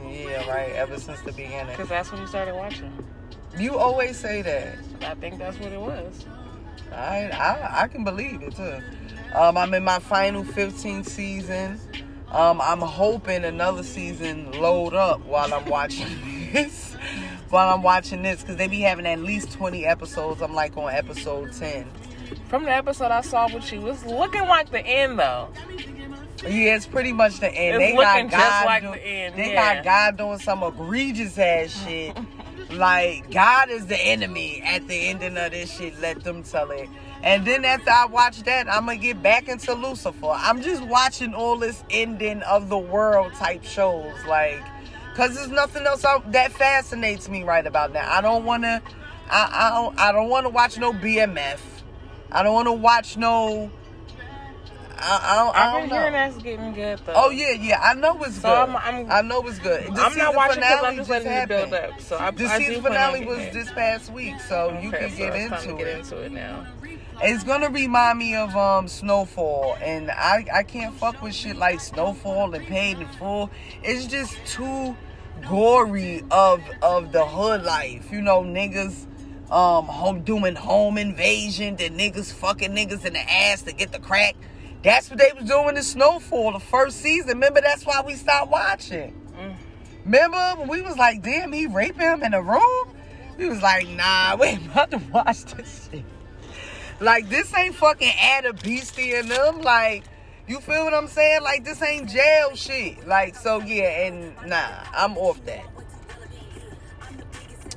Yeah, 0.08 0.48
right. 0.48 0.72
Ever 0.72 0.98
since 0.98 1.20
the 1.22 1.32
beginning. 1.32 1.68
Because 1.68 1.88
that's 1.88 2.10
when 2.12 2.20
you 2.20 2.26
started 2.26 2.54
watching. 2.54 2.92
You 3.58 3.78
always 3.78 4.18
say 4.18 4.42
that. 4.42 4.76
I 5.02 5.14
think 5.14 5.38
that's 5.38 5.58
what 5.58 5.72
it 5.72 5.80
was. 5.80 6.26
I 6.92 7.28
I, 7.30 7.82
I 7.82 7.88
can 7.88 8.04
believe 8.04 8.42
it 8.42 8.54
too. 8.54 8.80
Um, 9.34 9.56
I'm 9.56 9.72
in 9.74 9.84
my 9.84 9.98
final 9.98 10.44
15 10.44 11.04
season. 11.04 11.80
Um, 12.30 12.60
I'm 12.60 12.80
hoping 12.80 13.44
another 13.44 13.82
season 13.82 14.50
load 14.52 14.94
up 14.94 15.20
while 15.24 15.52
I'm 15.52 15.64
watching 15.66 16.08
this. 16.52 16.94
While 17.50 17.74
I'm 17.74 17.82
watching 17.82 18.22
this, 18.22 18.40
because 18.40 18.56
they 18.56 18.66
be 18.66 18.80
having 18.80 19.06
at 19.06 19.20
least 19.20 19.52
20 19.52 19.86
episodes. 19.86 20.42
I'm 20.42 20.54
like 20.54 20.76
on 20.76 20.92
episode 20.92 21.52
10. 21.52 21.86
From 22.48 22.64
the 22.64 22.72
episode 22.72 23.10
I 23.10 23.20
saw 23.20 23.52
with 23.52 23.72
you, 23.72 23.86
it's 23.88 24.04
looking 24.04 24.42
like 24.42 24.70
the 24.70 24.84
end 24.84 25.18
though. 25.18 25.48
Yeah, 26.42 26.76
it's 26.76 26.86
pretty 26.86 27.12
much 27.12 27.40
the 27.40 27.48
end. 27.50 27.82
It's 27.82 27.92
they 27.92 27.96
got 27.96 28.30
God 28.30 28.66
like 28.66 28.82
do- 28.82 28.90
the 28.90 29.06
end, 29.06 29.34
They 29.36 29.52
yeah. 29.52 29.76
got 29.76 29.84
God 29.84 30.16
doing 30.18 30.38
some 30.38 30.62
egregious 30.62 31.38
ass 31.38 31.84
shit. 31.84 32.16
like 32.70 33.30
God 33.30 33.70
is 33.70 33.86
the 33.86 33.96
enemy 33.98 34.60
at 34.64 34.86
the 34.88 34.94
ending 35.08 35.36
of 35.36 35.52
this 35.52 35.70
shit. 35.76 35.98
Let 36.00 36.22
them 36.24 36.42
tell 36.42 36.70
it. 36.70 36.88
And 37.22 37.44
then 37.46 37.64
after 37.64 37.90
I 37.90 38.06
watch 38.06 38.42
that, 38.42 38.68
I'm 38.68 38.86
gonna 38.86 38.98
get 38.98 39.22
back 39.22 39.48
into 39.48 39.72
Lucifer. 39.74 40.26
I'm 40.30 40.60
just 40.62 40.82
watching 40.82 41.34
all 41.34 41.56
this 41.58 41.82
ending 41.90 42.42
of 42.42 42.68
the 42.68 42.78
world 42.78 43.32
type 43.34 43.64
shows, 43.64 44.12
like, 44.28 44.60
cause 45.14 45.34
there's 45.34 45.48
nothing 45.48 45.86
else 45.86 46.04
out, 46.04 46.30
that 46.32 46.52
fascinates 46.52 47.28
me 47.28 47.42
right 47.44 47.66
about 47.66 47.92
now. 47.92 48.06
I 48.12 48.20
don't 48.20 48.44
wanna, 48.44 48.82
I, 49.30 49.48
I 49.52 49.70
don't, 49.74 49.98
I 49.98 50.12
don't 50.12 50.28
wanna 50.28 50.50
watch 50.50 50.76
no 50.78 50.92
BMF. 50.92 51.58
I 52.30 52.42
don't 52.42 52.54
wanna 52.54 52.74
watch 52.74 53.16
no. 53.16 53.70
I, 54.98 55.20
I 55.22 55.36
don't, 55.36 55.56
I 55.56 55.66
I've 55.74 55.80
been 55.82 55.90
know. 55.90 55.96
hearing 55.96 56.12
that's 56.12 56.36
getting 56.42 56.72
good 56.72 57.00
though. 57.04 57.12
Oh 57.16 57.30
yeah, 57.30 57.52
yeah. 57.52 57.80
I 57.82 57.94
know 57.94 58.22
it's 58.22 58.36
So 58.36 58.42
good. 58.42 58.56
I'm- 58.56 58.76
I'm- 58.76 59.06
I 59.10 59.22
know 59.22 59.42
it's 59.46 59.58
good. 59.58 59.84
The 59.94 60.00
I'm 60.02 60.16
not 60.16 60.34
watching 60.34 60.60
because 60.62 60.84
I'm 60.84 60.96
just 60.96 61.10
letting 61.10 61.32
it 61.32 61.48
build 61.48 61.74
up. 61.74 62.00
So 62.00 62.16
I, 62.18 62.30
The 62.30 62.46
I 62.46 62.58
season 62.58 62.82
finale 62.82 63.24
was 63.26 63.38
it. 63.38 63.52
this 63.52 63.70
past 63.72 64.10
week, 64.12 64.40
so 64.40 64.78
you 64.82 64.90
can 64.90 65.10
so 65.10 65.16
get 65.16 65.34
into 65.36 65.56
to 65.66 65.72
get 65.74 65.86
it. 65.86 65.98
into 65.98 66.16
it 66.22 66.32
now. 66.32 66.66
It's 67.22 67.44
gonna 67.44 67.70
remind 67.70 68.18
me 68.18 68.34
of 68.36 68.54
um 68.56 68.88
Snowfall, 68.88 69.76
and 69.82 70.10
I 70.10 70.44
I 70.52 70.62
can't 70.62 70.94
fuck 70.94 71.20
with 71.22 71.34
shit 71.34 71.56
like 71.56 71.80
Snowfall 71.80 72.54
and 72.54 72.66
Paid 72.66 72.98
in 72.98 73.08
Full. 73.08 73.50
It's 73.82 74.06
just 74.06 74.36
too 74.46 74.96
gory 75.48 76.22
of 76.30 76.62
of 76.82 77.12
the 77.12 77.24
hood 77.24 77.62
life. 77.64 78.10
You 78.10 78.22
know, 78.22 78.42
niggas 78.42 79.06
um 79.50 79.86
home 79.86 80.22
doing 80.22 80.54
home 80.56 80.98
invasion, 80.98 81.76
the 81.76 81.88
niggas 81.90 82.32
fucking 82.32 82.70
niggas 82.72 83.04
in 83.04 83.12
the 83.12 83.30
ass 83.32 83.62
to 83.62 83.72
get 83.72 83.92
the 83.92 83.98
crack. 83.98 84.34
That's 84.86 85.10
what 85.10 85.18
they 85.18 85.32
was 85.36 85.48
doing 85.48 85.76
in 85.76 85.82
Snowfall 85.82 86.52
the 86.52 86.60
first 86.60 87.00
season. 87.00 87.30
Remember, 87.30 87.60
that's 87.60 87.84
why 87.84 88.02
we 88.06 88.14
stopped 88.14 88.52
watching. 88.52 89.20
Remember 90.04 90.54
when 90.58 90.68
we 90.68 90.80
was 90.80 90.96
like, 90.96 91.24
damn, 91.24 91.52
he 91.52 91.66
raping 91.66 92.02
him 92.02 92.22
in 92.22 92.30
the 92.30 92.40
room? 92.40 92.94
We 93.36 93.48
was 93.48 93.60
like, 93.60 93.88
nah, 93.88 94.36
we 94.36 94.46
ain't 94.46 94.66
about 94.66 94.92
to 94.92 94.98
watch 95.12 95.44
this 95.46 95.88
shit. 95.90 96.04
Like 97.00 97.28
this 97.28 97.52
ain't 97.56 97.74
fucking 97.74 98.12
add 98.16 98.44
a 98.44 98.52
beastie 98.52 99.14
in 99.14 99.26
them. 99.26 99.60
Like, 99.60 100.04
you 100.46 100.60
feel 100.60 100.84
what 100.84 100.94
I'm 100.94 101.08
saying? 101.08 101.42
Like 101.42 101.64
this 101.64 101.82
ain't 101.82 102.08
jail 102.08 102.54
shit. 102.54 103.08
Like, 103.08 103.34
so 103.34 103.60
yeah, 103.60 104.06
and 104.06 104.36
nah, 104.46 104.84
I'm 104.94 105.18
off 105.18 105.44
that. 105.46 105.64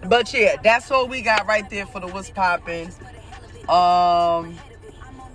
But 0.06 0.32
yeah, 0.32 0.58
that's 0.64 0.92
what 0.92 1.10
we 1.10 1.24
got 1.24 1.48
right 1.48 1.68
there 1.72 1.88
for 1.88 2.02
the 2.02 2.08
what's 2.08 2.30
popping. 2.30 2.92
Um 3.68 4.60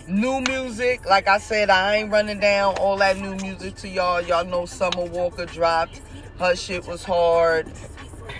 new 0.08 0.40
music. 0.42 1.04
Like 1.06 1.28
I 1.28 1.38
said, 1.38 1.70
I 1.70 1.96
ain't 1.96 2.10
running 2.10 2.40
down 2.40 2.76
all 2.78 2.96
that 2.98 3.16
new 3.18 3.34
music 3.36 3.76
to 3.76 3.88
y'all. 3.88 4.20
Y'all 4.20 4.44
know 4.44 4.66
Summer 4.66 5.04
Walker 5.04 5.46
dropped. 5.46 6.00
Her 6.38 6.56
shit 6.56 6.86
was 6.86 7.04
hard. 7.04 7.70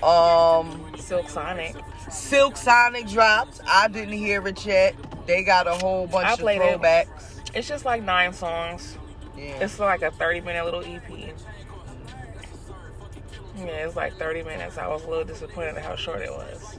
Um 0.02 0.92
Silk 0.98 1.28
Sonic. 1.28 1.76
Silk 2.10 2.56
Sonic 2.56 3.08
dropped. 3.08 3.60
I 3.66 3.88
didn't 3.88 4.14
hear 4.14 4.46
it 4.46 4.64
yet. 4.64 4.94
They 5.26 5.42
got 5.44 5.66
a 5.66 5.74
whole 5.74 6.06
bunch 6.06 6.26
I 6.26 6.32
of 6.34 6.38
played 6.38 6.60
it. 6.60 6.80
throwbacks. 6.80 7.54
It's 7.54 7.68
just 7.68 7.84
like 7.84 8.02
nine 8.02 8.32
songs. 8.32 8.98
Yeah. 9.36 9.64
It's 9.64 9.78
like 9.78 10.02
a 10.02 10.10
30 10.10 10.40
minute 10.42 10.64
little 10.64 10.84
EP. 10.84 11.02
Yeah, 13.56 13.64
it's 13.64 13.96
like 13.96 14.14
30 14.16 14.42
minutes. 14.42 14.78
I 14.78 14.88
was 14.88 15.04
a 15.04 15.08
little 15.08 15.24
disappointed 15.24 15.76
at 15.76 15.84
how 15.84 15.96
short 15.96 16.20
it 16.20 16.30
was. 16.30 16.78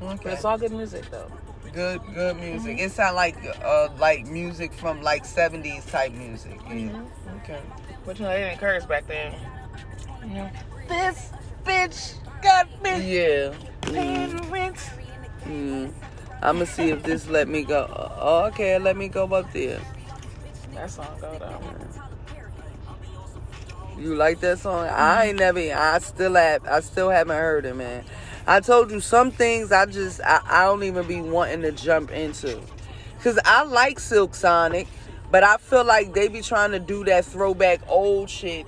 But 0.00 0.20
okay. 0.20 0.32
it's 0.32 0.44
all 0.44 0.58
good 0.58 0.72
music 0.72 1.10
though. 1.10 1.30
Good, 1.74 2.00
good 2.14 2.36
music. 2.40 2.78
It 2.78 2.92
sound 2.92 3.16
like 3.16 3.36
uh 3.62 3.88
like 3.98 4.26
music 4.26 4.72
from 4.72 5.02
like 5.02 5.24
seventies 5.24 5.84
type 5.86 6.12
music. 6.12 6.58
Yeah. 6.66 6.74
Mm-hmm. 6.74 7.36
Okay. 7.38 7.60
But 8.06 8.18
you 8.18 8.24
know, 8.24 8.30
they 8.30 8.38
didn't 8.38 8.52
encourage 8.52 8.88
back 8.88 9.06
then. 9.06 9.34
Know, 10.24 10.50
this 10.88 11.30
bitch 11.64 12.14
got 12.42 12.68
me 12.82 13.14
Yeah. 13.14 13.54
Mm. 15.44 15.92
I'm 16.42 16.56
gonna 16.56 16.66
see 16.66 16.90
if 16.90 17.02
this 17.02 17.28
let 17.28 17.48
me 17.48 17.64
go. 17.64 17.86
Oh, 18.18 18.46
okay, 18.46 18.78
let 18.78 18.96
me 18.96 19.08
go 19.08 19.24
up 19.24 19.52
there. 19.52 19.80
That 20.74 20.90
song 20.90 21.06
go 21.20 21.38
down. 21.38 21.62
You 23.98 24.16
like 24.16 24.40
that 24.40 24.58
song? 24.58 24.86
I 24.88 25.26
ain't 25.26 25.38
never. 25.38 25.60
I 25.60 25.98
still 26.00 26.34
have. 26.34 26.66
I 26.66 26.80
still 26.80 27.10
haven't 27.10 27.36
heard 27.36 27.64
it, 27.64 27.76
man. 27.76 28.04
I 28.46 28.60
told 28.60 28.90
you 28.90 29.00
some 29.00 29.30
things. 29.30 29.72
I 29.72 29.86
just. 29.86 30.20
I, 30.22 30.40
I 30.44 30.64
don't 30.64 30.82
even 30.84 31.06
be 31.06 31.20
wanting 31.20 31.62
to 31.62 31.72
jump 31.72 32.10
into, 32.10 32.60
cause 33.22 33.38
I 33.44 33.64
like 33.64 33.98
Silk 33.98 34.34
Sonic, 34.34 34.86
but 35.30 35.42
I 35.42 35.56
feel 35.56 35.84
like 35.84 36.12
they 36.14 36.28
be 36.28 36.42
trying 36.42 36.72
to 36.72 36.78
do 36.78 37.04
that 37.04 37.24
throwback 37.24 37.80
old 37.88 38.28
shit, 38.28 38.66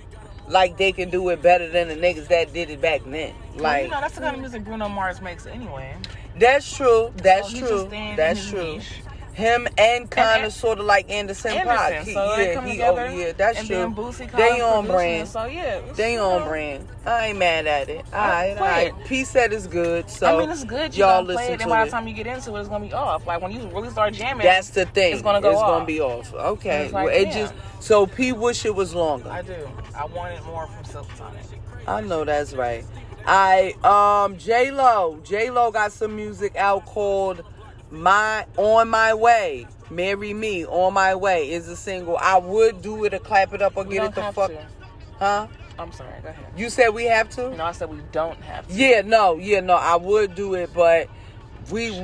like 0.49 0.79
they 0.79 0.93
can 0.93 1.11
do 1.11 1.29
it 1.29 1.43
better 1.43 1.69
than 1.69 1.89
the 1.89 1.95
niggas 1.95 2.29
that 2.29 2.53
did 2.55 2.71
it 2.71 2.81
back 2.81 3.03
then. 3.05 3.35
Well, 3.55 3.63
Like 3.63 3.85
you 3.85 3.91
know, 3.91 4.01
that's 4.01 4.15
the 4.15 4.21
kind 4.23 4.35
of 4.35 4.41
music 4.41 4.65
Bruno 4.65 4.89
Mars 4.89 5.21
makes 5.21 5.47
anyway. 5.47 5.95
that's 6.39 6.75
true. 6.75 7.13
That's 7.17 7.51
So 7.53 7.59
true. 7.67 7.91
That's 8.17 8.49
true. 8.49 8.75
niche. 8.77 8.93
Him 9.37 9.69
and 9.77 10.11
kind 10.11 10.47
of 10.47 10.53
sort 10.55 10.79
of 10.79 10.87
like 10.87 11.11
Anderson, 11.11 11.53
Anderson, 11.53 11.77
Paak. 11.79 12.03
He- 12.05 12.13
so 12.15 12.37
yeah, 12.39 12.55
come 12.55 12.65
he, 12.65 12.71
together. 12.73 13.07
oh 13.11 13.15
yeah, 13.15 13.33
that's 13.33 13.59
and 13.59 13.67
true. 13.67 13.77
then 13.77 13.95
Boosie 13.95 14.33
They 14.33 14.63
on 14.63 14.87
brand. 14.87 15.29
it, 15.29 15.31
So 15.31 15.45
yeah, 15.45 15.81
They 15.95 16.17
on 16.17 16.41
know, 16.41 16.47
brand. 16.49 16.89
I 17.05 17.27
ain't 17.27 17.39
mad 17.39 17.67
at 17.67 17.91
it. 17.91 18.03
All 18.15 18.19
I 18.19 18.29
right, 18.29 18.57
all 18.57 18.65
right. 18.65 18.93
P 19.07 19.25
said 19.25 19.53
it's 19.53 19.67
good, 19.67 20.09
so 20.09 20.27
I 20.27 20.41
mean, 20.41 20.49
it's 20.51 20.65
good. 20.65 20.97
You 20.97 21.05
y'all 21.05 21.17
all 21.19 21.25
play 21.27 21.49
it, 21.53 21.59
to 21.59 21.63
and 21.65 21.69
by 21.71 21.85
the 21.85 21.91
time 21.91 22.09
you 22.09 22.15
get 22.15 22.27
into 22.27 22.57
it, 22.57 22.61
it's 22.61 22.71
gonna 22.71 22.87
be 22.87 22.95
off. 22.95 23.27
Like 23.27 23.43
when 23.43 23.53
you 23.53 23.69
really 23.69 23.91
start 23.91 24.15
jamming, 24.15 24.47
That's 24.47 24.71
the 24.71 24.87
thing. 24.87 25.13
It's 25.13 25.21
gonna 25.23 25.43
go 25.43 25.51
It's 25.53 25.61
gonna 25.61 25.85
be 25.85 26.01
off. 26.01 26.33
Okay. 26.33 26.91
Like, 26.91 27.05
well, 27.05 27.15
it 27.15 27.31
just 27.31 27.53
so 27.81 28.07
P 28.07 28.33
wish 28.33 28.65
it 28.65 28.75
was 28.75 28.95
longer. 28.95 29.29
I 29.29 29.43
do. 29.43 29.69
I 29.95 30.07
wanted 30.07 30.43
more 30.45 30.67
from 30.67 30.85
Silk 30.87 31.09
Sonic. 31.19 31.43
I 31.87 32.01
know 32.01 32.25
that's 32.25 32.55
right. 32.55 32.87
I 33.27 33.75
um 33.85 34.39
J 34.39 34.71
Lo. 34.71 35.21
J 35.25 35.51
Lo 35.51 35.71
got 35.71 35.93
some 35.93 36.17
music 36.17 36.57
out 36.57 36.87
called 36.87 37.43
My 37.97 38.47
On 38.57 38.89
My 38.89 39.15
Way. 39.15 39.67
Marry 39.91 40.35
Me 40.35 40.67
On 40.67 40.93
My 40.93 41.15
Way 41.15 41.51
is 41.51 41.69
a 41.69 41.77
single. 41.77 42.17
I 42.17 42.37
would 42.39 42.83
do 42.83 43.05
it 43.05 43.15
or 43.15 43.19
clap 43.19 43.53
it 43.55 43.63
up 43.63 43.77
or 43.77 43.85
We 43.85 43.95
get 43.95 44.05
it 44.11 44.15
the 44.15 44.33
fuck. 44.33 44.51
to. 44.51 44.67
Huh? 45.19 45.47
I'm 45.79 45.93
sorry. 45.93 46.11
Go 46.23 46.29
ahead. 46.31 46.47
You 46.57 46.71
said 46.71 46.89
we 46.91 47.05
have 47.05 47.29
to? 47.31 47.55
No, 47.57 47.65
I 47.65 47.73
said 47.73 47.91
we 47.91 48.01
don't 48.11 48.41
have 48.43 48.67
to. 48.67 48.73
Yeah, 48.75 49.03
no, 49.03 49.37
yeah, 49.37 49.61
no, 49.61 49.75
I 49.75 49.97
would 49.97 50.35
do 50.35 50.55
it, 50.55 50.71
but 50.75 51.09
we 51.71 52.03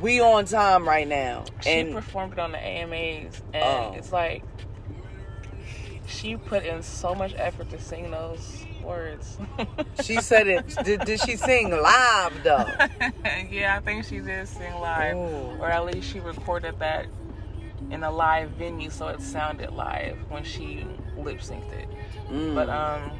we 0.00 0.20
on 0.20 0.44
time 0.44 0.86
right 0.86 1.08
now. 1.08 1.44
She 1.62 1.70
And 1.70 1.94
performed 1.94 2.34
it 2.34 2.38
on 2.38 2.52
the 2.52 2.58
AMAs, 2.58 3.40
and 3.54 3.62
Oh. 3.64 3.94
it's 3.96 4.12
like 4.12 4.42
she 6.06 6.36
put 6.36 6.64
in 6.64 6.82
so 6.82 7.14
much 7.14 7.34
effort 7.36 7.70
to 7.70 7.80
sing 7.80 8.10
those 8.10 8.59
words. 8.82 9.38
she 10.02 10.20
said 10.20 10.46
it 10.46 10.66
did, 10.84 11.00
did 11.04 11.20
she 11.20 11.36
sing 11.36 11.70
live 11.70 12.32
though? 12.42 12.66
yeah, 13.50 13.76
I 13.76 13.80
think 13.80 14.04
she 14.04 14.20
did 14.20 14.46
sing 14.48 14.74
live, 14.74 15.16
Ooh. 15.16 15.56
or 15.60 15.66
at 15.66 15.84
least 15.84 16.10
she 16.10 16.20
recorded 16.20 16.78
that 16.78 17.06
in 17.90 18.02
a 18.02 18.10
live 18.10 18.50
venue, 18.50 18.90
so 18.90 19.08
it 19.08 19.20
sounded 19.20 19.72
live 19.72 20.16
when 20.28 20.44
she 20.44 20.86
lip 21.16 21.38
synced 21.38 21.72
it. 21.72 21.88
Mm. 22.28 22.54
But 22.54 22.68
um, 22.68 23.10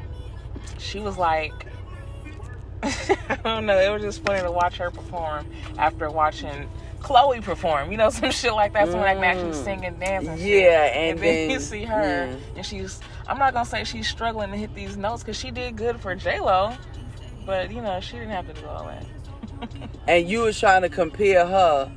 she 0.78 1.00
was 1.00 1.16
like, 1.18 1.66
I 2.82 3.38
don't 3.44 3.66
know. 3.66 3.78
It 3.78 3.90
was 3.90 4.02
just 4.02 4.24
funny 4.24 4.42
to 4.42 4.50
watch 4.50 4.78
her 4.78 4.90
perform 4.90 5.46
after 5.78 6.10
watching 6.10 6.68
Chloe 7.00 7.40
perform. 7.40 7.90
You 7.90 7.98
know, 7.98 8.10
some 8.10 8.30
shit 8.30 8.52
like 8.52 8.72
that. 8.74 8.88
Someone 8.88 9.04
that 9.06 9.14
can 9.14 9.24
actually 9.24 9.50
Mm. 9.52 9.64
sing 9.64 9.84
and 9.86 9.98
dance. 10.00 10.26
And 10.28 10.38
shit. 10.38 10.62
Yeah, 10.64 10.84
and, 10.84 11.10
And 11.10 11.18
then, 11.18 11.34
then 11.48 11.50
you 11.50 11.60
see 11.60 11.84
her, 11.84 12.02
yeah. 12.26 12.36
and 12.56 12.64
she's. 12.66 13.00
I'm 13.26 13.38
not 13.38 13.52
gonna 13.54 13.64
say 13.66 13.84
she's 13.84 14.08
struggling 14.08 14.50
to 14.50 14.56
hit 14.56 14.74
these 14.74 14.96
notes 14.96 15.22
because 15.22 15.38
she 15.38 15.50
did 15.50 15.76
good 15.76 16.00
for 16.00 16.14
J 16.14 16.40
Lo, 16.40 16.72
but 17.46 17.70
you 17.72 17.80
know 17.80 18.00
she 18.00 18.12
didn't 18.14 18.30
have 18.30 18.46
to 18.52 18.60
do 18.60 18.66
all 18.66 18.84
that. 18.86 19.04
and 20.08 20.28
you 20.28 20.40
was 20.40 20.58
trying 20.58 20.82
to 20.82 20.88
compare 20.88 21.46
her. 21.46 21.90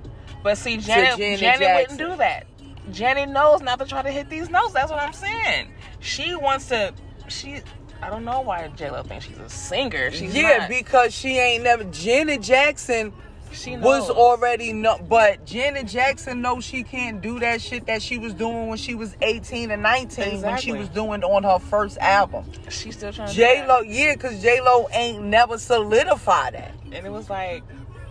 But 0.43 0.57
see, 0.57 0.77
Janet, 0.77 1.17
Janet 1.17 1.39
Janet 1.39 1.89
wouldn't 1.91 1.99
do 2.11 2.15
that. 2.17 2.45
Janet 2.91 3.29
knows 3.29 3.61
not 3.61 3.79
to 3.79 3.85
try 3.85 4.01
to 4.01 4.11
hit 4.11 4.29
these 4.29 4.49
notes. 4.49 4.73
That's 4.73 4.91
what 4.91 5.01
I'm 5.01 5.13
saying. 5.13 5.69
She 5.99 6.35
wants 6.35 6.67
to. 6.67 6.93
She. 7.29 7.61
I 8.01 8.09
don't 8.09 8.25
know 8.25 8.41
why 8.41 8.67
J 8.75 8.91
Lo 8.91 9.01
thinks 9.03 9.25
she's 9.25 9.37
a 9.37 9.47
singer. 9.49 10.11
She's 10.11 10.35
yeah, 10.35 10.57
not. 10.57 10.69
because 10.69 11.13
she 11.13 11.37
ain't 11.39 11.63
never. 11.63 11.85
Janet 11.85 12.41
Jackson 12.41 13.13
she 13.53 13.77
was 13.77 14.09
already 14.09 14.73
no, 14.73 14.97
but 14.97 15.45
Janet 15.45 15.87
Jackson 15.87 16.41
knows 16.41 16.63
she 16.63 16.83
can't 16.83 17.21
do 17.21 17.39
that 17.39 17.61
shit 17.61 17.85
that 17.85 18.01
she 18.01 18.17
was 18.17 18.33
doing 18.33 18.67
when 18.67 18.77
she 18.77 18.95
was 18.95 19.15
18 19.21 19.71
and 19.71 19.81
19 19.83 20.41
when 20.41 20.57
she 20.57 20.71
was 20.71 20.89
doing 20.89 21.23
on 21.23 21.43
her 21.43 21.59
first 21.59 21.97
album. 21.99 22.45
She's 22.69 22.97
still 22.97 23.13
trying 23.13 23.29
to. 23.29 23.33
J. 23.33 23.65
Lo, 23.67 23.81
yeah, 23.81 24.15
because 24.15 24.41
J 24.41 24.61
Lo 24.61 24.87
ain't 24.91 25.23
never 25.23 25.57
solidified 25.57 26.53
that. 26.53 26.73
And 26.91 27.05
it 27.05 27.11
was 27.11 27.29
like 27.29 27.63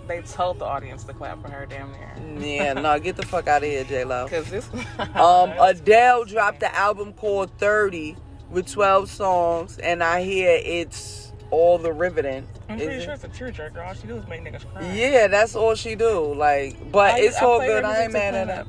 they 0.07 0.23
told 0.23 0.59
the 0.59 0.65
audience 0.65 1.05
to 1.05 1.15
clap 1.15 1.41
for 1.43 1.49
her 1.49 1.67
damn 1.67 1.93
near. 1.93 2.67
Yeah, 2.67 2.73
no, 2.75 2.99
get 3.01 3.17
the 3.17 3.27
fuck 3.27 3.49
out 3.49 3.63
of 3.63 3.69
here, 3.69 3.85
J 3.85 4.05
Lo. 4.05 4.25
Because 4.25 4.51
this. 4.51 4.69
Um, 5.15 5.53
Adele 5.61 6.25
dropped 6.25 6.61
the 6.61 6.75
album 6.75 7.13
called 7.13 7.51
30 7.59 8.17
with 8.51 8.71
12 8.71 9.11
songs, 9.11 9.79
and 9.79 10.03
I 10.03 10.23
hear 10.23 10.51
it's 10.63 11.32
all 11.53 11.79
the 11.79 11.93
riveting. 11.93 12.49
I'm 12.69 12.79
Is 12.79 12.85
pretty 12.87 13.01
it? 13.03 13.05
sure 13.05 13.13
it's 13.15 13.25
a 13.25 13.29
tearjerker. 13.29 13.87
All 13.87 13.95
she 13.95 14.07
do 14.09 14.17
is 14.17 14.27
make 14.27 14.43
niggas 14.43 14.67
cry. 14.73 14.91
Yeah, 14.93 15.29
that's 15.29 15.55
all 15.55 15.75
she 15.77 15.95
do. 15.95 16.35
Like, 16.35 16.91
but 16.91 17.15
I- 17.15 17.21
it's 17.21 17.37
I 17.41 17.45
all 17.47 17.61
good. 17.61 17.85
I 17.85 18.05
ain't 18.05 18.13
mad 18.13 18.35
at 18.35 18.49
it. 18.61 18.67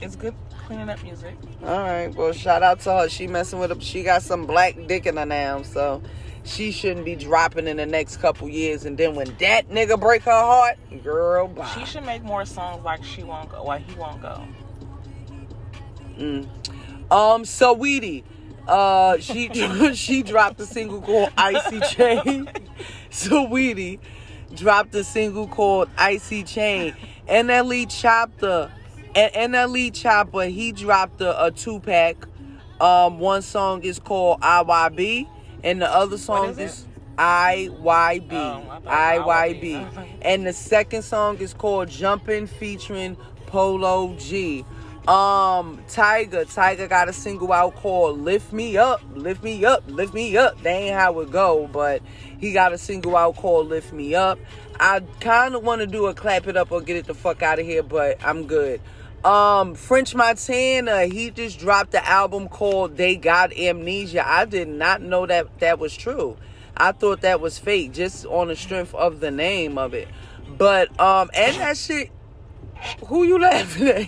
It's 0.00 0.16
good 0.16 0.34
cleaning 0.66 0.88
up 0.88 1.00
music. 1.04 1.36
All 1.62 1.78
right, 1.78 2.12
well, 2.12 2.32
shout 2.32 2.62
out 2.64 2.80
to 2.80 2.92
her. 2.92 3.08
She 3.08 3.26
messing 3.28 3.60
with. 3.60 3.70
A, 3.70 3.80
she 3.80 4.02
got 4.02 4.22
some 4.22 4.46
black 4.46 4.76
dick 4.88 5.06
in 5.06 5.16
her 5.16 5.26
now, 5.26 5.62
so 5.62 6.02
she 6.42 6.72
shouldn't 6.72 7.04
be 7.04 7.14
dropping 7.14 7.68
in 7.68 7.76
the 7.76 7.86
next 7.86 8.16
couple 8.16 8.48
years. 8.48 8.84
And 8.84 8.96
then 8.98 9.14
when 9.14 9.28
that 9.38 9.68
nigga 9.68 10.00
break 10.00 10.22
her 10.22 10.30
heart, 10.32 10.78
girl, 11.04 11.46
bye. 11.48 11.66
She 11.78 11.84
should 11.84 12.04
make 12.04 12.22
more 12.24 12.44
songs 12.46 12.82
like 12.84 13.04
she 13.04 13.22
won't 13.22 13.50
go, 13.50 13.62
like 13.62 13.88
he 13.88 13.94
won't 13.96 14.20
go. 14.22 14.42
Mm. 16.18 16.48
Um, 17.12 17.42
Saweetie, 17.44 18.24
uh, 18.68 19.18
she 19.18 19.48
she 19.94 20.22
dropped 20.22 20.60
a 20.60 20.66
single 20.66 21.00
called 21.00 21.30
Icy 21.36 21.80
Chain. 21.80 22.50
Saweetie 23.10 23.98
dropped 24.54 24.94
a 24.94 25.04
single 25.04 25.46
called 25.48 25.88
Icy 25.96 26.42
Chain. 26.42 26.94
NLE 27.28 27.86
Choppa, 27.86 28.70
and 29.14 29.54
NLE 29.54 29.92
Choppa, 29.92 30.50
he 30.50 30.72
dropped 30.72 31.20
a, 31.20 31.44
a 31.46 31.50
two 31.50 31.80
pack. 31.80 32.16
Um, 32.80 33.20
one 33.20 33.42
song 33.42 33.82
is 33.82 33.98
called 33.98 34.40
IYB, 34.40 35.28
and 35.62 35.80
the 35.80 35.88
other 35.88 36.18
song 36.18 36.50
is 36.50 36.58
is 36.58 36.86
IYB. 37.16 38.28
IYB. 38.28 38.84
IYB. 38.84 40.08
And 40.22 40.46
the 40.46 40.52
second 40.52 41.02
song 41.02 41.38
is 41.38 41.54
called 41.54 41.88
Jumpin' 41.88 42.46
featuring 42.46 43.16
Polo 43.46 44.16
G. 44.16 44.64
Um, 45.08 45.82
Tiger, 45.88 46.44
Tiger 46.44 46.86
got 46.86 47.08
a 47.08 47.12
single 47.12 47.52
out 47.52 47.74
called 47.74 48.20
Lift 48.20 48.52
Me 48.52 48.76
Up, 48.76 49.02
Lift 49.14 49.42
Me 49.42 49.64
Up, 49.64 49.82
Lift 49.88 50.14
Me 50.14 50.36
Up. 50.36 50.62
That 50.62 50.70
ain't 50.70 50.94
how 50.94 51.18
it 51.20 51.32
go, 51.32 51.66
but 51.66 52.02
he 52.38 52.52
got 52.52 52.72
a 52.72 52.78
single 52.78 53.16
out 53.16 53.34
called 53.34 53.68
Lift 53.68 53.92
Me 53.92 54.14
Up. 54.14 54.38
I 54.78 55.00
kind 55.18 55.56
of 55.56 55.64
want 55.64 55.80
to 55.80 55.88
do 55.88 56.06
a 56.06 56.14
clap 56.14 56.46
it 56.46 56.56
up 56.56 56.70
or 56.70 56.80
get 56.80 56.96
it 56.96 57.06
the 57.06 57.14
fuck 57.14 57.42
out 57.42 57.58
of 57.58 57.66
here, 57.66 57.82
but 57.82 58.24
I'm 58.24 58.46
good. 58.46 58.80
Um, 59.24 59.74
French 59.74 60.14
Montana, 60.14 61.06
he 61.06 61.30
just 61.30 61.58
dropped 61.58 61.90
the 61.92 62.08
album 62.08 62.48
called 62.48 62.96
They 62.96 63.16
Got 63.16 63.56
Amnesia. 63.56 64.26
I 64.26 64.44
did 64.44 64.68
not 64.68 65.02
know 65.02 65.26
that 65.26 65.58
that 65.58 65.80
was 65.80 65.96
true. 65.96 66.36
I 66.76 66.92
thought 66.92 67.22
that 67.22 67.40
was 67.40 67.58
fake 67.58 67.92
just 67.92 68.24
on 68.26 68.48
the 68.48 68.56
strength 68.56 68.94
of 68.94 69.20
the 69.20 69.30
name 69.30 69.78
of 69.78 69.94
it. 69.94 70.08
But 70.58 70.88
um 71.00 71.30
and 71.34 71.56
that 71.56 71.76
shit 71.76 72.10
who 73.06 73.24
you 73.24 73.38
laughing 73.38 73.88
at? 73.88 74.06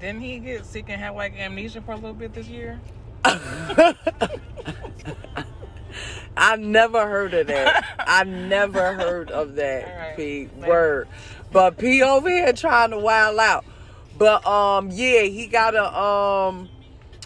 Didn't 0.00 0.20
he 0.20 0.38
get 0.38 0.64
sick 0.64 0.86
and 0.88 1.00
have 1.00 1.16
like 1.16 1.36
amnesia 1.38 1.80
for 1.80 1.92
a 1.92 1.96
little 1.96 2.14
bit 2.14 2.32
this 2.32 2.46
year? 2.48 2.80
I 6.36 6.54
never 6.56 7.08
heard 7.08 7.34
of 7.34 7.48
that. 7.48 7.84
I 7.98 8.22
never 8.24 8.94
heard 8.94 9.30
of 9.30 9.56
that. 9.56 9.86
Right. 9.98 10.16
P 10.16 10.48
Later. 10.58 10.68
word. 10.68 11.08
But 11.50 11.78
P 11.78 12.02
over 12.02 12.28
here 12.28 12.52
trying 12.52 12.90
to 12.90 12.98
wild 12.98 13.38
out. 13.38 13.64
But 14.16 14.46
um 14.46 14.90
yeah, 14.92 15.22
he 15.22 15.46
got 15.46 15.74
a 15.74 15.98
um 15.98 16.68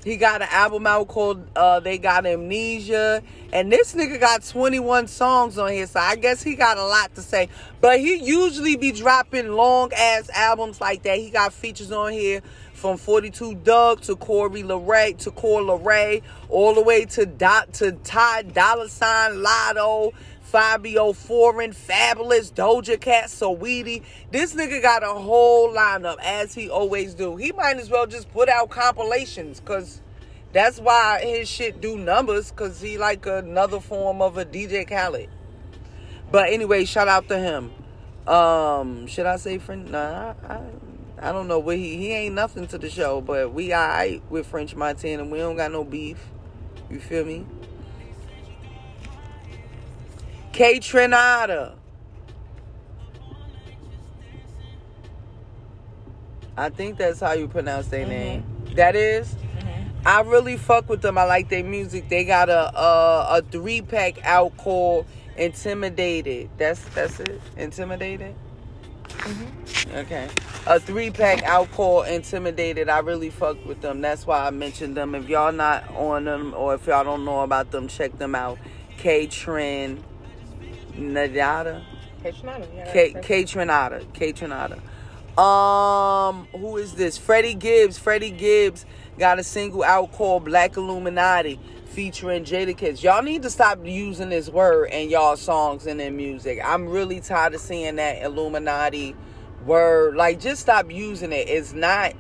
he 0.05 0.16
got 0.16 0.40
an 0.43 0.49
album 0.51 0.86
out 0.86 1.09
called 1.09 1.47
uh 1.55 1.81
They 1.81 1.99
Got 1.99 2.24
Amnesia. 2.24 3.23
And 3.53 3.70
this 3.70 3.94
nigga 3.94 4.19
got 4.19 4.43
21 4.43 5.09
songs 5.09 5.59
on 5.59 5.73
here, 5.73 5.86
so 5.86 6.01
I 6.01 6.16
guess 6.16 6.43
he 6.43 6.55
got 6.55 6.78
a 6.78 6.85
lot 6.86 7.15
to 7.16 7.20
say. 7.20 7.51
But 7.82 8.01
he 8.01 8.16
usually 8.16 8.77
be 8.77 8.93
dropping 8.93 9.53
long 9.53 9.93
ass 9.93 10.31
albums 10.31 10.81
like 10.81 11.03
that. 11.03 11.19
He 11.19 11.28
got 11.28 11.53
features 11.53 11.93
on 11.93 12.12
here 12.12 12.40
from 12.83 12.97
42 12.97 13.55
Dugg 13.55 14.01
to 14.01 14.17
Coi 14.17 14.49
Leray 14.49 15.17
to 15.19 15.31
Coi 15.31 15.63
Leray, 15.63 16.21
all 16.49 16.75
the 16.75 16.83
way 16.83 17.05
to 17.05 17.25
Dot 17.25 17.73
to 17.75 17.93
Ty 17.93 18.43
Dollar 18.43 18.89
Sign 18.89 19.41
Lotto, 19.41 20.13
Fivio 20.53 21.15
Foreign, 21.15 21.71
Fabolous, 21.71 22.53
Doja 22.53 23.01
Cat, 23.01 23.27
Saweetie. 23.27 24.03
This 24.33 24.57
nigga 24.57 24.83
got 24.83 25.05
a 25.05 25.15
whole 25.15 25.73
lineup 25.73 26.17
as 26.25 26.55
he 26.55 26.69
always 26.69 27.15
do. 27.15 27.37
He 27.37 27.53
might 27.53 27.77
as 27.77 27.89
well 27.89 28.09
just 28.09 28.29
put 28.33 28.49
out 28.49 28.69
compilations 28.71 29.63
cause 29.65 30.01
that's 30.53 30.81
why 30.81 31.21
his 31.23 31.49
shit 31.49 31.81
do 31.81 31.97
numbers 31.97 32.51
cause 32.51 32.81
he 32.81 32.99
like 32.99 33.25
another 33.27 33.79
form 33.79 34.21
of 34.21 34.39
a 34.39 34.45
DJ 34.45 34.89
Khaled. 34.89 35.31
But 36.33 36.53
anyway, 36.53 36.85
shout 36.85 37.07
out 37.07 37.29
to 37.29 37.39
him. 37.39 37.71
Um, 38.27 39.07
should 39.07 39.27
I 39.27 39.37
say 39.37 39.59
friend? 39.59 39.93
Nah, 39.93 40.35
I, 40.49 40.55
I, 40.55 40.61
I 41.23 41.31
don't 41.31 41.47
know 41.47 41.61
what 41.61 41.77
he 41.77 41.97
he 41.97 42.11
ain't 42.11 42.35
nothing 42.35 42.66
to 42.66 42.78
the 42.78 42.90
show, 42.90 43.20
but 43.20 43.55
we 43.55 43.73
alright 43.73 44.20
with 44.28 44.44
French 44.44 44.74
Montana. 44.74 45.24
We 45.24 45.39
don't 45.39 45.57
got 45.57 45.70
no 45.70 45.85
beef. 45.85 46.19
You 46.90 46.99
feel 46.99 47.24
me? 47.24 47.47
Kaytranada. 50.53 51.77
I 56.57 56.69
think 56.70 56.99
that's 56.99 57.20
how 57.20 57.32
you 57.32 57.47
pronounce 57.47 57.86
their 57.86 58.01
mm-hmm. 58.01 58.11
name. 58.11 58.44
That 58.74 58.97
is? 58.97 59.28
Mm-hmm. 59.28 60.07
I 60.07 60.20
really 60.23 60.57
fuck 60.57 60.89
with 60.89 61.03
them. 61.03 61.16
I 61.19 61.24
like 61.24 61.49
their 61.49 61.62
music. 61.62 62.09
They 62.09 62.24
got 62.24 62.49
a 62.49 62.77
a, 62.77 63.39
a 63.39 63.43
three 63.43 63.81
pack 63.81 64.24
out 64.24 64.57
called 64.57 65.07
Intimidated. 65.36 66.51
That's 66.59 66.81
that's 66.97 67.20
it. 67.20 67.40
Intimidated. 67.57 68.35
Okay, 69.94 70.28
a 70.66 70.81
three 70.81 71.11
pack 71.11 71.43
out 71.44 71.70
called 71.73 72.09
Intimidated. 72.09 72.89
I 72.89 72.99
really 73.01 73.31
fuck 73.31 73.65
with 73.65 73.81
them. 73.81 74.01
That's 74.01 74.27
why 74.27 74.47
I 74.47 74.51
mentioned 74.51 74.97
them. 74.97 75.15
If 75.15 75.28
y'all 75.28 75.53
not 75.53 75.89
on 75.94 76.24
them 76.24 76.55
or 76.57 76.74
if 76.74 76.86
y'all 76.86 77.05
don't 77.05 77.24
know 77.24 77.40
about 77.40 77.70
them, 77.70 77.89
check 77.89 78.19
them 78.19 78.35
out. 78.35 78.59
K 78.99 79.27
Trend 79.27 80.03
Nadada. 80.94 81.85
K 82.23 83.12
Kaytranada. 83.15 84.12
K 84.12 84.32
Trinata. 84.32 84.81
Um, 85.39 86.47
who 86.53 86.77
is 86.77 86.94
this? 86.94 87.16
Freddie 87.16 87.55
Gibbs. 87.55 87.99
Freddie 87.99 88.31
Gibbs 88.31 88.86
got 89.19 89.39
a 89.39 89.44
single 89.44 89.82
out 89.82 90.12
called 90.12 90.44
Black 90.44 90.77
Illuminati 90.77 91.59
featuring 91.93 92.43
Jadakiss. 92.44 93.02
Y'all 93.02 93.23
need 93.23 93.43
to 93.43 93.51
stop 93.51 93.78
using 93.85 94.31
this 94.31 94.48
word 94.48 94.86
in 94.90 95.10
y'all 95.10 95.36
songs 95.36 95.86
and 95.86 96.01
in 96.01 96.16
music. 96.16 96.59
I'm 96.64 96.89
really 96.89 97.20
tired 97.20 97.55
of 97.55 97.60
seeing 97.60 97.97
that 97.97 98.23
Illuminati 98.23 99.14
word. 99.66 100.16
Like, 100.16 100.40
just 100.40 100.62
stop 100.62 100.90
using 100.90 101.32
it. 101.32 101.48
It's 101.48 101.74
not 101.74 102.14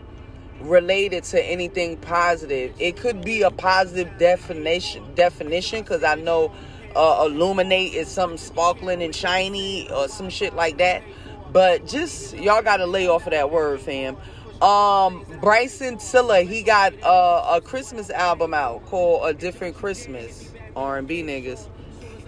related 0.60 1.24
to 1.24 1.42
anything 1.42 1.96
positive. 1.96 2.74
It 2.78 2.96
could 2.96 3.24
be 3.24 3.42
a 3.42 3.50
positive 3.50 4.18
definition 4.18 5.14
definition 5.14 5.80
because 5.80 6.04
I 6.04 6.16
know 6.16 6.52
uh, 6.94 7.24
illuminate 7.26 7.94
is 7.94 8.08
something 8.08 8.38
sparkling 8.38 9.02
and 9.02 9.14
shiny 9.14 9.90
or 9.90 10.06
some 10.08 10.28
shit 10.28 10.54
like 10.54 10.78
that. 10.78 11.02
But 11.50 11.86
just 11.86 12.36
y'all 12.36 12.62
gotta 12.62 12.86
lay 12.86 13.08
off 13.08 13.26
of 13.26 13.32
that 13.32 13.50
word, 13.50 13.80
fam. 13.80 14.18
Um, 14.62 15.26
Bryson 15.40 15.98
Tiller, 15.98 16.42
he 16.42 16.62
got 16.62 16.94
uh, 17.02 17.56
a 17.56 17.60
Christmas 17.60 18.10
album 18.10 18.54
out 18.54 18.86
called 18.86 19.28
A 19.28 19.34
Different 19.34 19.74
Christmas. 19.74 20.52
R&B 20.76 21.24
niggas. 21.24 21.66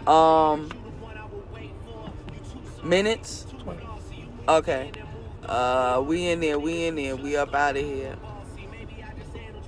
Um, 0.09 0.69
minutes. 2.83 3.47
Okay. 4.49 4.91
Uh, 5.45 6.03
we 6.05 6.29
in 6.29 6.41
there, 6.41 6.59
we 6.59 6.87
in 6.87 6.97
there, 6.97 7.15
we 7.15 7.37
up 7.37 7.55
out 7.55 7.77
of 7.77 7.85
here. 7.85 8.17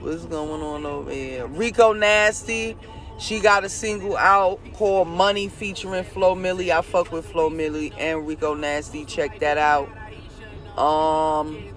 What's 0.01 0.24
going 0.24 0.60
on 0.60 0.84
over 0.84 1.12
here? 1.12 1.47
Rico 1.47 1.93
Nasty. 1.93 2.76
She 3.20 3.38
got 3.38 3.64
a 3.64 3.68
single 3.68 4.16
out 4.16 4.60
called 4.74 5.06
Money 5.06 5.48
featuring 5.48 6.02
Flo 6.02 6.34
Milli. 6.34 6.70
I 6.70 6.82
fuck 6.82 7.12
with 7.12 7.26
Flo 7.26 7.48
Milli 7.48 7.94
and 7.97 8.26
Rico 8.26 8.55
Nasty. 8.55 9.05
Check 9.05 9.38
that 9.38 9.56
out. 9.56 9.88
Um 10.76 11.75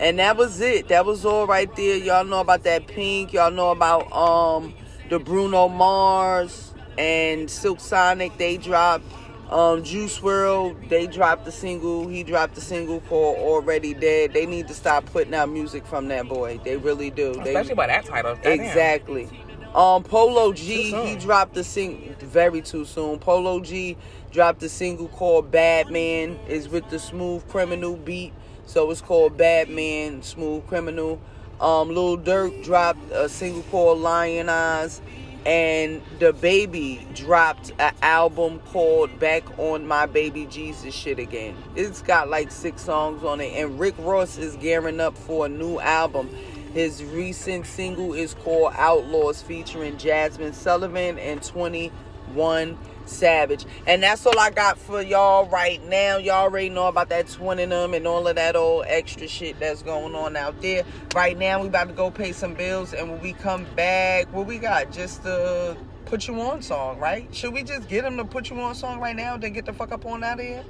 and 0.00 0.18
that 0.18 0.36
was 0.36 0.60
it. 0.60 0.88
That 0.88 1.06
was 1.06 1.24
all 1.24 1.46
right 1.46 1.74
there. 1.76 1.96
Y'all 1.96 2.24
know 2.24 2.40
about 2.40 2.64
that 2.64 2.88
pink. 2.88 3.32
Y'all 3.32 3.50
know 3.50 3.70
about 3.70 4.10
um 4.12 4.74
the 5.10 5.18
Bruno 5.18 5.68
Mars 5.68 6.72
and 6.98 7.50
Silk 7.50 7.78
Sonic. 7.78 8.36
They 8.38 8.56
dropped 8.56 9.04
um, 9.50 9.82
Juice 9.82 10.20
WRLD, 10.20 10.88
they 10.88 11.08
dropped 11.08 11.44
the 11.44 11.50
single. 11.50 12.06
He 12.06 12.22
dropped 12.22 12.54
the 12.54 12.60
single 12.60 13.00
called 13.00 13.36
Already 13.38 13.94
Dead. 13.94 14.32
They 14.32 14.46
need 14.46 14.68
to 14.68 14.74
stop 14.74 15.06
putting 15.06 15.34
out 15.34 15.50
music 15.50 15.84
from 15.86 16.06
that 16.08 16.28
boy. 16.28 16.60
They 16.64 16.76
really 16.76 17.10
do. 17.10 17.32
Especially 17.32 17.70
they, 17.70 17.74
by 17.74 17.86
that 17.88 18.04
title. 18.04 18.36
Goddamn. 18.36 18.60
Exactly. 18.60 19.28
Um, 19.74 20.04
Polo 20.04 20.52
G, 20.52 20.92
he 20.92 21.16
dropped 21.16 21.54
the 21.54 21.64
single 21.64 22.14
very 22.20 22.60
too 22.62 22.84
soon. 22.84 23.18
Polo 23.18 23.60
G 23.60 23.96
dropped 24.30 24.62
a 24.62 24.68
single 24.68 25.08
called 25.08 25.50
Bad 25.50 25.90
Man. 25.90 26.38
Is 26.48 26.68
with 26.68 26.88
the 26.90 26.98
Smooth 27.00 27.46
Criminal 27.48 27.96
beat, 27.96 28.32
so 28.70 28.88
it's 28.92 29.00
called 29.00 29.36
Bad 29.36 29.68
Man, 29.68 30.22
Smooth 30.22 30.64
Criminal. 30.68 31.20
Um, 31.60 31.88
Lil 31.88 32.16
Durk 32.16 32.62
dropped 32.62 33.10
a 33.10 33.28
single 33.28 33.64
called 33.64 33.98
Lion 33.98 34.48
Eyes, 34.48 35.02
and 35.44 36.00
DaBaby 36.20 37.12
dropped 37.16 37.72
an 37.80 37.92
album 38.00 38.60
called 38.66 39.18
Back 39.18 39.58
on 39.58 39.88
My 39.88 40.06
Baby 40.06 40.46
Jesus 40.46 40.94
Shit 40.94 41.18
Again. 41.18 41.56
It's 41.74 42.00
got 42.00 42.28
like 42.28 42.52
six 42.52 42.82
songs 42.82 43.24
on 43.24 43.40
it, 43.40 43.52
and 43.54 43.80
Rick 43.80 43.96
Ross 43.98 44.38
is 44.38 44.54
gearing 44.54 45.00
up 45.00 45.18
for 45.18 45.46
a 45.46 45.48
new 45.48 45.80
album. 45.80 46.30
His 46.72 47.02
recent 47.02 47.66
single 47.66 48.14
is 48.14 48.34
called 48.34 48.72
Outlaws 48.76 49.42
featuring 49.42 49.96
Jazmine 49.96 50.54
Sullivan 50.54 51.18
and 51.18 51.42
21 51.42 52.78
Savage. 53.10 53.66
And 53.86 54.02
that's 54.02 54.24
all 54.24 54.38
I 54.38 54.50
got 54.50 54.78
for 54.78 55.02
y'all 55.02 55.46
right 55.48 55.82
now. 55.88 56.16
Y'all 56.16 56.44
already 56.44 56.70
know 56.70 56.88
about 56.88 57.08
that 57.10 57.26
twinning 57.26 57.70
them 57.70 57.94
and 57.94 58.06
all 58.06 58.26
of 58.26 58.36
that 58.36 58.56
old 58.56 58.84
extra 58.86 59.28
shit 59.28 59.58
that's 59.60 59.82
going 59.82 60.14
on 60.14 60.36
out 60.36 60.60
there. 60.62 60.84
Right 61.14 61.36
now, 61.36 61.60
we 61.60 61.68
about 61.68 61.88
to 61.88 61.94
go 61.94 62.10
pay 62.10 62.32
some 62.32 62.54
bills. 62.54 62.92
And 62.94 63.10
when 63.10 63.20
we 63.20 63.32
come 63.32 63.66
back, 63.76 64.32
what 64.32 64.46
we 64.46 64.58
got? 64.58 64.92
Just 64.92 65.22
the 65.22 65.76
Put 66.06 66.26
You 66.26 66.40
On 66.40 66.62
song, 66.62 66.98
right? 66.98 67.32
Should 67.34 67.52
we 67.52 67.62
just 67.62 67.88
get 67.88 68.04
him 68.04 68.16
to 68.16 68.24
Put 68.24 68.50
You 68.50 68.60
On 68.60 68.74
song 68.74 69.00
right 69.00 69.14
now, 69.14 69.36
then 69.36 69.52
get 69.52 69.66
the 69.66 69.72
fuck 69.72 69.92
up 69.92 70.06
on 70.06 70.24
out 70.24 70.40
of 70.40 70.46
here? 70.46 70.64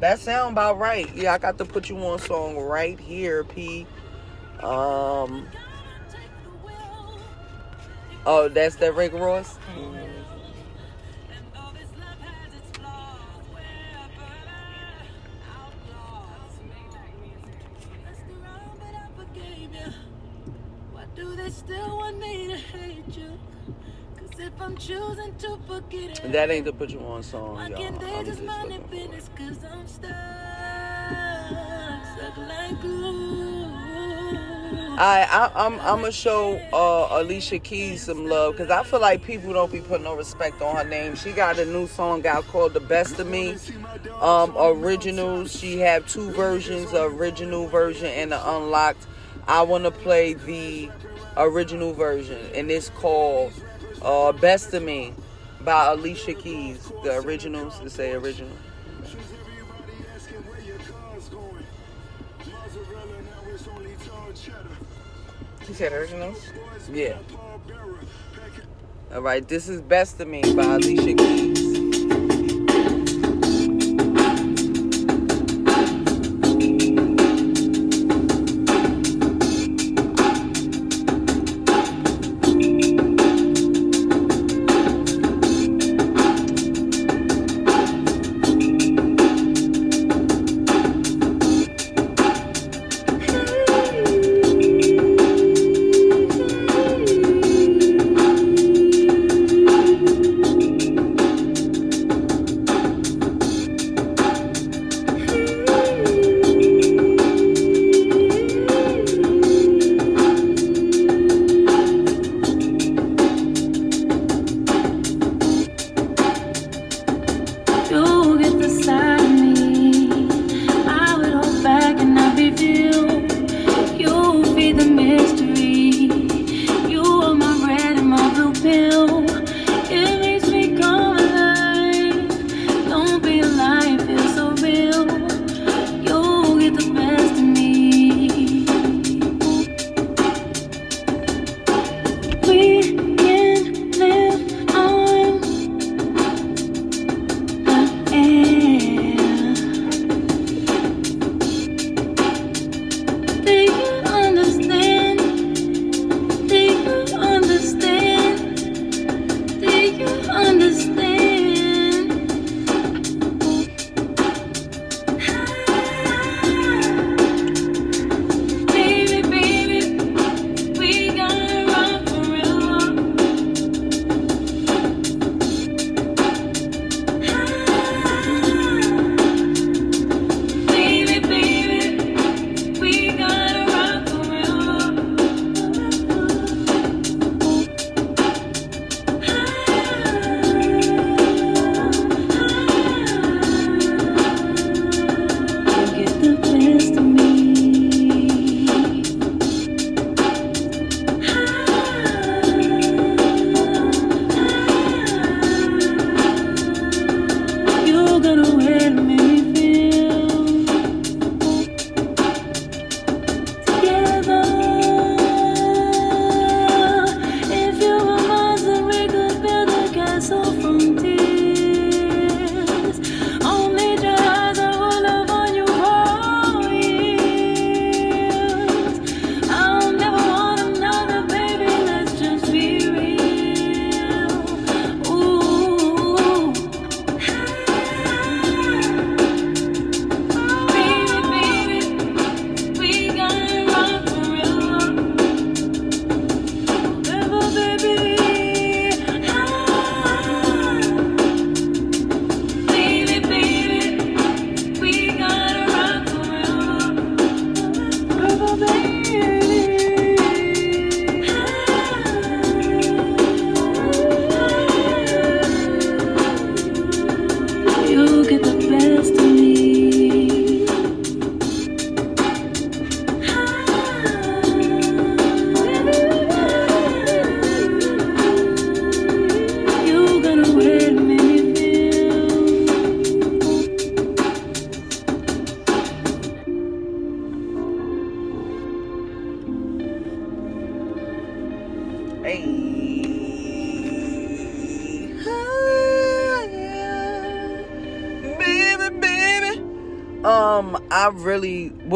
That 0.00 0.18
sound 0.18 0.52
about 0.52 0.78
right. 0.78 1.14
Yeah, 1.14 1.34
I 1.34 1.38
got 1.38 1.58
the 1.58 1.64
Put 1.64 1.88
You 1.88 1.98
On 1.98 2.18
song 2.18 2.56
right 2.56 2.98
here, 2.98 3.44
P. 3.44 3.86
Um. 4.62 5.46
Oh, 8.26 8.48
that's 8.48 8.76
that 8.76 8.94
Rick 8.94 9.12
Ross. 9.12 9.58
Do 21.20 21.36
they 21.36 21.50
still 21.50 21.98
want 21.98 22.18
me 22.18 22.48
to 22.48 22.56
hate 22.56 23.04
you? 23.08 23.38
Cause 24.16 24.38
if 24.38 24.52
I'm 24.58 24.74
choosing 24.74 25.34
to 25.36 25.58
forget 25.66 26.24
it, 26.24 26.32
That 26.32 26.50
ain't 26.50 26.64
the 26.64 26.72
Put 26.72 26.88
You 26.88 27.00
On 27.00 27.22
song, 27.22 27.56
why 27.56 27.70
can't 27.70 28.00
they 28.00 28.14
I'm 28.14 28.24
just 28.24 28.42
mind 28.42 28.70
their 28.70 28.78
looking 28.78 28.88
for 28.88 28.94
it. 28.94 29.10
business? 29.10 29.30
Cause 29.36 29.58
I'm 29.70 29.86
stuck, 29.86 30.10
stuck 32.16 32.36
like 32.38 32.80
glue. 32.80 33.66
I, 35.02 35.26
I 35.30 35.66
I'm 35.66 35.74
I'm 35.80 36.00
gonna 36.00 36.10
show 36.10 36.56
uh, 36.72 37.20
Alicia 37.20 37.58
Keys 37.58 38.02
some 38.02 38.26
love 38.26 38.56
because 38.56 38.70
I 38.70 38.82
feel 38.82 39.00
like 39.00 39.22
people 39.22 39.52
don't 39.52 39.70
be 39.70 39.80
putting 39.80 40.04
no 40.04 40.16
respect 40.16 40.62
on 40.62 40.76
her 40.76 40.84
name. 40.84 41.16
She 41.16 41.32
got 41.32 41.58
a 41.58 41.66
new 41.66 41.86
song 41.86 42.26
out 42.26 42.46
called 42.48 42.72
"The 42.72 42.80
Best 42.80 43.18
of 43.18 43.26
Me." 43.26 43.56
Um, 44.20 44.54
originals. 44.56 45.52
She 45.58 45.80
have 45.80 46.06
two 46.08 46.30
versions: 46.32 46.92
the 46.92 47.04
original 47.04 47.66
version 47.66 48.06
and 48.06 48.32
the 48.32 48.50
unlocked. 48.56 49.06
I 49.48 49.62
want 49.62 49.84
to 49.84 49.90
play 49.90 50.34
the 50.34 50.90
original 51.40 51.92
version, 51.92 52.38
and 52.54 52.70
it's 52.70 52.90
called 52.90 53.52
uh, 54.02 54.32
"Best 54.32 54.72
of 54.74 54.82
Me" 54.82 55.12
by 55.62 55.92
Alicia 55.92 56.34
Keys. 56.34 56.92
The 57.02 57.18
originals 57.18 57.78
to 57.80 57.90
say 57.90 58.12
original. 58.12 58.52
You 65.68 65.74
said 65.74 65.92
originals? 65.92 66.50
Yeah. 66.92 67.18
All 69.14 69.22
right, 69.22 69.46
this 69.46 69.68
is 69.68 69.80
"Best 69.80 70.20
of 70.20 70.28
Me" 70.28 70.42
by 70.54 70.74
Alicia 70.74 71.14
Keys. 71.14 71.59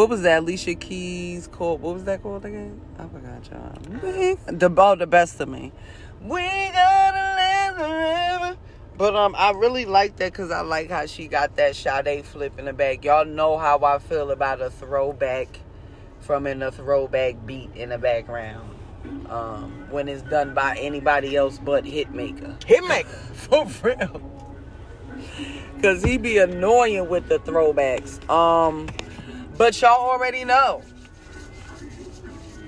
What 0.04 0.10
was 0.10 0.20
that 0.20 0.40
Alicia 0.40 0.74
Keys 0.74 1.46
called? 1.46 1.80
What 1.80 1.94
was 1.94 2.04
that 2.04 2.22
called 2.22 2.44
again? 2.44 2.78
I 2.98 3.08
forgot, 3.08 3.50
y'all. 3.50 4.36
The 4.52 4.66
about 4.66 4.98
the 4.98 5.06
best 5.06 5.40
of 5.40 5.48
me. 5.48 5.72
We 6.20 6.42
gotta 6.42 7.72
live 7.72 7.76
forever. 7.78 8.56
But 8.98 9.16
um, 9.16 9.34
I 9.38 9.52
really 9.52 9.86
like 9.86 10.16
that 10.16 10.30
because 10.30 10.50
I 10.50 10.60
like 10.60 10.90
how 10.90 11.06
she 11.06 11.26
got 11.26 11.56
that 11.56 11.74
Sade 11.74 12.22
flip 12.26 12.58
in 12.58 12.66
the 12.66 12.74
back. 12.74 13.02
Y'all 13.02 13.24
know 13.24 13.56
how 13.56 13.82
I 13.82 13.98
feel 13.98 14.30
about 14.30 14.60
a 14.60 14.68
throwback 14.68 15.58
from 16.20 16.46
in 16.46 16.62
a 16.62 16.70
throwback 16.70 17.46
beat 17.46 17.70
in 17.74 17.88
the 17.88 17.96
background. 17.96 18.76
Um, 19.30 19.86
when 19.88 20.08
it's 20.08 20.20
done 20.20 20.52
by 20.52 20.76
anybody 20.78 21.34
else 21.34 21.58
but 21.58 21.84
Hitmaker. 21.84 22.60
Hitmaker. 22.60 23.06
For 23.32 23.64
real. 23.88 24.20
Cause 25.80 26.02
he 26.02 26.18
be 26.18 26.36
annoying 26.36 27.08
with 27.08 27.28
the 27.28 27.38
throwbacks. 27.38 28.28
Um, 28.28 28.86
but 29.56 29.80
y'all 29.80 30.10
already 30.10 30.44
know. 30.44 30.82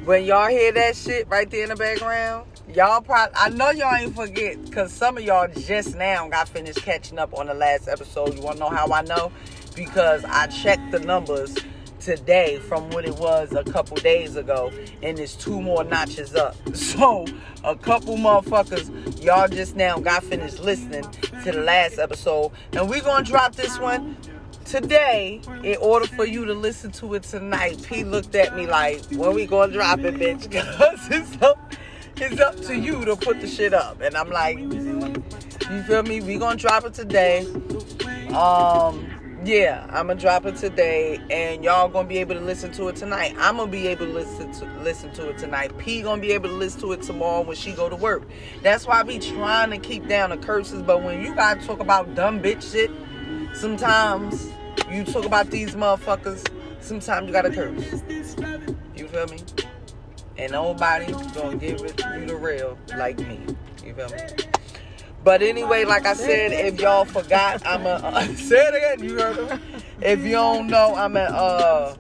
When 0.05 0.25
y'all 0.25 0.49
hear 0.49 0.71
that 0.73 0.95
shit 0.95 1.27
right 1.29 1.51
there 1.51 1.65
in 1.65 1.71
the 1.71 1.77
background, 1.77 2.47
y'all 2.73 3.01
probably 3.01 3.35
I 3.37 3.49
know 3.49 3.71
y'all 3.71 3.95
ain't 3.95 4.15
forget 4.15 4.65
because 4.65 4.93
some 4.93 5.17
of 5.17 5.25
y'all 5.25 5.49
just 5.49 5.97
now 5.97 6.29
got 6.29 6.49
finished 6.49 6.83
catching 6.83 7.19
up 7.19 7.37
on 7.37 7.47
the 7.47 7.55
last 7.55 7.89
episode. 7.89 8.35
You 8.35 8.43
wanna 8.43 8.61
know 8.61 8.69
how 8.69 8.93
I 8.93 9.03
know? 9.03 9.33
Because 9.75 10.25
I 10.25 10.47
checked 10.47 10.93
the 10.93 11.01
numbers 11.01 11.57
today 11.99 12.61
from 12.61 12.89
what 12.91 13.05
it 13.05 13.17
was 13.17 13.53
a 13.53 13.65
couple 13.65 13.97
days 13.97 14.37
ago, 14.37 14.71
and 15.03 15.19
it's 15.19 15.35
two 15.35 15.61
more 15.61 15.83
notches 15.83 16.35
up. 16.37 16.57
So 16.75 17.27
a 17.65 17.75
couple 17.75 18.17
motherfuckers, 18.17 19.25
y'all 19.25 19.49
just 19.49 19.75
now 19.75 19.99
got 19.99 20.23
finished 20.23 20.61
listening 20.61 21.03
to 21.43 21.53
the 21.53 21.61
last 21.61 21.99
episode, 21.99 22.53
and 22.73 22.89
we're 22.89 23.03
gonna 23.03 23.25
drop 23.25 23.57
this 23.57 23.79
one 23.81 24.17
today 24.67 25.41
in 25.63 25.77
order 25.77 26.07
for 26.07 26.25
you 26.27 26.45
to 26.45 26.55
listen 26.55 26.91
to 26.93 27.15
it 27.15 27.23
tonight. 27.23 27.83
P 27.83 28.05
looked 28.05 28.35
at 28.35 28.57
me 28.57 28.67
like, 28.67 29.05
when 29.13 29.35
we 29.35 29.47
gonna 29.47 29.73
drop 29.73 30.01
it, 30.01 30.15
bitch? 30.15 30.51
Cause 30.79 31.09
it's 31.11 31.41
up, 31.43 31.73
it's 32.17 32.41
up 32.41 32.61
to 32.63 32.77
you 32.77 33.05
to 33.05 33.17
put 33.17 33.41
the 33.41 33.47
shit 33.47 33.73
up. 33.73 34.01
And 34.01 34.17
I'm 34.17 34.31
like, 34.31 34.59
you 34.59 35.83
feel 35.85 36.03
me? 36.03 36.21
We 36.21 36.39
gonna 36.39 36.57
drop 36.57 36.85
it 36.85 36.95
today. 36.95 37.47
Um, 38.35 39.07
yeah, 39.45 39.87
I'm 39.91 40.09
gonna 40.09 40.17
drop 40.19 40.45
it 40.47 40.57
today, 40.57 41.21
and 41.31 41.63
y'all 41.63 41.89
gonna 41.89 42.09
be 42.09 42.19
able 42.19 42.35
to 42.35 42.41
listen 42.41 42.73
to 42.73 42.89
it 42.89 42.97
tonight. 42.97 43.35
I'm 43.39 43.57
gonna 43.57 43.71
be 43.71 43.87
able 43.87 44.07
to 44.07 44.13
listen 44.13 44.53
to 44.55 44.67
listen 44.83 45.13
to 45.15 45.29
it 45.31 45.39
tonight. 45.39 45.77
P 45.79 46.03
gonna 46.03 46.21
be 46.21 46.33
able 46.33 46.49
to 46.49 46.55
listen 46.55 46.81
to 46.81 46.93
it 46.93 47.03
tomorrow 47.03 47.43
when 47.43 47.57
she 47.57 47.73
go 47.73 47.89
to 47.89 47.97
work. 47.97 48.25
That's 48.63 48.87
why 48.87 49.01
I 49.01 49.03
be 49.05 49.19
trying 49.19 49.71
to 49.71 49.79
keep 49.79 50.09
down 50.09 50.31
the 50.31 50.37
curses. 50.37 50.83
But 50.83 51.03
when 51.03 51.23
you 51.25 51.35
gotta 51.35 51.65
talk 51.65 51.79
about 51.81 52.15
dumb 52.15 52.41
bitch 52.41 52.73
shit, 52.73 52.91
sometimes 53.55 54.51
you 54.91 55.05
talk 55.05 55.25
about 55.25 55.51
these 55.51 55.75
motherfuckers. 55.75 56.47
Sometimes 56.81 57.27
you 57.27 57.33
gotta 57.33 57.51
curse. 57.51 58.03
You 58.97 59.09
feel 59.09 59.27
me? 59.27 59.39
And 60.39 60.53
nobody 60.53 61.13
gonna 61.35 61.57
give 61.57 61.81
it 61.83 62.01
you 62.15 62.27
the 62.27 62.37
real 62.37 62.79
like 62.97 63.19
me. 63.19 63.41
You 63.85 63.95
feel 63.95 64.09
me? 64.09 64.19
But 65.25 65.43
anyway, 65.43 65.85
like 65.85 66.07
I 66.07 66.15
said, 66.15 66.53
if 66.53 66.81
y'all 66.81 67.05
forgot, 67.05 67.67
I'm 67.67 67.85
a 67.85 67.89
uh, 67.89 68.25
say 68.37 68.59
it 68.59 68.75
again. 68.75 69.09
You 69.09 69.19
heard 69.19 69.49
him. 69.49 69.61
If 70.01 70.21
you 70.21 70.33
don't 70.33 70.69
know, 70.69 70.95
I'm 70.95 71.17
a 71.17 71.21
uh, 71.21 71.97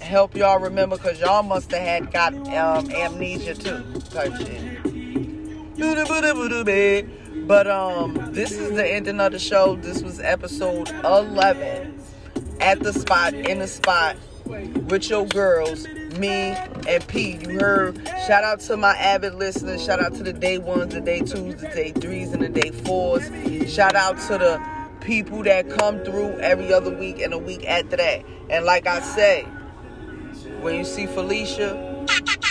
help 0.00 0.36
y'all 0.36 0.58
remember 0.58 0.96
because 0.96 1.18
y'all 1.18 1.42
must 1.42 1.70
have 1.70 1.80
had 1.80 2.12
got 2.12 2.34
um, 2.34 2.90
amnesia 2.90 3.54
too, 3.54 3.82
type 4.10 4.36
shit. 4.36 4.62
But 7.48 7.66
um, 7.66 8.32
this 8.32 8.52
is 8.52 8.70
the 8.74 8.86
ending 8.86 9.18
of 9.20 9.32
the 9.32 9.38
show. 9.38 9.76
This 9.76 10.02
was 10.02 10.20
episode 10.20 10.90
11 10.90 11.91
at 12.62 12.80
the 12.80 12.92
spot 12.92 13.34
in 13.34 13.58
the 13.58 13.66
spot 13.66 14.16
with 14.46 15.10
your 15.10 15.26
girls, 15.26 15.86
me 16.18 16.54
and 16.88 17.06
P. 17.08 17.36
You 17.36 17.58
heard. 17.58 18.06
Shout 18.26 18.44
out 18.44 18.60
to 18.60 18.76
my 18.76 18.94
avid 18.94 19.34
listeners. 19.34 19.84
Shout 19.84 20.00
out 20.00 20.14
to 20.14 20.22
the 20.22 20.32
day 20.32 20.58
ones, 20.58 20.94
the 20.94 21.00
day 21.00 21.20
twos, 21.20 21.56
the 21.60 21.68
day 21.68 21.92
threes, 21.92 22.32
and 22.32 22.42
the 22.42 22.48
day 22.48 22.70
fours. 22.70 23.30
Shout 23.72 23.94
out 23.94 24.18
to 24.28 24.38
the 24.38 24.62
people 25.00 25.42
that 25.42 25.68
come 25.68 26.04
through 26.04 26.38
every 26.38 26.72
other 26.72 26.96
week 26.96 27.20
and 27.20 27.32
a 27.34 27.38
week 27.38 27.66
after 27.66 27.96
that. 27.96 28.24
And 28.48 28.64
like 28.64 28.86
I 28.86 29.00
say, 29.00 29.42
when 30.60 30.76
you 30.76 30.84
see 30.84 31.06
Felicia, 31.06 32.06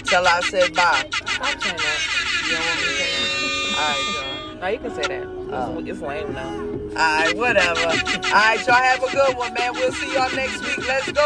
tell 0.05 0.25
her 0.25 0.29
I 0.29 0.41
said 0.41 0.73
bye. 0.75 1.09
Stop 1.11 1.61
saying 1.61 1.77
that. 1.77 2.41
You 2.45 2.51
don't 2.51 2.65
want 2.65 2.79
me 2.79 2.85
to 2.85 2.93
say 2.93 3.07
that? 3.15 3.71
All 3.77 3.87
right, 3.89 4.03
y'all. 4.13 4.55
No, 4.59 4.67
you 4.67 4.79
can 4.79 4.91
say 4.93 5.07
that. 5.07 5.40
Oh. 5.53 5.83
It's, 5.85 5.99
lame 5.99 6.33
now. 6.33 6.49
Alright, 6.91 7.35
whatever. 7.35 7.81
Alright, 7.81 8.65
y'all 8.65 8.75
have 8.75 9.03
a 9.03 9.11
good 9.11 9.37
one, 9.37 9.53
man. 9.53 9.73
We'll 9.73 9.91
see 9.91 10.13
y'all 10.13 10.33
next 10.33 10.61
week. 10.61 10.87
Let's 10.87 11.11
go. 11.11 11.21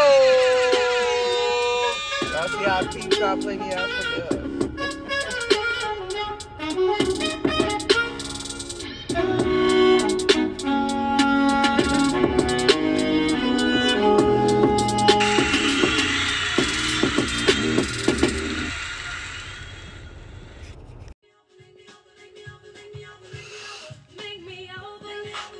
Y'all 2.32 2.48
see 2.48 2.64
how 2.64 2.86
P 2.90 3.08
try 3.08 3.36
to 3.36 3.42
play 3.42 3.56
me 3.56 3.72
out 3.72 3.88
for 3.88 4.28
good. 4.28 4.35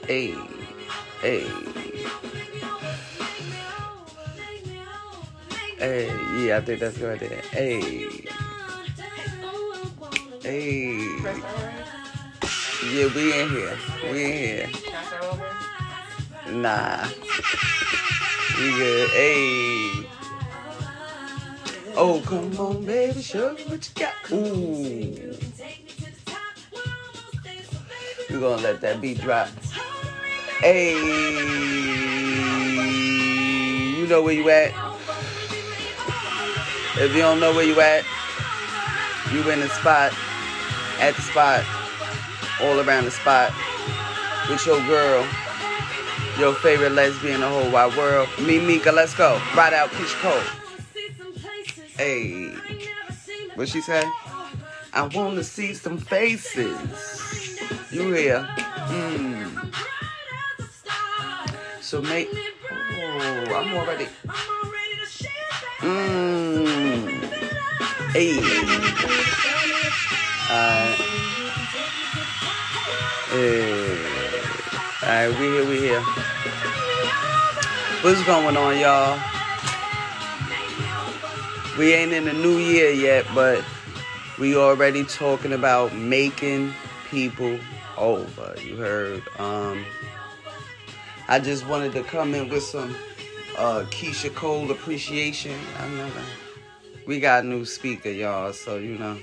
Hey, 0.07 0.37
hey, 1.21 1.49
hey. 5.79 6.07
Yeah, 6.39 6.59
I 6.59 6.61
think 6.61 6.79
that's 6.79 6.99
right 6.99 7.19
there. 7.19 7.43
Hey, 7.51 7.81
hey. 10.45 10.97
Yeah, 12.89 13.09
we 13.17 13.41
in 13.41 13.51
here. 13.51 13.79
We 14.05 14.25
in 14.25 14.39
here. 14.49 14.71
Nah. 16.53 17.09
We 18.59 18.71
good. 18.79 19.11
Hey. 19.11 20.07
Oh, 21.97 22.23
come 22.25 22.57
on, 22.61 22.85
baby. 22.85 23.23
Show 23.23 23.55
me 23.55 23.65
what 23.65 23.89
you 23.89 23.95
got. 24.01 24.15
Ooh. 24.31 25.37
We're 28.31 28.41
gonna 28.41 28.63
let 28.63 28.81
that 28.83 29.01
beat 29.01 29.21
drop. 29.21 29.49
Hey. 30.61 30.95
You 33.99 34.07
know 34.07 34.23
where 34.23 34.35
you 34.35 34.49
at? 34.49 34.73
If 36.99 37.15
you 37.15 37.21
don't 37.21 37.41
know 37.41 37.55
where 37.55 37.67
you 37.67 37.79
at, 37.81 38.05
you 39.33 39.51
in 39.51 39.61
the 39.61 39.69
spot, 39.69 40.15
at 40.99 41.15
the 41.15 41.21
spot, 41.23 41.63
all 42.63 42.81
around 42.81 43.05
the 43.05 43.11
spot, 43.11 43.53
with 44.49 44.65
your 44.65 44.79
girl, 44.87 45.27
your 46.39 46.55
favorite 46.55 46.93
lesbian 46.93 47.35
in 47.35 47.41
the 47.43 47.49
whole 47.49 47.71
wide 47.71 47.95
world. 47.97 48.29
Me, 48.41 48.59
Mika, 48.59 48.91
let's 48.91 49.15
go. 49.15 49.39
Ride 49.55 49.75
out, 49.75 49.91
Peach 49.91 50.15
Cole. 50.23 50.41
Hey. 51.99 52.55
What 53.57 53.69
she 53.69 53.83
say? 53.83 54.03
I 54.95 55.07
wanna 55.15 55.45
see 55.45 55.75
some 55.75 55.99
faces. 55.99 57.91
You 57.91 58.15
here? 58.15 58.49
Mm. 58.89 59.36
So 61.87 62.03
make. 62.03 62.29
Oh, 62.69 63.55
I'm 63.55 63.73
already. 63.77 64.09
Mmm. 65.79 67.07
Hey. 68.11 68.39
Alright. 70.51 70.99
Hey. 73.31 73.99
Alright, 75.01 75.39
we 75.39 75.47
here, 75.47 75.69
we 75.69 75.79
here. 75.79 76.01
What's 78.03 78.25
going 78.25 78.57
on, 78.57 78.81
y'all? 78.81 79.21
We 81.79 81.93
ain't 81.93 82.13
in 82.13 82.25
the 82.25 82.33
new 82.33 82.59
year 82.59 82.91
yet, 82.91 83.27
but 83.33 83.65
we 84.41 84.57
already 84.57 85.05
talking 85.05 85.53
about 85.53 85.95
making 85.95 86.73
people 87.09 87.61
over. 87.97 88.57
You 88.61 88.75
heard. 88.75 89.23
Um, 89.39 89.87
I 91.29 91.41
just 91.41 91.67
wanted 91.67 91.93
to 91.95 92.05
come 92.05 92.35
in 92.35 92.49
with 92.49 92.63
some 92.63 92.95
uh, 93.59 93.85
Keyshia 93.91 94.33
Cole 94.35 94.71
appreciation. 94.71 95.59
I 95.79 96.11
we 97.07 97.21
got 97.21 97.45
new 97.45 97.65
speaker, 97.65 98.11
y'all. 98.11 98.53
So 98.53 98.77
you 98.77 98.97
know, 98.97 99.19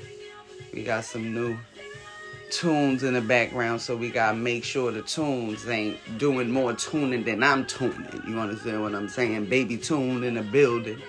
we 0.74 0.84
got 0.84 1.06
some 1.06 1.34
new 1.34 1.58
tunes 2.50 3.04
in 3.04 3.14
the 3.14 3.22
background. 3.22 3.82
So 3.82 3.96
we 3.96 4.10
gotta 4.10 4.38
make 4.38 4.66
sure 4.66 4.92
the 4.92 5.02
tunes 5.02 5.68
ain't 5.68 5.98
doing 6.18 6.52
more 6.52 6.74
tuning 6.74 7.24
than 7.24 7.42
I'm 7.42 7.66
tuning. 7.66 8.22
You 8.28 8.38
understand 8.40 8.82
what 8.82 8.96
I'm 8.96 9.08
saying? 9.10 9.46
Baby 9.46 9.78
tune 9.78 10.24
in 10.24 10.36
the 10.36 10.44
building. 10.44 11.02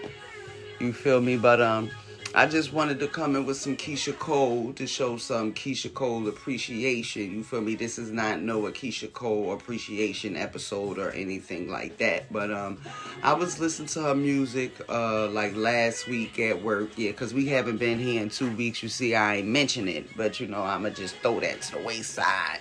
You 0.79 0.93
feel 0.93 1.21
me? 1.21 1.37
But 1.37 1.61
um, 1.61 1.91
I 2.37 2.47
just 2.47 2.73
wanted 2.73 2.99
to 2.99 3.07
come 3.07 3.37
in 3.37 3.47
with 3.47 3.59
some 3.59 3.77
Keyshia 3.77 4.19
Cole 4.19 4.73
to 4.73 4.89
show 4.89 5.19
some 5.19 5.55
Keyshia 5.55 5.95
Cole 5.95 6.27
appreciation. 6.27 7.33
You 7.33 7.45
feel 7.45 7.61
me? 7.61 7.77
This 7.77 7.97
is 7.97 8.11
not 8.11 8.43
no 8.43 8.63
Keyshia 8.63 9.13
Cole 9.13 9.53
appreciation 9.53 10.37
episode 10.37 10.99
or 10.99 11.13
anything 11.13 11.71
like 11.71 11.99
that. 11.99 12.33
But 12.33 12.51
um, 12.51 12.79
I 13.23 13.35
was 13.35 13.61
listening 13.61 13.87
to 13.91 14.03
her 14.03 14.15
music 14.17 14.73
uh 14.89 15.29
like 15.29 15.55
last 15.55 16.09
week 16.09 16.41
at 16.41 16.61
work. 16.61 16.91
Yeah, 16.97 17.13
cause 17.13 17.33
we 17.33 17.47
haven't 17.47 17.77
been 17.77 18.01
here 18.01 18.21
in 18.21 18.31
two 18.31 18.51
weeks. 18.57 18.83
You 18.83 18.89
see, 18.89 19.15
I 19.15 19.37
ain't 19.37 19.47
mention 19.47 19.87
it, 19.87 20.17
but 20.17 20.41
you 20.41 20.49
know 20.49 20.63
I'ma 20.63 20.89
just 20.91 21.15
throw 21.19 21.39
that 21.39 21.63
to 21.63 21.77
the 21.77 21.85
wayside. 21.85 22.59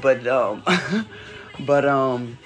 But 0.00 0.26
um, 0.26 0.62
but 1.66 1.84
um. 1.84 2.38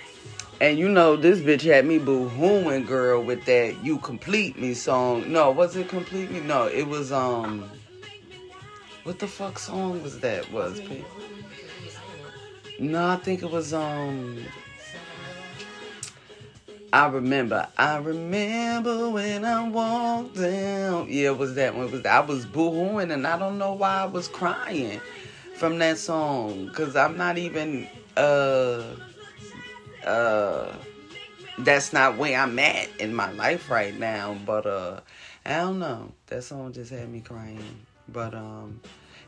And 0.61 0.79
you 0.79 0.89
know, 0.89 1.17
this 1.17 1.41
bitch 1.41 1.63
had 1.63 1.85
me 1.85 1.99
boo 1.99 2.29
hooing, 2.29 2.87
girl, 2.87 3.23
with 3.23 3.45
that 3.47 3.85
"You 3.85 3.99
Complete 3.99 4.59
Me" 4.59 4.73
song. 4.73 5.31
No, 5.31 5.51
was 5.51 5.75
it 5.77 5.89
"Complete 5.89 6.31
Me"? 6.31 6.41
No, 6.41 6.67
it 6.67 6.87
was 6.87 7.13
um. 7.13 7.69
What 9.03 9.19
the 9.19 9.27
fuck 9.27 9.59
song 9.59 10.03
was 10.03 10.21
that? 10.21 10.51
Was? 10.53 10.81
No, 12.79 13.07
I 13.09 13.17
think 13.17 13.43
it 13.43 13.51
was 13.51 13.75
um. 13.75 14.45
I 16.93 17.09
remember. 17.09 17.67
I 17.77 17.97
remember 17.97 19.11
when 19.11 19.45
I 19.45 19.69
walked 19.69 20.37
down. 20.37 21.09
Yeah, 21.11 21.31
it 21.31 21.39
was 21.39 21.57
that 21.57 21.75
one? 21.75 21.87
It 21.87 21.93
was 21.93 22.07
I 22.07 22.21
was 22.21 22.47
boo 22.47 22.71
hooing, 22.71 23.11
and 23.11 23.27
I 23.27 23.37
don't 23.37 23.59
know 23.59 23.73
why 23.73 24.03
I 24.03 24.07
was 24.07 24.29
crying 24.29 25.01
from 25.57 25.79
that 25.81 25.99
song, 25.99 26.71
cause 26.73 26.95
I'm 26.95 27.17
not 27.17 27.39
even 27.39 27.89
uh 28.17 28.83
uh 30.05 30.73
that's 31.59 31.93
not 31.93 32.19
where 32.19 32.39
I'm 32.39 32.59
at 32.59 32.89
in 32.99 33.15
my 33.15 33.31
life 33.33 33.71
right 33.71 33.99
now. 33.99 34.37
But 34.45 34.67
uh 34.67 35.01
I 35.47 35.59
don't 35.59 35.79
know. 35.79 36.13
That 36.27 36.43
song 36.43 36.73
just 36.73 36.91
had 36.91 37.11
me 37.11 37.21
crying. 37.21 37.87
But 38.09 38.35
um 38.35 38.81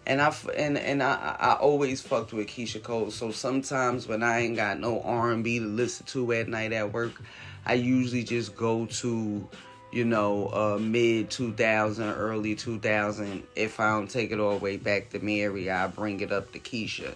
and 0.06 0.20
I 0.20 0.34
and 0.56 0.78
and 0.78 1.02
I 1.02 1.36
I 1.38 1.54
always 1.54 2.00
fucked 2.00 2.32
with 2.32 2.48
Keyshia 2.48 2.82
Cole. 2.82 3.10
So 3.10 3.30
sometimes 3.30 4.06
when 4.06 4.22
I 4.22 4.40
ain't 4.40 4.56
got 4.56 4.80
no 4.80 5.00
R 5.02 5.32
and 5.32 5.44
B 5.44 5.58
to 5.58 5.64
listen 5.64 6.06
to 6.06 6.32
at 6.32 6.48
night 6.48 6.72
at 6.72 6.92
work, 6.92 7.20
I 7.64 7.74
usually 7.74 8.24
just 8.24 8.56
go 8.56 8.86
to 8.86 9.48
you 9.92 10.04
know 10.04 10.48
uh 10.48 10.78
mid 10.78 11.30
2000 11.30 12.04
early 12.04 12.54
2000 12.54 13.42
if 13.54 13.78
i 13.78 13.88
don't 13.90 14.10
take 14.10 14.32
it 14.32 14.40
all 14.40 14.58
the 14.58 14.64
way 14.64 14.76
back 14.76 15.10
to 15.10 15.20
mary 15.20 15.70
i 15.70 15.86
bring 15.86 16.20
it 16.20 16.32
up 16.32 16.52
to 16.52 16.58
keyshia 16.58 17.14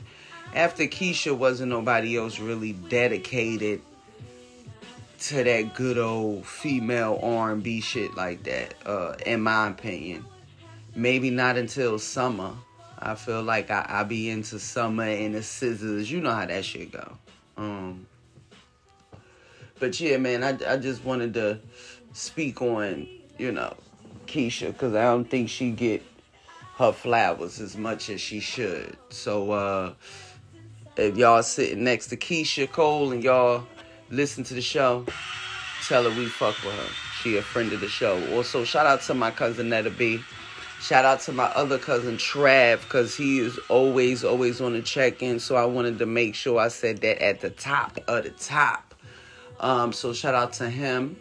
after 0.55 0.85
Keyshia 0.85 1.36
wasn't 1.36 1.70
nobody 1.70 2.16
else 2.16 2.39
really 2.39 2.72
dedicated 2.72 3.82
to 5.20 5.44
that 5.44 5.74
good 5.74 5.98
old 5.98 6.47
female 6.47 7.20
R&B 7.22 7.81
shit 7.82 8.14
like 8.14 8.43
that 8.44 8.74
uh 8.86 9.14
in 9.27 9.43
my 9.43 9.68
opinion. 9.68 10.24
Maybe 10.94 11.31
not 11.31 11.56
until 11.56 11.98
summer. 11.98 12.52
I 12.98 13.14
feel 13.14 13.43
like 13.43 13.70
I, 13.70 13.86
I 13.89 14.02
be 14.05 14.28
into 14.28 14.59
summer 14.59 15.05
and 15.05 15.35
the 15.35 15.43
scissors. 15.43 16.10
You 16.10 16.20
know 16.20 16.32
how 16.32 16.47
that 16.47 16.64
shit 16.64 16.93
go. 16.93 17.16
Um 17.56 18.06
but 19.78 19.98
yeah 20.01 20.16
man 20.16 20.43
I, 20.43 20.72
I 20.72 20.77
just 20.78 21.05
wanted 21.05 21.35
to 21.35 21.60
speak 22.12 22.60
on 22.62 23.06
you 23.39 23.52
know 23.52 23.77
Keyshia 24.27 24.68
because 24.68 24.94
I 24.94 25.05
don't 25.05 25.28
think 25.28 25.48
she 25.51 25.70
get 25.70 26.02
her 26.78 26.93
flowers 26.93 27.60
as 27.60 27.77
much 27.77 28.09
as 28.09 28.22
she 28.22 28.40
should. 28.40 28.97
So 29.10 29.51
uh 29.52 29.93
if 31.01 31.16
y'all 31.16 31.43
sitting 31.43 31.85
next 31.85 32.09
to 32.09 32.16
Keyshia 32.16 32.70
Cole 32.70 33.12
and 33.12 33.24
y'all 33.24 33.66
listen 34.10 34.44
to 34.44 34.55
the 34.55 34.60
show, 34.60 35.06
tell 35.86 36.05
her 36.05 36.10
we 36.10 36.27
fuck 36.27 36.56
with 36.64 36.74
her. 36.74 36.93
She 37.22 37.36
a 37.36 37.43
friend 37.43 37.72
of 37.72 37.81
the 37.81 37.89
show. 37.89 38.22
Also, 38.35 38.64
shout 38.64 38.86
out 38.86 39.02
to 39.02 39.14
my 39.14 39.31
cousin 39.31 39.70
Netta 39.70 39.90
B. 39.90 40.20
Shout 40.81 41.05
out 41.05 41.20
to 41.20 41.32
my 41.32 41.44
other 41.44 41.78
cousin 41.78 42.16
Trav, 42.16 42.81
because 42.82 43.14
he 43.16 43.39
is 43.39 43.59
always, 43.68 44.24
always 44.24 44.60
on 44.60 44.72
the 44.72 44.82
check-in. 44.82 45.39
So 45.39 45.56
I 45.56 45.66
wanted 45.66 45.98
to 45.98 46.06
make 46.06 46.35
sure 46.35 46.59
I 46.59 46.68
said 46.68 47.02
that 47.02 47.22
at 47.22 47.40
the 47.40 47.51
top 47.51 47.98
of 48.09 48.24
the 48.24 48.31
top. 48.31 48.94
Um, 49.59 49.93
so 49.93 50.14
shout 50.14 50.35
out 50.35 50.55
to 50.55 50.70
him. 50.70 51.16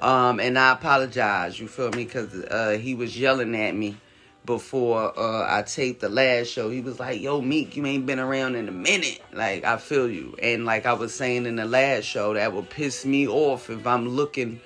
Um, 0.00 0.40
and 0.40 0.58
I 0.58 0.72
apologize, 0.72 1.60
you 1.60 1.68
feel 1.68 1.90
me? 1.90 2.04
Because 2.04 2.34
uh, 2.34 2.76
he 2.80 2.96
was 2.96 3.16
yelling 3.16 3.54
at 3.54 3.76
me 3.76 3.96
before 4.44 5.18
uh, 5.18 5.46
I 5.48 5.62
taped 5.62 6.00
the 6.00 6.08
last 6.08 6.48
show. 6.48 6.70
He 6.70 6.80
was 6.80 6.98
like, 6.98 7.20
"Yo, 7.20 7.40
Meek, 7.40 7.76
you 7.76 7.86
ain't 7.86 8.06
been 8.06 8.18
around 8.18 8.56
in 8.56 8.68
a 8.68 8.72
minute." 8.72 9.20
Like 9.32 9.64
I 9.64 9.76
feel 9.76 10.08
you, 10.10 10.34
and 10.42 10.64
like 10.64 10.86
I 10.86 10.92
was 10.94 11.14
saying 11.14 11.46
in 11.46 11.56
the 11.56 11.64
last 11.64 12.04
show, 12.04 12.34
that 12.34 12.52
would 12.52 12.70
piss 12.70 13.04
me 13.04 13.28
off 13.28 13.70
if 13.70 13.86
I'm 13.86 14.08
looking 14.08 14.60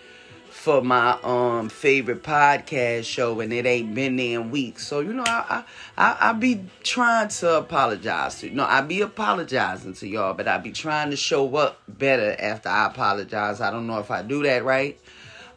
for 0.67 0.83
my 0.83 1.17
um 1.23 1.69
favorite 1.69 2.25
podcast 2.25 3.05
show 3.05 3.39
and 3.39 3.53
it 3.53 3.67
ain't 3.67 3.95
been 3.95 4.17
there 4.17 4.41
in 4.41 4.51
weeks. 4.51 4.85
So 4.85 4.99
you 4.99 5.13
know, 5.13 5.23
I 5.25 5.63
I 5.97 6.17
I, 6.21 6.33
be 6.33 6.65
trying 6.83 7.29
to 7.29 7.59
apologize 7.59 8.41
to 8.41 8.49
you. 8.49 8.55
No, 8.55 8.65
I 8.65 8.81
be 8.81 9.01
apologizing 9.01 9.95
to 9.95 10.09
y'all, 10.09 10.35
but 10.35 10.49
I 10.49 10.59
be 10.59 10.73
trying 10.73 11.11
to 11.11 11.17
show 11.17 11.55
up 11.55 11.81
better 11.87 12.35
after 12.41 12.69
I 12.69 12.87
apologize. 12.87 13.61
I 13.61 13.71
don't 13.71 13.87
know 13.87 14.01
if 14.01 14.11
I 14.11 14.23
do 14.23 14.43
that 14.43 14.65
right. 14.65 14.99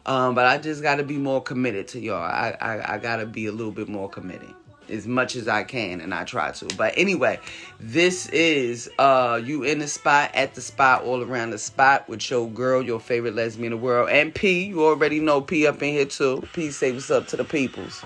Um, 0.06 0.34
but 0.34 0.46
I 0.46 0.58
just 0.58 0.82
got 0.82 0.96
to 0.96 1.04
be 1.04 1.18
more 1.18 1.42
committed 1.42 1.88
to 1.88 2.00
y'all. 2.00 2.22
I, 2.22 2.56
I, 2.60 2.94
I 2.94 2.98
got 2.98 3.16
to 3.16 3.26
be 3.26 3.46
a 3.46 3.52
little 3.52 3.72
bit 3.72 3.88
more 3.88 4.08
committed 4.08 4.54
as 4.90 5.06
much 5.06 5.36
as 5.36 5.48
I 5.48 5.62
can, 5.62 6.00
and 6.00 6.12
I 6.12 6.24
try 6.24 6.50
to. 6.52 6.66
But 6.76 6.94
anyway, 6.96 7.38
this 7.78 8.28
is 8.28 8.90
uh 8.98 9.40
you 9.42 9.62
in 9.62 9.78
the 9.78 9.88
spot, 9.88 10.30
at 10.34 10.54
the 10.54 10.60
spot, 10.60 11.04
all 11.04 11.22
around 11.22 11.50
the 11.50 11.58
spot 11.58 12.08
with 12.08 12.28
your 12.30 12.48
girl, 12.48 12.82
your 12.82 13.00
favorite 13.00 13.34
lesbian 13.34 13.72
in 13.72 13.78
the 13.78 13.84
world, 13.84 14.10
and 14.10 14.34
P. 14.34 14.64
You 14.64 14.84
already 14.84 15.20
know 15.20 15.40
P 15.40 15.66
up 15.66 15.82
in 15.82 15.94
here 15.94 16.06
too. 16.06 16.42
P 16.52 16.70
say 16.70 16.92
what's 16.92 17.10
up 17.10 17.28
to 17.28 17.36
the 17.36 17.44
peoples. 17.44 18.02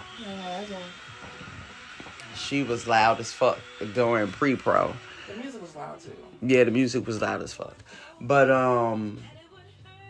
She 2.37 2.63
was 2.63 2.87
loud 2.87 3.21
as 3.21 3.33
fuck 3.33 3.59
during 3.95 4.29
pre-pro. 4.29 4.93
The 5.29 5.35
music 5.41 5.63
was 5.63 5.75
loud 5.75 6.01
too. 6.01 6.13
Yeah, 6.43 6.65
the 6.65 6.71
music 6.71 7.07
was 7.07 7.23
loud 7.23 7.41
as 7.43 7.55
fuck. 7.55 7.77
But 8.21 8.51
um 8.51 9.23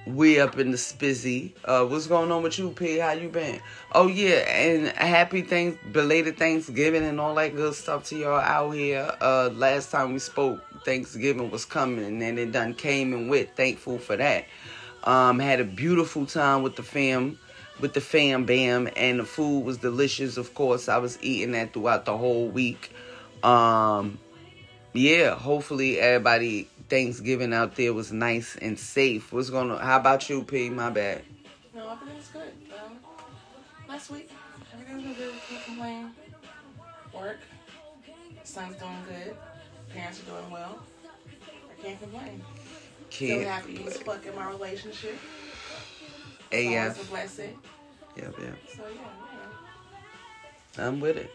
we 0.07 0.39
up 0.39 0.59
in 0.59 0.71
the 0.71 0.77
spizzy. 0.77 1.53
Uh 1.65 1.85
what's 1.85 2.07
going 2.07 2.31
on 2.31 2.43
with 2.43 2.59
you, 2.59 2.71
P? 2.71 2.99
How 2.99 3.13
you 3.13 3.29
been? 3.29 3.61
Oh 3.93 4.07
yeah, 4.07 4.41
and 4.49 4.89
happy 4.89 5.43
thanks 5.43 5.79
belated 5.93 6.37
Thanksgiving 6.37 7.05
and 7.05 7.21
all 7.21 7.35
that 7.37 7.57
good 7.57 7.75
stuff 7.75 8.05
to 8.05 8.17
y'all 8.17 8.41
out 8.41 8.73
here. 8.73 9.11
Uh 9.21 9.51
last 9.55 9.91
time 9.91 10.13
we 10.13 10.19
spoke, 10.19 10.61
Thanksgiving 10.85 11.51
was 11.51 11.65
coming 11.65 12.23
and 12.23 12.39
it 12.39 12.53
done 12.53 12.75
came 12.75 13.13
and 13.13 13.31
went. 13.31 13.57
Thankful 13.57 13.99
for 13.99 14.17
that. 14.17 14.45
Um 15.05 15.39
had 15.39 15.61
a 15.61 15.65
beautiful 15.65 16.27
time 16.27 16.63
with 16.63 16.77
the 16.77 16.83
fam 16.83 17.39
with 17.81 17.95
the 17.95 18.01
fam 18.01 18.45
bam 18.45 18.89
and 18.97 19.19
the 19.19 19.25
food 19.25 19.65
was 19.65 19.79
delicious 19.79 20.37
of 20.37 20.55
course 20.55 20.89
i 20.89 20.97
was 20.97 21.19
eating 21.23 21.53
that 21.53 21.73
throughout 21.73 22.05
the 22.05 22.17
whole 22.17 22.47
week 22.49 22.93
um 23.43 24.17
yeah 24.93 25.35
hopefully 25.35 25.99
everybody 25.99 26.69
thanksgiving 26.89 27.53
out 27.55 27.77
there 27.77 27.93
was 27.93 28.13
nice 28.13 28.57
and 28.57 28.79
safe 28.79 29.33
what's 29.33 29.51
gonna 29.51 29.79
how 29.79 29.97
about 29.99 30.29
you 30.29 30.43
p 30.45 30.69
my 30.71 30.91
bad 30.91 31.23
No, 31.75 31.91
everything's 31.91 32.29
good. 32.29 32.53
Um, 32.85 32.99
last 33.89 34.11
week, 34.11 34.31
everything's 34.73 35.03
been 35.03 35.15
good. 35.15 35.35
Can't 35.49 35.65
complain. 35.65 36.11
Work. 37.13 37.39
Son's 38.45 38.77
doing 38.77 39.03
good. 39.09 39.37
Parents 39.93 40.21
are 40.21 40.25
doing 40.31 40.51
well. 40.51 40.79
I 41.71 41.83
can't 41.83 42.01
complain. 42.01 42.43
Still 43.11 43.29
kid 43.39 43.47
happy 43.47 43.85
as 43.87 43.97
fuck 43.99 44.25
in 44.27 44.35
my 44.37 44.49
relationship. 44.51 45.17
It's 46.51 46.69
always 46.69 47.09
a 47.09 47.11
blessing. 47.11 47.59
yeah 48.17 48.25
yeah 48.39 48.47
So 48.77 48.83
yeah, 48.87 49.01
yeah. 50.77 50.87
i'm 50.87 51.01
with 51.01 51.17
it 51.17 51.31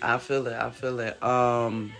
i 0.00 0.16
feel 0.18 0.46
it 0.46 0.54
i 0.54 0.70
feel 0.70 0.98
it 1.00 1.22
um 1.22 1.92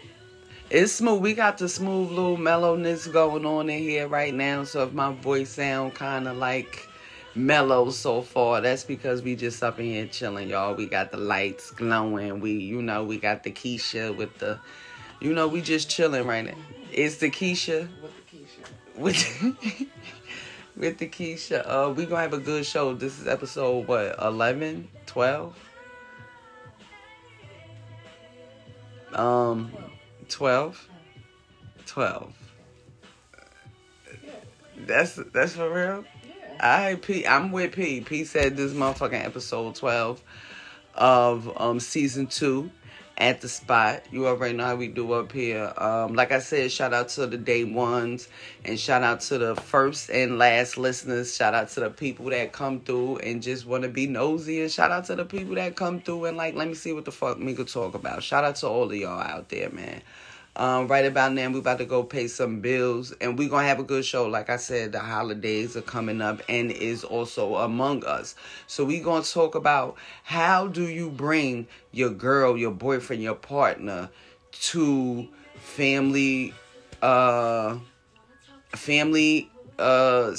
it's 0.70 0.92
smooth 0.92 1.22
we 1.22 1.32
got 1.32 1.56
the 1.58 1.68
smooth 1.68 2.10
little 2.10 2.36
mellowness 2.36 3.06
going 3.06 3.46
on 3.46 3.70
in 3.70 3.78
here 3.78 4.06
right 4.06 4.34
now 4.34 4.64
so 4.64 4.82
if 4.82 4.92
my 4.92 5.12
voice 5.14 5.50
sound 5.50 5.94
kind 5.94 6.28
of 6.28 6.36
like 6.36 6.86
mellow 7.34 7.88
so 7.90 8.20
far 8.20 8.60
that's 8.60 8.84
because 8.84 9.22
we 9.22 9.34
just 9.34 9.62
up 9.62 9.78
in 9.78 9.86
here 9.86 10.06
chilling 10.06 10.48
y'all 10.50 10.74
we 10.74 10.86
got 10.86 11.10
the 11.10 11.16
lights 11.16 11.70
glowing 11.70 12.40
we 12.40 12.52
you 12.52 12.82
know 12.82 13.02
we 13.04 13.18
got 13.18 13.44
the 13.44 13.50
keyshia 13.50 14.14
with 14.14 14.36
the 14.38 14.58
you 15.20 15.32
know 15.32 15.48
we 15.48 15.62
just 15.62 15.88
chilling 15.88 16.26
right 16.26 16.44
now 16.44 16.54
it's 16.92 17.16
the 17.16 17.30
keyshia 17.30 17.88
With 18.02 19.14
the 19.16 19.56
Keyshia. 19.56 19.78
with 19.78 19.88
with 20.78 20.98
the 20.98 21.08
Keyshia. 21.08 21.62
Uh, 21.66 21.92
we 21.92 22.06
gonna 22.06 22.22
have 22.22 22.32
a 22.32 22.38
good 22.38 22.64
show. 22.64 22.94
This 22.94 23.18
is 23.18 23.26
episode 23.26 23.86
what 23.88 24.14
11, 24.22 24.88
12? 25.06 25.56
Um, 29.12 29.72
12? 30.28 30.88
12. 31.86 32.34
That's 34.86 35.16
that's 35.32 35.54
for 35.54 35.68
real. 35.68 36.04
Yeah. 36.24 36.56
I 36.60 36.94
P. 36.94 37.26
I'm 37.26 37.50
with 37.50 37.72
P. 37.72 38.00
P 38.00 38.24
said 38.24 38.56
this 38.56 38.72
motherfucking 38.72 39.24
episode 39.24 39.74
12 39.74 40.22
of 40.94 41.60
um 41.60 41.80
season 41.80 42.26
two. 42.26 42.70
At 43.18 43.40
the 43.40 43.48
spot. 43.48 44.04
You 44.10 44.26
already 44.28 44.56
know 44.56 44.64
how 44.64 44.76
we 44.76 44.88
do 44.88 45.12
up 45.12 45.32
here. 45.32 45.72
Um, 45.76 46.14
like 46.14 46.32
I 46.32 46.38
said, 46.38 46.70
shout 46.70 46.94
out 46.94 47.08
to 47.10 47.26
the 47.26 47.36
day 47.36 47.64
ones 47.64 48.28
and 48.64 48.78
shout 48.78 49.02
out 49.02 49.20
to 49.22 49.38
the 49.38 49.56
first 49.56 50.08
and 50.08 50.38
last 50.38 50.78
listeners. 50.78 51.34
Shout 51.34 51.52
out 51.52 51.68
to 51.70 51.80
the 51.80 51.90
people 51.90 52.26
that 52.30 52.52
come 52.52 52.80
through 52.80 53.18
and 53.18 53.42
just 53.42 53.66
want 53.66 53.82
to 53.82 53.88
be 53.88 54.06
nosy. 54.06 54.62
And 54.62 54.70
shout 54.70 54.92
out 54.92 55.06
to 55.06 55.16
the 55.16 55.24
people 55.24 55.56
that 55.56 55.74
come 55.76 56.00
through 56.00 56.26
and 56.26 56.36
like, 56.36 56.54
let 56.54 56.68
me 56.68 56.74
see 56.74 56.92
what 56.92 57.04
the 57.04 57.12
fuck 57.12 57.38
me 57.38 57.54
could 57.54 57.68
talk 57.68 57.94
about. 57.94 58.22
Shout 58.22 58.44
out 58.44 58.56
to 58.56 58.68
all 58.68 58.84
of 58.84 58.96
y'all 58.96 59.20
out 59.20 59.48
there, 59.48 59.70
man. 59.70 60.00
Um, 60.58 60.88
right 60.88 61.06
about 61.06 61.32
now, 61.34 61.48
we're 61.50 61.60
about 61.60 61.78
to 61.78 61.84
go 61.86 62.02
pay 62.02 62.26
some 62.26 62.60
bills, 62.60 63.12
and 63.20 63.38
we're 63.38 63.48
gonna 63.48 63.68
have 63.68 63.78
a 63.78 63.84
good 63.84 64.04
show. 64.04 64.26
Like 64.26 64.50
I 64.50 64.56
said, 64.56 64.92
the 64.92 64.98
holidays 64.98 65.76
are 65.76 65.82
coming 65.82 66.20
up, 66.20 66.42
and 66.48 66.72
is 66.72 67.04
also 67.04 67.56
among 67.56 68.04
us. 68.04 68.34
So 68.66 68.84
we're 68.84 69.04
gonna 69.04 69.22
talk 69.24 69.54
about 69.54 69.96
how 70.24 70.66
do 70.66 70.88
you 70.88 71.10
bring 71.10 71.68
your 71.92 72.10
girl, 72.10 72.58
your 72.58 72.72
boyfriend, 72.72 73.22
your 73.22 73.36
partner 73.36 74.10
to 74.72 75.28
family, 75.54 76.54
uh, 77.02 77.78
family, 78.74 79.50
uh, 79.78 80.32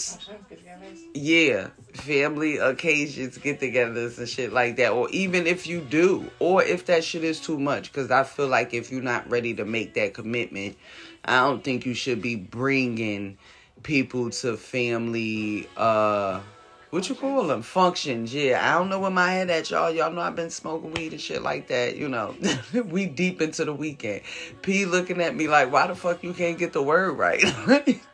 yeah, 1.14 1.70
family 2.00 2.58
occasions, 2.58 3.38
get 3.38 3.60
togethers 3.60 4.18
and 4.18 4.28
shit 4.28 4.54
like 4.54 4.78
that. 4.78 4.92
Or 4.92 5.10
even 5.10 5.48
if 5.48 5.68
you 5.68 5.82
do, 5.82 6.30
or 6.40 6.64
if 6.64 6.86
that 6.86 7.04
shit 7.04 7.24
is 7.24 7.40
too 7.40 7.60
much. 7.60 7.92
Because 7.92 8.12
I 8.12 8.24
feel 8.24 8.48
like 8.48 8.74
if 8.74 8.92
you're 8.92 9.02
not 9.02 9.30
ready 9.30 9.54
to 9.56 9.66
make 9.66 9.94
that 9.96 10.14
commitment, 10.14 10.78
I 11.26 11.38
don't 11.38 11.64
think 11.64 11.86
you 11.86 11.94
should 11.94 12.22
be 12.22 12.36
bringing 12.36 13.38
people 13.84 14.30
to 14.30 14.58
family, 14.58 15.68
uh, 15.78 16.42
what 16.90 17.08
you 17.08 17.16
call 17.16 17.46
them? 17.46 17.62
Functions, 17.62 18.34
yeah. 18.34 18.60
I 18.68 18.78
don't 18.78 18.90
know 18.90 19.00
where 19.00 19.12
my 19.12 19.32
head 19.32 19.50
at, 19.50 19.70
y'all. 19.70 19.92
Y'all 19.92 20.12
know 20.12 20.22
I've 20.22 20.36
been 20.36 20.50
smoking 20.50 20.92
weed 20.94 21.12
and 21.12 21.22
shit 21.22 21.44
like 21.44 21.68
that, 21.68 21.96
you 21.96 22.10
know. 22.10 22.36
we 22.86 23.06
deep 23.06 23.42
into 23.42 23.64
the 23.66 23.74
weekend. 23.74 24.22
P 24.64 24.86
looking 24.86 25.22
at 25.22 25.36
me 25.36 25.48
like, 25.48 25.72
why 25.72 25.88
the 25.88 25.96
fuck 25.96 26.24
you 26.24 26.34
can't 26.34 26.58
get 26.58 26.74
the 26.74 26.82
word 26.82 27.14
right? 27.14 27.44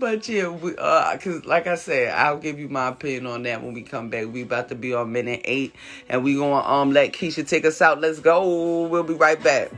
But 0.00 0.26
yeah, 0.30 0.48
we, 0.48 0.74
uh, 0.78 1.18
cause 1.18 1.44
like 1.44 1.66
I 1.66 1.74
said, 1.74 2.14
I'll 2.14 2.38
give 2.38 2.58
you 2.58 2.70
my 2.70 2.88
opinion 2.88 3.26
on 3.26 3.42
that 3.42 3.62
when 3.62 3.74
we 3.74 3.82
come 3.82 4.08
back. 4.08 4.32
We 4.32 4.40
about 4.42 4.70
to 4.70 4.74
be 4.74 4.94
on 4.94 5.12
minute 5.12 5.42
eight, 5.44 5.74
and 6.08 6.24
we 6.24 6.36
gonna 6.36 6.66
um 6.66 6.92
let 6.92 7.12
Keyshia 7.12 7.46
take 7.46 7.66
us 7.66 7.82
out. 7.82 8.00
Let's 8.00 8.18
go. 8.18 8.86
We'll 8.86 9.02
be 9.02 9.12
right 9.12 9.40
back. 9.42 9.70